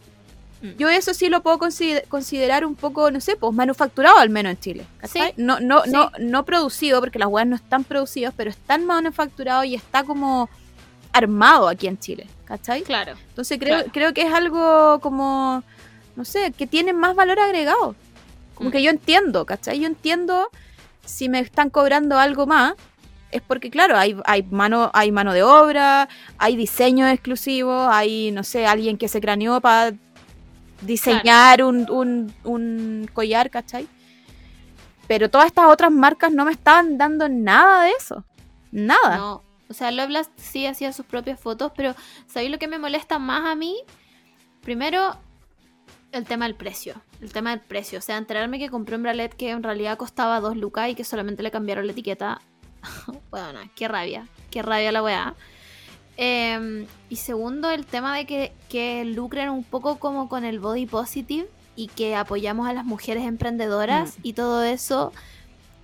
Mm. 0.62 0.70
Yo 0.78 0.90
eso 0.90 1.14
sí 1.14 1.30
lo 1.30 1.42
puedo 1.42 1.58
consider- 1.60 2.08
considerar 2.08 2.66
un 2.66 2.76
poco, 2.76 3.12
no 3.12 3.20
sé, 3.20 3.36
pues 3.36 3.54
manufacturado 3.54 4.18
al 4.18 4.30
menos 4.30 4.52
en 4.52 4.60
Chile. 4.60 4.86
¿cachai? 5.00 5.30
Sí. 5.30 5.34
No, 5.38 5.60
no, 5.60 5.84
Sí. 5.84 5.92
no, 5.92 6.12
no 6.20 6.46
producido, 6.46 7.00
porque 7.00 7.20
las 7.20 7.28
weas 7.28 7.48
no 7.48 7.56
están 7.56 7.84
producidas, 7.84 8.34
pero 8.38 8.50
están 8.50 8.86
manufacturados 8.86 9.66
y 9.66 9.76
está 9.76 10.04
como 10.04 10.50
armado 11.12 11.68
aquí 11.70 11.88
en 11.88 11.98
Chile, 11.98 12.28
¿cachai? 12.46 12.84
Claro. 12.84 13.14
Entonces 13.30 13.58
creo, 13.60 13.76
Claro. 13.78 13.92
creo 13.94 14.14
que 14.14 14.22
es 14.24 14.34
algo 14.34 15.00
como, 15.02 15.64
no 16.16 16.26
sé, 16.26 16.52
que 16.52 16.68
tiene 16.68 16.94
más 16.94 17.16
valor 17.16 17.40
agregado. 17.40 17.96
Como 18.54 18.70
Mm. 18.70 18.72
que 18.72 18.84
yo 18.84 18.90
entiendo, 18.92 19.46
¿cachai? 19.46 19.80
Yo 19.80 19.88
entiendo 19.88 20.50
si 21.06 21.30
me 21.30 21.40
están 21.40 21.70
cobrando 21.70 22.18
algo 22.18 22.46
más, 22.48 22.74
es 23.32 23.42
porque, 23.42 23.70
claro, 23.70 23.98
hay, 23.98 24.16
hay, 24.26 24.44
mano, 24.44 24.92
hay 24.94 25.12
mano 25.12 25.34
de 25.34 25.44
obra, 25.44 26.08
hay 26.38 26.56
diseños 26.56 27.12
exclusivos, 27.12 27.90
hay, 27.92 28.32
no 28.32 28.44
sé, 28.44 28.66
alguien 28.66 28.98
que 28.98 29.08
se 29.08 29.20
craneó 29.22 29.60
para 29.62 29.94
diseñar 30.82 31.64
un, 31.64 31.90
un, 31.90 32.34
un 32.44 33.10
collar, 33.14 33.50
¿cachai? 33.50 33.88
Pero 35.08 35.30
todas 35.30 35.48
estas 35.48 35.66
otras 35.66 35.92
marcas 35.92 36.32
no 36.32 36.46
me 36.46 36.52
estaban 36.52 36.98
dando 36.98 37.30
nada 37.30 37.84
de 37.84 37.92
eso. 37.92 38.24
Nada. 38.72 39.18
No, 39.18 39.44
o 39.70 39.74
sea, 39.74 39.92
Lovelast 39.92 40.32
sí 40.38 40.66
hacía 40.66 40.94
sus 40.94 41.06
propias 41.06 41.40
fotos, 41.40 41.72
pero 41.76 41.96
¿sabéis 42.28 42.52
lo 42.52 42.60
que 42.60 42.68
me 42.68 42.80
molesta 42.80 43.20
más 43.20 43.46
a 43.46 43.56
mí? 43.56 43.78
Primero, 44.62 45.16
el 46.12 46.26
tema 46.26 46.46
del 46.46 46.56
precio. 46.56 46.96
El 47.22 47.32
tema 47.32 47.52
del 47.52 47.62
precio. 47.62 48.00
O 48.00 48.02
sea, 48.02 48.18
enterarme 48.18 48.60
que 48.60 48.70
compré 48.70 48.96
un 48.96 49.04
bralet 49.04 49.34
que 49.34 49.50
en 49.50 49.64
realidad 49.64 49.98
costaba 49.98 50.40
2 50.40 50.58
lucas 50.58 50.90
y 50.90 50.96
que 50.96 51.04
solamente 51.04 51.44
le 51.44 51.52
cambiaron 51.52 51.86
la 51.86 51.94
etiqueta. 51.94 52.42
bueno, 53.32 53.60
qué 53.76 53.88
rabia. 53.88 54.28
Qué 54.52 54.62
rabia 54.62 54.91
la 54.91 55.03
weá. 55.03 55.36
Eh, 56.18 56.88
y 57.10 57.16
segundo, 57.18 57.70
el 57.70 57.86
tema 57.86 58.16
de 58.16 58.26
que, 58.26 58.53
que 58.70 59.03
lucren 59.06 59.49
un 59.49 59.64
poco 59.64 59.98
como 59.99 60.30
con 60.30 60.45
el 60.45 60.60
body 60.60 60.86
positive 60.86 61.48
y 61.76 61.88
que 61.88 62.16
apoyamos 62.16 62.68
a 62.70 62.74
las 62.74 62.86
mujeres 62.86 63.26
emprendedoras 63.26 64.16
y 64.24 64.34
todo 64.34 64.64
eso 64.64 65.12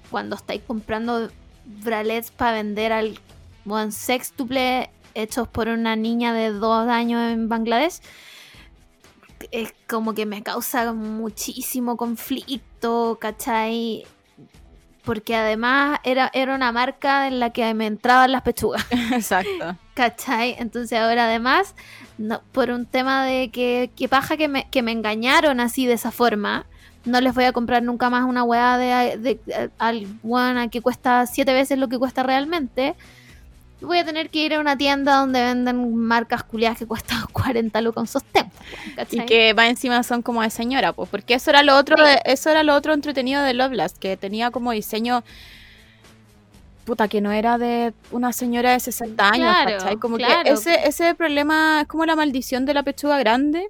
cuando 0.10 0.38
estáis 0.38 0.61
comprando 0.65 1.30
bralets 1.65 2.32
para 2.32 2.53
vender 2.53 2.94
al 2.94 3.19
buen 3.65 3.91
sextuple 3.91 4.90
hechos 5.14 5.49
por 5.49 5.68
una 5.68 5.98
niña 5.98 6.34
de 6.34 6.52
dos 6.52 6.88
años 6.88 7.32
en 7.32 7.49
Bangladesh 7.49 7.99
es 9.52 9.73
como 9.90 10.14
que 10.14 10.26
me 10.26 10.44
causa 10.44 10.94
muchísimo 10.94 11.98
conflicto, 11.98 13.18
¿cachai? 13.19 14.06
Porque 15.03 15.36
además 15.36 15.99
era, 16.03 16.30
era 16.34 16.53
una 16.56 16.72
marca 16.72 17.28
en 17.28 17.40
la 17.40 17.49
que 17.52 17.73
me 17.73 17.88
entraban 17.88 18.32
las 18.32 18.44
pechugas. 18.44 18.86
Exacto. 19.11 19.76
¿Cachai? 19.95 20.56
Entonces 20.60 20.99
ahora 20.99 21.26
además, 21.26 21.76
no, 22.18 22.41
por 22.52 22.69
un 22.69 22.86
tema 22.86 23.26
de 23.26 23.49
que, 23.49 23.90
que 23.95 24.07
paja 24.07 24.38
que 24.38 24.48
me, 24.48 24.68
que 24.69 24.82
me 24.84 24.91
engañaron 24.91 25.60
así 25.60 25.86
de 25.88 25.94
esa 25.94 26.11
forma, 26.11 26.65
no 27.03 27.19
les 27.19 27.34
voy 27.34 27.45
a 27.45 27.52
comprar 27.52 27.82
nunca 27.82 28.10
más 28.11 28.26
una 28.26 28.44
weá 28.44 28.78
de, 28.78 29.18
de, 29.18 29.40
de- 29.45 29.72
al 29.80 30.06
weón 30.22 30.69
que 30.69 30.82
cuesta 30.82 31.26
siete 31.26 31.52
veces 31.53 31.80
lo 31.80 31.88
que 31.90 31.98
cuesta 31.98 32.22
realmente. 32.22 32.95
Voy 33.82 33.98
a 33.98 34.06
tener 34.06 34.30
que 34.30 34.40
ir 34.45 34.53
a 34.53 34.60
una 34.60 34.78
tienda 34.78 35.18
donde 35.18 35.41
venden 35.41 35.95
marcas 35.95 36.44
culiadas 36.44 36.78
que 36.80 36.86
cuestan 36.86 37.20
40 37.34 37.82
lucas 37.82 38.02
un 38.02 38.08
sostén. 38.08 38.52
Y 39.10 39.26
que 39.26 39.53
va 39.53 39.68
encima 39.68 40.03
son 40.03 40.22
como 40.22 40.41
de 40.41 40.49
señora, 40.49 40.94
pues, 40.94 41.10
porque 41.10 41.34
eso 41.34 41.49
era 41.49 41.64
lo 41.64 41.76
otro, 41.76 41.98
Sí. 41.98 42.14
eso 42.26 42.49
era 42.49 42.64
lo 42.64 42.76
otro 42.76 42.94
entretenido 42.94 43.41
de 43.44 43.53
Lovelast, 43.53 43.98
que 43.98 44.18
tenía 44.18 44.52
como 44.52 44.72
diseño 44.72 45.24
puta 46.86 47.08
que 47.08 47.22
no 47.22 47.32
era 47.32 47.58
de 47.58 47.94
una 48.12 48.34
señora 48.34 48.72
de 48.72 48.80
60 48.80 49.30
años, 49.30 49.38
Claro, 49.56 49.78
¿cachai? 49.78 49.98
Como 49.98 50.18
claro. 50.18 50.44
que 50.44 50.49
ese 50.52 50.88
ese 50.88 51.14
problema 51.16 51.82
es 51.82 51.88
como 51.88 52.06
la 52.06 52.16
maldición 52.16 52.66
de 52.66 52.74
la 52.74 52.84
pechuga 52.84 53.20
grande 53.20 53.68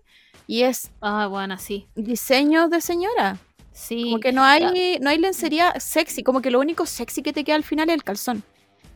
y 0.47 0.63
es 0.63 0.91
Ah, 1.01 1.27
bueno, 1.27 1.57
sí. 1.57 1.88
diseño 1.95 2.69
de 2.69 2.79
señora. 2.81 3.38
Sí. 3.73 4.03
Como 4.03 4.19
que 4.19 4.31
no 4.31 4.43
hay 4.43 4.97
no 5.01 5.09
hay 5.09 5.17
lencería 5.17 5.73
sexy, 5.79 6.23
como 6.23 6.41
que 6.41 6.51
lo 6.51 6.59
único 6.59 6.85
sexy 6.85 7.21
que 7.21 7.33
te 7.33 7.43
queda 7.43 7.55
al 7.57 7.63
final 7.63 7.89
es 7.89 7.95
el 7.95 8.03
calzón. 8.03 8.43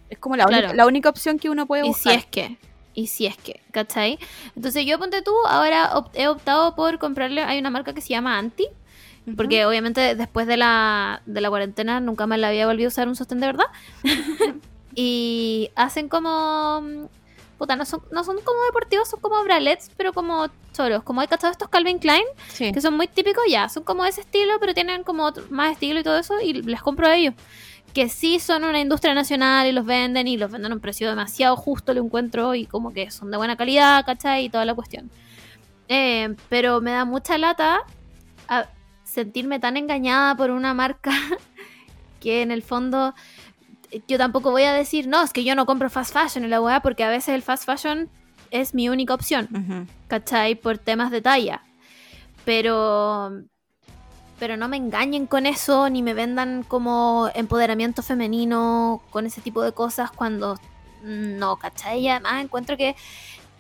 Es 0.10 0.18
como 0.20 0.36
la, 0.36 0.46
Claro. 0.46 0.68
única, 0.68 0.76
la 0.76 0.86
única 0.86 1.10
opción 1.10 1.40
que 1.40 1.50
uno 1.50 1.66
puede 1.66 1.82
Y 1.84 1.86
si 1.94 2.10
buscar. 2.10 2.16
es 2.16 2.26
que, 2.26 2.58
y 2.94 3.08
si 3.08 3.26
es 3.26 3.38
que, 3.38 3.62
¿cachai? 3.72 4.18
Entonces 4.56 4.86
yo 4.86 4.98
ponte 5.00 5.22
tú, 5.22 5.34
ahora 5.48 5.92
he 6.14 6.28
optado 6.28 6.76
por 6.76 6.98
comprarle, 7.00 7.42
hay 7.44 7.60
una 7.60 7.70
marca 7.70 7.94
que 7.94 8.02
se 8.02 8.10
llama 8.10 8.38
Anti, 8.38 8.68
porque 9.36 9.66
obviamente 9.66 10.14
después 10.16 10.46
de 10.46 10.56
la, 10.58 11.22
de 11.26 11.42
la 11.42 11.50
cuarentena 11.50 12.00
nunca 12.00 12.28
más 12.28 12.38
la 12.38 12.50
había 12.50 12.68
volvido 12.68 12.88
a 12.88 12.90
usar 12.90 13.08
un 13.08 13.16
sostén 13.16 13.40
de 13.40 13.48
verdad. 13.48 13.66
y 14.96 15.70
hacen 15.76 16.10
como... 16.10 17.10
Puta, 17.58 17.78
no 17.78 17.86
son, 17.86 18.02
no 18.12 18.26
son 18.26 18.36
como 18.44 18.62
deportivos, 18.66 19.10
son 19.10 19.22
como 19.22 19.42
bralets, 19.44 19.90
pero 19.96 20.12
como 20.12 20.48
choros. 20.74 21.04
Como 21.04 21.22
hay 21.22 21.28
cachado 21.28 21.52
estos 21.54 21.70
Calvin 21.70 22.00
Klein, 22.00 22.26
Sí. 22.50 22.74
que 22.74 22.82
son 22.82 22.96
muy 22.98 23.08
típicos 23.08 23.46
ya, 23.50 23.70
son 23.70 23.84
como 23.84 24.04
ese 24.06 24.22
estilo, 24.22 24.60
pero 24.60 24.74
tienen 24.74 25.04
como 25.06 25.24
otro- 25.24 25.46
más 25.50 25.72
estilo 25.72 26.02
y 26.02 26.04
todo 26.04 26.18
eso, 26.20 26.40
y 26.42 26.52
les 26.52 26.82
compro 26.82 27.08
a 27.08 27.16
ellos. 27.16 27.34
Que 27.96 28.10
sí 28.10 28.40
son 28.40 28.64
una 28.64 28.80
industria 28.80 29.16
nacional 29.16 29.66
y 29.66 29.72
los 29.72 29.86
venden 29.86 30.28
y 30.28 30.38
los 30.38 30.52
venden 30.52 30.72
a 30.72 30.76
un 30.76 30.82
precio 30.82 31.10
demasiado 31.10 31.56
justo, 31.56 31.94
lo 31.96 32.04
encuentro, 32.04 32.54
y 32.54 32.68
como 32.68 32.94
que 32.94 33.10
son 33.10 33.32
de 33.32 33.38
buena 33.38 33.56
calidad, 33.56 34.06
¿cachai? 34.06 34.46
Y 34.46 34.50
toda 34.50 34.66
la 34.66 34.76
cuestión. 34.76 35.10
Eh, 35.88 36.36
pero 36.50 36.82
me 36.82 36.92
da 36.92 37.06
mucha 37.06 37.38
lata 37.40 37.80
a 38.48 38.70
sentirme 39.04 39.60
tan 39.60 39.78
engañada 39.78 40.36
por 40.36 40.52
una 40.52 40.74
marca 40.74 41.12
que 42.20 42.44
en 42.44 42.52
el 42.52 42.62
fondo 42.62 43.16
eh, 43.92 44.02
yo 44.08 44.20
tampoco 44.20 44.52
voy 44.52 44.64
a 44.64 44.74
decir, 44.74 45.08
no, 45.08 45.24
es 45.24 45.34
que 45.34 45.44
yo 45.44 45.56
no 45.56 45.66
compro 45.66 45.90
fast 45.90 46.14
fashion 46.14 46.46
y 46.46 46.48
la 46.48 46.62
weá, 46.62 46.82
porque 46.82 47.04
a 47.04 47.10
veces 47.10 47.30
el 47.30 47.42
fast 47.42 47.66
fashion 47.66 48.10
es 48.52 48.76
mi 48.76 48.90
única 48.90 49.14
opción. 49.16 49.48
Ujú. 49.52 49.88
¿cachai? 50.08 50.56
Por 50.56 50.78
temas 50.78 51.12
de 51.12 51.22
talla. 51.22 51.62
Pero. 52.44 53.44
Pero 54.40 54.58
no 54.58 54.68
me 54.68 54.76
engañen 54.78 55.28
con 55.28 55.46
eso, 55.46 55.90
ni 55.90 56.02
me 56.04 56.14
vendan 56.14 56.64
como 56.64 57.30
empoderamiento 57.36 58.02
femenino 58.04 59.02
con 59.10 59.26
ese 59.26 59.40
tipo 59.42 59.62
de 59.64 59.72
cosas 59.72 60.12
cuando 60.12 60.60
no, 61.04 61.56
¿cachai? 61.58 62.00
Y 62.02 62.10
además 62.10 62.44
encuentro 62.44 62.76
que 62.78 62.96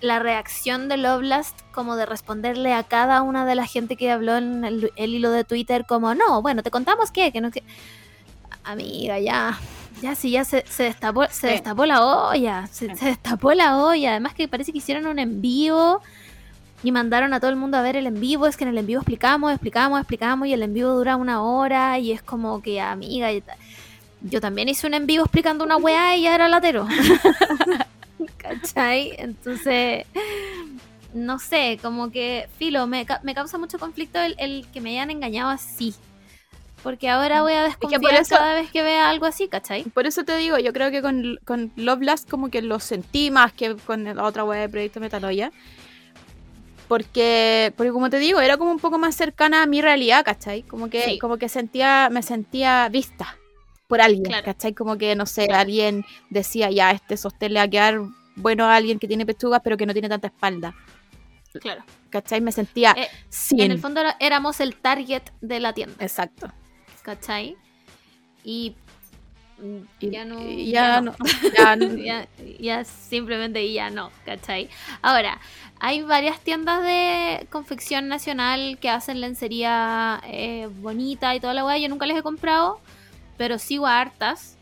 la 0.02 0.20
reacción 0.20 0.90
de 0.90 0.98
Lovelast, 0.98 1.58
como 1.72 1.96
de 1.96 2.06
responderle 2.06 2.74
a 2.74 2.84
cada 2.84 3.22
una 3.22 3.46
de 3.46 3.56
la 3.56 3.66
gente 3.66 3.96
que 3.96 4.12
habló 4.12 4.36
en 4.36 4.66
el, 4.66 4.92
el 4.98 5.14
hilo 5.14 5.32
de 5.32 5.46
Twitter, 5.46 5.86
como, 5.88 6.14
no, 6.14 6.42
bueno, 6.42 6.62
te 6.64 6.72
contamos 6.72 7.12
que, 7.12 7.32
que 7.32 7.40
no 7.40 7.52
que. 7.52 7.64
Amiga, 8.64 9.20
ya. 9.20 9.58
Ya, 10.02 10.14
sí, 10.16 10.32
ya 10.32 10.44
se, 10.44 10.66
se 10.68 10.84
destapó, 10.84 11.24
se 11.28 11.34
Sí. 11.34 11.48
destapó 11.48 11.86
la 11.86 12.04
olla. 12.06 12.68
Se, 12.68 12.90
Sí. 12.90 12.96
se 12.98 13.06
destapó 13.06 13.54
la 13.54 13.78
olla. 13.78 14.12
Además 14.12 14.34
que 14.34 14.48
parece 14.48 14.72
que 14.74 14.80
hicieron 14.80 15.06
un 15.08 15.20
en 15.20 15.42
vivo 15.42 16.02
y 16.84 16.92
mandaron 16.92 17.34
a 17.34 17.40
todo 17.40 17.50
el 17.50 17.56
mundo 17.56 17.78
a 17.78 17.82
ver 17.82 17.96
el 17.96 18.08
en 18.08 18.20
vivo. 18.20 18.48
Es 18.48 18.58
que 18.58 18.64
en 18.64 18.70
el 18.72 18.78
en 18.78 18.86
vivo 18.88 19.02
explicamos, 19.02 19.52
explicamos, 19.52 20.00
explicamos 20.00 20.48
y 20.48 20.54
el 20.54 20.64
en 20.64 20.74
vivo 20.74 20.92
dura 20.92 21.16
una 21.16 21.42
hora 21.42 21.98
y 22.00 22.12
es 22.12 22.22
como 22.22 22.62
que, 22.62 22.80
amiga, 22.82 23.32
y 23.32 23.44
yo 24.22 24.42
también 24.42 24.70
hice 24.70 24.88
un 24.88 24.94
en 24.94 25.06
vivo 25.08 25.24
explicando 25.24 25.64
una 25.64 25.78
weá 25.78 26.16
y 26.16 26.24
ya 26.24 26.36
era 26.36 26.48
latero. 26.48 26.88
¿Cachai? 28.38 29.14
Entonces, 29.18 30.06
no 31.14 31.40
sé, 31.40 31.80
como 31.82 32.12
que, 32.12 32.48
filo, 32.58 32.88
me, 32.88 33.06
me 33.24 33.36
causa 33.36 33.58
mucho 33.58 33.80
conflicto 33.80 34.20
el, 34.20 34.36
el 34.38 34.68
que 34.74 34.82
me 34.82 34.92
hayan 34.92 35.12
engañado 35.12 35.50
así. 35.50 35.96
Porque 36.84 37.10
ahora 37.10 37.42
voy 37.42 37.54
a 37.54 37.62
que 37.62 37.68
desconfiar 37.70 38.02
por 38.02 38.14
eso- 38.14 38.36
cada 38.36 38.54
vez 38.54 38.70
que 38.72 38.84
vea 38.84 39.10
algo 39.10 39.26
así, 39.26 39.48
¿cachai? 39.48 39.84
Por 39.86 40.06
eso 40.06 40.24
te 40.24 40.38
digo, 40.38 40.60
yo 40.60 40.72
creo 40.72 40.92
que 40.92 41.02
con, 41.02 41.40
con 41.46 41.72
Lovelast 41.76 42.30
como 42.30 42.50
que 42.50 42.62
lo 42.62 42.80
sentí 42.80 43.32
más 43.32 43.54
que 43.54 43.76
con 43.76 44.04
la 44.04 44.24
otra 44.24 44.44
web 44.44 44.60
de 44.62 44.70
Proyecto 44.70 45.00
Metaloya. 45.00 45.52
Porque, 46.88 47.74
porque 47.76 47.92
como 47.92 48.10
te 48.10 48.20
digo, 48.20 48.40
era 48.42 48.58
como 48.58 48.72
un 48.72 48.80
poco 48.80 48.98
más 49.00 49.16
cercana 49.16 49.64
a 49.64 49.66
mi 49.66 49.82
realidad, 49.82 50.24
¿cachai? 50.24 50.62
Como 50.64 50.90
que, 50.90 51.02
Sí. 51.04 51.20
como 51.20 51.38
que 51.38 51.50
sentía, 51.50 52.10
me 52.12 52.22
sentía 52.22 52.88
vista 52.90 53.38
por 53.88 54.02
alguien, 54.02 54.24
Claro. 54.26 54.46
¿cachai? 54.46 54.74
Como 54.74 54.98
que, 54.98 55.16
no 55.16 55.26
sé, 55.26 55.46
alguien 55.52 56.06
decía, 56.30 56.70
ya, 56.72 56.92
este 56.92 57.18
sostén 57.18 57.54
le 57.54 57.60
va 57.60 57.64
a 57.66 57.70
quedar 57.70 58.00
bueno 58.36 58.66
a 58.66 58.76
alguien 58.76 59.00
que 59.00 59.08
tiene 59.08 59.26
pechugas, 59.26 59.62
pero 59.64 59.78
que 59.78 59.86
no 59.86 59.94
tiene 59.94 60.10
tanta 60.10 60.28
espalda. 60.28 60.76
Claro. 61.62 61.84
¿Cachai? 62.10 62.42
Me 62.42 62.52
sentía 62.52 62.94
Eh. 62.98 63.08
En 63.52 63.72
el 63.72 63.80
fondo 63.80 64.02
éramos 64.20 64.60
el 64.60 64.76
target 64.76 65.24
de 65.42 65.60
la 65.60 65.74
tienda, 65.74 65.96
Exacto. 66.04 66.52
¿cachai? 67.02 67.56
Y- 68.44 68.76
ya 70.00 70.26
no. 70.26 70.52
y 70.52 70.72
ya 70.72 71.02
no. 71.02 71.16
Ya 71.58 71.76
no. 71.76 71.96
ya, 71.96 72.28
ya 72.60 72.84
simplemente 72.86 73.72
ya 73.72 73.90
no, 73.90 74.12
¿cachai? 74.26 74.70
Ahora, 75.02 75.40
hay 75.80 76.02
varias 76.04 76.40
tiendas 76.42 76.84
de 76.84 77.48
confección 77.52 78.08
nacional 78.08 78.78
que 78.80 78.90
hacen 78.90 79.22
lencería 79.22 80.22
eh, 80.26 80.70
bonita 80.80 81.36
y 81.36 81.40
toda 81.40 81.54
la 81.54 81.66
weá. 81.66 81.78
Yo 81.78 81.90
nunca 81.90 82.06
les 82.06 82.18
he 82.18 82.24
comprado, 82.24 82.80
pero 83.38 83.60
sigo 83.60 83.88
a 83.88 84.00
hartas. 84.02 84.58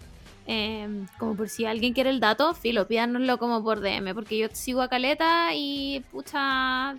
eh, 0.46 1.06
como 1.18 1.36
por 1.38 1.50
si 1.50 1.66
alguien 1.66 1.94
quiere 1.94 2.10
el 2.10 2.20
dato, 2.20 2.54
filo, 2.54 2.88
pídanoslo 2.88 3.38
como 3.40 3.64
por 3.64 3.80
DM, 3.82 4.14
porque 4.14 4.38
yo 4.38 4.48
sigo 4.54 4.82
a 4.82 4.90
Caleta 4.90 5.52
y 5.56 6.02
pucha, 6.12 6.96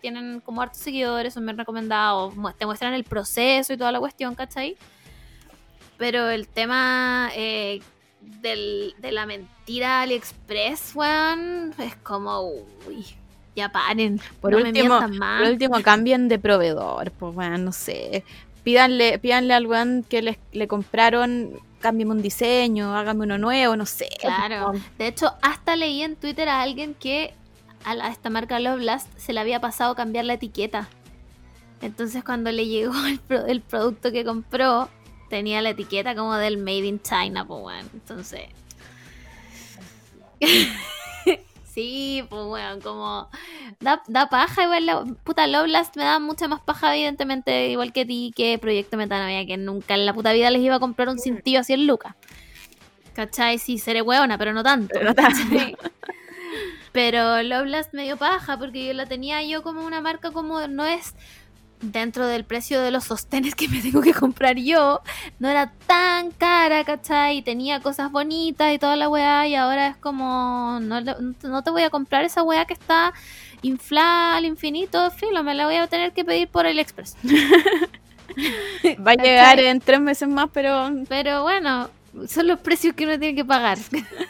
tienen 0.00 0.40
como 0.40 0.62
hartos 0.62 0.80
seguidores, 0.80 1.34
son 1.34 1.44
bien 1.46 1.58
recomendados, 1.58 2.34
te 2.58 2.66
muestran 2.66 2.94
el 2.94 3.04
proceso 3.04 3.72
y 3.72 3.76
toda 3.76 3.92
la 3.92 4.00
cuestión, 4.00 4.34
¿cachai? 4.34 4.76
Pero 5.98 6.30
el 6.30 6.46
tema 6.48 7.30
eh, 7.34 7.80
del, 8.20 8.94
de 8.98 9.12
la 9.12 9.26
mentira 9.26 10.02
AliExpress, 10.02 10.94
weón, 10.94 11.74
es 11.78 11.96
como, 11.96 12.40
uy, 12.86 13.04
ya 13.56 13.70
paren, 13.70 14.20
Por 14.40 14.52
no 14.52 14.58
me 14.58 14.68
último, 14.68 14.88
mientan 15.00 15.18
más. 15.18 15.42
Por 15.42 15.50
último, 15.50 15.82
cambien 15.82 16.28
de 16.28 16.38
proveedor, 16.38 17.10
pues 17.12 17.34
bueno, 17.34 17.58
no 17.58 17.72
sé. 17.72 18.24
Pídanle, 18.62 19.18
pídanle 19.18 19.54
al 19.54 19.66
weón 19.66 20.04
que 20.08 20.22
les, 20.22 20.38
le 20.52 20.68
compraron, 20.68 21.58
cámbiame 21.80 22.12
un 22.12 22.22
diseño, 22.22 22.94
hágame 22.96 23.24
uno 23.24 23.38
nuevo, 23.38 23.74
no 23.76 23.86
sé. 23.86 24.08
Claro. 24.20 24.68
pues, 24.70 24.98
De 24.98 25.08
hecho, 25.08 25.32
hasta 25.42 25.74
leí 25.74 26.02
en 26.02 26.14
Twitter 26.16 26.48
a 26.48 26.62
alguien 26.62 26.94
que 26.94 27.34
a, 27.84 27.94
la- 27.94 28.06
a 28.06 28.10
esta 28.12 28.30
marca 28.30 28.60
Lovelast 28.60 29.08
se 29.18 29.32
le 29.32 29.40
había 29.40 29.60
pasado 29.60 29.94
cambiar 29.96 30.26
la 30.26 30.34
etiqueta. 30.34 30.88
Entonces 31.80 32.24
cuando 32.24 32.50
le 32.52 32.66
llegó 32.66 32.92
el, 33.06 33.18
pro- 33.20 33.46
el 33.46 33.60
producto 33.62 34.10
que 34.12 34.24
compró, 34.24 34.88
tenía 35.28 35.62
la 35.62 35.70
etiqueta 35.70 36.14
como 36.14 36.34
del 36.36 36.58
Made 36.58 36.86
in 36.86 37.00
China, 37.00 37.46
pues 37.46 37.60
bueno. 37.60 37.88
Entonces... 37.92 38.48
sí, 41.64 42.24
pues 42.28 42.44
bueno, 42.44 42.80
como... 42.82 43.28
Da, 43.80 44.02
da 44.08 44.28
paja 44.28 44.64
igual, 44.64 44.86
la, 44.86 45.04
puta 45.24 45.46
Lovelast 45.46 45.96
me 45.96 46.04
da 46.04 46.18
mucha 46.18 46.48
más 46.48 46.60
paja 46.60 46.94
evidentemente, 46.94 47.68
igual 47.68 47.92
que 47.92 48.04
ti, 48.04 48.32
que 48.34 48.58
Proyecto 48.58 48.96
Metanoia, 48.96 49.46
que 49.46 49.56
nunca 49.56 49.94
en 49.94 50.06
la 50.06 50.14
puta 50.14 50.32
vida 50.32 50.50
les 50.50 50.62
iba 50.62 50.76
a 50.76 50.80
comprar 50.80 51.08
un 51.08 51.18
cintillo 51.18 51.60
así 51.60 51.72
en 51.72 51.86
lucas. 51.86 52.14
¿Cachai? 53.14 53.58
Sí, 53.58 53.78
seré 53.78 54.00
hueona, 54.00 54.38
pero 54.38 54.52
no 54.52 54.62
tanto. 54.62 54.94
Pero 54.94 55.12
no. 55.12 55.14
Pero 56.92 57.42
Lovelast 57.42 57.92
me 57.92 58.04
dio 58.04 58.16
paja 58.16 58.58
porque 58.58 58.86
yo 58.86 58.92
la 58.92 59.06
tenía 59.06 59.42
yo 59.42 59.62
como 59.62 59.84
una 59.84 60.00
marca 60.00 60.30
como 60.30 60.66
no 60.66 60.84
es 60.84 61.14
dentro 61.80 62.26
del 62.26 62.44
precio 62.44 62.80
de 62.80 62.90
los 62.90 63.04
sostenes 63.04 63.54
que 63.54 63.68
me 63.68 63.80
tengo 63.80 64.00
que 64.00 64.12
comprar 64.14 64.56
yo, 64.56 65.00
no 65.38 65.48
era 65.48 65.72
tan 65.86 66.30
cara, 66.32 66.84
¿cachai? 66.84 67.38
Y 67.38 67.42
tenía 67.42 67.80
cosas 67.80 68.10
bonitas 68.10 68.72
y 68.72 68.78
toda 68.78 68.96
la 68.96 69.08
weá 69.08 69.46
y 69.46 69.54
ahora 69.54 69.88
es 69.88 69.96
como, 69.96 70.78
no, 70.80 71.00
no 71.00 71.62
te 71.62 71.70
voy 71.70 71.82
a 71.82 71.90
comprar 71.90 72.24
esa 72.24 72.42
weá 72.42 72.64
que 72.64 72.74
está 72.74 73.12
inflada 73.62 74.36
al 74.36 74.44
infinito, 74.44 75.10
filo, 75.10 75.42
me 75.42 75.54
la 75.54 75.66
voy 75.66 75.76
a 75.76 75.86
tener 75.86 76.12
que 76.12 76.24
pedir 76.24 76.48
por 76.48 76.66
el 76.66 76.78
Express. 76.78 77.16
Va 79.06 79.12
a 79.12 79.16
llegar 79.16 79.58
en 79.58 79.80
tres 79.80 80.00
meses 80.00 80.28
más, 80.28 80.48
pero 80.52 80.90
Pero 81.08 81.42
bueno, 81.42 81.90
son 82.28 82.46
los 82.46 82.60
precios 82.60 82.94
que 82.94 83.04
uno 83.04 83.18
tiene 83.18 83.34
que 83.34 83.44
pagar. 83.44 83.78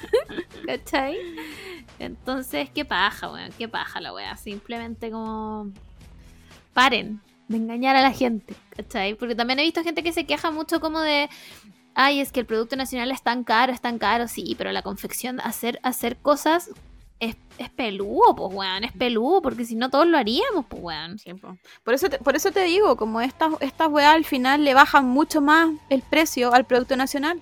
¿Cachai? 0.67 1.17
Entonces, 1.99 2.71
qué 2.71 2.85
paja, 2.85 3.31
weón, 3.31 3.51
qué 3.59 3.69
paja 3.69 4.01
la 4.01 4.15
weá. 4.15 4.37
Simplemente 4.37 5.11
como. 5.11 5.71
Paren 6.73 7.21
de 7.49 7.57
engañar 7.57 7.97
a 7.97 8.03
la 8.03 8.13
gente, 8.13 8.55
¿cachai? 8.77 9.15
Porque 9.15 9.35
también 9.35 9.59
he 9.59 9.63
visto 9.63 9.83
gente 9.83 10.03
que 10.03 10.13
se 10.13 10.27
queja 10.27 10.51
mucho 10.51 10.81
como 10.81 11.01
de. 11.01 11.29
Ay, 11.95 12.21
es 12.21 12.31
que 12.31 12.41
el 12.41 12.47
producto 12.47 12.77
nacional 12.77 13.11
es 13.11 13.23
tan 13.23 13.43
caro, 13.43 13.73
es 13.73 13.81
tan 13.81 13.99
caro, 13.99 14.29
sí, 14.29 14.55
pero 14.57 14.71
la 14.71 14.83
confección, 14.83 15.41
hacer, 15.41 15.81
hacer 15.83 16.17
cosas 16.17 16.71
es, 17.19 17.37
es 17.59 17.71
peludo, 17.71 18.37
pues, 18.37 18.55
weón. 18.55 18.85
Es 18.85 18.93
peludo, 18.93 19.43
porque 19.43 19.65
si 19.65 19.75
no 19.75 19.91
todos 19.91 20.07
lo 20.07 20.17
haríamos, 20.17 20.67
pues, 20.69 20.83
weón. 20.83 21.19
Sí, 21.19 21.35
po. 21.35 21.57
Por 21.83 21.95
eso, 21.95 22.09
te, 22.09 22.19
por 22.19 22.37
eso 22.37 22.53
te 22.53 22.63
digo, 22.63 22.97
como 22.97 23.21
estas 23.21 23.55
estas 23.61 23.89
weas 23.89 24.15
al 24.15 24.25
final 24.25 24.65
le 24.65 24.75
bajan 24.75 25.07
mucho 25.07 25.41
más 25.41 25.71
el 25.89 26.03
precio 26.03 26.53
al 26.55 26.67
producto 26.67 26.97
nacional. 26.97 27.41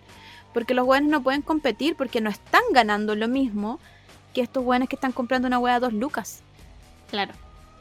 Porque 0.54 0.72
los 0.72 0.86
weones 0.86 1.10
no 1.10 1.22
pueden 1.22 1.42
competir 1.42 1.96
porque 1.96 2.22
no 2.22 2.30
están 2.30 2.62
ganando 2.72 3.14
lo 3.14 3.28
mismo 3.28 3.78
que 4.32 4.40
estos 4.40 4.64
weones 4.64 4.88
que 4.88 4.96
están 4.96 5.12
comprando 5.12 5.48
una 5.48 5.58
wea 5.58 5.74
a 5.74 5.80
dos 5.80 5.92
lucas. 5.92 6.40
Claro. 7.10 7.34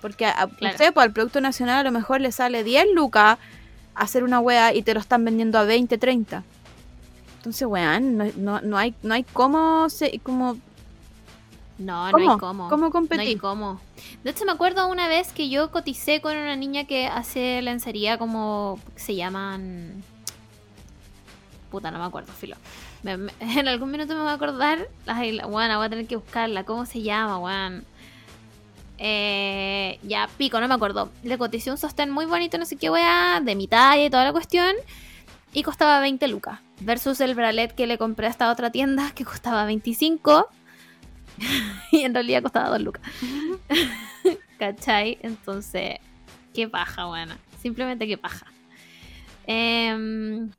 Porque 0.05 0.27
a, 0.27 0.45
Claro. 0.45 0.75
usted, 0.75 0.93
pues, 0.93 1.03
al 1.03 1.13
producto 1.13 1.41
nacional 1.41 1.79
a 1.79 1.83
lo 1.83 1.91
mejor 1.91 2.21
le 2.21 2.31
sale 2.31 2.63
10 2.63 2.85
lucas 2.93 3.39
hacer 3.95 4.23
una 4.23 4.39
wea 4.39 4.71
y 4.71 4.83
te 4.83 4.93
lo 4.93 4.99
están 4.99 5.25
vendiendo 5.25 5.57
a 5.57 5.63
20, 5.63 5.97
30. 5.97 6.43
Entonces, 7.37 7.67
weón, 7.67 8.15
no, 8.15 8.25
no, 8.37 8.61
no 8.61 8.77
hay, 8.77 8.93
no 9.01 9.15
hay 9.15 9.23
cómo, 9.23 9.89
se, 9.89 10.19
como, 10.19 10.57
No, 11.79 12.05
no 12.05 12.11
¿Cómo? 12.11 12.31
hay 12.33 12.37
cómo. 12.37 12.69
cómo 12.69 12.77
No 12.81 12.85
hay 12.85 12.91
competir. 12.91 13.41
cómo. 13.41 13.81
De 14.23 14.29
hecho, 14.29 14.45
me 14.45 14.51
acuerdo 14.51 14.87
una 14.87 15.07
vez 15.07 15.31
que 15.33 15.49
yo 15.49 15.71
coticé 15.71 16.21
con 16.21 16.37
una 16.37 16.55
niña 16.55 16.83
que 16.85 17.07
hace 17.07 17.63
lencería 17.63 18.19
como 18.19 18.79
se 18.95 19.15
llaman. 19.15 20.03
Puta, 21.71 21.89
no 21.89 21.97
me 21.97 22.05
acuerdo, 22.05 22.31
filo. 22.31 22.57
Me- 23.01 23.17
me- 23.17 23.33
en 23.39 23.67
algún 23.67 23.89
minuto 23.89 24.13
me 24.13 24.21
voy 24.21 24.29
a 24.29 24.33
acordar. 24.33 24.87
Ay, 25.07 25.31
la 25.31 25.45
guana, 25.47 25.77
voy 25.77 25.87
a 25.87 25.89
tener 25.89 26.05
que 26.05 26.15
buscarla. 26.15 26.63
¿Cómo 26.63 26.85
se 26.85 27.01
llama, 27.01 27.39
weón? 27.39 27.85
Eh, 28.97 29.99
ya, 30.03 30.29
pico, 30.37 30.59
no 30.59 30.67
me 30.67 30.73
acuerdo. 30.73 31.11
Le 31.23 31.37
coticé 31.37 31.71
un 31.71 31.77
sostén 31.77 32.09
muy 32.11 32.25
bonito, 32.25 32.57
no 32.57 32.65
sé 32.65 32.75
qué 32.77 32.89
weá, 32.89 33.41
de 33.43 33.55
mi 33.55 33.67
talla 33.67 34.05
y 34.05 34.09
toda 34.09 34.23
la 34.23 34.31
cuestión. 34.31 34.73
Y 35.53 35.63
costaba 35.63 35.99
20 35.99 36.27
lucas. 36.27 36.59
Versus 36.81 37.21
el 37.21 37.35
bralet 37.35 37.73
que 37.73 37.87
le 37.87 37.97
compré 37.97 38.27
a 38.27 38.29
esta 38.29 38.51
otra 38.51 38.71
tienda 38.71 39.11
que 39.15 39.23
costaba 39.25 39.65
25. 39.65 40.47
y 41.91 42.01
en 42.01 42.13
realidad 42.13 42.41
costaba 42.43 42.69
2 42.69 42.81
lucas. 42.81 43.03
¿Cachai? 44.59 45.17
Entonces, 45.21 45.95
qué 46.53 46.67
paja, 46.67 47.05
buena. 47.05 47.37
Simplemente 47.61 48.07
qué 48.07 48.17
paja. 48.17 48.45
Em, 49.47 50.49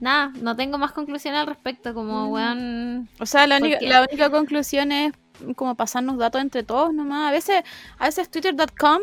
nada, 0.00 0.32
no 0.40 0.56
tengo 0.56 0.78
más 0.78 0.92
conclusión 0.92 1.34
al 1.34 1.46
respecto. 1.46 1.94
Como, 1.94 2.26
Mm. 2.28 2.30
weón. 2.32 3.08
O 3.20 3.26
sea, 3.26 3.46
la 3.46 3.58
única, 3.58 3.76
Porque- 3.78 3.88
la 3.88 4.02
única 4.02 4.30
conclusión 4.30 4.92
es 4.92 5.12
como 5.56 5.74
pasarnos 5.74 6.18
datos 6.18 6.40
entre 6.40 6.62
todos 6.62 6.92
nomás. 6.94 7.28
A 7.28 7.32
veces, 7.32 7.62
a 7.98 8.06
veces 8.06 8.30
twitter.com 8.30 9.00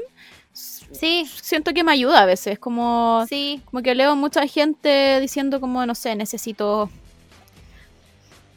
Sí, 0.53 1.30
siento 1.41 1.73
que 1.73 1.84
me 1.84 1.91
ayuda 1.91 2.22
a 2.23 2.26
veces, 2.26 2.57
como, 2.60 3.23
sí, 3.30 3.61
como 3.65 3.81
que 3.84 3.93
leo 3.95 4.15
mucha 4.15 4.45
gente 4.47 5.19
diciendo 5.22 5.61
como, 5.61 5.85
no 5.85 5.93
sé, 5.95 6.15
necesito, 6.15 6.89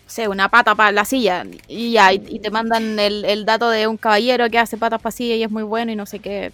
sé, 0.07 0.29
una 0.29 0.49
pata 0.49 0.75
para 0.75 0.93
la 0.93 1.05
silla. 1.05 1.45
Y 1.69 1.93
ya, 1.93 2.13
y, 2.13 2.23
y 2.29 2.39
te 2.41 2.51
mandan 2.51 2.99
el, 2.99 3.25
el 3.25 3.45
dato 3.45 3.69
de 3.71 3.87
un 3.87 3.97
caballero 3.97 4.49
que 4.51 4.59
hace 4.59 4.77
patas 4.77 5.01
para 5.01 5.13
silla 5.13 5.37
y 5.37 5.43
es 5.43 5.51
muy 5.51 5.63
bueno 5.63 5.93
y 5.93 5.97
no 5.97 6.07
sé 6.07 6.19
qué. 6.19 6.53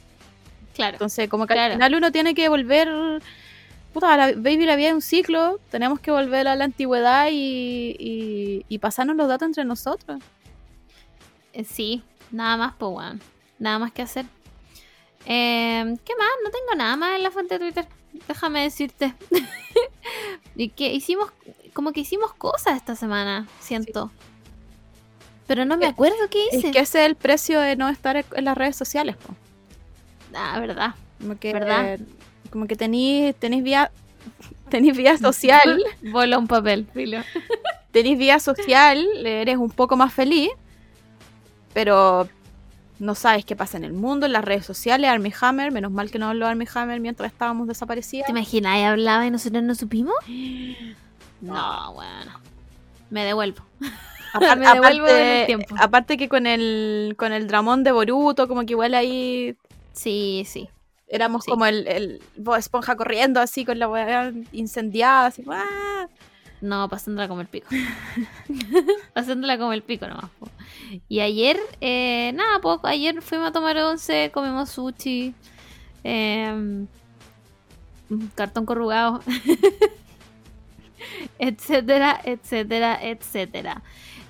claro. 0.74 0.94
Entonces, 0.94 1.28
como 1.28 1.46
que 1.46 1.54
Claro. 1.54 1.72
al 1.74 1.78
final 1.78 1.94
uno 1.94 2.12
tiene 2.12 2.34
que 2.34 2.48
volver. 2.48 2.88
Puta, 3.92 4.16
la, 4.16 4.26
baby, 4.32 4.66
la 4.66 4.76
vida 4.76 4.88
es 4.88 4.94
un 4.94 5.02
ciclo. 5.02 5.60
Tenemos 5.70 5.98
que 6.00 6.10
volver 6.10 6.46
a 6.48 6.56
la 6.56 6.64
antigüedad 6.64 7.28
y, 7.30 7.96
y, 7.98 8.64
y 8.68 8.78
pasarnos 8.78 9.16
los 9.16 9.28
datos 9.28 9.46
entre 9.46 9.64
nosotros. 9.64 10.20
Eh, 11.59 11.64
Sí, 11.64 12.02
nada 12.30 12.56
más, 12.56 12.74
pues, 12.78 12.93
weón. 12.94 13.20
Nada 13.59 13.78
más 13.78 13.93
que 13.93 14.02
hacer. 14.02 14.24
Em, 15.26 15.97
¿Qué 15.98 16.12
más? 16.16 16.28
No 16.44 16.51
tengo 16.51 16.74
nada 16.76 16.97
más 16.97 17.16
en 17.16 17.22
la 17.22 17.30
fuente 17.30 17.59
de 17.59 17.60
Twitter. 17.66 17.86
Déjame 18.26 18.62
decirte. 18.62 19.14
y 20.56 20.70
que 20.70 20.93
hicimos, 20.94 21.30
como 21.74 21.93
que 21.93 22.01
hicimos 22.01 22.32
cosas 22.35 22.76
esta 22.76 22.94
semana, 22.97 23.47
siento. 23.60 24.10
Pero 25.47 25.64
no 25.64 25.76
me 25.76 25.86
Eh, 25.86 25.89
acuerdo 25.89 26.16
qué 26.30 26.47
Es 26.52 26.59
hice. 26.59 26.70
que 26.70 26.78
ese 26.80 27.01
es 27.01 27.06
el 27.06 27.16
precio 27.16 27.60
de 27.60 27.76
no 27.76 27.89
estar 27.89 28.16
en 28.16 28.44
las 28.44 28.56
redes 28.56 28.76
sociales. 28.76 29.16
po. 29.16 29.35
Ah, 30.35 30.59
verdad. 30.60 30.94
Como 31.20 31.39
que, 31.39 31.52
¿Verdad? 31.52 31.98
Como 32.51 32.66
que 32.66 32.76
tenéis 32.76 33.35
tenéis 33.36 33.62
vía, 33.64 33.90
tenéis 34.70 34.97
vía 34.97 35.18
social. 35.18 35.82
Bola 36.02 36.39
un 36.39 36.47
papel, 36.47 36.86
filo. 36.94 37.18
tenéis 37.90 38.18
vía 38.18 38.39
social, 38.39 39.06
eres 39.26 39.56
un 39.56 39.70
poco 39.70 39.97
más 39.97 40.12
feliz. 40.14 40.51
Pero 41.78 42.28
no 42.98 43.14
sabes 43.14 43.44
qué 43.44 43.55
pasa 43.55 43.76
en 43.76 43.84
el 43.84 43.92
mundo, 43.92 44.26
en 44.26 44.32
las 44.32 44.44
redes 44.44 44.66
sociales. 44.66 45.09
Armie 45.09 45.32
Hammer, 45.40 45.70
menos 45.70 45.92
mal 45.92 46.10
que 46.10 46.18
no 46.18 46.26
habló 46.28 46.48
Armie 46.48 46.66
Hammer 46.74 46.98
mientras 46.98 47.30
estábamos 47.30 47.68
desaparecidas. 47.68 48.26
¿Te 48.26 48.32
imaginas? 48.32 48.82
hablaba 48.84 49.24
y 49.26 49.30
nosotros 49.30 49.62
no 49.62 49.76
supimos? 49.76 50.14
No, 51.40 51.92
bueno. 51.94 52.32
Me 53.10 53.24
devuelvo. 53.24 53.62
Apar- 54.34 54.59
Me 54.59 54.66
devuelvo 54.72 55.06
en 55.06 55.14
el 55.16 55.22
aparte, 55.22 55.46
tiempo. 55.46 55.74
aparte 55.78 56.16
que 56.16 56.28
con 56.28 56.46
el 56.48 57.14
con 57.16 57.32
el 57.32 57.46
dramón 57.46 57.84
de 57.84 57.92
Boruto, 57.92 58.48
como 58.48 58.62
que 58.66 58.72
igual 58.72 58.94
ahí 58.94 59.56
Sí, 59.92 60.44
sí. 60.48 60.68
éramos 61.06 61.44
Sí. 61.44 61.50
como 61.52 61.64
el, 61.64 61.86
el 61.86 62.20
Esponja 62.59 62.96
corriendo 62.96 63.40
así 63.40 63.64
con 63.64 63.78
la 63.78 63.88
weá 63.88 64.32
incendiada, 64.52 65.26
así. 65.26 65.44
No, 66.60 66.88
pasándola 66.88 67.28
como 67.28 67.40
el 67.40 67.46
pico. 67.46 67.68
pasándola 69.14 69.56
como 69.59 69.72
el 69.72 69.82
pico 69.82 70.06
nomás. 70.09 70.28
po. 70.40 70.48
Y 71.09 71.20
ayer, 71.20 71.59
eh, 71.81 72.32
nada, 72.35 72.60
pues 72.60 72.78
ayer 72.85 73.20
fuimos 73.23 73.48
a 73.48 73.52
tomar 73.52 73.77
once, 73.78 74.31
comimos 74.32 74.70
sushi, 74.70 75.35
em, 76.05 76.86
cartón 78.35 78.65
corrugado, 78.65 79.20
etcétera, 81.39 82.20
etcétera, 82.24 82.98
etcétera. 83.02 83.82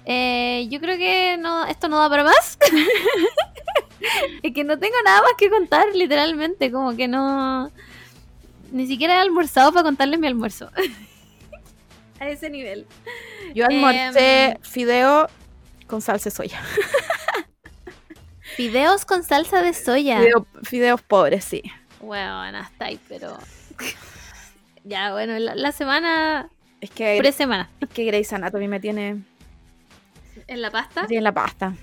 Eh, 0.04 0.66
yo 0.70 0.80
creo 0.80 0.96
que 0.96 1.36
no, 1.38 1.64
esto 1.66 1.88
no 1.88 1.98
da 1.98 2.08
para 2.08 2.24
más. 2.24 2.58
es 4.42 4.52
que 4.54 4.64
no 4.64 4.78
tengo 4.78 4.96
nada 5.04 5.22
más 5.22 5.32
que 5.36 5.50
contar, 5.50 5.86
literalmente, 5.94 6.72
como 6.72 6.96
que 6.96 7.08
no... 7.08 7.70
Ni 8.72 8.86
siquiera 8.86 9.14
he 9.14 9.18
almorzado 9.18 9.72
para 9.72 9.84
contarles 9.84 10.18
mi 10.18 10.26
almuerzo. 10.26 10.70
a 12.20 12.28
ese 12.28 12.50
nivel. 12.50 12.86
Yo 13.54 13.64
almorcé 13.66 14.50
Em. 14.50 14.56
fideo 14.62 15.28
con 15.88 16.00
salsa 16.02 16.30
de 16.30 16.36
soya. 16.36 16.62
Fideos 18.56 19.04
con 19.04 19.22
salsa 19.24 19.62
de 19.62 19.72
soya. 19.74 20.20
Fideo- 20.20 20.46
fideos 20.64 21.02
pobres, 21.02 21.44
sí. 21.44 21.62
Bueno, 22.00 22.58
hasta 22.58 22.86
ahí, 22.86 23.00
pero. 23.08 23.36
ya, 24.84 25.12
bueno, 25.12 25.38
la, 25.38 25.54
la 25.54 25.72
semana. 25.72 26.48
Es 26.80 26.90
que, 26.90 27.16
Pre-semana. 27.18 27.68
es 27.80 27.88
que 27.88 28.04
Grey's 28.04 28.32
Anatomy 28.32 28.68
me 28.68 28.78
tiene, 28.78 29.22
¿En 30.46 30.62
la 30.62 30.70
pasta? 30.70 31.06
tiene 31.06 31.18
en 31.18 31.24
la 31.24 31.32
pasta. 31.32 31.74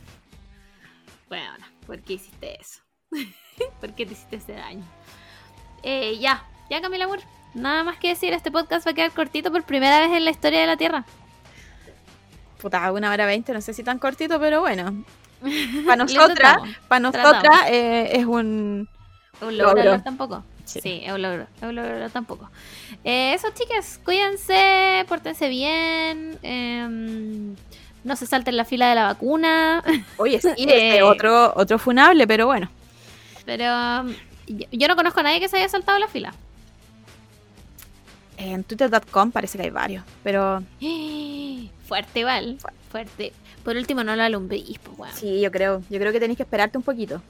Bueno, 1.28 1.66
¿por 1.86 2.02
qué 2.02 2.14
hiciste 2.14 2.60
eso? 2.62 2.80
¿Por 3.82 3.94
qué 3.94 4.06
te 4.06 4.14
hiciste 4.14 4.38
ese 4.38 4.54
daño? 4.54 4.84
Eh, 5.84 6.18
ya, 6.20 6.46
ya 6.70 6.82
Camila 6.82 7.06
Amor. 7.06 7.20
Nada 7.54 7.84
más 7.84 7.98
que 7.98 8.10
decir, 8.10 8.34
este 8.34 8.52
podcast 8.52 8.86
va 8.88 8.92
a 8.92 8.94
quedar 8.94 9.12
cortito 9.12 9.52
por 9.52 9.64
primera 9.64 10.00
vez 10.00 10.12
en 10.16 10.24
la 10.26 10.32
historia 10.32 10.62
de 10.62 10.68
la 10.68 10.78
Tierra. 10.78 11.06
Puta, 12.66 12.92
una 12.92 13.12
hora 13.12 13.28
veinte, 13.28 13.54
no 13.54 13.62
sé 13.62 13.76
si 13.76 13.84
tan 13.84 14.00
cortito, 14.00 14.40
pero 14.40 14.60
bueno. 14.62 15.04
Para 15.86 15.98
nosotras, 15.98 16.58
para 16.88 17.00
nosotras 17.00 17.44
eh, 17.68 18.10
es 18.14 18.26
un... 18.26 18.90
¿Es 19.36 19.42
un 19.44 19.56
logro 19.56 20.02
tampoco? 20.02 20.44
Sí. 20.64 20.80
Sí, 20.82 21.02
es 21.06 21.14
un 21.14 21.22
logro. 21.22 21.44
Es 21.58 21.62
un 21.62 21.76
logro 21.76 22.10
tampoco. 22.10 22.50
Eh, 23.04 23.34
eso, 23.36 23.50
chicas, 23.54 24.00
cuídense, 24.04 25.06
pórtense 25.08 25.48
bien. 25.48 26.40
em, 26.42 27.56
no 28.04 28.16
se 28.16 28.26
salten 28.26 28.58
la 28.58 28.66
fila 28.66 28.90
de 28.90 28.96
la 28.96 29.04
vacuna. 29.04 29.84
Oye, 30.18 30.42
sí, 30.42 30.48
Eh. 30.58 30.88
este 30.90 31.04
otro, 31.04 31.54
otro 31.56 31.78
funable, 31.78 32.26
pero 32.26 32.48
bueno. 32.48 32.72
Pero 33.46 33.64
yo, 34.48 34.66
yo 34.72 34.88
no 34.88 34.96
conozco 34.96 35.20
a 35.20 35.24
nadie 35.24 35.40
que 35.40 35.50
se 35.50 35.58
haya 35.58 35.70
saltado 35.70 36.00
la 36.00 36.08
fila. 36.08 36.34
En 38.38 38.64
twitter.com 38.64 39.32
parece 39.32 39.58
que 39.58 39.64
hay 39.66 39.70
varios, 39.70 40.04
pero 40.24 40.62
Fuerte, 41.88 42.24
Val. 42.24 42.58
Fuerte. 42.92 43.32
Por 43.64 43.76
último, 43.78 44.04
no 44.04 44.16
la 44.16 44.26
alumbrís, 44.26 44.78
pues, 44.80 44.98
weón. 45.00 45.14
sí, 45.16 45.42
yo 45.42 45.52
creo, 45.52 45.82
yo 45.90 46.00
creo 46.00 46.12
que 46.12 46.20
tenéis 46.20 46.38
que 46.38 46.44
esperarte 46.44 46.78
un 46.78 46.84
poquito. 46.84 47.22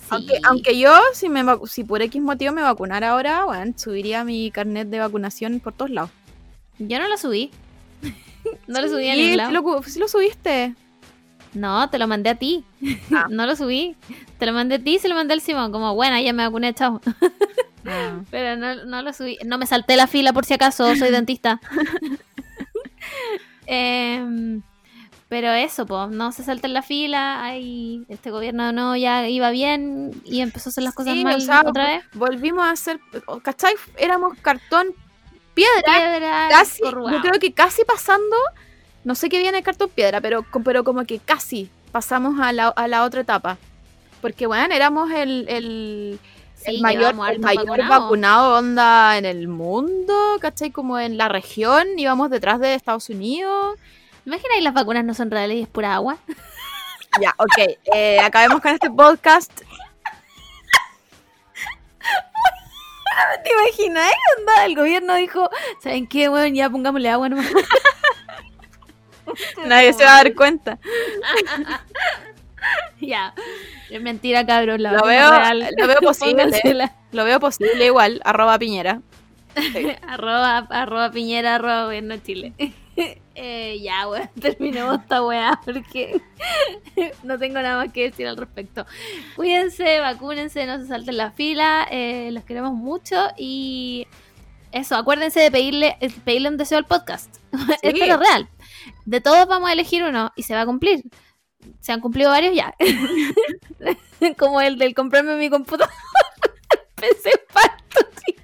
Sí. 0.00 0.06
Aunque, 0.10 0.38
aunque 0.44 0.78
yo, 0.78 0.92
si 1.14 1.28
me 1.28 1.42
si 1.66 1.84
por 1.84 2.02
X 2.02 2.20
motivo 2.20 2.52
me 2.52 2.62
vacunara 2.62 3.10
ahora, 3.10 3.44
bueno, 3.44 3.72
subiría 3.76 4.24
mi 4.24 4.50
carnet 4.50 4.88
de 4.88 4.98
vacunación 4.98 5.60
por 5.60 5.72
todos 5.72 5.90
lados. 5.90 6.10
Yo 6.78 6.98
no 6.98 7.06
la 7.08 7.16
subí. 7.16 7.50
no 8.66 8.80
lo 8.80 8.88
subí 8.88 9.08
a 9.08 9.14
Sí, 9.14 9.18
ningún 9.20 9.30
sí 9.32 9.36
lado. 9.36 9.52
lo, 9.52 9.62
cu- 9.62 9.82
sí 9.84 9.98
lo 9.98 10.08
subiste. 10.08 10.74
No, 11.54 11.90
te 11.90 11.98
lo 11.98 12.06
mandé 12.06 12.30
a 12.30 12.34
ti. 12.36 12.64
Ah. 13.12 13.26
no 13.28 13.46
lo 13.46 13.56
subí. 13.56 13.96
Te 14.38 14.46
lo 14.46 14.52
mandé 14.52 14.76
a 14.76 14.78
ti 14.78 14.94
y 14.94 14.98
se 14.98 15.08
lo 15.08 15.14
mandé 15.14 15.34
al 15.34 15.40
Simón. 15.40 15.72
Como, 15.72 15.94
bueno, 15.94 16.18
ya 16.20 16.32
me 16.32 16.44
vacuné, 16.44 16.74
chao. 16.74 17.00
Pero 18.30 18.56
no, 18.56 18.84
no 18.84 19.02
lo 19.02 19.12
subí. 19.12 19.38
No 19.44 19.58
me 19.58 19.66
salté 19.66 19.96
la 19.96 20.06
fila 20.06 20.32
por 20.32 20.44
si 20.44 20.54
acaso, 20.54 20.94
soy 20.96 21.10
dentista. 21.10 21.60
Em, 23.72 24.62
pero 25.28 25.52
eso, 25.52 25.86
pues, 25.86 26.10
no 26.10 26.32
se 26.32 26.42
salten 26.42 26.74
la 26.74 26.82
fila. 26.82 27.40
Ay, 27.44 28.04
este 28.08 28.32
gobierno 28.32 28.72
no 28.72 28.96
ya 28.96 29.28
iba 29.28 29.50
bien 29.50 30.10
y 30.24 30.40
empezó 30.40 30.68
a 30.68 30.70
hacer 30.70 30.82
las 30.82 30.92
cosas 30.92 31.14
Sí, 31.14 31.22
mal 31.22 31.36
o 31.36 31.40
sea, 31.40 31.62
otra 31.64 31.86
vez. 31.86 32.04
Volvimos 32.14 32.64
a 32.64 32.72
hacer, 32.72 32.98
¿cachai? 33.42 33.74
Éramos 33.96 34.36
cartón 34.42 34.88
piedra. 35.54 35.82
Piedra, 35.84 36.48
Casi, 36.50 36.82
yo 36.82 37.20
creo 37.22 37.38
que 37.40 37.52
casi 37.52 37.84
pasando, 37.84 38.36
no 39.04 39.14
sé 39.14 39.28
qué 39.28 39.38
viene 39.38 39.62
cartón 39.62 39.88
piedra, 39.90 40.20
pero, 40.20 40.44
pero 40.64 40.84
como 40.84 41.04
que 41.04 41.18
casi. 41.18 41.70
pasamos 41.92 42.38
a 42.40 42.52
la, 42.52 42.68
a 42.68 42.88
la 42.88 43.04
otra 43.04 43.22
etapa. 43.22 43.58
Porque, 44.20 44.46
bueno, 44.46 44.74
éramos 44.74 45.10
el, 45.10 45.46
el, 45.48 46.18
Sí, 46.54 46.76
el 46.76 46.82
mayor, 46.82 47.14
el 47.30 47.40
mayor 47.40 47.66
vacunado. 47.66 48.00
vacunado 48.02 48.58
onda 48.58 49.16
en 49.16 49.24
el 49.24 49.48
mundo, 49.48 50.14
¿cachai? 50.40 50.70
Como 50.70 50.98
en 50.98 51.16
la 51.16 51.28
región, 51.30 51.86
íbamos 51.98 52.28
detrás 52.28 52.60
de 52.60 52.74
Estados 52.74 53.08
Unidos. 53.08 53.78
Imagina 54.26 54.54
que 54.54 54.60
las 54.60 54.74
vacunas 54.74 55.02
no 55.04 55.14
son 55.14 55.30
reales 55.30 55.56
y 55.56 55.62
es 55.62 55.68
pura 55.68 55.94
agua. 55.94 56.18
Ya, 57.20 57.34
ok. 57.38 57.78
eh, 57.94 58.20
acabemos 58.20 58.60
con 58.60 58.72
este 58.72 58.90
podcast. 58.90 59.50
¿Te 63.44 63.50
imaginas? 63.52 64.12
Onda, 64.38 64.64
el 64.66 64.76
gobierno 64.76 65.14
dijo, 65.14 65.48
¿saben 65.82 66.06
qué, 66.06 66.28
weón? 66.28 66.54
Ya 66.54 66.68
pongámosle 66.70 67.08
agua 67.10 67.28
nomás. 67.30 67.46
Nadie 69.66 69.92
se 69.92 70.04
va 70.04 70.14
a 70.14 70.24
dar 70.24 70.34
cuenta. 70.34 70.78
ya. 73.00 73.34
Es 73.90 74.00
mentira, 74.00 74.46
cabrón. 74.46 74.82
La 74.82 74.92
Lo 74.92 75.04
veo, 75.04 75.30
lo 75.76 75.86
veo 75.86 75.98
posible. 76.02 76.60
Lo 77.12 77.24
veo 77.24 77.40
posible 77.40 77.86
igual. 77.86 78.20
Arroba 78.24 78.58
Piñera. 78.58 79.00
arroba, 80.06 80.58
arroba 80.58 81.10
piñera, 81.10 81.56
arroba 81.56 81.84
gobierno 81.86 82.16
Chile. 82.18 82.52
Eh, 83.34 83.80
ya, 83.80 84.06
weón, 84.06 84.28
terminemos 84.40 85.00
esta 85.00 85.24
weá 85.24 85.58
porque 85.64 86.20
no 87.22 87.38
tengo 87.38 87.54
nada 87.54 87.82
más 87.82 87.92
que 87.92 88.10
decir 88.10 88.26
al 88.26 88.36
respecto. 88.36 88.84
Cuídense, 89.34 90.00
vacúnense, 90.00 90.66
no 90.66 90.78
se 90.78 90.86
salten 90.86 91.16
la 91.16 91.30
fila, 91.30 91.86
eh, 91.90 92.30
los 92.32 92.44
queremos 92.44 92.74
mucho 92.74 93.16
y 93.38 94.06
eso, 94.72 94.94
acuérdense 94.94 95.40
de 95.40 95.50
pedirle, 95.50 95.96
eh, 96.00 96.10
pedirle 96.24 96.48
un 96.48 96.56
deseo 96.56 96.78
al 96.78 96.84
podcast. 96.84 97.36
Esto 97.82 98.02
es 98.02 98.08
lo 98.08 98.18
real. 98.18 98.48
De 99.04 99.20
todos 99.20 99.46
vamos 99.46 99.68
a 99.68 99.72
elegir 99.72 100.02
uno 100.04 100.32
y 100.36 100.42
se 100.42 100.54
va 100.54 100.62
a 100.62 100.66
cumplir. 100.66 101.02
Se 101.80 101.92
han 101.92 102.00
cumplido 102.00 102.30
varios 102.30 102.54
ya. 102.54 102.74
Como 104.38 104.60
el 104.60 104.78
del 104.78 104.94
comprarme 104.94 105.36
mi 105.36 105.50
computador. 105.50 105.92
PC 106.96 107.30
Factory. 107.48 108.36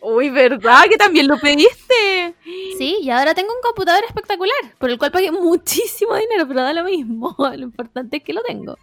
Uy, 0.00 0.30
¿verdad? 0.30 0.84
Que 0.88 0.96
también 0.96 1.28
lo 1.28 1.38
pediste. 1.38 2.34
Sí, 2.76 2.98
y 3.02 3.10
ahora 3.10 3.34
tengo 3.34 3.54
un 3.54 3.62
computador 3.62 4.04
espectacular, 4.04 4.76
por 4.78 4.90
el 4.90 4.98
cual 4.98 5.12
pagué 5.12 5.30
muchísimo 5.30 6.14
dinero, 6.16 6.46
pero 6.46 6.62
da 6.62 6.72
lo 6.72 6.84
mismo. 6.84 7.34
Lo 7.38 7.62
importante 7.62 8.18
es 8.18 8.22
que 8.22 8.32
lo 8.32 8.42
tengo. 8.42 8.76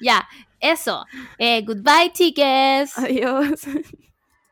Ya, 0.00 0.28
eso. 0.60 1.04
Eh, 1.38 1.62
goodbye, 1.62 2.12
chiques. 2.12 2.96
Adiós. 2.98 3.66